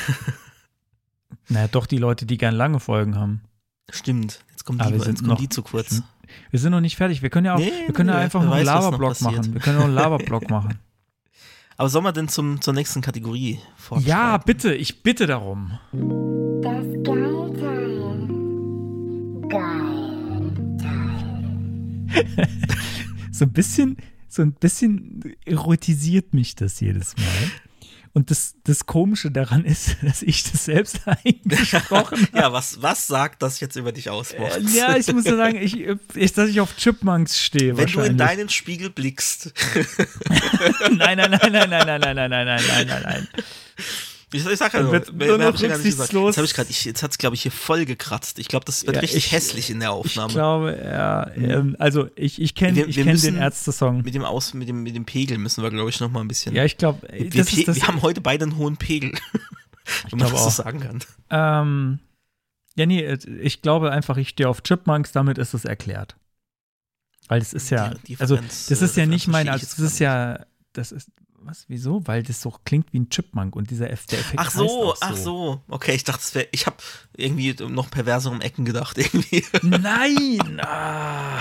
Naja, 1.48 1.68
doch 1.68 1.86
die 1.86 1.98
Leute, 1.98 2.24
die 2.24 2.38
gern 2.38 2.54
lange 2.54 2.80
Folgen 2.80 3.16
haben. 3.16 3.42
Stimmt. 3.90 4.42
Jetzt 4.50 4.64
kommen 4.64 4.80
Aber 4.80 4.90
die, 4.90 4.96
wir 4.98 5.04
sind 5.04 5.18
jetzt 5.18 5.26
noch- 5.26 5.38
die 5.38 5.48
zu 5.48 5.62
kurz. 5.62 6.02
Wir 6.50 6.58
sind 6.60 6.70
noch 6.70 6.80
nicht 6.80 6.96
fertig. 6.96 7.20
Wir 7.20 7.28
können 7.28 7.44
ja 7.46 7.54
auch, 7.54 7.58
Nee, 7.58 7.72
wir 7.86 7.92
können 7.92 8.08
ja 8.08 8.14
nee, 8.16 8.22
einfach 8.22 8.40
wer 8.40 8.48
noch 8.48 8.54
einen 8.54 8.98
passiert. 9.00 9.32
machen. 9.32 9.52
Wir 9.54 9.60
können 9.60 9.76
noch 9.78 9.84
einen 9.84 9.94
Lava-Block 9.96 10.48
machen. 10.48 10.78
Aber 11.76 11.88
sollen 11.90 12.04
wir 12.04 12.12
denn 12.12 12.28
zum, 12.28 12.60
zur 12.62 12.72
nächsten 12.74 13.02
Kategorie 13.02 13.58
Ja, 14.00 14.38
bitte, 14.38 14.72
ich 14.74 15.02
bitte 15.02 15.26
darum. 15.26 15.78
Das 16.62 16.84
Geil-Teil. 17.04 17.71
So 23.34 23.46
ein 23.46 23.52
bisschen, 23.52 23.96
so 24.28 24.42
ein 24.42 24.52
bisschen 24.52 25.34
erotisiert 25.46 26.34
mich 26.34 26.54
das 26.54 26.80
jedes 26.80 27.16
Mal. 27.16 27.50
Und 28.14 28.30
das, 28.30 28.56
das 28.64 28.84
Komische 28.84 29.30
daran 29.30 29.64
ist, 29.64 29.96
dass 30.02 30.20
ich 30.22 30.42
das 30.44 30.66
selbst 30.66 31.00
eingesprochen 31.06 32.28
habe. 32.28 32.38
Ja, 32.38 32.52
was, 32.52 32.82
was 32.82 33.06
sagt 33.06 33.42
das 33.42 33.58
jetzt 33.60 33.76
über 33.76 33.90
dich 33.90 34.10
aus, 34.10 34.34
Moritz? 34.38 34.74
Äh, 34.74 34.76
Ja, 34.78 34.96
ich 34.96 35.10
muss 35.12 35.24
ja 35.24 35.34
sagen, 35.36 35.56
ich, 35.56 35.78
ich, 36.14 36.32
dass 36.34 36.50
ich 36.50 36.60
auf 36.60 36.76
Chipmunks 36.76 37.40
stehe. 37.40 37.76
Wenn 37.76 37.86
du 37.86 38.00
in 38.00 38.18
deinen 38.18 38.50
Spiegel 38.50 38.90
blickst. 38.90 39.54
Nein, 40.94 41.16
nein, 41.16 41.30
nein, 41.30 41.38
nein, 41.52 41.70
nein, 41.70 41.70
nein, 41.70 42.00
nein, 42.00 42.16
nein, 42.16 42.30
nein, 42.30 42.30
nein, 42.30 42.62
nein, 42.68 42.86
nein, 42.86 43.02
nein. 43.02 43.28
Ich, 44.34 44.46
ich 44.46 44.58
sag 44.58 44.72
ja 44.72 44.82
nur, 44.82 44.92
wird 44.92 45.12
nur 45.12 45.38
noch 45.38 45.54
ich 45.54 45.62
rücksichtslos. 45.62 46.36
Jetzt, 46.36 46.38
hab 46.38 46.44
ich 46.44 46.54
grad, 46.54 46.70
ich, 46.70 46.84
jetzt 46.84 47.02
hat's, 47.02 47.18
glaube 47.18 47.36
ich, 47.36 47.42
hier 47.42 47.52
voll 47.52 47.84
gekratzt. 47.84 48.38
Ich 48.38 48.48
glaube, 48.48 48.64
das 48.64 48.86
wird 48.86 48.96
Ja, 48.96 49.00
richtig 49.02 49.26
ich- 49.26 49.32
hässlich 49.32 49.68
in 49.70 49.80
der 49.80 49.90
Ich 49.90 49.94
Aufnahme. 49.94 50.32
glaube, 50.32 50.80
ja, 50.82 51.30
ähm, 51.34 51.76
also 51.78 52.08
ich, 52.16 52.40
ich 52.40 52.54
kenne 52.54 52.76
Wir- 52.76 52.88
ich 52.88 52.96
wir 52.96 53.04
kenn 53.04 53.20
den 53.20 53.36
Ärzte-Song. 53.36 54.02
mit 54.02 54.14
dem 54.14 54.24
Aus, 54.24 54.54
mit 54.54 54.68
dem, 54.68 54.82
mit 54.82 54.94
dem 54.96 55.04
Pegel 55.04 55.36
müssen 55.38 55.62
wir, 55.62 55.70
glaube 55.70 55.90
ich, 55.90 56.00
noch 56.00 56.10
mal 56.10 56.20
ein 56.20 56.28
bisschen. 56.28 56.54
Ja, 56.54 56.64
ich 56.64 56.78
glaube, 56.78 57.06
wir, 57.12 57.28
das, 57.44 57.54
wir 57.76 57.86
haben 57.86 58.00
heute 58.02 58.20
beide 58.20 58.44
einen 58.44 58.56
hohen 58.56 58.76
Pegel. 58.78 59.12
Wenn 60.10 60.18
man 60.18 60.30
das 60.30 60.30
so 60.30 60.46
auch. 60.46 60.50
sagen 60.50 60.80
kann. 60.80 61.00
ähm, 61.30 61.98
ja, 62.76 62.86
nee, 62.86 63.02
äh, 63.02 63.18
ich 63.42 63.60
glaube 63.60 63.90
einfach, 63.92 64.16
ich 64.16 64.30
stehe 64.30 64.48
auf 64.48 64.62
Chipmunks, 64.62 65.12
damit 65.12 65.36
ist 65.38 65.52
es 65.54 65.64
erklärt. 65.66 66.16
Weil 67.28 67.40
das 67.40 67.52
ist 67.52 67.68
ja, 67.70 67.90
Die- 67.90 68.14
die 68.14 68.20
also 68.20 68.36
das 68.36 68.70
ist 68.70 68.96
äh, 68.96 69.00
ja 69.00 69.06
nicht 69.06 69.28
mein, 69.28 69.46
ich 69.46 69.52
also 69.52 69.66
das 69.66 69.78
ist 69.78 69.98
ja, 69.98 70.46
das 70.72 70.90
ist, 70.92 71.10
was, 71.44 71.64
wieso? 71.68 72.06
Weil 72.06 72.22
das 72.22 72.40
so 72.40 72.54
klingt 72.64 72.92
wie 72.92 73.00
ein 73.00 73.10
Chipmunk 73.10 73.56
und 73.56 73.70
dieser 73.70 73.90
F 73.90 74.06
der 74.06 74.20
Effekt 74.20 74.38
Ach 74.38 74.50
so, 74.50 74.94
ach 75.00 75.16
so. 75.16 75.62
Okay, 75.68 75.94
ich 75.94 76.04
dachte, 76.04 76.20
es 76.22 76.34
wäre. 76.34 76.48
Ich 76.52 76.66
habe 76.66 76.76
irgendwie 77.16 77.54
noch 77.68 77.90
perverser 77.90 78.30
um 78.30 78.40
Ecken 78.40 78.64
gedacht. 78.64 78.98
Irgendwie. 79.02 79.44
Nein! 79.62 80.60
Ah, 80.60 81.40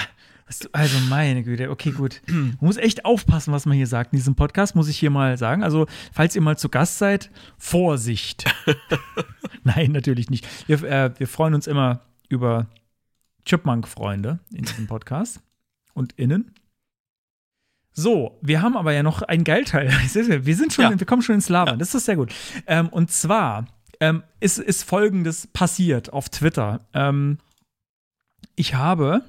also 0.72 1.00
meine 1.10 1.44
Güte, 1.44 1.70
okay, 1.70 1.92
gut. 1.92 2.22
Man 2.28 2.58
muss 2.60 2.78
echt 2.78 3.06
aufpassen, 3.06 3.54
was 3.54 3.66
man 3.66 3.78
hier 3.78 3.88
sagt 3.88 4.14
in 4.14 4.18
diesem 4.18 4.36
Podcast, 4.36 4.76
muss 4.76 4.88
ich 4.88 4.98
hier 4.98 5.10
mal 5.10 5.38
sagen. 5.38 5.64
Also, 5.64 5.88
falls 6.12 6.36
ihr 6.36 6.42
mal 6.42 6.58
zu 6.58 6.70
Gast 6.70 6.98
seid, 6.98 7.30
Vorsicht. 7.58 8.46
Nein, 9.64 9.92
natürlich 9.92 10.30
nicht. 10.30 10.48
Wir, 10.68 10.84
äh, 10.84 11.14
wir 11.18 11.28
freuen 11.28 11.54
uns 11.54 11.68
immer 11.68 12.02
über 12.28 12.68
Chipmunk-Freunde 13.46 14.40
in 14.52 14.66
diesem 14.66 14.88
Podcast 14.88 15.42
und 15.94 16.14
innen. 16.14 16.54
So, 17.94 18.40
wir 18.42 18.62
haben 18.62 18.78
aber 18.78 18.94
ja 18.94 19.04
noch 19.04 19.22
einen 19.22 19.44
Geilteil. 19.44 19.90
Wir 20.14 20.56
sind 20.56 20.74
schon, 20.74 20.84
Ja. 20.92 21.00
wir 21.00 21.06
kommen 21.06 21.22
schon 21.22 21.36
ins 21.36 21.50
Labern. 21.50 21.78
Das 21.80 21.94
ist 21.94 22.06
sehr 22.06 22.16
gut. 22.16 22.34
Ähm, 22.68 22.88
und 22.90 23.12
zwar 23.12 23.66
ähm, 24.00 24.24
ist, 24.40 24.58
ist 24.60 24.84
Folgendes 24.84 25.48
passiert 25.48 26.12
auf 26.14 26.30
Twitter. 26.30 26.80
Ähm, 26.94 27.38
ich 28.56 28.76
habe, 28.76 29.24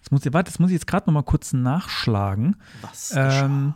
das 0.00 0.10
muss, 0.10 0.26
ich- 0.26 0.32
warte, 0.32 0.50
das 0.50 0.58
muss 0.58 0.70
ich 0.70 0.74
jetzt 0.74 0.86
gerade 0.86 1.06
noch 1.06 1.14
mal 1.14 1.22
kurz 1.22 1.52
nachschlagen. 1.52 2.56
Was? 2.82 3.12
Ähm, 3.16 3.74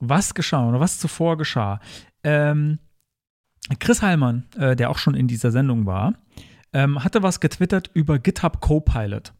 was 0.00 0.34
geschah 0.34 0.68
oder 0.68 0.80
was 0.80 0.98
zuvor 0.98 1.36
geschah? 1.38 1.78
Ähm, 2.24 2.78
Chris 3.78 4.02
Heilmann, 4.02 4.44
äh, 4.58 4.74
der 4.74 4.90
auch 4.90 4.98
schon 4.98 5.14
in 5.14 5.28
dieser 5.28 5.52
Sendung 5.52 5.86
war, 5.86 6.14
ähm, 6.72 7.02
hatte 7.04 7.22
was 7.22 7.38
getwittert 7.38 7.90
über 7.94 8.18
GitHub 8.18 8.60
Copilot. 8.60 9.32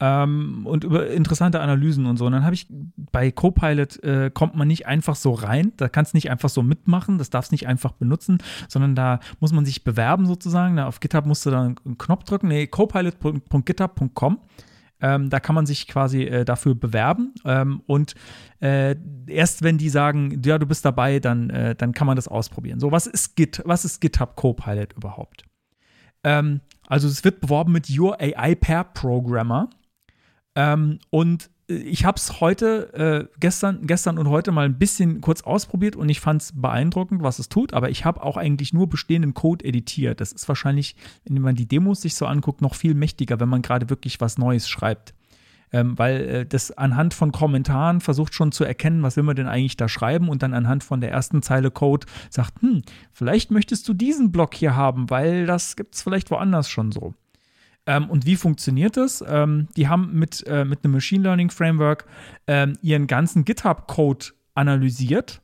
Ähm, 0.00 0.64
und 0.64 0.84
über 0.84 1.08
interessante 1.08 1.60
Analysen 1.60 2.06
und 2.06 2.18
so. 2.18 2.26
Und 2.26 2.32
dann 2.32 2.44
habe 2.44 2.54
ich 2.54 2.68
bei 2.70 3.32
Copilot 3.32 4.02
äh, 4.04 4.30
kommt 4.32 4.54
man 4.54 4.68
nicht 4.68 4.86
einfach 4.86 5.16
so 5.16 5.32
rein, 5.32 5.72
da 5.76 5.88
kannst 5.88 6.12
du 6.12 6.16
nicht 6.16 6.30
einfach 6.30 6.48
so 6.48 6.62
mitmachen, 6.62 7.18
das 7.18 7.30
darfst 7.30 7.50
nicht 7.50 7.66
einfach 7.66 7.92
benutzen, 7.92 8.38
sondern 8.68 8.94
da 8.94 9.18
muss 9.40 9.52
man 9.52 9.64
sich 9.64 9.82
bewerben 9.82 10.26
sozusagen. 10.26 10.76
Da 10.76 10.86
auf 10.86 11.00
GitHub 11.00 11.26
musst 11.26 11.44
du 11.46 11.50
dann 11.50 11.76
einen 11.84 11.98
Knopf 11.98 12.24
drücken, 12.24 12.48
nee, 12.48 12.68
copilot.github.com. 12.68 14.38
Ähm, 15.00 15.30
da 15.30 15.38
kann 15.38 15.54
man 15.54 15.66
sich 15.66 15.86
quasi 15.86 16.24
äh, 16.24 16.44
dafür 16.44 16.74
bewerben 16.74 17.32
ähm, 17.44 17.82
und 17.86 18.16
äh, 18.60 18.96
erst 19.28 19.62
wenn 19.62 19.78
die 19.78 19.90
sagen, 19.90 20.42
ja, 20.44 20.58
du 20.58 20.66
bist 20.66 20.84
dabei, 20.84 21.20
dann, 21.20 21.50
äh, 21.50 21.76
dann 21.76 21.92
kann 21.92 22.08
man 22.08 22.16
das 22.16 22.26
ausprobieren. 22.26 22.80
So, 22.80 22.90
was 22.90 23.06
ist 23.06 23.36
Git, 23.36 23.62
was 23.64 23.84
ist 23.84 24.00
GitHub 24.00 24.34
Copilot 24.34 24.94
überhaupt? 24.94 25.44
Ähm, 26.24 26.62
also 26.88 27.06
es 27.06 27.22
wird 27.22 27.40
beworben 27.40 27.70
mit 27.70 27.88
Your 27.96 28.20
AI 28.20 28.56
Pair 28.56 28.82
Programmer 28.82 29.70
ähm, 30.58 30.98
und 31.10 31.50
ich 31.68 32.04
habe 32.04 32.16
es 32.16 32.40
heute, 32.40 33.28
äh, 33.30 33.38
gestern, 33.38 33.86
gestern 33.86 34.18
und 34.18 34.28
heute 34.28 34.50
mal 34.50 34.64
ein 34.64 34.76
bisschen 34.76 35.20
kurz 35.20 35.42
ausprobiert 35.42 35.94
und 35.94 36.08
ich 36.08 36.18
fand 36.18 36.42
es 36.42 36.52
beeindruckend, 36.52 37.22
was 37.22 37.38
es 37.38 37.48
tut, 37.48 37.74
aber 37.74 37.90
ich 37.90 38.04
habe 38.04 38.24
auch 38.24 38.36
eigentlich 38.36 38.72
nur 38.72 38.88
bestehenden 38.88 39.34
Code 39.34 39.64
editiert. 39.64 40.20
Das 40.20 40.32
ist 40.32 40.48
wahrscheinlich, 40.48 40.96
wenn 41.24 41.40
man 41.40 41.54
die 41.54 41.68
Demos 41.68 42.00
sich 42.00 42.16
so 42.16 42.26
anguckt, 42.26 42.60
noch 42.60 42.74
viel 42.74 42.94
mächtiger, 42.94 43.38
wenn 43.38 43.48
man 43.48 43.62
gerade 43.62 43.88
wirklich 43.88 44.20
was 44.20 44.36
Neues 44.36 44.68
schreibt. 44.68 45.14
Ähm, 45.70 45.96
weil 45.96 46.20
äh, 46.22 46.46
das 46.46 46.72
anhand 46.72 47.14
von 47.14 47.30
Kommentaren 47.30 48.00
versucht 48.00 48.34
schon 48.34 48.50
zu 48.50 48.64
erkennen, 48.64 49.02
was 49.04 49.16
will 49.16 49.22
man 49.22 49.36
denn 49.36 49.46
eigentlich 49.46 49.76
da 49.76 49.88
schreiben 49.88 50.28
und 50.30 50.42
dann 50.42 50.54
anhand 50.54 50.82
von 50.82 51.00
der 51.00 51.12
ersten 51.12 51.42
Zeile 51.42 51.70
Code 51.70 52.06
sagt, 52.30 52.62
hm, 52.62 52.82
vielleicht 53.12 53.52
möchtest 53.52 53.86
du 53.86 53.94
diesen 53.94 54.32
Block 54.32 54.54
hier 54.54 54.74
haben, 54.74 55.08
weil 55.10 55.46
das 55.46 55.76
gibt 55.76 55.94
es 55.94 56.02
vielleicht 56.02 56.32
woanders 56.32 56.68
schon 56.68 56.90
so. 56.90 57.14
Ähm, 57.88 58.10
und 58.10 58.26
wie 58.26 58.36
funktioniert 58.36 58.98
das? 58.98 59.24
Ähm, 59.26 59.68
die 59.74 59.88
haben 59.88 60.12
mit, 60.12 60.46
äh, 60.46 60.66
mit 60.66 60.84
einem 60.84 60.92
Machine 60.92 61.22
Learning 61.22 61.50
Framework 61.50 62.04
ähm, 62.46 62.76
ihren 62.82 63.06
ganzen 63.06 63.46
GitHub-Code 63.46 64.26
analysiert 64.54 65.40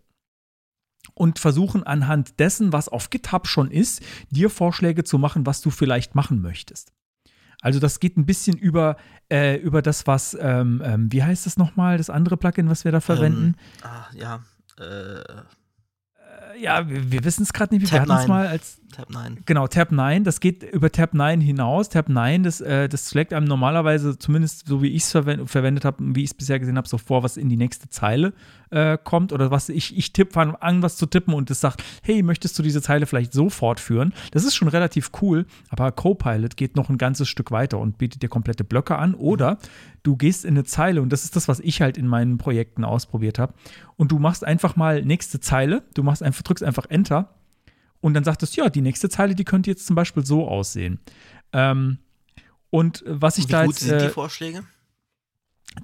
und 1.15 1.39
versuchen 1.39 1.85
anhand 1.85 2.39
dessen, 2.39 2.71
was 2.75 2.91
auf 2.91 3.09
GitHub 3.09 3.49
schon 3.49 3.71
ist, 3.71 4.03
dir 4.31 4.51
Vorschläge 4.51 5.05
zu 5.05 5.17
machen, 5.17 5.47
was 5.47 5.63
du 5.63 5.71
vielleicht 5.71 6.15
machen 6.15 6.43
möchtest. 6.43 6.93
Also 7.63 7.81
das 7.81 7.99
geht 7.99 8.19
ein 8.19 8.27
bisschen 8.27 8.59
über, 8.59 8.99
äh, 9.33 9.57
über 9.57 9.81
das, 9.81 10.07
was, 10.07 10.37
ähm, 10.39 10.83
ähm, 10.85 11.11
wie 11.11 11.23
heißt 11.23 11.47
das 11.47 11.57
nochmal, 11.57 11.97
das 11.97 12.11
andere 12.11 12.37
Plugin, 12.37 12.69
was 12.69 12.85
wir 12.85 12.93
da 12.93 13.01
verwenden? 13.01 13.57
Ähm, 13.83 13.91
ah, 13.91 14.07
ja, 14.13 14.43
äh, 14.79 15.25
ja, 16.59 16.89
wir, 16.89 17.13
wir 17.13 17.25
wissen 17.25 17.43
es 17.43 17.53
gerade 17.53 17.75
nicht, 17.75 17.91
wir 17.91 18.01
hatten 18.01 18.11
es 18.11 18.27
9. 18.27 18.29
mal 18.29 18.47
als 18.47 18.81
Tab 18.95 19.11
9. 19.11 19.43
Genau, 19.47 19.67
Tab 19.67 19.93
9, 19.93 20.25
das 20.25 20.41
geht 20.41 20.63
über 20.63 20.91
Tab 20.91 21.15
9 21.15 21.41
hinaus. 21.41 21.89
Tab 21.89 22.09
9, 22.09 22.43
das, 22.43 22.61
äh, 22.61 22.89
das 22.89 23.11
schlägt 23.11 23.33
einem 23.33 23.47
normalerweise, 23.47 24.19
zumindest 24.19 24.67
so 24.67 24.83
wie 24.83 24.89
ich 24.89 25.05
es 25.05 25.11
verwend 25.11 25.51
verwendet 25.51 25.85
habe, 25.85 25.97
wie 26.15 26.23
ich 26.23 26.31
es 26.31 26.35
bisher 26.35 26.59
gesehen 26.59 26.77
habe, 26.77 26.89
so 26.89 26.99
vor, 26.99 27.23
was 27.23 27.37
in 27.37 27.49
die 27.49 27.57
nächste 27.57 27.89
Zeile 27.89 28.33
äh, 28.75 28.99
kommt 29.03 29.33
oder 29.33 29.51
was 29.53 29.69
ich, 29.69 29.97
ich 29.97 30.13
tippe, 30.13 30.33
fange 30.33 30.61
an, 30.61 30.83
was 30.83 30.97
zu 30.97 31.07
tippen 31.07 31.33
und 31.33 31.51
es 31.51 31.61
sagt, 31.61 31.83
hey, 32.03 32.23
möchtest 32.23 32.59
du 32.59 32.63
diese 32.63 32.83
Zeile 32.83 33.07
vielleicht 33.07 33.33
so 33.33 33.49
fortführen? 33.49 34.13
Das 34.33 34.45
ist 34.45 34.57
schon 34.57 34.69
relativ 34.69 35.13
cool, 35.23 35.47
aber 35.69 35.93
Copilot 35.93 36.57
geht 36.57 36.75
noch 36.75 36.91
ein 36.91 36.99
ganzes 36.99 37.29
Stück 37.29 37.53
weiter 37.53 37.79
und 37.79 37.99
bietet 37.99 38.23
dir 38.23 38.29
komplette 38.29 38.65
Blöcke 38.65 38.97
an 38.97 39.15
oder 39.15 39.59
du 40.03 40.17
gehst 40.17 40.45
in 40.45 40.55
eine 40.55 40.65
Zeile 40.65 41.01
und 41.03 41.11
das 41.11 41.25
ist 41.25 41.37
das, 41.37 41.47
was 41.47 41.61
ich 41.61 41.81
halt 41.81 41.97
in 41.97 42.09
meinen 42.09 42.37
Projekten 42.37 42.85
ausprobiert 42.85 43.39
habe 43.39 43.55
und 43.97 44.11
du 44.11 44.19
machst 44.19 44.45
einfach 44.45 44.75
mal 44.75 45.03
nächste 45.03 45.39
Zeile, 45.39 45.85
du 45.95 46.03
machst 46.03 46.23
einfach, 46.23 46.43
drückst 46.43 46.65
einfach 46.65 46.87
Enter 46.91 47.35
und 48.01 48.15
dann 48.15 48.25
sagt 48.25 48.43
es, 48.43 48.57
ja, 48.57 48.69
die 48.69 48.83
nächste 48.83 49.09
Zeile, 49.09 49.37
die 49.37 49.45
könnte 49.45 49.71
jetzt 49.71 49.87
zum 49.87 49.95
Beispiel 49.95 50.27
so 50.27 50.49
aussehen. 50.49 50.99
Ähm, 51.53 51.99
und 52.71 53.05
was 53.07 53.39
ich 53.39 53.47
Wie 53.47 53.53
da 53.53 53.65
gut 53.65 53.75
jetzt, 53.77 53.85
sind 53.85 54.01
die 54.01 54.07
äh, 54.07 54.11
Vorschläge? 54.11 54.65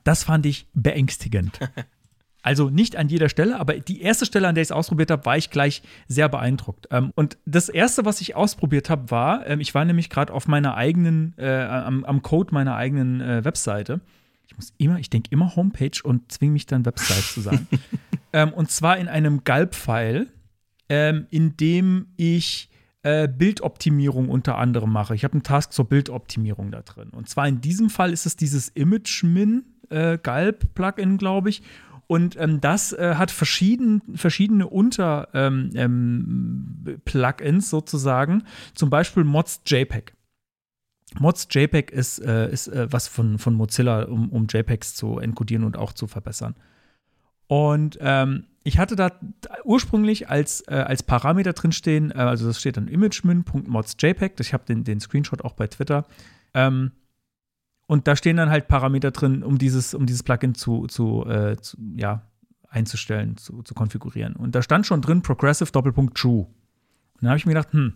das 0.03 0.25
fand 0.25 0.45
ich 0.45 0.67
beängstigend. 0.75 1.61
Also 2.43 2.71
nicht 2.71 2.97
an 2.97 3.09
jeder 3.09 3.29
Stelle, 3.29 3.61
aber 3.61 3.75
die 3.75 4.01
erste 4.01 4.25
Stelle, 4.25 4.49
an 4.49 4.55
der 4.55 4.63
ich 4.63 4.69
es 4.69 4.73
ausprobiert 4.73 5.11
habe, 5.11 5.27
war 5.27 5.37
ich 5.37 5.51
gleich 5.51 5.83
sehr 6.09 6.29
beeindruckt. 6.29 6.89
Ähm, 6.91 7.13
und 7.15 7.37
das 7.45 7.69
erste, 7.69 8.05
was 8.05 8.21
ich 8.21 8.35
ausprobiert 8.35 8.89
habe, 8.89 9.11
war, 9.11 9.47
ähm, 9.47 9.61
ich 9.61 9.75
war 9.75 9.85
nämlich 9.85 10.09
gerade 10.09 10.33
auf 10.33 10.49
meiner 10.49 10.75
eigenen, 10.75 11.35
äh, 11.37 11.51
am, 11.51 12.05
am 12.05 12.23
Code 12.23 12.55
meiner 12.55 12.77
eigenen 12.77 13.21
äh, 13.21 13.45
Webseite. 13.45 14.01
Ich 14.47 14.57
muss 14.57 14.73
immer, 14.79 14.99
ich 14.99 15.11
denke 15.11 15.29
immer 15.31 15.55
Homepage 15.55 16.03
und 16.03 16.33
zwinge 16.33 16.53
mich 16.53 16.67
dann 16.67 16.85
Website 16.87 17.25
zu 17.25 17.41
sagen. 17.41 17.69
ähm, 18.33 18.53
und 18.53 18.71
zwar 18.71 18.97
in 18.97 19.09
einem 19.09 19.45
Gulp-File, 19.45 20.27
ähm, 20.89 21.27
in 21.31 21.57
dem 21.57 22.09
ich 22.17 22.71
äh, 23.03 23.29
Bildoptimierung 23.29 24.29
unter 24.29 24.59
anderem 24.59 24.93
mache. 24.93 25.15
Ich 25.15 25.25
habe 25.25 25.35
einen 25.35 25.43
Task 25.43 25.73
zur 25.73 25.87
Bildoptimierung 25.89 26.71
da 26.71 26.83
drin. 26.83 27.11
Und 27.11 27.29
zwar 27.29 27.49
in 27.49 27.61
diesem 27.61 27.91
Fall 27.91 28.13
ist 28.13 28.27
es 28.27 28.37
dieses 28.37 28.69
ImageMin 28.71 29.65
äh, 29.91 30.19
Gulp 30.23 30.75
Plugin, 30.75 31.17
glaube 31.19 31.51
ich. 31.51 31.63
Und 32.11 32.37
ähm, 32.41 32.61
das 32.61 32.93
äh, 32.93 33.15
hat 33.15 33.31
verschieden, 33.31 34.03
verschiedene 34.17 34.67
Unter-Plugins 34.67 35.77
ähm, 35.77 37.01
Plugins 37.05 37.71
sozusagen. 37.71 38.43
Zum 38.75 38.91
Beispiel 38.91 39.23
Mods 39.23 39.61
JPEG. 39.65 40.13
Mods 41.21 41.47
JPEG 41.49 41.93
ist, 41.93 42.19
äh, 42.19 42.51
ist 42.51 42.67
äh, 42.67 42.93
was 42.93 43.07
von, 43.07 43.39
von 43.39 43.55
Mozilla, 43.55 44.07
um, 44.07 44.29
um 44.31 44.49
JPEGs 44.49 44.97
zu 44.97 45.21
encodieren 45.21 45.63
und 45.63 45.77
auch 45.77 45.93
zu 45.93 46.09
verbessern. 46.09 46.57
Und 47.47 47.97
ähm, 48.01 48.47
ich 48.65 48.81
hatte 48.81 48.97
da 48.97 49.13
ursprünglich 49.63 50.29
als, 50.29 50.63
äh, 50.67 50.75
als 50.75 51.05
Parameter 51.05 51.53
drinstehen, 51.53 52.11
äh, 52.11 52.15
also 52.15 52.49
das 52.49 52.59
steht 52.59 52.77
dann 52.77 52.89
imagemin.modsjpeg, 52.89 54.33
ich 54.41 54.53
habe 54.53 54.65
den, 54.65 54.83
den 54.83 54.99
Screenshot 54.99 55.45
auch 55.45 55.53
bei 55.53 55.69
Twitter. 55.69 56.07
Ähm, 56.55 56.91
und 57.91 58.07
da 58.07 58.15
stehen 58.15 58.37
dann 58.37 58.51
halt 58.51 58.69
Parameter 58.69 59.11
drin, 59.11 59.43
um 59.43 59.59
dieses, 59.59 59.95
um 59.95 60.07
dieses 60.07 60.23
Plugin 60.23 60.55
zu, 60.55 60.87
zu, 60.87 61.27
äh, 61.27 61.57
zu 61.57 61.77
ja, 61.97 62.23
einzustellen, 62.69 63.37
zu, 63.37 63.65
zu 63.65 63.75
konfigurieren. 63.75 64.37
Und 64.37 64.55
da 64.55 64.63
stand 64.63 64.87
schon 64.87 65.03
drin 65.03 65.23
Progressive 65.23 65.73
Doppelpunkt 65.73 66.17
True. 66.17 66.43
Und 66.43 67.23
dann 67.23 67.31
habe 67.31 67.39
ich 67.39 67.47
mir 67.47 67.55
gedacht, 67.55 67.73
hm, 67.73 67.95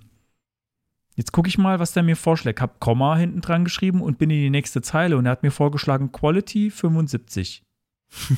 jetzt 1.15 1.31
gucke 1.31 1.47
ich 1.47 1.59
mal, 1.59 1.79
was 1.79 1.93
der 1.93 2.03
mir 2.03 2.17
vorschlägt. 2.17 2.61
Hab 2.61 2.81
Komma 2.81 3.17
hinten 3.17 3.41
dran 3.41 3.63
geschrieben 3.63 4.03
und 4.03 4.19
bin 4.19 4.31
in 4.31 4.41
die 4.41 4.51
nächste 4.51 4.83
Zeile 4.83 5.17
und 5.17 5.27
er 5.27 5.31
hat 5.31 5.45
mir 5.45 5.53
vorgeschlagen 5.53 6.11
Quality 6.11 6.73
75. 6.73 7.63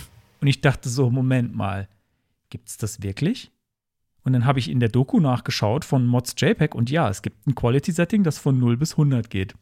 und 0.42 0.46
ich 0.46 0.60
dachte 0.60 0.90
so, 0.90 1.08
Moment 1.08 1.56
mal, 1.56 1.88
gibt's 2.50 2.76
das 2.76 3.02
wirklich? 3.02 3.50
Und 4.24 4.34
dann 4.34 4.44
habe 4.44 4.58
ich 4.58 4.70
in 4.70 4.80
der 4.80 4.90
Doku 4.90 5.20
nachgeschaut 5.20 5.86
von 5.86 6.06
Mods 6.06 6.34
JPEG 6.36 6.74
und 6.74 6.90
ja, 6.90 7.08
es 7.08 7.22
gibt 7.22 7.46
ein 7.46 7.54
Quality 7.54 7.92
Setting, 7.92 8.24
das 8.24 8.36
von 8.36 8.58
0 8.58 8.76
bis 8.76 8.92
100 8.92 9.30
geht. 9.30 9.54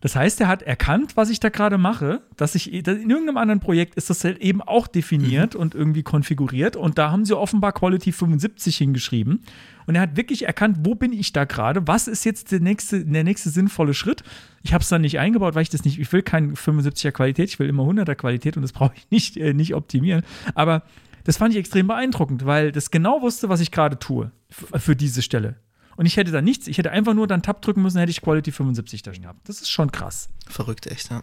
Das 0.00 0.16
heißt, 0.16 0.40
er 0.40 0.48
hat 0.48 0.62
erkannt, 0.62 1.16
was 1.16 1.28
ich 1.28 1.40
da 1.40 1.50
gerade 1.50 1.76
mache, 1.76 2.22
dass 2.36 2.54
ich 2.54 2.72
in 2.72 2.84
irgendeinem 3.10 3.36
anderen 3.36 3.60
Projekt 3.60 3.96
ist 3.96 4.08
das 4.08 4.24
halt 4.24 4.38
eben 4.38 4.62
auch 4.62 4.86
definiert 4.86 5.54
und 5.54 5.74
irgendwie 5.74 6.02
konfiguriert. 6.02 6.74
Und 6.74 6.96
da 6.96 7.10
haben 7.10 7.26
sie 7.26 7.36
offenbar 7.36 7.72
Quality 7.72 8.12
75 8.12 8.78
hingeschrieben. 8.78 9.42
Und 9.86 9.96
er 9.96 10.02
hat 10.02 10.16
wirklich 10.16 10.46
erkannt, 10.46 10.78
wo 10.84 10.94
bin 10.94 11.12
ich 11.12 11.32
da 11.32 11.44
gerade, 11.44 11.86
was 11.86 12.08
ist 12.08 12.24
jetzt 12.24 12.50
der 12.50 12.60
nächste, 12.60 13.04
der 13.04 13.24
nächste 13.24 13.50
sinnvolle 13.50 13.92
Schritt. 13.92 14.22
Ich 14.62 14.72
habe 14.72 14.82
es 14.82 14.88
dann 14.88 15.02
nicht 15.02 15.18
eingebaut, 15.18 15.54
weil 15.54 15.62
ich 15.62 15.70
das 15.70 15.84
nicht, 15.84 15.98
ich 15.98 16.10
will 16.12 16.22
keine 16.22 16.54
75er 16.54 17.12
Qualität, 17.12 17.50
ich 17.50 17.58
will 17.58 17.68
immer 17.68 17.82
100er 17.82 18.14
Qualität 18.14 18.56
und 18.56 18.62
das 18.62 18.72
brauche 18.72 18.94
ich 18.96 19.10
nicht, 19.10 19.36
äh, 19.36 19.52
nicht 19.52 19.74
optimieren, 19.74 20.22
aber 20.54 20.84
das 21.24 21.36
fand 21.36 21.52
ich 21.52 21.60
extrem 21.60 21.86
beeindruckend, 21.86 22.46
weil 22.46 22.72
das 22.72 22.90
genau 22.90 23.20
wusste, 23.20 23.48
was 23.48 23.60
ich 23.60 23.70
gerade 23.70 23.98
tue 23.98 24.30
für 24.48 24.96
diese 24.96 25.22
Stelle. 25.22 25.56
Und 26.00 26.06
ich 26.06 26.16
hätte 26.16 26.30
da 26.30 26.40
nichts, 26.40 26.66
ich 26.66 26.78
hätte 26.78 26.92
einfach 26.92 27.12
nur 27.12 27.26
dann 27.26 27.42
Tab 27.42 27.60
drücken 27.60 27.82
müssen, 27.82 27.98
hätte 27.98 28.08
ich 28.08 28.22
Quality 28.22 28.52
75 28.52 29.02
da 29.02 29.12
gehabt. 29.12 29.46
Das 29.46 29.60
ist 29.60 29.68
schon 29.68 29.92
krass. 29.92 30.30
Verrückt, 30.48 30.86
echt, 30.86 31.10
ja. 31.10 31.22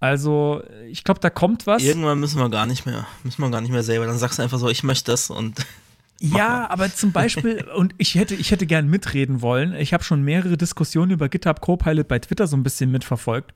Also, 0.00 0.64
ich 0.88 1.04
glaube, 1.04 1.20
da 1.20 1.30
kommt 1.30 1.64
was. 1.68 1.80
Irgendwann 1.80 2.18
müssen 2.18 2.40
wir 2.40 2.48
gar 2.50 2.66
nicht 2.66 2.86
mehr, 2.86 3.06
müssen 3.22 3.40
wir 3.40 3.48
gar 3.48 3.60
nicht 3.60 3.70
mehr 3.70 3.84
selber. 3.84 4.06
Dann 4.06 4.18
sagst 4.18 4.40
du 4.40 4.42
einfach 4.42 4.58
so, 4.58 4.68
ich 4.68 4.82
möchte 4.82 5.12
das 5.12 5.30
und 5.30 5.64
Ja, 6.18 6.68
aber 6.70 6.92
zum 6.92 7.12
Beispiel, 7.12 7.64
und 7.76 7.94
ich 7.98 8.16
hätte, 8.16 8.34
ich 8.34 8.50
hätte 8.50 8.66
gern 8.66 8.88
mitreden 8.88 9.42
wollen. 9.42 9.74
Ich 9.74 9.94
habe 9.94 10.02
schon 10.02 10.22
mehrere 10.22 10.56
Diskussionen 10.56 11.12
über 11.12 11.28
GitHub 11.28 11.60
Copilot 11.60 12.08
bei 12.08 12.18
Twitter 12.18 12.48
so 12.48 12.56
ein 12.56 12.64
bisschen 12.64 12.90
mitverfolgt, 12.90 13.52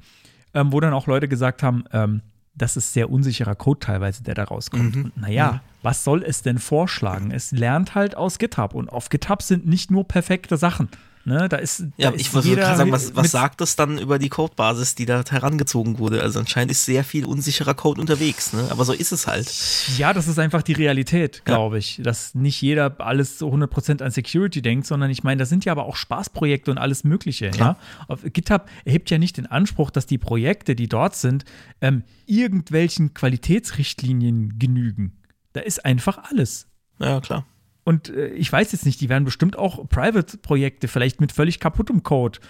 ähm, 0.55 0.71
wo 0.71 0.79
dann 0.79 0.95
auch 0.95 1.09
Leute 1.09 1.27
gesagt 1.27 1.65
haben, 1.65 1.83
ähm, 1.93 2.23
das 2.57 2.77
ist 2.77 2.93
sehr 2.93 3.11
unsicherer 3.11 3.55
Code 3.55 3.81
teilweise, 3.81 4.23
der 4.23 4.35
da 4.35 4.45
rauskommt. 4.45 4.97
Mhm. 4.97 5.05
Und 5.07 5.17
naja, 5.17 5.61
was 5.83 6.05
soll 6.05 6.23
es 6.23 6.43
denn 6.43 6.59
vorschlagen? 6.59 7.31
Es 7.31 7.53
lernt 7.53 7.95
halt 7.95 8.17
aus 8.17 8.39
GitHub 8.39 8.75
und 8.75 8.89
auf 8.89 9.09
GitHub 9.09 9.43
sind 9.43 9.67
nicht 9.67 9.91
nur 9.91 10.05
perfekte 10.05 10.57
Sachen. 10.57 10.89
Ne, 11.27 11.49
da 11.49 11.57
ist, 11.57 11.81
Ja, 11.97 12.11
da 12.11 12.17
ich 12.17 12.27
ist 12.27 12.35
wollte 12.35 12.49
jeder 12.49 12.63
gerade 12.63 12.77
sagen, 12.77 12.93
was, 12.93 13.17
was 13.17 13.31
sagt 13.31 13.63
das 13.63 13.77
dann 13.77 13.99
über 13.99 14.19
die 14.19 14.29
Codebasis, 14.29 14.95
die 14.95 15.07
da 15.07 15.25
herangezogen 15.29 15.99
wurde? 15.99 16.23
Also 16.23 16.39
anscheinend 16.39 16.71
ist 16.71 16.85
sehr 16.85 17.03
viel 17.03 17.25
unsicherer 17.25 17.73
Code 17.73 18.01
unterwegs, 18.01 18.53
ne? 18.53 18.67
Aber 18.71 18.85
so 18.85 18.93
ist 18.93 19.11
es 19.11 19.27
halt. 19.27 19.51
Ja, 19.97 20.13
das 20.13 20.29
ist 20.29 20.39
einfach 20.39 20.61
die 20.63 20.75
Realität, 20.75 21.43
glaube 21.47 21.79
ich. 21.79 22.01
Dass 22.03 22.35
nicht 22.35 22.61
jeder 22.61 23.01
alles 23.01 23.39
so 23.39 23.51
100% 23.51 24.03
an 24.03 24.11
Security 24.11 24.61
denkt, 24.61 24.87
sondern 24.87 25.11
ich 25.11 25.23
meine, 25.25 25.39
das 25.39 25.49
sind 25.49 25.65
ja 25.65 25.73
aber 25.73 25.87
auch 25.87 25.97
Spaßprojekte 25.97 26.71
und 26.71 26.77
alles 26.77 27.05
Mögliche. 27.05 27.51
Ja? 27.57 27.77
Auf 28.07 28.21
GitHub 28.23 28.69
erhebt 28.85 29.11
ja 29.11 29.17
nicht 29.17 29.39
den 29.39 29.47
Anspruch, 29.47 29.91
dass 29.91 30.05
die 30.05 30.19
Projekte, 30.19 30.75
die 30.75 30.89
dort 30.89 31.17
sind, 31.17 31.47
ähm, 31.81 32.05
irgendwelchen 32.27 33.15
Qualitätsrichtlinien 33.15 34.59
genügen. 34.59 35.13
Da 35.55 35.61
ist 35.61 35.85
einfach 35.85 36.19
alles. 36.31 36.67
Ja, 36.99 37.21
klar. 37.21 37.47
Und 37.85 38.09
äh, 38.09 38.29
ich 38.29 38.51
weiß 38.51 38.73
jetzt 38.73 38.87
nicht, 38.87 39.01
die 39.01 39.09
werden 39.09 39.25
bestimmt 39.25 39.57
auch 39.57 39.89
Private-Projekte 39.89 40.89
vielleicht 40.89 41.21
mit 41.21 41.33
völlig 41.33 41.61
kaputtem 41.61 42.03
Code 42.03 42.41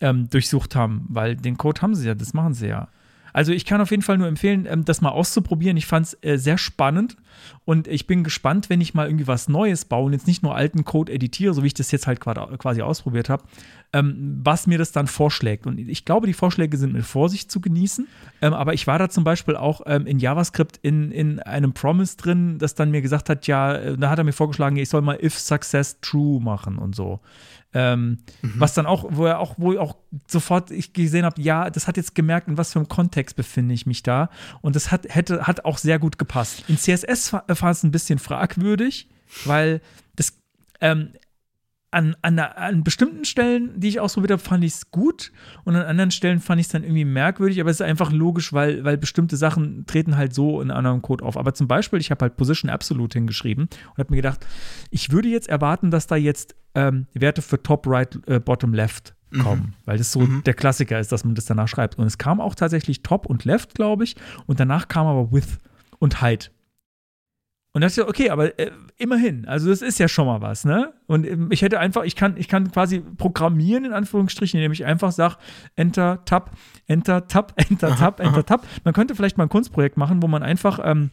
ähm, 0.00 0.28
durchsucht 0.30 0.76
haben, 0.76 1.06
weil 1.08 1.36
den 1.36 1.56
Code 1.56 1.80
haben 1.82 1.94
sie 1.94 2.06
ja, 2.06 2.14
das 2.14 2.34
machen 2.34 2.54
sie 2.54 2.68
ja. 2.68 2.88
Also 3.32 3.52
ich 3.52 3.64
kann 3.64 3.80
auf 3.80 3.90
jeden 3.90 4.02
Fall 4.02 4.18
nur 4.18 4.28
empfehlen, 4.28 4.66
ähm, 4.68 4.84
das 4.84 5.00
mal 5.00 5.10
auszuprobieren. 5.10 5.76
Ich 5.76 5.86
fand 5.86 6.06
es 6.06 6.18
äh, 6.22 6.36
sehr 6.36 6.58
spannend 6.58 7.16
und 7.64 7.88
ich 7.88 8.06
bin 8.06 8.24
gespannt, 8.24 8.68
wenn 8.68 8.80
ich 8.80 8.94
mal 8.94 9.06
irgendwie 9.06 9.26
was 9.26 9.48
Neues 9.48 9.86
baue 9.86 10.06
und 10.06 10.12
jetzt 10.12 10.26
nicht 10.26 10.42
nur 10.42 10.54
alten 10.54 10.84
Code 10.84 11.12
editiere, 11.12 11.54
so 11.54 11.62
wie 11.62 11.68
ich 11.68 11.74
das 11.74 11.90
jetzt 11.90 12.06
halt 12.06 12.20
quasi, 12.20 12.56
quasi 12.58 12.82
ausprobiert 12.82 13.30
habe, 13.30 13.44
ähm, 13.92 14.40
was 14.42 14.66
mir 14.66 14.78
das 14.78 14.92
dann 14.92 15.06
vorschlägt. 15.06 15.66
Und 15.66 15.78
ich 15.78 16.04
glaube, 16.04 16.26
die 16.26 16.32
Vorschläge 16.32 16.76
sind 16.76 16.94
mit 16.94 17.04
Vorsicht 17.04 17.50
zu 17.50 17.60
genießen. 17.60 18.08
Ähm, 18.40 18.54
aber 18.54 18.72
ich 18.72 18.86
war 18.86 18.98
da 18.98 19.10
zum 19.10 19.24
Beispiel 19.24 19.56
auch 19.56 19.82
ähm, 19.86 20.06
in 20.06 20.18
JavaScript 20.18 20.78
in, 20.82 21.10
in 21.10 21.40
einem 21.40 21.74
Promise 21.74 22.16
drin, 22.16 22.58
das 22.58 22.74
dann 22.74 22.90
mir 22.90 23.02
gesagt 23.02 23.28
hat, 23.28 23.46
ja, 23.46 23.74
äh, 23.74 23.98
da 23.98 24.08
hat 24.08 24.18
er 24.18 24.24
mir 24.24 24.32
vorgeschlagen, 24.32 24.76
ich 24.76 24.88
soll 24.88 25.02
mal 25.02 25.18
if 25.22 25.38
success 25.38 26.00
true 26.00 26.40
machen 26.40 26.78
und 26.78 26.94
so. 26.94 27.20
Ähm, 27.74 28.18
Was 28.42 28.74
dann 28.74 28.84
auch, 28.84 29.06
wo 29.10 29.24
er 29.24 29.38
auch, 29.38 29.54
wo 29.56 29.72
ich 29.72 29.78
auch 29.78 29.96
sofort 30.26 30.70
ich 30.70 30.92
gesehen 30.92 31.24
habe, 31.24 31.40
ja, 31.40 31.70
das 31.70 31.86
hat 31.88 31.96
jetzt 31.96 32.14
gemerkt, 32.14 32.48
in 32.48 32.58
was 32.58 32.72
für 32.72 32.78
einem 32.78 32.88
Kontext 32.88 33.34
befinde 33.34 33.74
ich 33.74 33.86
mich 33.86 34.02
da. 34.02 34.28
Und 34.60 34.76
das 34.76 34.90
hat, 34.90 35.06
hätte, 35.08 35.46
hat 35.46 35.64
auch 35.64 35.78
sehr 35.78 35.98
gut 35.98 36.18
gepasst. 36.18 36.64
In 36.68 36.76
CSS 36.76 37.32
war 37.32 37.44
war 37.48 37.70
es 37.70 37.82
ein 37.82 37.90
bisschen 37.90 38.18
fragwürdig, 38.18 39.08
weil 39.44 39.80
das 40.16 40.34
ähm, 40.80 41.12
an, 41.92 42.16
an, 42.22 42.38
an 42.38 42.82
bestimmten 42.82 43.24
Stellen, 43.24 43.78
die 43.78 43.88
ich 43.88 44.00
ausprobiert 44.00 44.32
habe, 44.32 44.42
fand 44.42 44.64
ich 44.64 44.72
es 44.72 44.90
gut 44.90 45.30
und 45.64 45.76
an 45.76 45.84
anderen 45.84 46.10
Stellen 46.10 46.40
fand 46.40 46.58
ich 46.58 46.66
es 46.66 46.72
dann 46.72 46.82
irgendwie 46.82 47.04
merkwürdig, 47.04 47.60
aber 47.60 47.70
es 47.70 47.76
ist 47.76 47.86
einfach 47.86 48.10
logisch, 48.10 48.52
weil, 48.52 48.82
weil 48.82 48.96
bestimmte 48.96 49.36
Sachen 49.36 49.84
treten 49.86 50.16
halt 50.16 50.34
so 50.34 50.60
in 50.60 50.70
anderem 50.70 51.02
Code 51.02 51.24
auf. 51.24 51.36
Aber 51.36 51.52
zum 51.54 51.68
Beispiel, 51.68 52.00
ich 52.00 52.10
habe 52.10 52.22
halt 52.22 52.36
Position 52.36 52.70
Absolute 52.70 53.18
hingeschrieben 53.18 53.64
und 53.64 53.98
habe 53.98 54.10
mir 54.10 54.16
gedacht, 54.16 54.46
ich 54.90 55.12
würde 55.12 55.28
jetzt 55.28 55.48
erwarten, 55.48 55.90
dass 55.90 56.06
da 56.06 56.16
jetzt 56.16 56.56
ähm, 56.74 57.06
Werte 57.12 57.42
für 57.42 57.62
Top, 57.62 57.86
Right, 57.86 58.18
äh, 58.26 58.40
Bottom, 58.40 58.72
Left 58.72 59.14
kommen, 59.42 59.74
weil 59.86 59.96
das 59.96 60.12
so 60.12 60.26
der 60.26 60.52
Klassiker 60.52 61.00
ist, 61.00 61.10
dass 61.10 61.24
man 61.24 61.34
das 61.34 61.46
danach 61.46 61.68
schreibt. 61.68 61.98
Und 61.98 62.06
es 62.06 62.18
kam 62.18 62.40
auch 62.40 62.54
tatsächlich 62.54 63.02
Top 63.02 63.26
und 63.26 63.44
Left, 63.44 63.74
glaube 63.74 64.04
ich, 64.04 64.16
und 64.46 64.60
danach 64.60 64.88
kam 64.88 65.06
aber 65.06 65.32
Width 65.32 65.58
und 65.98 66.20
Height. 66.20 66.50
Und 67.74 67.80
da 67.80 67.88
dachte 67.88 68.02
ich, 68.02 68.06
okay, 68.06 68.30
aber 68.30 68.58
äh, 68.58 68.70
immerhin, 68.98 69.46
also 69.46 69.70
das 69.70 69.80
ist 69.80 69.98
ja 69.98 70.06
schon 70.06 70.26
mal 70.26 70.42
was, 70.42 70.66
ne? 70.66 70.92
Und 71.06 71.26
ähm, 71.26 71.48
ich 71.50 71.62
hätte 71.62 71.80
einfach, 71.80 72.02
ich 72.04 72.16
kann, 72.16 72.36
ich 72.36 72.46
kann 72.46 72.70
quasi 72.70 73.00
programmieren, 73.00 73.86
in 73.86 73.94
Anführungsstrichen, 73.94 74.58
indem 74.60 74.72
ich 74.72 74.84
einfach 74.84 75.10
sage, 75.10 75.36
Enter, 75.74 76.22
Tab, 76.26 76.50
Enter, 76.86 77.26
Tab, 77.28 77.54
Enter, 77.70 77.96
Tab, 77.96 78.20
Enter, 78.20 78.44
Tab. 78.44 78.66
Man 78.84 78.92
könnte 78.92 79.14
vielleicht 79.14 79.38
mal 79.38 79.44
ein 79.44 79.48
Kunstprojekt 79.48 79.96
machen, 79.96 80.22
wo 80.22 80.28
man 80.28 80.42
einfach 80.42 80.80
ähm, 80.84 81.12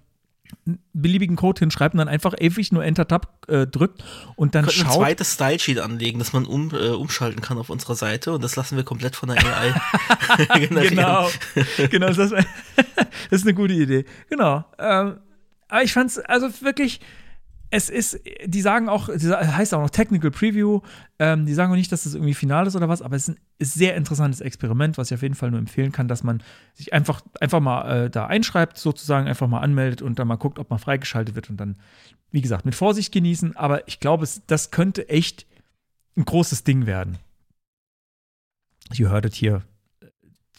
einen 0.65 0.80
beliebigen 0.91 1.38
Code 1.38 1.60
hinschreibt 1.60 1.94
und 1.94 1.99
dann 1.99 2.10
einfach 2.10 2.34
ewig 2.38 2.73
nur 2.73 2.84
Enter, 2.84 3.07
Tab 3.07 3.45
äh, 3.48 3.65
drückt 3.65 4.03
und 4.36 4.53
dann 4.53 4.65
könnten 4.65 4.81
ein 4.81 4.86
schaut. 4.88 4.95
zweites 4.95 5.34
Style-Sheet 5.36 5.80
anlegen, 5.80 6.19
das 6.19 6.34
man 6.34 6.45
um, 6.45 6.72
äh, 6.73 6.90
umschalten 6.90 7.41
kann 7.41 7.57
auf 7.57 7.69
unserer 7.69 7.95
Seite 7.95 8.34
und 8.34 8.44
das 8.44 8.57
lassen 8.57 8.76
wir 8.76 8.84
komplett 8.84 9.15
von 9.15 9.30
der 9.30 9.38
AI 9.38 9.73
generieren. 10.60 10.98
Genau, 10.98 11.30
genau, 11.90 12.07
das, 12.07 12.31
das 12.31 12.45
ist 13.30 13.44
eine 13.44 13.53
gute 13.53 13.76
Idee. 13.76 14.03
Genau. 14.30 14.65
Ähm, 14.77 15.19
aber 15.69 15.83
ich 15.83 15.93
fand's, 15.93 16.17
also 16.19 16.49
wirklich, 16.61 16.99
es 17.71 17.89
ist, 17.89 18.19
die 18.45 18.61
sagen 18.61 18.89
auch, 18.89 19.09
die 19.15 19.29
heißt 19.29 19.73
auch 19.75 19.81
noch 19.81 19.91
Technical 19.91 20.31
Preview, 20.31 20.81
ähm, 21.19 21.45
die 21.45 21.53
sagen 21.53 21.71
auch 21.71 21.75
nicht, 21.75 21.91
dass 21.91 22.03
das 22.03 22.15
irgendwie 22.15 22.33
final 22.33 22.65
ist 22.65 22.75
oder 22.75 22.89
was, 22.89 23.03
aber 23.03 23.15
es 23.15 23.29
ist 23.29 23.37
ein 23.37 23.39
sehr 23.59 23.95
interessantes 23.95 24.41
Experiment, 24.41 24.97
was 24.97 25.11
ich 25.11 25.15
auf 25.15 25.21
jeden 25.21 25.35
Fall 25.35 25.51
nur 25.51 25.59
empfehlen 25.59 25.91
kann, 25.91 26.07
dass 26.07 26.23
man 26.23 26.41
sich 26.73 26.93
einfach, 26.93 27.21
einfach 27.39 27.59
mal 27.59 28.05
äh, 28.05 28.09
da 28.09 28.25
einschreibt, 28.25 28.77
sozusagen 28.77 29.27
einfach 29.27 29.47
mal 29.47 29.61
anmeldet 29.61 30.01
und 30.01 30.17
dann 30.17 30.27
mal 30.27 30.37
guckt, 30.37 30.57
ob 30.57 30.71
man 30.71 30.79
freigeschaltet 30.79 31.35
wird 31.35 31.51
und 31.51 31.57
dann, 31.57 31.77
wie 32.31 32.41
gesagt, 32.41 32.65
mit 32.65 32.73
Vorsicht 32.73 33.13
genießen, 33.13 33.55
aber 33.55 33.87
ich 33.87 33.99
glaube, 33.99 34.27
das 34.47 34.71
könnte 34.71 35.07
echt 35.07 35.45
ein 36.17 36.25
großes 36.25 36.63
Ding 36.63 36.87
werden. 36.87 37.19
You 38.91 39.09
heard 39.09 39.25
it 39.25 39.35
here 39.35 39.61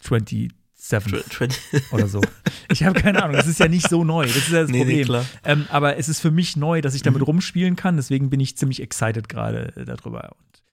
20, 0.01 0.49
7th 0.91 1.53
oder 1.91 2.07
so. 2.07 2.21
Ich 2.69 2.83
habe 2.83 2.99
keine 2.99 3.23
Ahnung, 3.23 3.35
das 3.35 3.47
ist 3.47 3.59
ja 3.59 3.67
nicht 3.67 3.89
so 3.89 4.03
neu, 4.03 4.25
das 4.25 4.35
ist 4.35 4.49
ja 4.49 4.61
das 4.61 4.71
nee, 4.71 4.79
Problem. 4.79 5.07
Nee, 5.07 5.23
ähm, 5.45 5.65
aber 5.69 5.97
es 5.97 6.09
ist 6.09 6.19
für 6.19 6.31
mich 6.31 6.57
neu, 6.57 6.81
dass 6.81 6.95
ich 6.95 7.01
damit 7.01 7.21
mhm. 7.21 7.25
rumspielen 7.25 7.75
kann, 7.75 7.97
deswegen 7.97 8.29
bin 8.29 8.39
ich 8.39 8.57
ziemlich 8.57 8.81
excited 8.81 9.29
gerade 9.29 9.73
äh, 9.75 9.85
darüber. 9.85 10.31
Und 10.37 10.63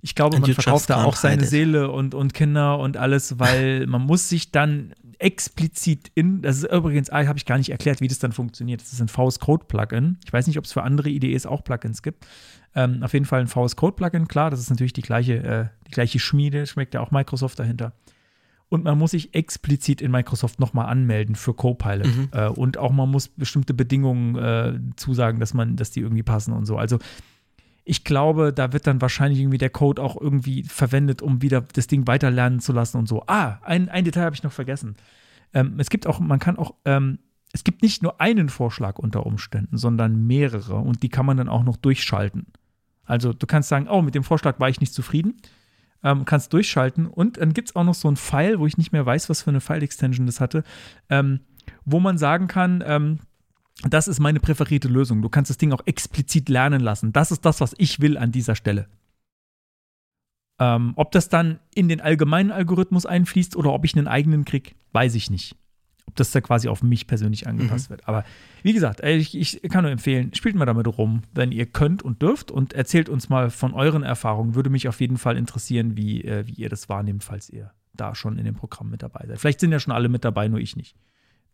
ich 0.00 0.14
glaube, 0.14 0.36
and 0.36 0.46
man 0.46 0.54
verkauft 0.54 0.90
da 0.90 1.04
auch 1.04 1.16
seine 1.16 1.44
Seele 1.44 1.90
und, 1.90 2.14
und 2.14 2.34
Kinder 2.34 2.78
und 2.78 2.96
alles, 2.96 3.38
weil 3.38 3.86
man 3.88 4.02
muss 4.02 4.28
sich 4.28 4.50
dann 4.50 4.94
explizit 5.22 6.10
in, 6.14 6.42
das 6.42 6.58
ist 6.58 6.72
übrigens, 6.72 7.08
ah, 7.10 7.24
habe 7.26 7.38
ich 7.38 7.46
gar 7.46 7.56
nicht 7.56 7.70
erklärt, 7.70 8.00
wie 8.00 8.08
das 8.08 8.18
dann 8.18 8.32
funktioniert. 8.32 8.80
Das 8.80 8.92
ist 8.92 9.00
ein 9.00 9.08
VS 9.08 9.38
Code 9.38 9.66
Plugin. 9.66 10.18
Ich 10.24 10.32
weiß 10.32 10.48
nicht, 10.48 10.58
ob 10.58 10.64
es 10.64 10.72
für 10.72 10.82
andere 10.82 11.08
IDEs 11.10 11.46
auch 11.46 11.62
Plugins 11.62 12.02
gibt. 12.02 12.26
Ähm, 12.74 13.02
auf 13.02 13.12
jeden 13.12 13.26
Fall 13.26 13.40
ein 13.40 13.46
VS 13.46 13.76
Code 13.76 13.94
Plugin, 13.94 14.28
klar, 14.28 14.50
das 14.50 14.58
ist 14.58 14.70
natürlich 14.70 14.94
die 14.94 15.02
gleiche, 15.02 15.34
äh, 15.34 15.66
die 15.86 15.90
gleiche 15.90 16.18
Schmiede, 16.18 16.66
schmeckt 16.66 16.94
ja 16.94 17.00
auch 17.00 17.10
Microsoft 17.10 17.58
dahinter. 17.58 17.92
Und 18.72 18.84
man 18.84 18.96
muss 18.96 19.10
sich 19.10 19.34
explizit 19.34 20.00
in 20.00 20.10
Microsoft 20.10 20.58
nochmal 20.58 20.86
anmelden 20.86 21.34
für 21.34 21.52
Copilot. 21.52 22.06
Mhm. 22.06 22.28
Äh, 22.32 22.48
und 22.48 22.78
auch 22.78 22.90
man 22.90 23.10
muss 23.10 23.28
bestimmte 23.28 23.74
Bedingungen 23.74 24.34
äh, 24.36 24.80
zusagen, 24.96 25.40
dass 25.40 25.52
man, 25.52 25.76
dass 25.76 25.90
die 25.90 26.00
irgendwie 26.00 26.22
passen 26.22 26.54
und 26.54 26.64
so. 26.64 26.78
Also 26.78 26.98
ich 27.84 28.02
glaube, 28.02 28.50
da 28.50 28.72
wird 28.72 28.86
dann 28.86 29.02
wahrscheinlich 29.02 29.40
irgendwie 29.40 29.58
der 29.58 29.68
Code 29.68 30.00
auch 30.00 30.18
irgendwie 30.18 30.62
verwendet, 30.62 31.20
um 31.20 31.42
wieder 31.42 31.60
das 31.60 31.86
Ding 31.86 32.06
weiterlernen 32.06 32.60
zu 32.60 32.72
lassen 32.72 32.96
und 32.96 33.06
so. 33.06 33.22
Ah, 33.26 33.58
ein, 33.60 33.90
ein 33.90 34.06
Detail 34.06 34.24
habe 34.24 34.36
ich 34.36 34.42
noch 34.42 34.52
vergessen. 34.52 34.96
Ähm, 35.52 35.74
es 35.76 35.90
gibt 35.90 36.06
auch, 36.06 36.18
man 36.18 36.38
kann 36.38 36.56
auch, 36.56 36.72
ähm, 36.86 37.18
es 37.52 37.64
gibt 37.64 37.82
nicht 37.82 38.02
nur 38.02 38.22
einen 38.22 38.48
Vorschlag 38.48 38.98
unter 38.98 39.26
Umständen, 39.26 39.76
sondern 39.76 40.26
mehrere 40.26 40.76
und 40.76 41.02
die 41.02 41.10
kann 41.10 41.26
man 41.26 41.36
dann 41.36 41.50
auch 41.50 41.62
noch 41.62 41.76
durchschalten. 41.76 42.46
Also 43.04 43.34
du 43.34 43.46
kannst 43.46 43.68
sagen, 43.68 43.86
oh, 43.90 44.00
mit 44.00 44.14
dem 44.14 44.24
Vorschlag 44.24 44.58
war 44.60 44.70
ich 44.70 44.80
nicht 44.80 44.94
zufrieden, 44.94 45.34
ähm, 46.02 46.24
kannst 46.24 46.52
durchschalten 46.52 47.06
und 47.06 47.38
dann 47.38 47.52
gibt 47.52 47.70
es 47.70 47.76
auch 47.76 47.84
noch 47.84 47.94
so 47.94 48.08
ein 48.08 48.16
File, 48.16 48.58
wo 48.58 48.66
ich 48.66 48.78
nicht 48.78 48.92
mehr 48.92 49.06
weiß, 49.06 49.28
was 49.28 49.42
für 49.42 49.50
eine 49.50 49.60
File-Extension 49.60 50.26
das 50.26 50.40
hatte, 50.40 50.64
ähm, 51.08 51.40
wo 51.84 52.00
man 52.00 52.18
sagen 52.18 52.48
kann, 52.48 52.82
ähm, 52.86 53.20
das 53.88 54.08
ist 54.08 54.20
meine 54.20 54.40
präferierte 54.40 54.88
Lösung. 54.88 55.22
Du 55.22 55.28
kannst 55.28 55.50
das 55.50 55.58
Ding 55.58 55.72
auch 55.72 55.86
explizit 55.86 56.48
lernen 56.48 56.80
lassen. 56.80 57.12
Das 57.12 57.30
ist 57.30 57.44
das, 57.44 57.60
was 57.60 57.74
ich 57.78 58.00
will 58.00 58.16
an 58.16 58.30
dieser 58.30 58.54
Stelle. 58.54 58.88
Ähm, 60.60 60.92
ob 60.96 61.10
das 61.12 61.28
dann 61.28 61.58
in 61.74 61.88
den 61.88 62.00
allgemeinen 62.00 62.52
Algorithmus 62.52 63.06
einfließt 63.06 63.56
oder 63.56 63.72
ob 63.72 63.84
ich 63.84 63.96
einen 63.96 64.08
eigenen 64.08 64.44
krieg, 64.44 64.76
weiß 64.92 65.14
ich 65.14 65.30
nicht. 65.30 65.56
Ob 66.12 66.16
das 66.16 66.30
da 66.30 66.42
quasi 66.42 66.68
auf 66.68 66.82
mich 66.82 67.06
persönlich 67.06 67.46
angepasst 67.46 67.88
wird. 67.88 68.06
Aber 68.06 68.22
wie 68.62 68.74
gesagt, 68.74 69.00
ich, 69.00 69.34
ich 69.34 69.62
kann 69.70 69.82
nur 69.82 69.90
empfehlen, 69.90 70.34
spielt 70.34 70.54
mal 70.54 70.66
damit 70.66 70.86
rum, 70.86 71.22
wenn 71.32 71.52
ihr 71.52 71.64
könnt 71.64 72.02
und 72.02 72.20
dürft 72.20 72.50
und 72.50 72.74
erzählt 72.74 73.08
uns 73.08 73.30
mal 73.30 73.48
von 73.48 73.72
euren 73.72 74.02
Erfahrungen. 74.02 74.54
Würde 74.54 74.68
mich 74.68 74.88
auf 74.88 75.00
jeden 75.00 75.16
Fall 75.16 75.38
interessieren, 75.38 75.96
wie, 75.96 76.22
äh, 76.22 76.46
wie 76.46 76.52
ihr 76.52 76.68
das 76.68 76.90
wahrnehmt, 76.90 77.24
falls 77.24 77.48
ihr 77.48 77.72
da 77.94 78.14
schon 78.14 78.36
in 78.36 78.44
dem 78.44 78.54
Programm 78.54 78.90
mit 78.90 79.02
dabei 79.02 79.24
seid. 79.26 79.38
Vielleicht 79.38 79.60
sind 79.60 79.72
ja 79.72 79.80
schon 79.80 79.94
alle 79.94 80.10
mit 80.10 80.22
dabei, 80.22 80.48
nur 80.48 80.60
ich 80.60 80.76
nicht. 80.76 80.96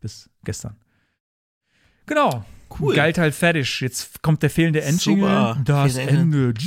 Bis 0.01 0.29
gestern. 0.43 0.75
Genau. 2.05 2.43
Cool. 2.77 2.95
Geilteil 2.95 3.31
fertig. 3.31 3.79
Jetzt 3.79 4.21
kommt 4.21 4.43
der 4.43 4.49
fehlende 4.49 4.81
Endjingle. 4.81 5.55
Das 5.63 5.95
Ende. 5.95 6.53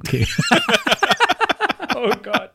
Okay. 0.00 0.26
oh 1.96 2.12
Gott. 2.22 2.52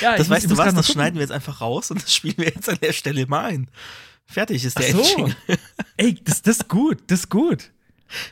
Ja, 0.00 0.12
Das 0.16 0.20
muss- 0.28 0.30
weißt 0.30 0.44
ich 0.44 0.50
du 0.50 0.56
muss 0.56 0.64
was, 0.66 0.74
das 0.74 0.88
schneiden 0.92 1.14
wir 1.16 1.22
jetzt 1.22 1.32
einfach 1.32 1.60
raus 1.60 1.90
und 1.90 2.02
das 2.02 2.14
spielen 2.14 2.34
wir 2.38 2.46
jetzt 2.46 2.68
an 2.68 2.78
der 2.82 2.92
Stelle 2.92 3.26
mal 3.26 3.44
ein. 3.46 3.68
Fertig 4.26 4.64
ist 4.64 4.78
der 4.78 4.94
Ach 4.94 5.04
so. 5.04 5.30
Ey, 5.96 6.14
das, 6.24 6.42
das 6.42 6.58
ist 6.58 6.68
gut, 6.68 6.98
das 7.08 7.20
ist 7.20 7.28
gut. 7.30 7.70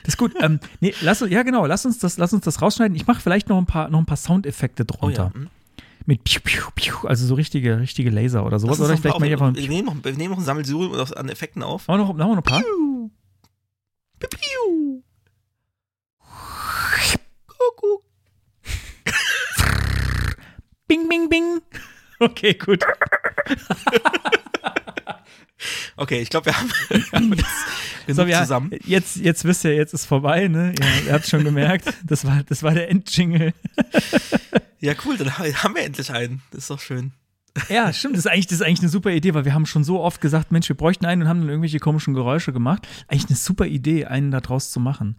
Das 0.05 0.15
ist 0.15 0.19
gut. 0.19 0.35
Ähm, 0.41 0.61
nee, 0.81 0.95
lass, 1.01 1.23
uns- 1.23 1.31
ja 1.33 1.43
genau, 1.43 1.67
lass 1.67 1.85
uns 1.87 1.99
das, 1.99 2.19
lass 2.19 2.33
uns 2.33 2.45
das 2.45 2.61
rausschneiden. 2.63 2.95
Ich 2.97 3.07
mache 3.07 3.21
vielleicht 3.21 3.49
noch 3.49 3.59
ein 3.59 3.67
paar, 3.67 3.89
noch 3.91 3.99
ein 3.99 4.07
paar 4.07 4.17
Soundeffekte 4.17 4.85
Oh 5.01 5.09
ja. 5.09 5.17
drunter. 5.17 5.33
hm. 5.35 5.49
Mit 6.07 6.25
piu, 6.25 6.41
piu, 6.43 6.63
piu, 6.75 6.95
also 7.09 7.27
so 7.27 7.35
richtige, 7.35 7.79
richtige 7.79 8.11
Laser 8.11 8.45
oder 8.47 8.59
sowas. 8.59 8.81
Oder 8.81 8.97
vielleicht 8.97 9.19
mal 9.21 9.27
hier 9.27 9.41
einfach. 9.41 9.55
wir, 9.55 9.69
nehmen 9.69 9.87
noch, 9.87 9.97
wir 10.03 10.13
nehmen 10.13 10.31
noch 10.33 10.39
ein 10.39 10.45
Sammelsurium 10.45 10.95
an 11.17 11.29
Effekten 11.29 11.63
auf. 11.63 11.87
Machen 11.89 12.01
wir 12.01 12.05
noch, 12.07 12.15
machen 12.15 12.19
wir 12.31 12.37
noch 12.37 12.37
ein 12.39 12.43
paar? 12.43 12.63
Piu, 12.63 14.29
piu. 14.31 15.03
Bing. 21.31 21.61
Okay, 22.23 22.53
gut. 22.53 22.85
Okay, 25.97 26.21
ich 26.21 26.31
glaube, 26.31 26.47
wir 26.47 26.59
haben, 26.59 26.71
wir 26.89 27.13
haben 27.13 27.33
jetzt 27.35 27.47
genug 28.07 28.17
So, 28.17 28.27
ja, 28.27 28.41
zusammen. 28.43 28.71
Jetzt, 28.85 29.17
jetzt 29.17 29.45
wisst 29.45 29.65
ihr, 29.65 29.75
jetzt 29.75 29.93
ist 29.93 30.07
vorbei, 30.07 30.49
ne? 30.49 30.75
Ja, 30.81 30.87
ihr 31.07 31.13
habt 31.13 31.27
schon 31.27 31.45
gemerkt. 31.45 31.93
Das 32.05 32.25
war, 32.25 32.43
das 32.45 32.63
war 32.63 32.73
der 32.73 32.89
Endjingle. 32.89 33.53
Ja, 34.81 34.95
cool, 35.05 35.19
dann 35.19 35.37
haben 35.39 35.75
wir 35.75 35.83
endlich 35.83 36.11
einen. 36.11 36.43
Das 36.51 36.61
ist 36.61 36.71
doch 36.71 36.81
schön. 36.81 37.13
Ja, 37.69 37.93
stimmt. 37.93 38.15
Das 38.15 38.25
ist, 38.25 38.31
eigentlich, 38.31 38.47
das 38.47 38.61
ist 38.61 38.67
eigentlich 38.67 38.81
eine 38.81 38.89
super 38.89 39.11
Idee, 39.11 39.35
weil 39.35 39.45
wir 39.45 39.53
haben 39.55 39.67
schon 39.67 39.85
so 39.85 40.01
oft 40.01 40.21
gesagt, 40.21 40.53
Mensch, 40.53 40.69
wir 40.69 40.77
bräuchten 40.77 41.05
einen 41.05 41.23
und 41.23 41.29
haben 41.29 41.41
dann 41.41 41.49
irgendwelche 41.49 41.79
komischen 41.79 42.15
Geräusche 42.15 42.53
gemacht. 42.53 42.87
Eigentlich 43.09 43.27
eine 43.29 43.37
super 43.37 43.67
Idee, 43.67 44.07
einen 44.07 44.31
da 44.31 44.41
draus 44.41 44.71
zu 44.71 44.81
machen. 44.81 45.17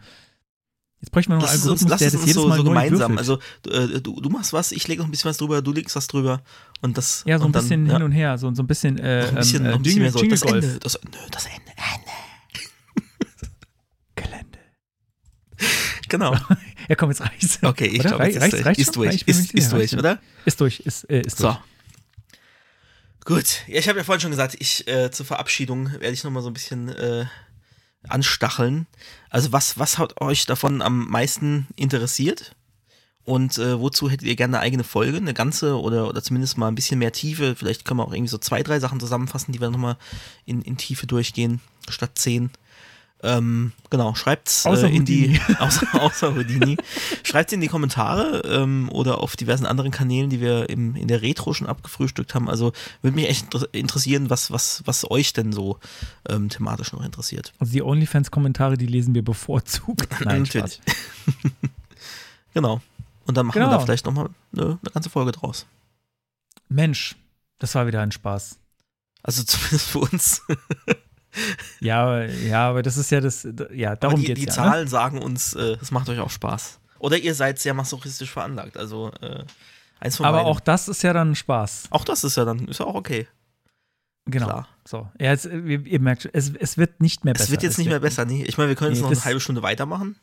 Jetzt 1.01 1.11
bräuchten 1.11 1.31
wir 1.31 1.37
noch 1.37 1.43
einen 1.43 1.51
Lass 1.53 1.67
uns, 1.67 1.83
Algorithmus, 1.83 1.89
lass 1.91 1.99
der 1.99 2.11
das 2.11 2.19
uns 2.19 2.25
jedes 2.27 2.41
so, 2.41 2.47
Mal 2.47 2.57
so 2.57 2.63
gemeinsam. 2.63 3.17
Also 3.17 3.39
du, 3.63 3.69
äh, 3.71 4.01
du, 4.01 4.21
du 4.21 4.29
machst 4.29 4.53
was, 4.53 4.71
ich 4.71 4.87
lege 4.87 5.01
noch 5.01 5.07
ein 5.07 5.11
bisschen 5.11 5.29
was 5.29 5.37
drüber, 5.37 5.61
du 5.63 5.73
legst 5.73 5.95
was 5.95 6.07
drüber 6.07 6.41
und 6.81 6.95
das. 6.97 7.23
ja, 7.25 7.37
so 7.39 7.43
ein 7.43 7.47
und 7.47 7.55
dann, 7.55 7.63
bisschen 7.63 7.85
ja, 7.87 7.93
hin 7.93 8.03
und 8.03 8.11
her, 8.11 8.37
so, 8.37 8.53
so 8.53 8.61
ein 8.61 8.67
bisschen, 8.67 8.99
äh, 8.99 9.21
noch 9.23 9.29
ein 9.29 9.35
bisschen, 9.35 9.65
ähm, 9.65 9.71
äh, 9.71 9.75
ein 9.75 9.81
bisschen 9.81 10.01
mehr 10.03 10.11
so. 10.11 10.21
Das 10.23 10.41
Ende, 10.43 10.79
das, 10.79 10.99
nö, 11.03 11.17
das 11.31 11.45
Ende. 11.45 11.61
Gelände. 14.15 14.59
Genau. 16.09 16.35
Ja, 16.89 16.95
komm, 16.95 17.09
jetzt 17.09 17.21
reicht's. 17.21 17.59
Okay, 17.61 17.85
ich 17.85 17.99
glaube, 17.99 18.25
jetzt 18.25 18.41
Reicht's- 18.41 18.57
ist, 18.59 18.65
reicht's 18.65 18.81
ist 18.81 18.95
durch. 18.97 19.23
Ist, 19.25 19.53
ist 19.53 19.71
durch, 19.71 19.93
oder? 19.97 20.19
Ist 20.43 20.59
durch, 20.59 20.81
ist, 20.81 21.09
äh, 21.09 21.21
ist 21.21 21.37
So. 21.37 21.43
durch. 21.45 21.57
Gut. 23.23 23.61
Ja, 23.67 23.79
ich 23.79 23.87
habe 23.87 23.99
ja 23.99 24.03
vorhin 24.03 24.19
schon 24.19 24.31
gesagt, 24.31 24.57
ich 24.59 24.85
äh, 24.89 25.09
zur 25.09 25.25
Verabschiedung 25.25 25.89
werde 25.93 26.09
ich 26.11 26.21
nochmal 26.25 26.43
so 26.43 26.49
ein 26.49 26.53
bisschen 26.53 26.89
äh, 26.89 27.25
anstacheln. 28.07 28.87
Also 29.29 29.51
was, 29.51 29.77
was 29.77 29.97
hat 29.97 30.19
euch 30.21 30.45
davon 30.45 30.81
am 30.81 31.07
meisten 31.07 31.67
interessiert? 31.75 32.55
Und 33.23 33.59
äh, 33.59 33.79
wozu 33.79 34.09
hättet 34.09 34.27
ihr 34.27 34.35
gerne 34.35 34.57
eine 34.57 34.65
eigene 34.65 34.83
Folge, 34.83 35.17
eine 35.17 35.33
ganze 35.33 35.79
oder, 35.79 36.07
oder 36.07 36.23
zumindest 36.23 36.57
mal 36.57 36.67
ein 36.67 36.75
bisschen 36.75 36.99
mehr 36.99 37.11
Tiefe? 37.11 37.55
Vielleicht 37.55 37.85
können 37.85 37.99
wir 37.99 38.05
auch 38.05 38.13
irgendwie 38.13 38.31
so 38.31 38.39
zwei, 38.39 38.63
drei 38.63 38.79
Sachen 38.79 38.99
zusammenfassen, 38.99 39.51
die 39.51 39.61
wir 39.61 39.69
nochmal 39.69 39.97
in, 40.45 40.61
in 40.63 40.77
Tiefe 40.77 41.05
durchgehen, 41.05 41.61
statt 41.87 42.11
zehn. 42.15 42.49
Ähm, 43.23 43.71
genau, 43.91 44.15
schreibt's 44.15 44.65
Außer 44.65 44.89
äh, 44.89 44.95
in 44.95 45.05
die 45.05 45.39
außer, 45.59 45.85
außer 46.01 46.33
Houdini. 46.33 46.77
Schreibt's 47.23 47.53
in 47.53 47.61
die 47.61 47.67
Kommentare 47.67 48.41
ähm, 48.45 48.89
oder 48.91 49.19
auf 49.19 49.35
diversen 49.35 49.67
anderen 49.67 49.91
Kanälen, 49.91 50.31
die 50.31 50.41
wir 50.41 50.69
im, 50.69 50.95
in 50.95 51.07
der 51.07 51.21
Retro 51.21 51.53
schon 51.53 51.67
abgefrühstückt 51.67 52.33
haben. 52.33 52.49
Also 52.49 52.71
würde 53.03 53.15
mich 53.15 53.29
echt 53.29 53.43
inter- 53.53 53.71
interessieren, 53.73 54.29
was, 54.31 54.49
was, 54.49 54.81
was 54.85 55.09
euch 55.11 55.33
denn 55.33 55.53
so 55.53 55.77
ähm, 56.27 56.49
thematisch 56.49 56.93
noch 56.93 57.03
interessiert. 57.05 57.53
Also 57.59 57.73
die 57.73 57.83
OnlyFans-Kommentare, 57.83 58.75
die 58.77 58.87
lesen 58.87 59.13
wir 59.13 59.23
bevorzugt. 59.23 60.07
Nein, 60.25 60.41
Natürlich. 60.43 60.81
Genau. 62.53 62.81
Und 63.25 63.37
dann 63.37 63.45
machen 63.45 63.59
wir 63.59 63.65
Genau. 63.65 63.77
da 63.77 63.85
vielleicht 63.85 64.05
nochmal 64.05 64.29
eine, 64.53 64.65
eine 64.65 64.91
ganze 64.93 65.09
Folge 65.09 65.31
draus. 65.31 65.65
Mensch, 66.69 67.15
das 67.59 67.75
war 67.75 67.87
wieder 67.87 68.01
ein 68.01 68.11
Spaß. 68.11 68.57
Also 69.23 69.43
zumindest 69.43 69.87
für 69.89 69.99
uns. 69.99 70.41
Ja, 71.79 72.03
aber- 72.03 72.25
ja, 72.29 72.69
aber 72.69 72.81
das 72.83 72.97
ist 72.97 73.09
ja 73.11 73.21
das, 73.21 73.47
ja, 73.73 73.95
darum 73.95 74.15
Aber 74.15 74.21
die, 74.21 74.33
geht's 74.33 74.39
die 74.41 74.45
ja. 74.47 74.63
Ne? 74.65 74.71
Zahlen 74.71 74.87
sagen 74.87 75.21
uns, 75.21 75.53
äh, 75.53 75.77
es 75.81 75.91
macht 75.91 76.09
euch 76.09 76.19
auch 76.19 76.29
Spaß. 76.29 76.79
Oder 76.99 77.17
ihr 77.17 77.33
seid 77.33 77.57
sehr 77.59 77.73
masochistisch 77.73 78.29
veranlagt. 78.31 78.77
Also 78.77 79.11
äh, 79.21 79.43
eins 79.99 80.17
von 80.17 80.25
Aber 80.25 80.37
beiden. 80.39 80.49
auch 80.51 80.59
das 80.59 80.87
ist 80.87 81.01
ja 81.03 81.13
dann 81.13 81.33
Spaß. 81.35 81.85
auch 81.89 82.03
das 82.05 82.23
ist 82.23 82.37
ja 82.37 82.45
dann 82.45 82.67
ist 82.67 82.79
ja 82.79 82.85
auch 82.85 82.95
okay. 82.95 83.27
Genau. 84.25 84.45
Klar. 84.45 84.67
So. 84.85 85.09
Ja, 85.19 85.31
jetzt, 85.31 85.45
ihr, 85.45 85.85
ihr 85.85 85.99
merkt 85.99 86.21
schon, 86.23 86.31
es, 86.33 86.51
es 86.59 86.77
wird 86.77 87.01
nicht 87.01 87.25
mehr 87.25 87.33
besser. 87.33 87.45
Es 87.45 87.51
wird 87.51 87.63
jetzt 87.63 87.77
nicht 87.79 87.87
mehr 87.87 87.99
besser, 87.99 88.23
nee. 88.25 88.43
Ich 88.43 88.57
meine, 88.57 88.69
wir 88.69 88.75
können 88.75 88.91
jetzt 88.91 88.99
Nee, 89.01 89.09
noch 89.09 89.11
eine 89.15 89.25
halbe 89.25 89.39
Stunde 89.39 89.63
weitermachen. 89.63 90.15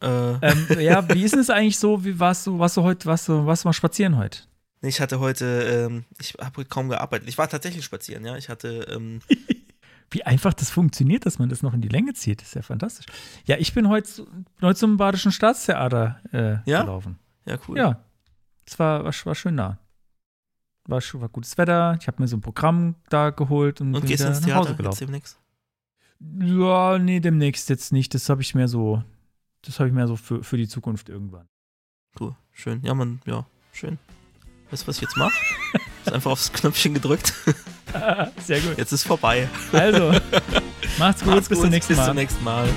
Äh, 0.00 0.06
Ähm, 0.06 0.66
ja, 0.80 1.06
wie 1.14 1.22
ist 1.24 1.34
es 1.36 1.50
eigentlich 1.50 1.78
so? 1.78 2.04
Wie 2.04 2.18
warst 2.18 2.46
du, 2.46 2.58
warst 2.58 2.76
du 2.78 2.82
heute, 2.82 3.04
warst 3.06 3.28
du, 3.28 3.44
warst 3.44 3.64
du 3.64 3.68
mal 3.68 3.72
spazieren 3.74 4.16
heute? 4.16 4.38
ich 4.80 5.00
hatte 5.00 5.18
heute, 5.18 5.86
ähm, 5.90 6.04
ich 6.20 6.34
habe 6.40 6.64
kaum 6.66 6.90
gearbeitet. 6.90 7.26
Ich 7.28 7.38
war 7.38 7.48
tatsächlich 7.48 7.84
spazieren, 7.84 8.24
ja. 8.24 8.36
Ich 8.36 8.48
hatte, 8.50 8.86
ähm, 8.94 9.20
Wie 10.14 10.22
einfach 10.24 10.54
das 10.54 10.70
funktioniert, 10.70 11.26
dass 11.26 11.38
man 11.40 11.48
das 11.48 11.62
noch 11.62 11.74
in 11.74 11.80
die 11.80 11.88
Länge 11.88 12.12
zieht. 12.14 12.40
Das 12.40 12.48
ist 12.48 12.54
ja 12.54 12.62
fantastisch. 12.62 13.06
Ja, 13.46 13.56
ich 13.58 13.74
bin 13.74 13.88
heute, 13.88 14.26
heute 14.62 14.78
zum 14.78 14.96
Badischen 14.96 15.32
Staatstheater 15.32 16.20
äh, 16.32 16.70
Ja? 16.70 16.82
gelaufen. 16.82 17.18
ja, 17.46 17.58
cool. 17.66 17.76
Ja. 17.76 18.00
Es 18.64 18.78
war, 18.78 19.04
war, 19.04 19.12
war 19.24 19.34
schön 19.34 19.56
nah. 19.56 19.78
War, 20.86 21.00
war 21.14 21.28
gutes 21.28 21.58
Wetter. 21.58 21.96
Ich 22.00 22.06
habe 22.06 22.22
mir 22.22 22.28
so 22.28 22.36
ein 22.36 22.40
Programm 22.42 22.94
da 23.08 23.30
geholt 23.30 23.80
und, 23.80 23.88
Und 23.94 24.02
bin 24.02 24.08
gehst 24.10 24.24
ins 24.24 24.40
nach 24.46 24.54
Hause 24.54 24.66
Theater 24.66 24.68
jetzt 24.70 24.76
gelaufen. 24.78 24.98
demnächst? 25.00 25.38
Ja, 26.40 26.98
nee, 26.98 27.20
demnächst 27.20 27.68
jetzt 27.68 27.92
nicht. 27.92 28.14
Das 28.14 28.28
habe 28.28 28.40
ich 28.42 28.54
mehr 28.54 28.68
so, 28.68 29.02
das 29.62 29.80
habe 29.80 29.88
ich 29.88 29.94
mehr 29.94 30.06
so 30.06 30.14
für, 30.16 30.44
für 30.44 30.56
die 30.56 30.68
Zukunft 30.68 31.08
irgendwann. 31.08 31.48
Cool, 32.20 32.34
schön. 32.52 32.80
Ja, 32.84 32.94
man, 32.94 33.20
ja, 33.26 33.44
schön. 33.72 33.98
Weißt 34.70 34.84
du, 34.84 34.86
was 34.86 34.96
ich 34.96 35.02
jetzt 35.02 35.16
mache? 35.16 35.34
Ist 36.06 36.12
einfach 36.12 36.30
aufs 36.30 36.52
Knöpfchen 36.52 36.94
gedrückt. 36.94 37.34
Sehr 38.44 38.60
gut. 38.60 38.78
Jetzt 38.78 38.92
ist 38.92 39.04
vorbei. 39.04 39.48
Also, 39.72 40.12
macht's 40.98 41.22
gut, 41.22 41.34
Macht's 41.34 41.48
bis 41.48 41.60
zum 41.60 41.70
nächsten 41.70 41.88
Bis 41.92 41.98
Mal. 41.98 42.06
zum 42.06 42.16
nächsten 42.16 42.44
Mal. 42.44 42.68